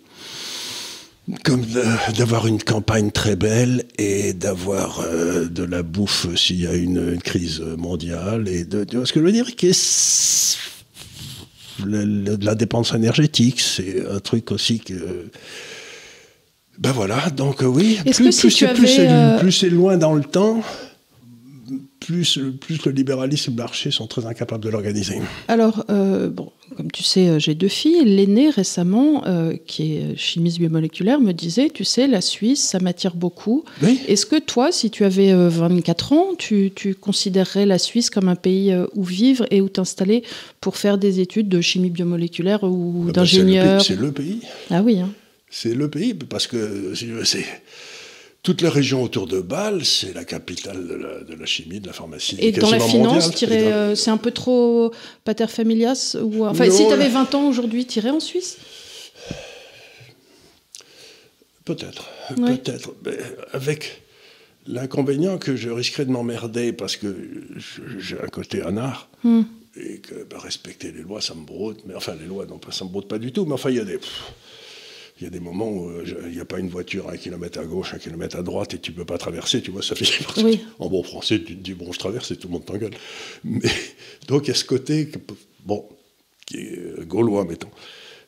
comme 1.43 1.63
d'avoir 2.17 2.47
une 2.47 2.61
campagne 2.61 3.11
très 3.11 3.35
belle 3.35 3.83
et 3.97 4.33
d'avoir 4.33 5.01
euh, 5.01 5.45
de 5.45 5.63
la 5.63 5.83
bouffe 5.83 6.27
s'il 6.35 6.61
y 6.61 6.67
a 6.67 6.73
une, 6.73 7.19
crise 7.21 7.61
mondiale 7.77 8.47
et 8.47 8.63
de, 8.63 8.83
de, 8.83 9.05
ce 9.05 9.13
que 9.13 9.19
je 9.19 9.25
veux 9.25 9.31
dire 9.31 9.47
de 11.85 12.45
la 12.45 12.55
dépense 12.55 12.93
énergétique, 12.93 13.61
c'est 13.61 14.03
un 14.09 14.19
truc 14.19 14.51
aussi 14.51 14.79
que. 14.79 15.29
Ben 16.77 16.93
voilà, 16.93 17.29
donc 17.29 17.61
euh, 17.61 17.65
oui, 17.65 17.99
plus, 18.05 18.13
plus, 18.13 18.65
plus 19.39 19.51
c'est 19.51 19.69
loin 19.69 19.97
dans 19.97 20.13
le 20.13 20.23
temps, 20.23 20.61
plus, 21.99 22.39
plus 22.59 22.83
le 22.85 22.91
libéralisme 22.91 23.51
et 23.51 23.55
le 23.55 23.61
marché 23.61 23.91
sont 23.91 24.07
très 24.07 24.25
incapables 24.25 24.63
de 24.63 24.69
l'organiser. 24.69 25.19
Alors, 25.47 25.85
euh, 25.89 26.29
bon, 26.29 26.51
comme 26.77 26.91
tu 26.91 27.03
sais, 27.03 27.27
euh, 27.27 27.39
j'ai 27.39 27.55
deux 27.55 27.67
filles. 27.67 28.03
L'aînée 28.05 28.49
récemment, 28.49 29.23
euh, 29.27 29.55
qui 29.67 29.95
est 29.95 30.15
chimiste 30.15 30.59
biomoléculaire, 30.59 31.19
me 31.19 31.33
disait, 31.33 31.69
tu 31.69 31.83
sais, 31.83 32.07
la 32.07 32.21
Suisse, 32.21 32.61
ça 32.61 32.79
m'attire 32.79 33.15
beaucoup. 33.15 33.63
Oui. 33.81 33.99
Est-ce 34.07 34.25
que 34.25 34.39
toi, 34.39 34.71
si 34.71 34.89
tu 34.89 35.03
avais 35.03 35.33
24 35.33 36.13
ans, 36.13 36.27
tu, 36.37 36.71
tu, 36.73 36.95
considérerais 36.95 37.65
la 37.65 37.77
Suisse 37.77 38.09
comme 38.09 38.29
un 38.29 38.35
pays 38.35 38.75
où 38.95 39.03
vivre 39.03 39.45
et 39.51 39.61
où 39.61 39.69
t'installer 39.69 40.23
pour 40.61 40.77
faire 40.77 40.97
des 40.97 41.19
études 41.19 41.49
de 41.49 41.61
chimie 41.61 41.89
biomoléculaire 41.89 42.63
ou 42.63 43.03
Ah 43.03 43.05
bah, 43.07 43.11
d'ingénieur 43.13 43.81
C'est 43.81 43.99
le, 43.99 44.11
pays. 44.11 44.41
Ah 44.69 44.81
oui. 44.81 44.99
Hein. 44.99 45.09
C'est 45.49 45.73
le 45.73 45.89
pays, 45.89 46.13
parce 46.13 46.47
que 46.47 46.93
c'est 47.23 47.45
toute 48.41 48.61
la 48.61 48.69
région 48.69 49.03
autour 49.03 49.27
de 49.27 49.41
Bâle, 49.41 49.83
c'est 49.83 50.13
la 50.13 50.23
capitale 50.23 50.87
de 50.87 50.93
la, 50.93 51.23
de 51.23 51.33
la, 51.35 51.45
chimie, 51.45 51.79
de 51.79 51.87
la 51.87 51.93
pharmacie. 51.93 52.37
Et 52.39 52.51
dans 52.51 52.69
la 52.69 52.79
finance, 52.79 53.31
euh, 53.43 53.95
c'est 53.95 54.11
un 54.11 54.17
peu 54.17 54.31
trop 54.31 54.93
pater 55.25 55.47
familias 55.47 56.15
ou... 56.21 56.45
Enfin, 56.45 56.67
non, 56.67 56.71
si 56.71 56.87
tu 56.87 56.93
avais 56.93 57.09
20 57.09 57.35
ans 57.35 57.49
aujourd'hui, 57.49 57.85
tu 57.85 57.99
irais 57.99 58.11
en 58.11 58.19
Suisse? 58.19 58.57
Peut-être, 61.65 62.09
ouais. 62.37 62.57
peut-être. 62.57 62.93
Avec 63.51 64.01
l'inconvénient 64.65 65.37
que 65.37 65.55
je 65.55 65.69
risquerais 65.69 66.05
de 66.05 66.11
m'emmerder 66.11 66.71
parce 66.71 66.95
que 66.95 67.15
j'ai 67.97 68.19
un 68.19 68.27
côté 68.27 68.61
anard. 68.61 69.09
Hmm. 69.23 69.43
Et 69.75 69.99
que 69.99 70.23
bah, 70.23 70.37
respecter 70.39 70.91
les 70.91 71.03
lois, 71.03 71.21
ça 71.21 71.35
me 71.35 71.45
broute. 71.45 71.81
Mais 71.85 71.93
enfin, 71.93 72.15
les 72.19 72.25
lois, 72.25 72.45
non, 72.45 72.59
ça 72.71 72.85
me 72.85 72.89
broute 72.89 73.07
pas 73.07 73.19
du 73.19 73.31
tout. 73.31 73.45
Mais 73.45 73.53
enfin, 73.53 73.69
il 73.69 73.75
y 73.75 73.79
a 73.79 73.85
des. 73.85 73.99
Pff, 73.99 74.33
il 75.19 75.25
y 75.25 75.27
a 75.27 75.29
des 75.29 75.39
moments 75.39 75.69
où 75.69 75.91
il 76.25 76.33
n'y 76.33 76.39
a 76.39 76.45
pas 76.45 76.59
une 76.59 76.69
voiture 76.69 77.09
à 77.09 77.13
un 77.13 77.17
kilomètre 77.17 77.59
à 77.59 77.65
gauche, 77.65 77.93
un 77.93 77.97
kilomètre 77.97 78.37
à 78.37 78.41
droite, 78.41 78.73
et 78.73 78.79
tu 78.79 78.91
ne 78.91 78.95
peux 78.95 79.05
pas 79.05 79.17
traverser, 79.17 79.61
tu 79.61 79.71
vois, 79.71 79.81
ça 79.81 79.95
fait 79.95 80.05
oui. 80.43 80.61
En 80.79 80.87
bon 80.87 81.03
français, 81.03 81.39
tu 81.43 81.55
te 81.55 81.61
dis, 81.61 81.73
bon, 81.73 81.91
je 81.91 81.99
traverse 81.99 82.31
et 82.31 82.37
tout 82.37 82.47
le 82.47 82.53
monde 82.53 82.65
t'engueule. 82.65 82.93
Mais, 83.43 83.69
donc, 84.27 84.45
il 84.45 84.49
y 84.49 84.51
a 84.51 84.55
ce 84.55 84.63
côté, 84.63 85.09
bon, 85.65 85.85
qui 86.45 86.57
est 86.57 87.05
gaulois, 87.05 87.45
mettons. 87.45 87.71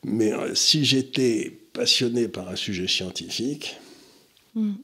Mais 0.04 0.32
euh, 0.32 0.54
si 0.54 0.84
j'étais 0.84 1.52
passionné 1.72 2.28
par 2.28 2.48
un 2.48 2.56
sujet 2.56 2.88
scientifique, 2.88 3.76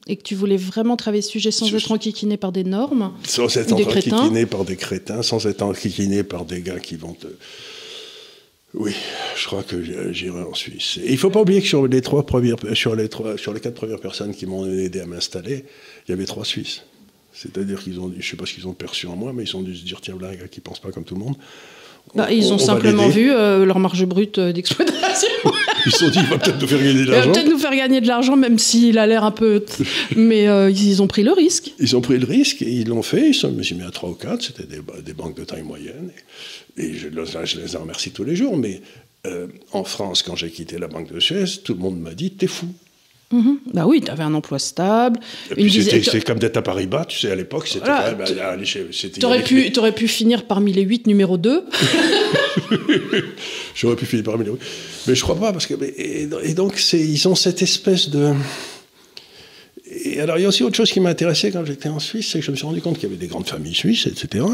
et 0.07 0.15
que 0.15 0.23
tu 0.23 0.33
voulais 0.33 0.57
vraiment 0.57 0.97
travailler 0.97 1.21
ce 1.21 1.29
sujet 1.29 1.51
sans 1.51 1.67
je... 1.67 1.77
être 1.77 1.91
enquiquiné 1.91 2.37
par 2.37 2.51
des 2.51 2.63
normes 2.63 3.13
Sans 3.23 3.55
être 3.55 3.73
enquiquiné 3.73 4.47
par 4.47 4.65
des 4.65 4.75
crétins, 4.75 5.21
sans 5.21 5.45
être 5.45 5.61
enquiquiné 5.61 6.23
par 6.23 6.45
des 6.45 6.61
gars 6.61 6.79
qui 6.79 6.95
vont 6.95 7.13
te... 7.13 7.27
Oui, 8.75 8.95
je 9.35 9.45
crois 9.47 9.63
que 9.63 9.81
j'irai 10.11 10.41
en 10.43 10.53
Suisse. 10.53 10.99
Et 11.03 11.07
il 11.07 11.13
ne 11.13 11.17
faut 11.17 11.31
pas 11.31 11.41
oublier 11.41 11.61
que 11.61 11.67
sur 11.67 11.87
les, 11.87 12.01
trois 12.01 12.25
premières, 12.25 12.57
sur, 12.73 12.95
les 12.95 13.09
trois, 13.09 13.37
sur 13.37 13.51
les 13.53 13.59
quatre 13.59 13.73
premières 13.73 13.99
personnes 13.99 14.33
qui 14.33 14.45
m'ont 14.45 14.65
aidé 14.65 14.99
à 14.99 15.05
m'installer, 15.07 15.65
il 16.07 16.11
y 16.11 16.13
avait 16.13 16.25
trois 16.25 16.45
Suisses. 16.45 16.83
C'est-à-dire 17.33 17.79
qu'ils 17.81 17.99
ont, 17.99 18.11
je 18.11 18.17
ne 18.17 18.21
sais 18.21 18.35
pas 18.35 18.45
ce 18.45 18.53
qu'ils 18.53 18.67
ont 18.67 18.73
perçu 18.73 19.07
en 19.07 19.15
moi, 19.15 19.33
mais 19.33 19.43
ils 19.43 19.57
ont 19.57 19.61
dû 19.61 19.75
se 19.75 19.83
dire 19.83 20.01
tiens, 20.01 20.17
là, 20.21 20.27
un 20.29 20.35
gars 20.35 20.47
qui 20.47 20.59
ne 20.59 20.63
pense 20.63 20.79
pas 20.79 20.91
comme 20.91 21.03
tout 21.03 21.15
le 21.15 21.21
monde. 21.21 21.35
Bah, 22.13 22.27
on, 22.29 22.31
ils 22.31 22.53
ont 22.53 22.57
simplement 22.57 23.07
vu 23.07 23.31
euh, 23.31 23.65
leur 23.65 23.79
marge 23.79 24.05
brute 24.05 24.39
d'exploitation. 24.39 25.29
ils 25.85 25.91
se 25.91 25.97
sont 25.99 26.09
dit, 26.09 26.19
il 26.19 26.25
va 26.27 26.37
peut-être 26.37 26.61
nous 26.61 26.67
faire 26.67 26.79
gagner 26.79 26.93
de 26.93 26.99
Il 26.99 27.05
va 27.05 27.11
l'argent. 27.15 27.31
peut-être 27.31 27.49
nous 27.49 27.59
faire 27.59 27.75
gagner 27.75 28.01
de 28.01 28.07
l'argent, 28.07 28.35
même 28.35 28.59
s'il 28.59 28.97
a 28.97 29.07
l'air 29.07 29.23
un 29.23 29.31
peu. 29.31 29.63
Mais 30.15 30.47
euh, 30.47 30.69
ils 30.69 31.01
ont 31.01 31.07
pris 31.07 31.23
le 31.23 31.31
risque. 31.31 31.71
Ils 31.79 31.95
ont 31.95 32.01
pris 32.01 32.17
le 32.17 32.25
risque 32.25 32.61
et 32.61 32.69
ils 32.71 32.87
l'ont 32.87 33.01
fait. 33.01 33.29
Ils 33.29 33.33
sont, 33.33 33.53
je 33.59 33.73
mis 33.73 33.83
à 33.83 33.91
3 33.91 34.09
ou 34.09 34.13
4, 34.13 34.41
c'était 34.41 34.63
des, 34.63 34.79
des, 35.03 35.13
banques 35.13 35.37
de 35.37 35.43
taille 35.43 35.63
moyenne. 35.63 36.11
Et, 36.77 36.85
et 36.85 36.93
je, 36.93 37.07
je, 37.09 37.59
les 37.59 37.75
en 37.75 37.81
remercie 37.81 38.11
tous 38.11 38.23
les 38.23 38.35
jours. 38.35 38.57
Mais 38.57 38.81
euh, 39.27 39.47
en 39.71 39.83
France, 39.83 40.23
quand 40.23 40.35
j'ai 40.35 40.49
quitté 40.49 40.77
la 40.77 40.87
Banque 40.87 41.11
de 41.11 41.19
Suez, 41.19 41.45
tout 41.63 41.73
le 41.73 41.79
monde 41.79 41.99
m'a 41.99 42.13
dit, 42.13 42.31
t'es 42.31 42.47
fou. 42.47 42.67
Mmh. 43.31 43.51
Bah 43.73 43.85
oui, 43.85 44.01
tu 44.01 44.09
avais 44.09 44.23
un 44.23 44.33
emploi 44.33 44.57
stable. 44.57 45.19
C'était 45.55 46.21
comme 46.21 46.39
d'être 46.39 46.57
à 46.57 46.63
Paris-Bas, 46.63 47.05
tu 47.05 47.19
sais, 47.19 47.31
à 47.31 47.35
l'époque, 47.35 47.67
c'était 47.67 47.85
voilà, 47.85 48.11
quand 48.11 48.17
même. 48.17 48.39
Allez, 48.39 48.65
tu 48.65 49.25
aurais, 49.25 49.43
pu, 49.43 49.71
aurais 49.77 49.93
pu 49.93 50.07
finir 50.07 50.45
parmi 50.45 50.73
les 50.73 50.81
8 50.81 51.05
numéro 51.05 51.37
2. 51.37 51.65
J'aurais 53.75 53.95
pu 53.95 54.07
finir 54.07 54.23
parmi 54.23 54.45
les 54.45 54.51
8. 54.51 54.59
Mais 55.07 55.15
je 55.15 55.21
crois 55.21 55.39
pas, 55.39 55.53
parce 55.53 55.67
que. 55.67 55.75
Et, 55.83 56.27
et 56.43 56.53
donc, 56.55 56.81
ils 56.93 57.27
ont 57.27 57.35
cette 57.35 57.61
espèce 57.61 58.09
de. 58.09 58.33
Et 59.91 60.19
alors, 60.21 60.37
il 60.37 60.41
y 60.41 60.45
a 60.45 60.47
aussi 60.47 60.63
autre 60.63 60.75
chose 60.75 60.91
qui 60.91 60.99
m'a 60.99 61.09
intéressé 61.09 61.51
quand 61.51 61.65
j'étais 61.65 61.89
en 61.89 61.99
Suisse, 61.99 62.29
c'est 62.31 62.39
que 62.39 62.45
je 62.45 62.51
me 62.51 62.55
suis 62.55 62.65
rendu 62.65 62.81
compte 62.81 62.95
qu'il 62.95 63.09
y 63.09 63.11
avait 63.11 63.19
des 63.19 63.27
grandes 63.27 63.47
familles 63.47 63.75
suisses, 63.75 64.07
etc. 64.07 64.45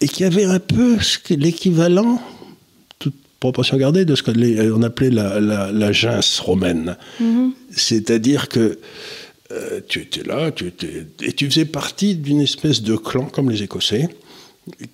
Et 0.00 0.08
qu'il 0.08 0.24
y 0.24 0.26
avait 0.26 0.44
un 0.44 0.58
peu 0.58 0.96
l'équivalent 1.30 2.20
proportion 3.40 3.76
gardée 3.76 4.04
de 4.04 4.14
ce 4.14 4.22
qu'on 4.22 4.82
appelait 4.82 5.10
la, 5.10 5.40
la, 5.40 5.72
la 5.72 5.92
gens 5.92 6.20
romaine. 6.42 6.96
-hmm. 7.20 7.50
C'est-à-dire 7.70 8.48
que 8.48 8.78
euh, 9.52 9.80
tu 9.86 10.00
étais 10.00 10.22
là, 10.22 10.50
tu 10.50 10.66
étais, 10.66 11.06
et 11.22 11.32
tu 11.32 11.48
faisais 11.50 11.66
partie 11.66 12.14
d'une 12.14 12.40
espèce 12.40 12.82
de 12.82 12.96
clan 12.96 13.26
comme 13.26 13.50
les 13.50 13.62
Écossais, 13.62 14.08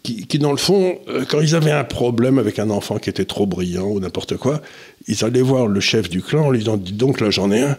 qui, 0.03 0.27
qui 0.27 0.39
dans 0.39 0.51
le 0.51 0.59
fond, 0.59 0.99
euh, 1.09 1.25
quand 1.29 1.41
ils 1.41 1.55
avaient 1.55 1.71
un 1.71 1.85
problème 1.85 2.39
avec 2.39 2.59
un 2.59 2.71
enfant 2.71 2.99
qui 2.99 3.09
était 3.09 3.25
trop 3.25 3.47
brillant 3.47 3.87
ou 3.87 4.01
n'importe 4.01 4.37
quoi, 4.37 4.61
ils 5.07 5.25
allaient 5.25 5.43
voir 5.43 5.69
le 5.69 5.81
chef 5.81 6.11
du 6.11 6.21
clan 6.21 6.47
en 6.47 6.51
lui 6.51 6.59
disant 6.59 6.77
Dis 6.77 6.93
donc, 6.93 7.21
là 7.21 7.31
j'en 7.31 7.51
ai 7.53 7.63
un. 7.63 7.77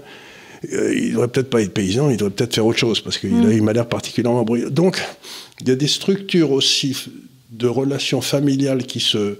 Euh, 0.72 0.94
il 0.96 1.12
devrait 1.12 1.28
peut-être 1.28 1.50
pas 1.50 1.62
être 1.62 1.74
paysan, 1.74 2.10
il 2.10 2.18
devrait 2.18 2.32
peut-être 2.32 2.56
faire 2.56 2.66
autre 2.66 2.80
chose 2.80 3.02
parce 3.02 3.18
qu'il 3.18 3.34
mm. 3.34 3.52
il 3.52 3.64
m'a 3.64 3.74
l'air 3.74 3.88
particulièrement 3.88 4.44
brillant. 4.44 4.70
Donc, 4.70 5.02
il 5.60 5.68
y 5.68 5.72
a 5.72 5.76
des 5.76 5.88
structures 5.88 6.52
aussi 6.52 6.96
de 7.52 7.68
relations 7.68 8.22
familiales 8.22 8.84
qui 8.86 9.00
se, 9.00 9.38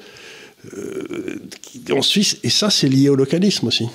en 1.92 2.02
Suisse, 2.02 2.38
et 2.44 2.50
ça, 2.50 2.70
c'est 2.70 2.90
lié 2.90 3.10
au 3.10 3.16
localisme 3.16 3.68
aussi. 3.68 3.88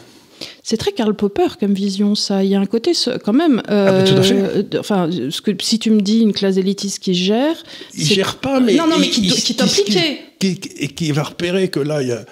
C'est 0.62 0.76
très 0.76 0.92
Karl 0.92 1.14
Popper 1.14 1.48
comme 1.58 1.72
vision, 1.72 2.14
ça. 2.14 2.44
Il 2.44 2.50
y 2.50 2.54
a 2.54 2.60
un 2.60 2.66
côté, 2.66 2.92
quand 3.24 3.32
même. 3.32 3.62
Euh, 3.70 4.02
ah, 4.02 4.08
tout 4.08 4.16
à 4.16 4.22
fait. 4.22 4.76
Enfin, 4.78 5.08
ce 5.30 5.40
que, 5.40 5.52
si 5.60 5.78
tu 5.78 5.90
me 5.90 6.00
dis 6.00 6.20
une 6.20 6.32
classe 6.32 6.56
élitiste 6.56 6.98
qui 6.98 7.14
gère. 7.14 7.56
Il 7.94 8.04
gère 8.04 8.36
pas, 8.36 8.60
mais. 8.60 8.74
Non, 8.74 8.86
non, 8.86 8.98
mais 8.98 9.08
qui, 9.08 9.54
t'impliquait. 9.54 10.18
Qui, 10.38 10.60
et 10.78 10.88
qui 10.88 11.12
va 11.12 11.22
repérer 11.22 11.68
que 11.68 11.80
là, 11.80 12.02
il 12.02 12.08
y 12.08 12.12
a. 12.12 12.24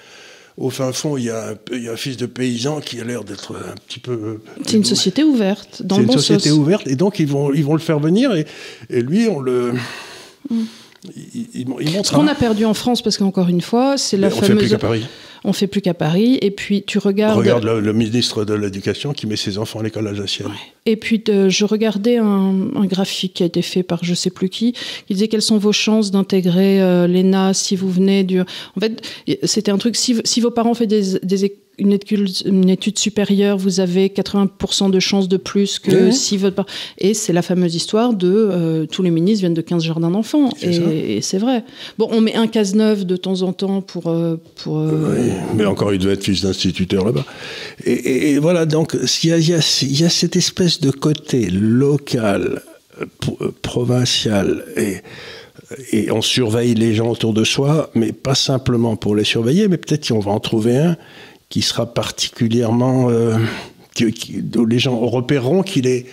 Au 0.57 0.69
fin 0.69 0.93
fond, 0.93 1.17
il 1.17 1.25
y, 1.25 1.29
a 1.29 1.49
un, 1.49 1.55
il 1.73 1.83
y 1.83 1.89
a 1.89 1.91
un 1.91 1.97
fils 1.97 2.15
de 2.15 2.25
paysan 2.27 2.79
qui 2.79 3.01
a 3.01 3.03
l'air 3.03 3.25
d'être 3.25 3.57
un 3.57 3.75
petit 3.87 3.99
peu. 3.99 4.39
C'est 4.65 4.77
une 4.77 4.85
société 4.85 5.21
ouverte, 5.21 5.81
dans 5.83 5.97
le 5.97 6.05
bon 6.05 6.13
C'est 6.13 6.15
une 6.15 6.21
société 6.21 6.49
sens. 6.49 6.57
ouverte, 6.57 6.87
et 6.87 6.95
donc 6.95 7.19
ils 7.19 7.27
vont, 7.27 7.53
ils 7.53 7.65
vont 7.65 7.73
le 7.73 7.81
faire 7.81 7.99
venir, 7.99 8.33
et, 8.33 8.45
et 8.89 9.01
lui, 9.01 9.27
on 9.27 9.41
le. 9.41 9.73
Mm. 10.49 10.63
Il, 11.15 11.47
il, 11.53 11.67
il 11.81 12.05
Ce 12.05 12.11
qu'on 12.11 12.27
a 12.27 12.35
perdu 12.35 12.65
en 12.65 12.73
France, 12.73 13.01
parce 13.01 13.17
qu'encore 13.17 13.49
une 13.49 13.61
fois, 13.61 13.97
c'est 13.97 14.17
la 14.17 14.27
on 14.27 14.31
fameuse. 14.31 14.47
fait 14.47 14.55
plus 14.55 14.69
qu'à 14.69 14.77
Paris. 14.77 15.05
On 15.47 15.53
fait 15.53 15.67
plus 15.67 15.81
qu'à 15.81 15.93
Paris. 15.93 16.39
Et 16.41 16.49
puis 16.49 16.83
tu 16.83 16.97
regardes. 16.97 17.37
Regarde 17.37 17.63
le, 17.63 17.79
le 17.79 17.93
ministre 17.93 18.45
de 18.45 18.53
l'Éducation 18.55 19.13
qui 19.13 19.27
met 19.27 19.35
ses 19.35 19.57
enfants 19.59 19.79
à 19.79 19.83
l'école 19.83 20.07
alsacienne. 20.07 20.47
Ouais. 20.47 20.53
Et 20.87 20.95
puis 20.95 21.19
de, 21.19 21.49
je 21.49 21.65
regardais 21.65 22.17
un, 22.17 22.55
un, 22.75 22.85
graphique 22.85 23.35
qui 23.35 23.43
a 23.43 23.45
été 23.45 23.61
fait 23.61 23.83
par 23.83 24.03
je 24.03 24.13
sais 24.13 24.29
plus 24.31 24.49
qui, 24.49 24.73
qui 25.07 25.13
disait 25.13 25.27
quelles 25.27 25.41
sont 25.41 25.57
vos 25.57 25.71
chances 25.71 26.09
d'intégrer 26.11 26.81
euh, 26.81 27.07
l'ENA 27.07 27.53
si 27.53 27.75
vous 27.75 27.89
venez 27.91 28.23
du. 28.23 28.41
En 28.41 28.79
fait, 28.79 29.01
c'était 29.43 29.71
un 29.71 29.77
truc. 29.77 29.95
Si, 29.95 30.19
si 30.23 30.41
vos 30.41 30.51
parents 30.51 30.73
font 30.73 30.85
des, 30.85 31.19
des 31.21 31.45
une 31.77 31.93
étude, 31.93 32.29
une 32.45 32.69
étude, 32.69 32.97
supérieure, 32.97 33.57
vous 33.57 33.79
avez 33.79 34.07
80% 34.07 34.89
de 34.91 34.99
chances 34.99 35.27
de 35.27 35.37
plus 35.37 35.79
que 35.79 36.11
si 36.11 36.37
votre 36.37 36.65
Et 36.97 37.13
c'est 37.13 37.33
la 37.33 37.41
fameuse 37.41 37.75
histoire 37.75 38.13
de 38.13 38.31
euh, 38.33 38.85
tous 38.85 39.03
les 39.03 39.11
ministres 39.11 39.41
viennent 39.41 39.53
de 39.53 39.61
15 39.61 39.83
jardins 39.83 40.11
d'enfants. 40.11 40.49
Et, 40.61 41.17
et 41.17 41.21
c'est 41.21 41.37
vrai. 41.37 41.63
Bon, 41.97 42.07
on 42.11 42.21
met 42.21 42.35
un 42.35 42.47
case-neuf 42.47 43.05
de 43.05 43.17
temps 43.17 43.41
en 43.41 43.53
temps 43.53 43.81
pour. 43.81 44.07
Euh, 44.07 44.37
pour 44.63 44.79
euh... 44.79 45.15
oui, 45.17 45.31
mais 45.55 45.65
encore, 45.65 45.93
il 45.93 45.99
devait 45.99 46.13
être 46.13 46.23
fils 46.23 46.41
d'instituteur 46.41 47.05
là-bas. 47.05 47.25
Et, 47.85 47.91
et, 47.91 48.31
et, 48.31 48.39
voilà, 48.39 48.65
donc, 48.65 48.95
il 49.23 49.29
y, 49.29 49.33
a, 49.33 49.37
il, 49.37 49.49
y 49.49 49.53
a, 49.53 49.79
il 49.81 49.99
y 49.99 50.03
a 50.03 50.09
cette 50.09 50.35
espèce 50.35 50.79
de 50.79 50.91
côté 50.91 51.49
local, 51.49 52.61
provincial 53.61 54.65
et 54.77 55.01
et 55.91 56.11
on 56.11 56.21
surveille 56.21 56.75
les 56.75 56.93
gens 56.93 57.09
autour 57.09 57.33
de 57.33 57.43
soi, 57.43 57.89
mais 57.95 58.11
pas 58.11 58.35
simplement 58.35 58.95
pour 58.95 59.15
les 59.15 59.23
surveiller, 59.23 59.67
mais 59.67 59.77
peut-être 59.77 60.07
qu'on 60.07 60.19
va 60.19 60.31
en 60.31 60.39
trouver 60.39 60.77
un 60.77 60.97
qui 61.49 61.61
sera 61.61 61.93
particulièrement. 61.93 63.09
Euh, 63.09 63.37
qui, 63.95 64.11
qui, 64.11 64.43
où 64.55 64.65
les 64.65 64.79
gens 64.79 64.99
repéreront 64.99 65.63
qu'il 65.63 65.87
est. 65.87 66.05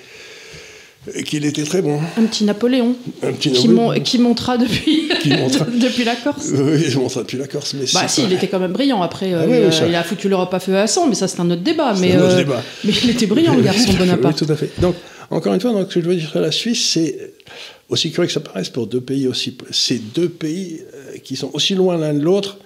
Qu'il 1.24 1.44
était 1.44 1.64
très 1.64 1.82
bon. 1.82 1.98
Un 2.16 2.26
petit 2.26 2.44
Napoléon. 2.44 2.94
Un 3.24 3.32
petit 3.32 3.50
qui, 3.50 3.66
mon, 3.66 3.92
qui 4.00 4.20
montera 4.20 4.56
depuis, 4.56 5.08
qui 5.20 5.30
montra... 5.30 5.64
depuis 5.80 6.04
la 6.04 6.14
Corse. 6.14 6.50
Oui, 6.54 6.84
il 6.86 6.96
montra 6.96 7.22
depuis 7.22 7.38
la 7.38 7.48
Corse. 7.48 7.74
Mais 7.74 7.86
bah, 7.92 8.06
si, 8.06 8.22
il 8.22 8.32
était 8.32 8.46
quand 8.46 8.60
même 8.60 8.70
brillant. 8.70 9.02
Après, 9.02 9.32
ah, 9.32 9.38
euh, 9.38 9.46
oui, 9.48 9.56
il, 9.62 9.66
oui, 9.66 9.72
ça... 9.72 9.88
il, 9.88 9.94
a 9.96 10.04
foutu 10.04 10.28
l'Europe 10.28 10.54
à 10.54 10.60
feu 10.60 10.76
à 10.76 10.86
sang, 10.86 11.08
mais 11.08 11.16
ça, 11.16 11.26
c'est 11.26 11.40
un 11.40 11.50
autre 11.50 11.62
débat. 11.62 11.94
Mais, 11.98 12.12
un 12.12 12.22
autre 12.22 12.34
euh, 12.34 12.36
débat. 12.36 12.62
mais 12.84 12.92
il 13.02 13.10
était 13.10 13.26
brillant, 13.26 13.56
le 13.56 13.62
garçon 13.62 13.92
Bonaparte. 13.94 14.40
Oui, 14.40 14.46
tout 14.46 14.52
à 14.52 14.56
fait. 14.56 14.70
Donc, 14.80 14.94
encore 15.30 15.54
une 15.54 15.60
fois, 15.60 15.72
donc, 15.72 15.88
ce 15.88 15.94
que 15.96 16.02
je 16.02 16.08
veux 16.08 16.14
dire 16.14 16.28
sur 16.28 16.40
la 16.40 16.52
Suisse, 16.52 16.90
c'est 16.92 17.34
aussi 17.88 18.12
curieux 18.12 18.28
que 18.28 18.32
ça 18.32 18.40
paraisse 18.40 18.68
pour 18.68 18.86
deux 18.86 19.00
pays 19.00 19.26
aussi. 19.26 19.58
C'est 19.72 19.98
deux 20.14 20.28
pays 20.28 20.82
euh, 20.94 21.18
qui 21.18 21.34
sont 21.34 21.50
aussi 21.52 21.74
loin 21.74 21.96
l'un 21.96 22.14
de 22.14 22.20
l'autre 22.20 22.58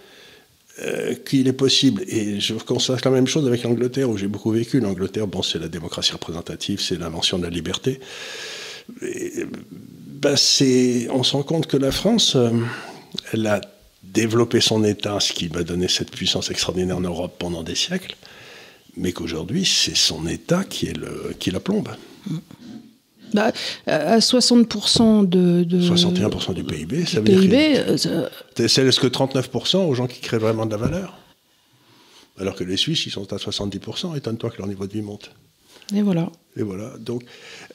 euh, 0.82 1.14
qu'il 1.14 1.48
est 1.48 1.54
possible. 1.54 2.02
Et 2.06 2.38
je 2.38 2.52
constate 2.54 3.04
la 3.04 3.10
même 3.10 3.26
chose 3.26 3.46
avec 3.46 3.62
l'Angleterre, 3.62 4.10
où 4.10 4.18
j'ai 4.18 4.28
beaucoup 4.28 4.50
vécu. 4.50 4.78
L'Angleterre, 4.80 5.26
bon, 5.26 5.42
c'est 5.42 5.58
la 5.58 5.68
démocratie 5.68 6.12
représentative, 6.12 6.80
c'est 6.80 6.98
l'invention 6.98 7.38
de 7.38 7.44
la 7.44 7.50
liberté. 7.50 7.98
Et, 9.00 9.46
ben, 9.46 10.34
on 10.34 11.22
se 11.22 11.32
rend 11.32 11.42
compte 11.42 11.66
que 11.66 11.78
la 11.78 11.90
France, 11.92 12.36
euh, 12.36 12.50
elle 13.32 13.46
a 13.46 13.60
développé 14.02 14.60
son 14.60 14.84
État, 14.84 15.18
ce 15.18 15.32
qui 15.32 15.48
m'a 15.48 15.62
donné 15.62 15.88
cette 15.88 16.10
puissance 16.10 16.50
extraordinaire 16.50 16.98
en 16.98 17.00
Europe 17.00 17.36
pendant 17.38 17.62
des 17.62 17.74
siècles, 17.74 18.16
mais 18.96 19.12
qu'aujourd'hui, 19.12 19.64
c'est 19.64 19.96
son 19.96 20.26
État 20.26 20.64
qui, 20.64 20.86
est 20.86 20.96
le, 20.96 21.34
qui 21.38 21.50
la 21.50 21.60
plombe. 21.60 21.88
Bah, 23.34 23.52
à 23.86 24.18
60% 24.18 25.28
de, 25.28 25.64
de 25.64 25.80
61% 25.80 26.54
du 26.54 26.64
PIB, 26.64 27.04
ça 27.06 27.18
veut 27.18 27.24
PIB, 27.24 27.48
dire 27.48 27.84
euh, 27.88 28.28
c'est 28.56 28.78
est-ce 28.78 29.00
que 29.00 29.06
39% 29.06 29.78
aux 29.86 29.94
gens 29.94 30.06
qui 30.06 30.20
créent 30.20 30.38
vraiment 30.38 30.66
de 30.66 30.70
la 30.70 30.76
valeur? 30.76 31.18
Alors 32.38 32.54
que 32.54 32.64
les 32.64 32.76
Suisses, 32.76 33.06
ils 33.06 33.10
sont 33.10 33.32
à 33.32 33.36
70%, 33.36 34.16
étonne-toi 34.16 34.50
que 34.50 34.58
leur 34.58 34.66
niveau 34.66 34.86
de 34.86 34.92
vie 34.92 35.02
monte. 35.02 35.30
et 35.94 36.02
voilà. 36.02 36.28
Et 36.56 36.62
voilà. 36.62 36.92
Donc, 36.98 37.22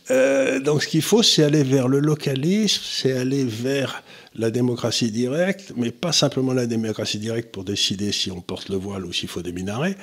euh, 0.10 0.60
donc 0.60 0.84
ce 0.84 0.88
qu'il 0.88 1.02
faut, 1.02 1.24
c'est 1.24 1.43
aller 1.43 1.64
vers 1.64 1.88
le 1.88 1.99
localisme, 1.99 2.82
c'est 2.84 3.14
aller 3.14 3.43
vers 3.43 4.04
la 4.36 4.49
démocratie 4.49 5.11
directe, 5.11 5.73
mais 5.75 5.91
pas 5.91 6.13
simplement 6.13 6.53
la 6.53 6.65
démocratie 6.65 7.19
directe 7.19 7.51
pour 7.51 7.65
décider 7.65 8.13
si 8.13 8.32
on 8.32 8.39
porte 8.39 8.69
le 8.69 8.77
voile 8.77 9.05
ou 9.05 9.11
s'il 9.11 9.27
faut 9.27 9.41
des 9.41 9.51
minarets, 9.51 9.97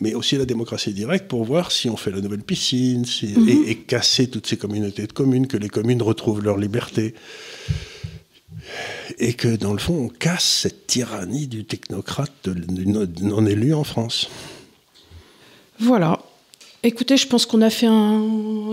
mais 0.00 0.12
aussi 0.14 0.36
la 0.36 0.44
démocratie 0.44 0.92
directe 0.92 1.28
pour 1.28 1.44
voir 1.44 1.72
si 1.72 1.88
on 1.88 1.96
fait 1.96 2.10
la 2.10 2.20
nouvelle 2.20 2.42
piscine, 2.42 3.06
si- 3.06 3.34
et, 3.48 3.70
et 3.70 3.76
casser 3.76 4.28
toutes 4.28 4.46
ces 4.46 4.58
communautés 4.58 5.06
de 5.06 5.12
communes, 5.12 5.46
que 5.46 5.56
les 5.56 5.70
communes 5.70 6.02
retrouvent 6.02 6.42
leur 6.42 6.58
liberté. 6.58 7.14
Et 9.18 9.32
que 9.32 9.56
dans 9.56 9.72
le 9.72 9.78
fond, 9.78 9.94
on 9.94 10.08
casse 10.08 10.44
cette 10.44 10.86
tyrannie 10.86 11.46
du 11.46 11.64
technocrate, 11.64 12.48
du 12.50 12.86
non- 12.86 13.08
non-élu 13.22 13.72
en 13.72 13.84
France. 13.84 14.28
Voilà. 15.78 16.20
Écoutez, 16.82 17.16
je 17.18 17.26
pense 17.26 17.44
qu'on 17.44 17.60
a 17.60 17.68
fait 17.70 17.86
un, 17.86 18.22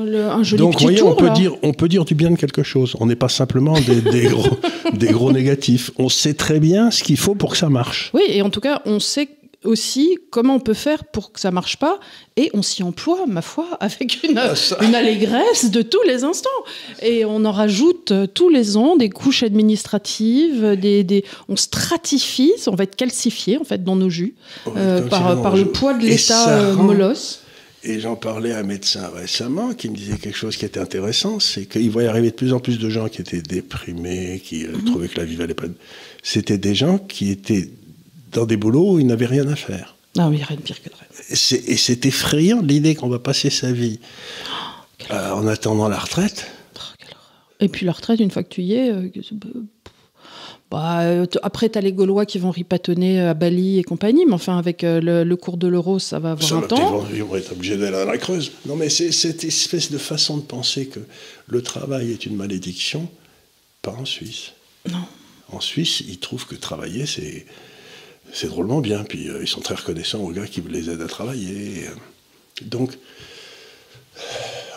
le- 0.06 0.26
un 0.30 0.42
joli 0.44 0.60
Donc, 0.62 0.74
petit 0.76 0.84
voyez, 0.86 0.98
tour. 1.00 1.10
on 1.10 1.16
peut, 1.16 1.26
là. 1.28 1.34
dire, 1.34 1.56
on 1.62 1.74
peut 1.74 1.90
dire 1.90 2.06
du 2.06 2.16
bien 2.16 2.30
de 2.32 2.38
quelque 2.38 2.64
chose. 2.64 2.96
On 3.02 3.06
n'est 3.06 3.18
pas 3.18 3.28
simplement 3.30 3.74
des, 3.82 4.00
des 4.02 4.28
gros, 4.30 4.58
des 4.94 5.08
gros 5.08 5.32
négatifs. 5.34 5.92
On 5.98 6.08
sait 6.08 6.34
très 6.34 6.60
bien 6.62 6.90
ce 6.90 7.04
qu'il 7.04 7.18
faut 7.18 7.36
pour 7.36 7.52
que 7.52 7.58
ça 7.58 7.70
marche. 7.70 8.12
Oui, 8.14 8.22
et 8.30 8.42
en 8.42 8.50
tout 8.50 8.62
cas, 8.62 8.82
on 8.86 9.00
sait 9.02 9.28
aussi 9.66 10.18
comment 10.30 10.56
on 10.56 10.60
peut 10.62 10.76
faire 10.76 11.04
pour 11.04 11.34
que 11.34 11.40
ça 11.42 11.52
marche 11.52 11.78
pas, 11.78 12.00
et 12.38 12.50
on 12.54 12.62
s'y 12.62 12.84
emploie, 12.84 13.26
ma 13.28 13.42
foi, 13.42 13.66
avec 13.82 14.24
une, 14.24 14.38
Ah, 14.38 14.54
une 14.82 14.96
allégresse 14.96 15.70
de 15.72 15.82
tous 15.82 16.02
les 16.08 16.24
instants. 16.24 16.50
Et 17.02 17.26
on 17.26 17.44
en 17.44 17.52
rajoute 17.52 18.12
euh, 18.12 18.28
tous 18.28 18.48
les 18.48 18.78
ans 18.78 18.96
des 18.96 19.10
couches 19.10 19.44
administratives, 19.44 20.78
des, 20.80 21.04
des- 21.04 21.26
on 21.50 21.58
stratifie, 21.58 22.54
on 22.68 22.76
va 22.76 22.86
être 22.86 22.96
calcifié 22.96 23.58
en 23.58 23.66
fait 23.66 23.84
dans 23.84 23.96
nos 23.98 24.10
jus 24.10 24.36
Ouais, 24.68 24.74
euh, 24.78 25.02
par, 25.08 25.42
par 25.42 25.58
le 25.58 25.66
poids 25.66 25.94
de 25.94 26.06
l'État 26.06 26.50
euh, 26.50 26.74
molosse. 26.76 27.42
Et 27.90 28.02
j'en 28.02 28.18
parlais 28.18 28.52
à 28.52 28.60
un 28.60 28.64
médecin 28.64 29.10
récemment 29.16 29.74
qui 29.74 29.90
me 29.90 29.96
disait 29.96 30.18
quelque 30.18 30.36
chose 30.38 30.58
qui 30.58 30.66
était 30.66 30.80
intéressant, 30.80 31.40
c'est 31.40 31.66
qu'il 31.66 31.90
voyait 31.90 32.10
arriver 32.10 32.32
de 32.32 32.36
plus 32.36 32.52
en 32.52 32.60
plus 32.60 32.80
de 32.80 32.90
gens 32.90 33.08
qui 33.08 33.22
étaient 33.22 33.42
déprimés, 33.42 34.42
qui 34.44 34.66
euh, 34.66 34.74
trouvaient 34.86 35.08
que 35.08 35.18
la 35.18 35.24
vie 35.26 35.38
valait 35.38 35.54
pas. 35.54 35.68
C'était 36.22 36.58
des 36.58 36.76
gens 36.76 36.98
qui 36.98 37.32
étaient 37.32 37.70
dans 38.34 38.46
des 38.46 38.58
boulots 38.58 38.96
où 38.96 39.00
ils 39.00 39.08
n'avaient 39.08 39.26
rien 39.26 39.48
à 39.48 39.56
faire. 39.56 39.96
Ah 40.18 40.28
oui, 40.28 40.36
il 40.36 40.40
y 40.40 40.44
a 40.44 40.48
rien 40.48 40.58
de 40.58 40.62
pire 40.62 40.82
que 40.84 40.90
de 40.90 40.96
rêve. 40.96 41.26
Et 41.30 41.78
c'est- 41.78 42.06
effrayant 42.06 42.62
l'idée 42.62 42.94
qu'on 42.96 43.08
va 43.08 43.20
passer 43.20 43.50
sa 43.50 43.72
vie 43.72 44.00
euh, 45.12 45.32
en 45.32 45.48
attendant 45.48 45.88
la 45.88 46.00
retraite. 46.00 46.48
Oh, 46.76 46.80
quelle 47.00 47.10
horreur. 47.12 47.56
Et 47.62 47.70
puis 47.70 47.86
la 47.86 47.94
retraite, 47.94 48.20
une 48.20 48.32
fois 48.32 48.44
que 48.44 48.50
tu 48.50 48.64
y 48.64 48.74
es, 48.74 48.92
euh, 48.92 49.10
bah, 50.70 51.02
euh, 51.02 51.26
après, 51.44 51.70
tu 51.70 51.78
as 51.78 51.82
les 51.82 51.94
Gaulois 51.94 52.26
qui 52.26 52.40
vont 52.40 52.52
ripatonner 52.52 53.22
à 53.22 53.34
Bali 53.34 53.80
et 53.80 53.84
compagnie, 53.84 54.26
mais 54.26 54.34
enfin, 54.34 54.58
avec 54.58 54.84
euh, 54.84 55.00
le, 55.00 55.24
le 55.24 55.36
cours 55.38 55.58
de 55.58 55.68
l'euro, 55.68 55.98
ça 55.98 56.20
va 56.20 56.32
avoir 56.32 56.48
Ça, 56.48 56.56
un 56.56 56.62
temps. 56.62 57.06
Ils 57.14 57.24
vont 57.24 57.38
être 57.38 57.54
obligés 57.54 57.78
d'aller 57.78 57.96
à 57.96 58.06
la 58.06 58.18
Creuse. 58.18 58.52
Non, 58.66 58.76
mais 58.76 58.90
c'est 58.90 59.14
cette 59.14 59.46
espèce 59.46 59.92
de 59.92 59.98
façon 59.98 60.38
de 60.38 60.42
penser 60.42 60.88
que 60.88 61.00
le 61.48 61.62
travail 61.62 62.12
est 62.12 62.26
une 62.26 62.36
malédiction, 62.36 63.10
pas 63.82 63.92
en 63.92 64.04
Suisse. 64.04 64.52
Non. 64.90 65.06
En 65.50 65.62
Suisse, 65.62 66.02
ils 66.06 66.20
trouvent 66.20 66.46
que 66.46 66.56
travailler, 66.56 67.06
c'est 67.06 67.46
c'est 68.34 68.48
drôlement 68.48 68.82
bien. 68.82 69.06
Puis 69.06 69.30
euh, 69.30 69.40
ils 69.42 69.48
sont 69.48 69.62
très 69.62 69.76
reconnaissants 69.76 70.20
aux 70.20 70.32
gars 70.32 70.48
qui 70.48 70.62
les 70.68 70.90
aident 70.90 71.02
à 71.02 71.08
travailler. 71.08 71.86
Donc, 72.62 72.92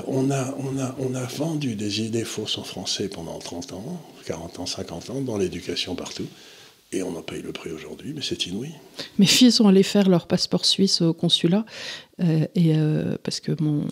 on 0.07 0.31
a, 0.31 0.55
on, 0.59 0.79
a, 0.79 0.95
on 0.99 1.15
a 1.15 1.25
vendu 1.25 1.75
des 1.75 2.03
idées 2.03 2.25
fausses 2.25 2.59
en 2.59 2.65
français 2.65 3.09
pendant 3.09 3.39
30 3.39 3.73
ans, 3.73 4.01
40 4.27 4.61
ans, 4.61 4.67
50 4.67 5.11
ans, 5.11 5.21
dans 5.21 5.37
l'éducation 5.37 5.95
partout. 5.95 6.27
Et 6.93 7.03
on 7.03 7.15
en 7.17 7.23
paye 7.23 7.43
le 7.43 7.53
prix 7.53 7.71
aujourd'hui, 7.71 8.13
mais 8.15 8.23
c'est 8.23 8.47
inouï. 8.47 8.71
Mes 9.19 9.27
filles 9.27 9.53
sont 9.53 9.69
allées 9.69 9.83
faire 9.83 10.09
leur 10.09 10.27
passeport 10.27 10.65
suisse 10.65 11.03
au 11.03 11.13
consulat, 11.13 11.65
euh, 12.23 12.45
et, 12.55 12.73
euh, 12.75 13.17
parce 13.23 13.41
que 13.41 13.53
mon, 13.61 13.85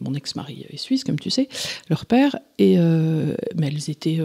mon 0.00 0.14
ex-mari 0.14 0.66
est 0.70 0.76
suisse, 0.78 1.04
comme 1.04 1.18
tu 1.18 1.28
sais, 1.28 1.48
leur 1.90 2.06
père, 2.06 2.38
et, 2.58 2.76
euh, 2.78 3.34
mais 3.56 3.66
elles 3.66 3.90
étaient 3.90 4.18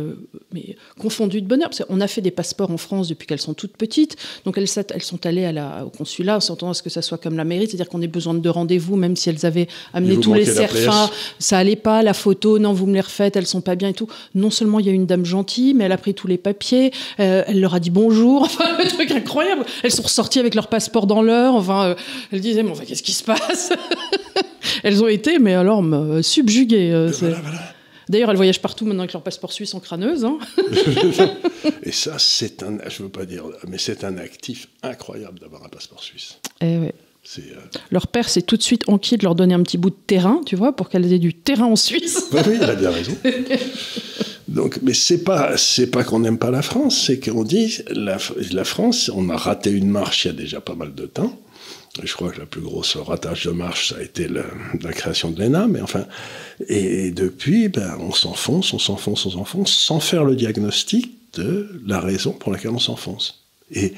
mais, 0.53 0.77
confondues 0.97 1.41
de 1.41 1.47
bonheur. 1.47 1.69
Parce 1.69 1.83
qu'on 1.83 1.99
a 1.99 2.07
fait 2.07 2.21
des 2.21 2.31
passeports 2.31 2.71
en 2.71 2.77
France 2.77 3.07
depuis 3.09 3.27
qu'elles 3.27 3.41
sont 3.41 3.53
toutes 3.53 3.75
petites, 3.75 4.15
donc 4.45 4.57
elles, 4.57 4.67
elles 4.93 5.03
sont 5.03 5.25
allées 5.25 5.45
à 5.45 5.51
la, 5.51 5.85
au 5.85 5.89
consulat 5.89 6.37
en 6.37 6.39
s'attendant 6.39 6.71
à 6.71 6.73
ce 6.73 6.83
que 6.83 6.89
ça 6.89 7.01
soit 7.01 7.17
comme 7.17 7.35
la 7.35 7.43
mairie, 7.43 7.67
c'est-à-dire 7.67 7.89
qu'on 7.89 8.01
ait 8.01 8.07
besoin 8.07 8.33
de 8.33 8.49
rendez-vous, 8.49 8.95
même 8.95 9.15
si 9.15 9.29
elles 9.29 9.45
avaient 9.45 9.67
amené 9.93 10.19
tous 10.19 10.33
les 10.33 10.45
serfins, 10.45 11.09
ça 11.39 11.57
allait 11.57 11.75
pas, 11.75 12.03
la 12.03 12.13
photo, 12.13 12.59
non, 12.59 12.73
vous 12.73 12.85
me 12.85 12.93
les 12.93 13.01
refaites, 13.01 13.35
elles 13.35 13.47
sont 13.47 13.61
pas 13.61 13.75
bien 13.75 13.89
et 13.89 13.93
tout. 13.93 14.07
Non 14.35 14.49
seulement 14.49 14.79
il 14.79 14.85
y 14.85 14.89
a 14.89 14.93
une 14.93 15.05
dame 15.05 15.25
gentille, 15.25 15.73
mais 15.73 15.85
elle 15.85 15.91
a 15.91 15.97
pris 15.97 16.13
tous 16.13 16.27
les 16.27 16.37
papiers, 16.37 16.91
elle 17.17 17.59
leur 17.59 17.75
a 17.75 17.79
dit 17.79 17.89
bonjour, 17.89 18.41
enfin, 18.43 18.77
le 18.77 18.87
truc 18.87 19.11
incroyable. 19.11 19.65
Elles 19.83 19.91
sont 19.97 20.03
ressorties 20.03 20.39
avec 20.39 20.55
leur 20.55 20.67
passeport 20.67 21.05
dans 21.07 21.21
l'heure, 21.21 21.53
enfin, 21.55 21.85
euh, 21.89 21.95
elles 22.31 22.41
disaient, 22.41 22.63
mais 22.63 22.71
enfin, 22.71 22.83
qu'est-ce 22.85 23.03
qui 23.03 23.11
se 23.13 23.23
passe 23.23 23.71
Elles 24.83 25.03
ont 25.03 25.07
été, 25.07 25.39
mais 25.39 25.53
alors, 25.55 25.81
me- 25.83 26.21
subjuguées. 26.21 26.91
euh, 26.91 27.11
c'est- 27.11 27.25
Voilà, 27.27 27.41
voilà. 27.41 27.59
D'ailleurs, 28.09 28.29
elles 28.29 28.37
voyagent 28.37 28.61
partout 28.61 28.85
maintenant 28.85 29.01
avec 29.03 29.11
leur 29.13 29.21
passeport 29.21 29.51
suisse 29.51 29.73
en 29.73 29.81
crâneuse. 29.81 30.23
hein. 30.23 30.37
Et 31.83 31.91
ça, 31.91 32.15
c'est 32.19 32.63
un, 32.63 32.77
je 32.89 33.03
veux 33.03 33.09
pas 33.09 33.25
dire, 33.25 33.43
mais 33.67 33.77
c'est 33.77 34.03
un 34.05 34.17
actif 34.17 34.67
incroyable 34.81 35.39
d'avoir 35.39 35.63
un 35.65 35.69
passeport 35.69 36.01
suisse. 36.01 36.37
Eh 36.61 36.77
ouais. 36.77 36.93
Euh, 37.39 37.41
Leur 37.91 38.07
père 38.07 38.29
s'est 38.29 38.41
tout 38.43 38.55
de 38.55 38.63
suite 38.63 38.83
enquis 38.87 39.17
de 39.17 39.23
leur 39.23 39.35
donner 39.35 39.53
un 39.53 39.61
petit 39.61 39.77
bout 39.77 39.89
de 39.89 39.95
terrain, 40.07 40.39
tu 40.45 40.55
vois, 40.55 40.73
pour 40.73 40.87
qu'elles 40.87 41.11
aient 41.11 41.19
du 41.19 41.33
terrain 41.33 41.65
en 41.65 41.75
Suisse. 41.75 42.29
oui, 42.31 42.39
oui, 42.47 42.53
il 42.61 42.63
a 42.63 42.75
bien 42.75 42.89
raison. 42.91 43.11
Donc, 44.57 44.79
mais 44.81 44.95
c'est 44.95 45.23
pas, 45.23 45.55
c'est 45.55 45.85
pas 45.87 46.03
qu'on 46.03 46.19
n'aime 46.19 46.39
pas 46.39 46.49
la 46.49 46.63
France, 46.63 47.05
c'est 47.05 47.19
qu'on 47.19 47.43
dit 47.43 47.77
la, 47.91 48.17
la 48.51 48.63
France, 48.63 49.11
on 49.13 49.29
a 49.29 49.37
raté 49.37 49.69
une 49.69 49.89
marche 49.89 50.25
il 50.25 50.29
y 50.29 50.31
a 50.31 50.33
déjà 50.33 50.61
pas 50.61 50.73
mal 50.73 50.95
de 50.95 51.05
temps. 51.05 51.39
Je 52.03 52.11
crois 52.13 52.31
que 52.31 52.39
la 52.39 52.47
plus 52.47 52.61
grosse 52.61 52.95
ratage 52.95 53.45
de 53.45 53.51
marche, 53.51 53.89
ça 53.89 53.97
a 53.97 54.01
été 54.01 54.27
la 54.27 54.93
création 54.93 55.29
de 55.29 55.39
l'ENA, 55.39 55.67
mais 55.67 55.81
enfin, 55.81 56.05
et, 56.67 57.11
depuis, 57.11 57.69
ben, 57.69 57.97
on 57.99 58.11
s'enfonce, 58.11 58.73
on 58.73 58.79
s'enfonce, 58.79 59.25
on 59.27 59.31
s'enfonce, 59.31 59.73
sans 59.73 59.99
faire 59.99 60.23
le 60.23 60.35
diagnostic 60.35 61.11
de 61.33 61.69
la 61.85 61.99
raison 61.99 62.31
pour 62.31 62.51
laquelle 62.51 62.71
on 62.71 62.79
s'enfonce. 62.79 63.43
Et, 63.71 63.93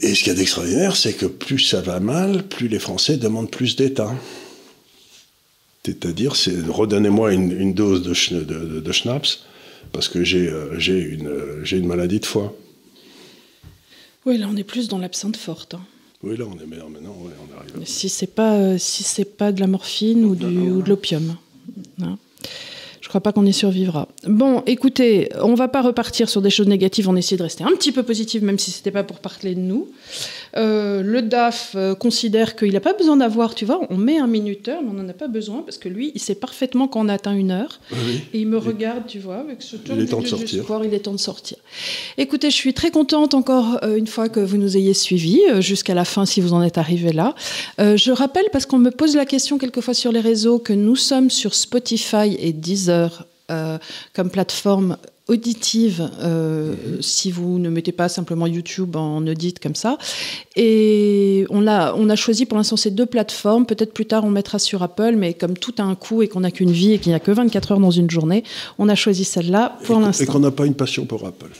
et 0.00 0.14
ce 0.14 0.18
qu'il 0.18 0.28
y 0.28 0.30
a 0.30 0.34
d'extraordinaire, 0.34 0.96
c'est 0.96 1.14
que 1.14 1.26
plus 1.26 1.60
ça 1.60 1.80
va 1.80 2.00
mal, 2.00 2.44
plus 2.44 2.68
les 2.68 2.78
Français 2.80 3.16
demandent 3.16 3.50
plus 3.50 3.76
d'État. 3.76 4.12
C'est-à-dire, 5.92 6.36
c'est 6.36 6.54
redonnez-moi 6.68 7.32
une, 7.32 7.50
une 7.58 7.72
dose 7.72 8.02
de, 8.02 8.12
schn- 8.12 8.44
de, 8.44 8.58
de- 8.58 8.80
de 8.80 8.92
schnapps 8.92 9.44
parce 9.92 10.08
que 10.08 10.22
j'ai 10.22 10.48
euh, 10.50 10.78
une, 10.78 11.26
euh, 11.28 11.64
j'ai 11.64 11.78
une 11.78 11.86
maladie 11.86 12.20
de 12.20 12.26
foie. 12.26 12.54
Oui, 14.26 14.36
là, 14.36 14.46
on 14.52 14.56
est 14.56 14.64
plus 14.64 14.88
dans 14.88 14.98
l'absinthe 14.98 15.38
forte. 15.38 15.74
hein. 15.74 15.80
Oui, 16.22 16.36
là, 16.36 16.44
on 16.46 16.62
est 16.62 16.66
meilleur 16.66 16.90
maintenant, 16.90 17.16
ouais, 17.22 17.32
on 17.40 17.56
arrive. 17.58 17.86
Si 17.88 18.10
c'est 18.10 18.26
pas, 18.26 18.54
euh, 18.56 18.76
si 18.76 19.02
c'est 19.02 19.24
pas 19.36 19.50
de 19.50 19.60
la 19.60 19.66
morphine 19.66 20.24
ou, 20.26 20.34
du, 20.34 20.44
ou 20.46 20.82
de 20.82 20.88
l'opium. 20.90 21.36
Hein. 22.02 22.18
Je 23.00 23.08
crois 23.08 23.22
pas 23.22 23.32
qu'on 23.32 23.46
y 23.46 23.52
survivra. 23.54 24.08
Bon, 24.26 24.62
écoutez, 24.66 25.30
on 25.40 25.54
va 25.54 25.68
pas 25.68 25.80
repartir 25.80 26.28
sur 26.28 26.42
des 26.42 26.50
choses 26.50 26.66
négatives, 26.68 27.08
on 27.08 27.16
essaie 27.16 27.38
de 27.38 27.42
rester 27.44 27.64
un 27.64 27.68
petit 27.78 27.92
peu 27.92 28.02
positif, 28.02 28.42
même 28.42 28.58
si 28.58 28.70
c'était 28.70 28.90
pas 28.90 29.04
pour 29.04 29.20
parler 29.20 29.54
de 29.54 29.60
nous. 29.60 29.88
Euh, 30.56 31.02
le 31.02 31.22
DAF 31.22 31.72
euh, 31.74 31.94
considère 31.94 32.56
qu'il 32.56 32.72
n'a 32.72 32.80
pas 32.80 32.92
besoin 32.92 33.16
d'avoir, 33.16 33.54
tu 33.54 33.64
vois, 33.64 33.80
on 33.90 33.96
met 33.96 34.18
un 34.18 34.26
minuteur, 34.26 34.82
mais 34.82 34.90
on 34.90 34.94
n'en 34.94 35.08
a 35.08 35.12
pas 35.12 35.28
besoin 35.28 35.62
parce 35.62 35.78
que 35.78 35.88
lui, 35.88 36.12
il 36.14 36.20
sait 36.20 36.34
parfaitement 36.34 36.88
quand 36.88 37.00
on 37.00 37.08
a 37.08 37.14
atteint 37.14 37.34
une 37.34 37.50
heure. 37.50 37.80
Oui. 37.92 38.22
Et 38.32 38.40
il 38.40 38.48
me 38.48 38.58
regarde, 38.58 39.06
tu 39.06 39.18
vois, 39.18 39.38
avec 39.38 39.62
ce 39.62 39.76
tour 39.76 39.98
est 39.98 40.06
temps 40.06 40.20
de 40.20 40.26
sortir. 40.26 40.64
il 40.84 40.94
est 40.94 41.00
temps 41.00 41.12
de 41.12 41.18
sortir. 41.18 41.58
Écoutez, 42.16 42.50
je 42.50 42.56
suis 42.56 42.74
très 42.74 42.90
contente 42.90 43.34
encore 43.34 43.78
euh, 43.82 43.96
une 43.96 44.06
fois 44.06 44.28
que 44.28 44.40
vous 44.40 44.56
nous 44.56 44.76
ayez 44.76 44.94
suivis 44.94 45.40
jusqu'à 45.60 45.94
la 45.94 46.04
fin 46.04 46.26
si 46.26 46.40
vous 46.40 46.52
en 46.52 46.62
êtes 46.62 46.78
arrivés 46.78 47.12
là. 47.12 47.34
Euh, 47.80 47.96
je 47.96 48.12
rappelle, 48.12 48.46
parce 48.52 48.66
qu'on 48.66 48.78
me 48.78 48.90
pose 48.90 49.16
la 49.16 49.26
question 49.26 49.58
quelquefois 49.58 49.94
sur 49.94 50.12
les 50.12 50.20
réseaux, 50.20 50.58
que 50.58 50.72
nous 50.72 50.96
sommes 50.96 51.30
sur 51.30 51.54
Spotify 51.54 52.36
et 52.38 52.52
Deezer 52.52 53.26
euh, 53.50 53.78
comme 54.12 54.30
plateforme 54.30 54.96
auditive 55.28 56.10
euh, 56.20 56.74
si 57.00 57.30
vous 57.30 57.58
ne 57.58 57.68
mettez 57.68 57.92
pas 57.92 58.08
simplement 58.08 58.46
YouTube 58.46 58.96
en 58.96 59.26
audit 59.26 59.58
comme 59.60 59.74
ça. 59.74 59.98
Et 60.56 61.46
on 61.50 61.66
a, 61.66 61.94
on 61.94 62.08
a 62.10 62.16
choisi 62.16 62.46
pour 62.46 62.56
l'instant 62.58 62.76
ces 62.76 62.90
deux 62.90 63.06
plateformes. 63.06 63.66
Peut-être 63.66 63.92
plus 63.92 64.06
tard 64.06 64.24
on 64.24 64.30
mettra 64.30 64.58
sur 64.58 64.82
Apple, 64.82 65.14
mais 65.16 65.34
comme 65.34 65.56
tout 65.56 65.74
a 65.78 65.82
un 65.82 65.94
coût 65.94 66.22
et 66.22 66.28
qu'on 66.28 66.40
n'a 66.40 66.50
qu'une 66.50 66.72
vie 66.72 66.92
et 66.94 66.98
qu'il 66.98 67.10
n'y 67.10 67.16
a 67.16 67.20
que 67.20 67.30
24 67.30 67.72
heures 67.72 67.80
dans 67.80 67.90
une 67.90 68.10
journée, 68.10 68.42
on 68.78 68.88
a 68.88 68.94
choisi 68.94 69.24
celle-là 69.24 69.78
pour 69.84 69.96
Et- 69.96 69.98
Et 69.98 70.02
l'instant. 70.06 70.32
qu'on 70.32 70.40
n'a 70.40 70.50
pas 70.50 70.66
une 70.66 70.74
passion 70.74 71.04
pour 71.04 71.26
Apple. 71.26 71.50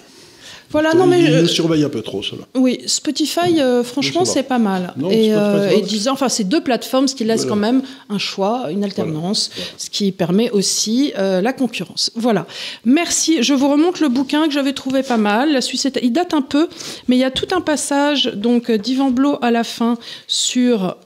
Voilà, 0.70 0.92
non 0.94 1.06
mais 1.06 1.40
nous 1.42 1.46
surveillent 1.48 1.84
un 1.84 1.88
peu 1.88 2.02
trop, 2.02 2.22
cela. 2.22 2.42
oui, 2.54 2.80
Spotify, 2.86 3.58
euh, 3.60 3.82
franchement, 3.82 4.24
c'est 4.24 4.42
pas 4.42 4.58
mal. 4.58 4.92
Non, 4.96 5.10
et, 5.10 5.32
euh, 5.34 5.70
et 5.70 5.80
va. 5.80 5.86
disant, 5.86 6.12
enfin, 6.12 6.28
c'est 6.28 6.44
deux 6.44 6.60
plateformes, 6.62 7.08
ce 7.08 7.14
qui 7.14 7.24
laisse 7.24 7.42
Voilà. 7.46 7.50
quand 7.50 7.56
même 7.60 7.82
un 8.10 8.18
choix, 8.18 8.66
une 8.70 8.84
alternance, 8.84 9.50
ce 9.78 9.88
qui 9.88 10.12
permet 10.12 10.50
aussi 10.50 11.12
euh, 11.18 11.40
la 11.40 11.52
concurrence. 11.52 12.10
Voilà. 12.14 12.46
Merci. 12.84 13.42
Je 13.42 13.54
vous 13.54 13.68
remonte 13.70 14.00
le 14.00 14.08
bouquin 14.08 14.46
que 14.46 14.52
j'avais 14.52 14.72
trouvé 14.74 15.02
pas 15.02 15.16
mal. 15.16 15.52
La 15.52 15.60
Suisse, 15.60 15.86
est- 15.86 15.98
il 16.02 16.12
date 16.12 16.34
un 16.34 16.42
peu, 16.42 16.68
mais 17.08 17.16
il 17.16 17.20
y 17.20 17.24
a 17.24 17.30
tout 17.30 17.48
un 17.54 17.60
passage 17.60 18.30
donc 18.34 18.68
euh, 18.70 18.76
d'Yvan 18.78 19.10
Blot 19.10 19.38
à 19.42 19.50
la 19.50 19.64
fin 19.64 19.96
sur 20.26 20.96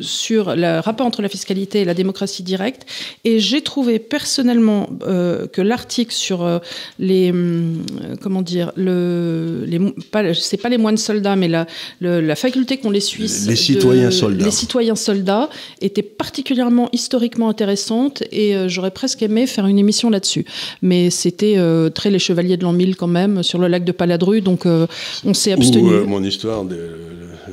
sur 0.00 0.54
le 0.56 0.80
rapport 0.80 1.06
entre 1.06 1.22
la 1.22 1.28
fiscalité 1.28 1.80
et 1.80 1.84
la 1.84 1.94
démocratie 1.94 2.42
directe. 2.42 2.86
Et 3.24 3.38
j'ai 3.40 3.62
trouvé 3.62 3.98
personnellement 3.98 4.88
que 5.00 5.60
l'article 5.60 6.12
sur 6.12 6.60
les 6.98 7.30
hum, 7.30 7.82
comment 8.20 8.42
dire 8.44 8.70
le 8.76 9.64
les 9.66 9.80
pas 10.12 10.34
c'est 10.34 10.56
pas 10.56 10.68
les 10.68 10.78
moines 10.78 10.96
soldats 10.96 11.36
mais 11.36 11.48
la 11.48 11.66
le- 12.00 12.20
la 12.20 12.36
faculté 12.36 12.76
qu'ont 12.76 12.90
les 12.90 13.00
Suisses 13.00 13.46
Les 13.46 13.54
de- 13.54 13.58
citoyens 13.58 14.10
soldats. 14.10 14.44
les 14.44 14.50
citoyens 14.50 14.94
soldats 14.94 15.48
était 15.80 16.02
particulièrement 16.02 16.88
historiquement 16.92 17.48
intéressante 17.48 18.22
et 18.30 18.54
euh, 18.54 18.68
j'aurais 18.68 18.90
presque 18.90 19.22
aimé 19.22 19.46
faire 19.46 19.66
une 19.66 19.78
émission 19.78 20.10
là-dessus 20.10 20.44
mais 20.82 21.10
c'était 21.10 21.54
euh, 21.56 21.90
très 21.90 22.10
les 22.10 22.18
chevaliers 22.18 22.56
de 22.56 22.62
l'an 22.64 22.72
1000 22.72 22.96
quand 22.96 23.06
même 23.20 23.42
sur 23.42 23.58
le 23.58 23.68
lac 23.68 23.84
de 23.84 23.92
Paladru 23.92 24.40
donc 24.40 24.66
euh, 24.66 24.86
on 25.24 25.34
s'est 25.34 25.52
abstenu 25.52 25.88
Ou 26.02 26.06
mon 26.06 26.22
histoire 26.22 26.64
de 26.64 26.78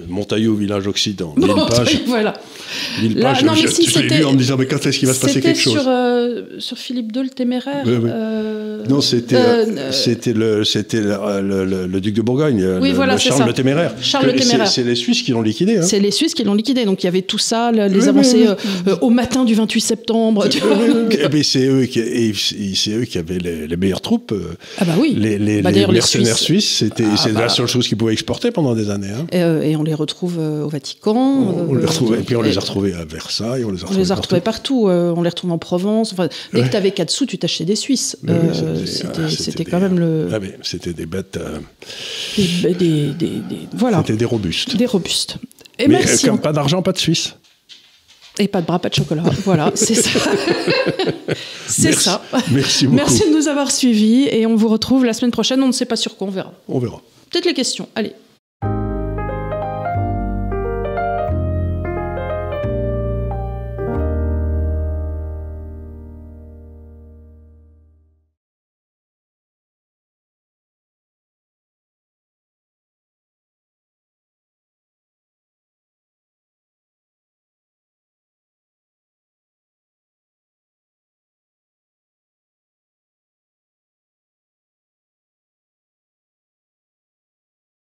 Montaillot, 0.08 0.56
village 0.56 0.88
occident. 0.88 1.34
Mille 1.38 1.48
pages. 1.70 2.02
voilà 2.08 2.34
Mille 3.02 3.18
Là, 3.18 3.32
pages. 3.34 3.44
non, 3.44 3.54
mais 3.54 3.62
je 3.62 3.68
si 3.68 3.86
je 3.90 4.00
lu 4.00 4.24
en 4.26 4.34
me 4.34 4.38
disant, 4.38 4.56
mais 4.58 4.66
quand 4.66 4.86
est-ce 4.86 4.98
qu'il 5.00 5.08
va 5.08 5.14
se 5.14 5.20
passer 5.22 5.42
quelque 5.42 5.60
chose 5.60 5.74
sur, 5.74 5.84
euh, 5.88 6.42
sur 6.60 6.78
Philippe 6.78 7.12
II 7.16 7.24
le 7.24 7.30
téméraire. 7.30 7.84
Oui, 7.86 7.94
oui. 8.02 8.10
euh, 8.12 8.84
Non, 8.90 9.02
c'était 9.02 9.36
euh, 9.36 9.92
c'était 9.92 10.34
le 10.34 10.64
le, 11.66 11.88
le- 11.88 12.02
duc 12.02 12.14
de 12.16 12.22
Bourgogne, 12.22 12.66
Oui, 12.82 12.92
voilà, 12.94 13.18
Charles 13.18 13.40
ça. 13.40 13.46
le 13.46 13.54
téméraire. 13.54 13.94
Charles 14.02 14.26
le 14.28 14.32
Que- 14.34 14.40
c'est- 14.40 14.46
Téméraire. 14.50 14.68
C'est 14.72 14.84
les 14.84 14.96
Suisses 14.96 15.22
qui 15.22 15.32
l'ont 15.32 15.42
liquidé. 15.42 15.78
Hein. 15.78 15.82
C'est 15.84 16.00
les 16.00 16.12
Suisses 16.12 16.34
qui 16.34 16.44
l'ont 16.44 16.54
liquidé, 16.56 16.86
donc 16.86 17.04
il 17.04 17.06
y 17.06 17.10
avait 17.10 17.22
tout 17.22 17.38
ça, 17.38 17.72
le- 17.72 17.88
les 17.88 18.08
avancées 18.08 18.48
au 19.02 19.10
matin 19.10 19.44
du 19.46 19.54
28 19.54 19.82
septembre. 19.82 20.48
c'est 21.44 21.66
eux 21.68 21.86
qui 21.86 22.00
eux 22.00 23.06
avaient 23.20 23.38
les, 23.40 23.68
les 23.68 23.78
meilleures 23.78 24.02
troupes. 24.02 24.34
Ah 24.80 24.86
bah 24.86 24.94
oui. 25.00 25.16
Les, 25.18 25.38
les- 25.38 25.62
Bah, 25.62 25.72
les 25.72 25.86
mercenaires 25.88 26.38
Suisses- 26.38 26.78
c'était 26.80 27.04
Ah 27.12 27.18
c'est 27.18 27.34
bah. 27.34 27.42
la 27.42 27.50
seule 27.50 27.68
chose 27.68 27.88
qu'ils 27.88 27.98
pouvaient 27.98 28.14
exporter 28.14 28.52
pendant 28.52 28.74
des 28.76 28.90
années. 28.90 29.08
hein. 29.16 29.28
Et, 29.32 29.72
et 29.72 29.76
on 29.76 29.84
les 29.84 29.94
retrouve 29.94 30.38
au 30.40 30.68
Vatican. 30.70 31.66
On, 31.70 31.74
les 31.76 31.86
retrouvait, 31.86 32.20
et 32.20 32.24
puis 32.24 32.36
on 32.36 32.42
les 32.42 32.58
retrouvés 32.62 32.94
à 32.94 33.04
Versailles, 33.06 33.64
on 33.66 33.72
les 33.72 33.80
a 33.80 33.84
On 33.84 33.88
retrouvés, 33.88 33.98
les 34.00 34.12
a 34.12 34.16
partout. 34.16 34.22
retrouvés 34.22 34.42
partout. 34.42 34.88
euh, 34.88 35.14
on 35.16 35.22
les 35.22 35.30
retrouve 35.30 35.52
en 35.52 35.58
Provence. 35.58 36.14
Enfin, 36.14 36.28
dès 36.54 36.60
Ouais. 36.62 36.66
que 36.66 36.72
tu 36.72 36.78
avais 36.78 36.92
4 36.92 37.10
sous, 37.10 37.26
tu 37.26 37.38
t'achetais 37.38 37.66
des 37.66 37.76
Suisses. 37.76 38.18
Euh, 38.30 38.86
c'était- 38.86 39.08
ah, 39.18 39.30
c'était 39.30 39.66
quand 39.66 39.80
même 39.80 40.00
le, 40.00 40.30
Ah, 40.34 40.40
c'était 40.64 40.94
des 40.94 41.06
bêtes, 41.06 41.38
euh, 41.38 41.60
des, 42.38 42.74
des- 42.74 43.12
des- 43.12 43.40
voilà, 43.74 43.98
c'était 44.00 44.18
des 44.18 44.26
robustes. 44.26 44.76
des 44.76 44.86
robustes. 44.86 45.36
Et 45.80 45.88
mais 45.88 45.96
merci. 46.00 46.26
comme 46.28 46.40
pas 46.40 46.54
d'argent, 46.54 46.82
pas 46.82 46.92
de 46.94 46.98
Suisse. 47.00 47.36
Et 48.40 48.48
pas 48.48 48.62
de 48.62 48.66
bras, 48.66 48.80
pas 48.80 48.90
de 48.90 48.94
chocolat. 48.96 49.24
voilà, 49.44 49.72
c'est 49.76 49.94
ça. 49.96 50.20
c'est 51.68 51.94
ça. 51.94 52.22
Merci 52.52 52.86
beaucoup. 52.86 52.96
Merci 52.98 53.30
de 53.30 53.36
nous 53.36 53.48
avoir 53.48 53.72
suivis 53.72 54.28
et 54.30 54.46
on 54.46 54.56
vous 54.56 54.70
retrouve 54.70 55.06
la 55.06 55.14
semaine 55.14 55.32
prochaine. 55.32 55.62
On 55.62 55.68
ne 55.68 55.72
sait 55.72 55.86
pas 55.86 55.96
sur 55.98 56.16
quoi, 56.18 56.28
on 56.28 56.32
verra. 56.32 56.54
On 56.68 56.80
verra. 56.80 57.02
Peut-être 57.30 57.46
les 57.46 57.54
questions. 57.54 57.88
Allez. 57.96 58.14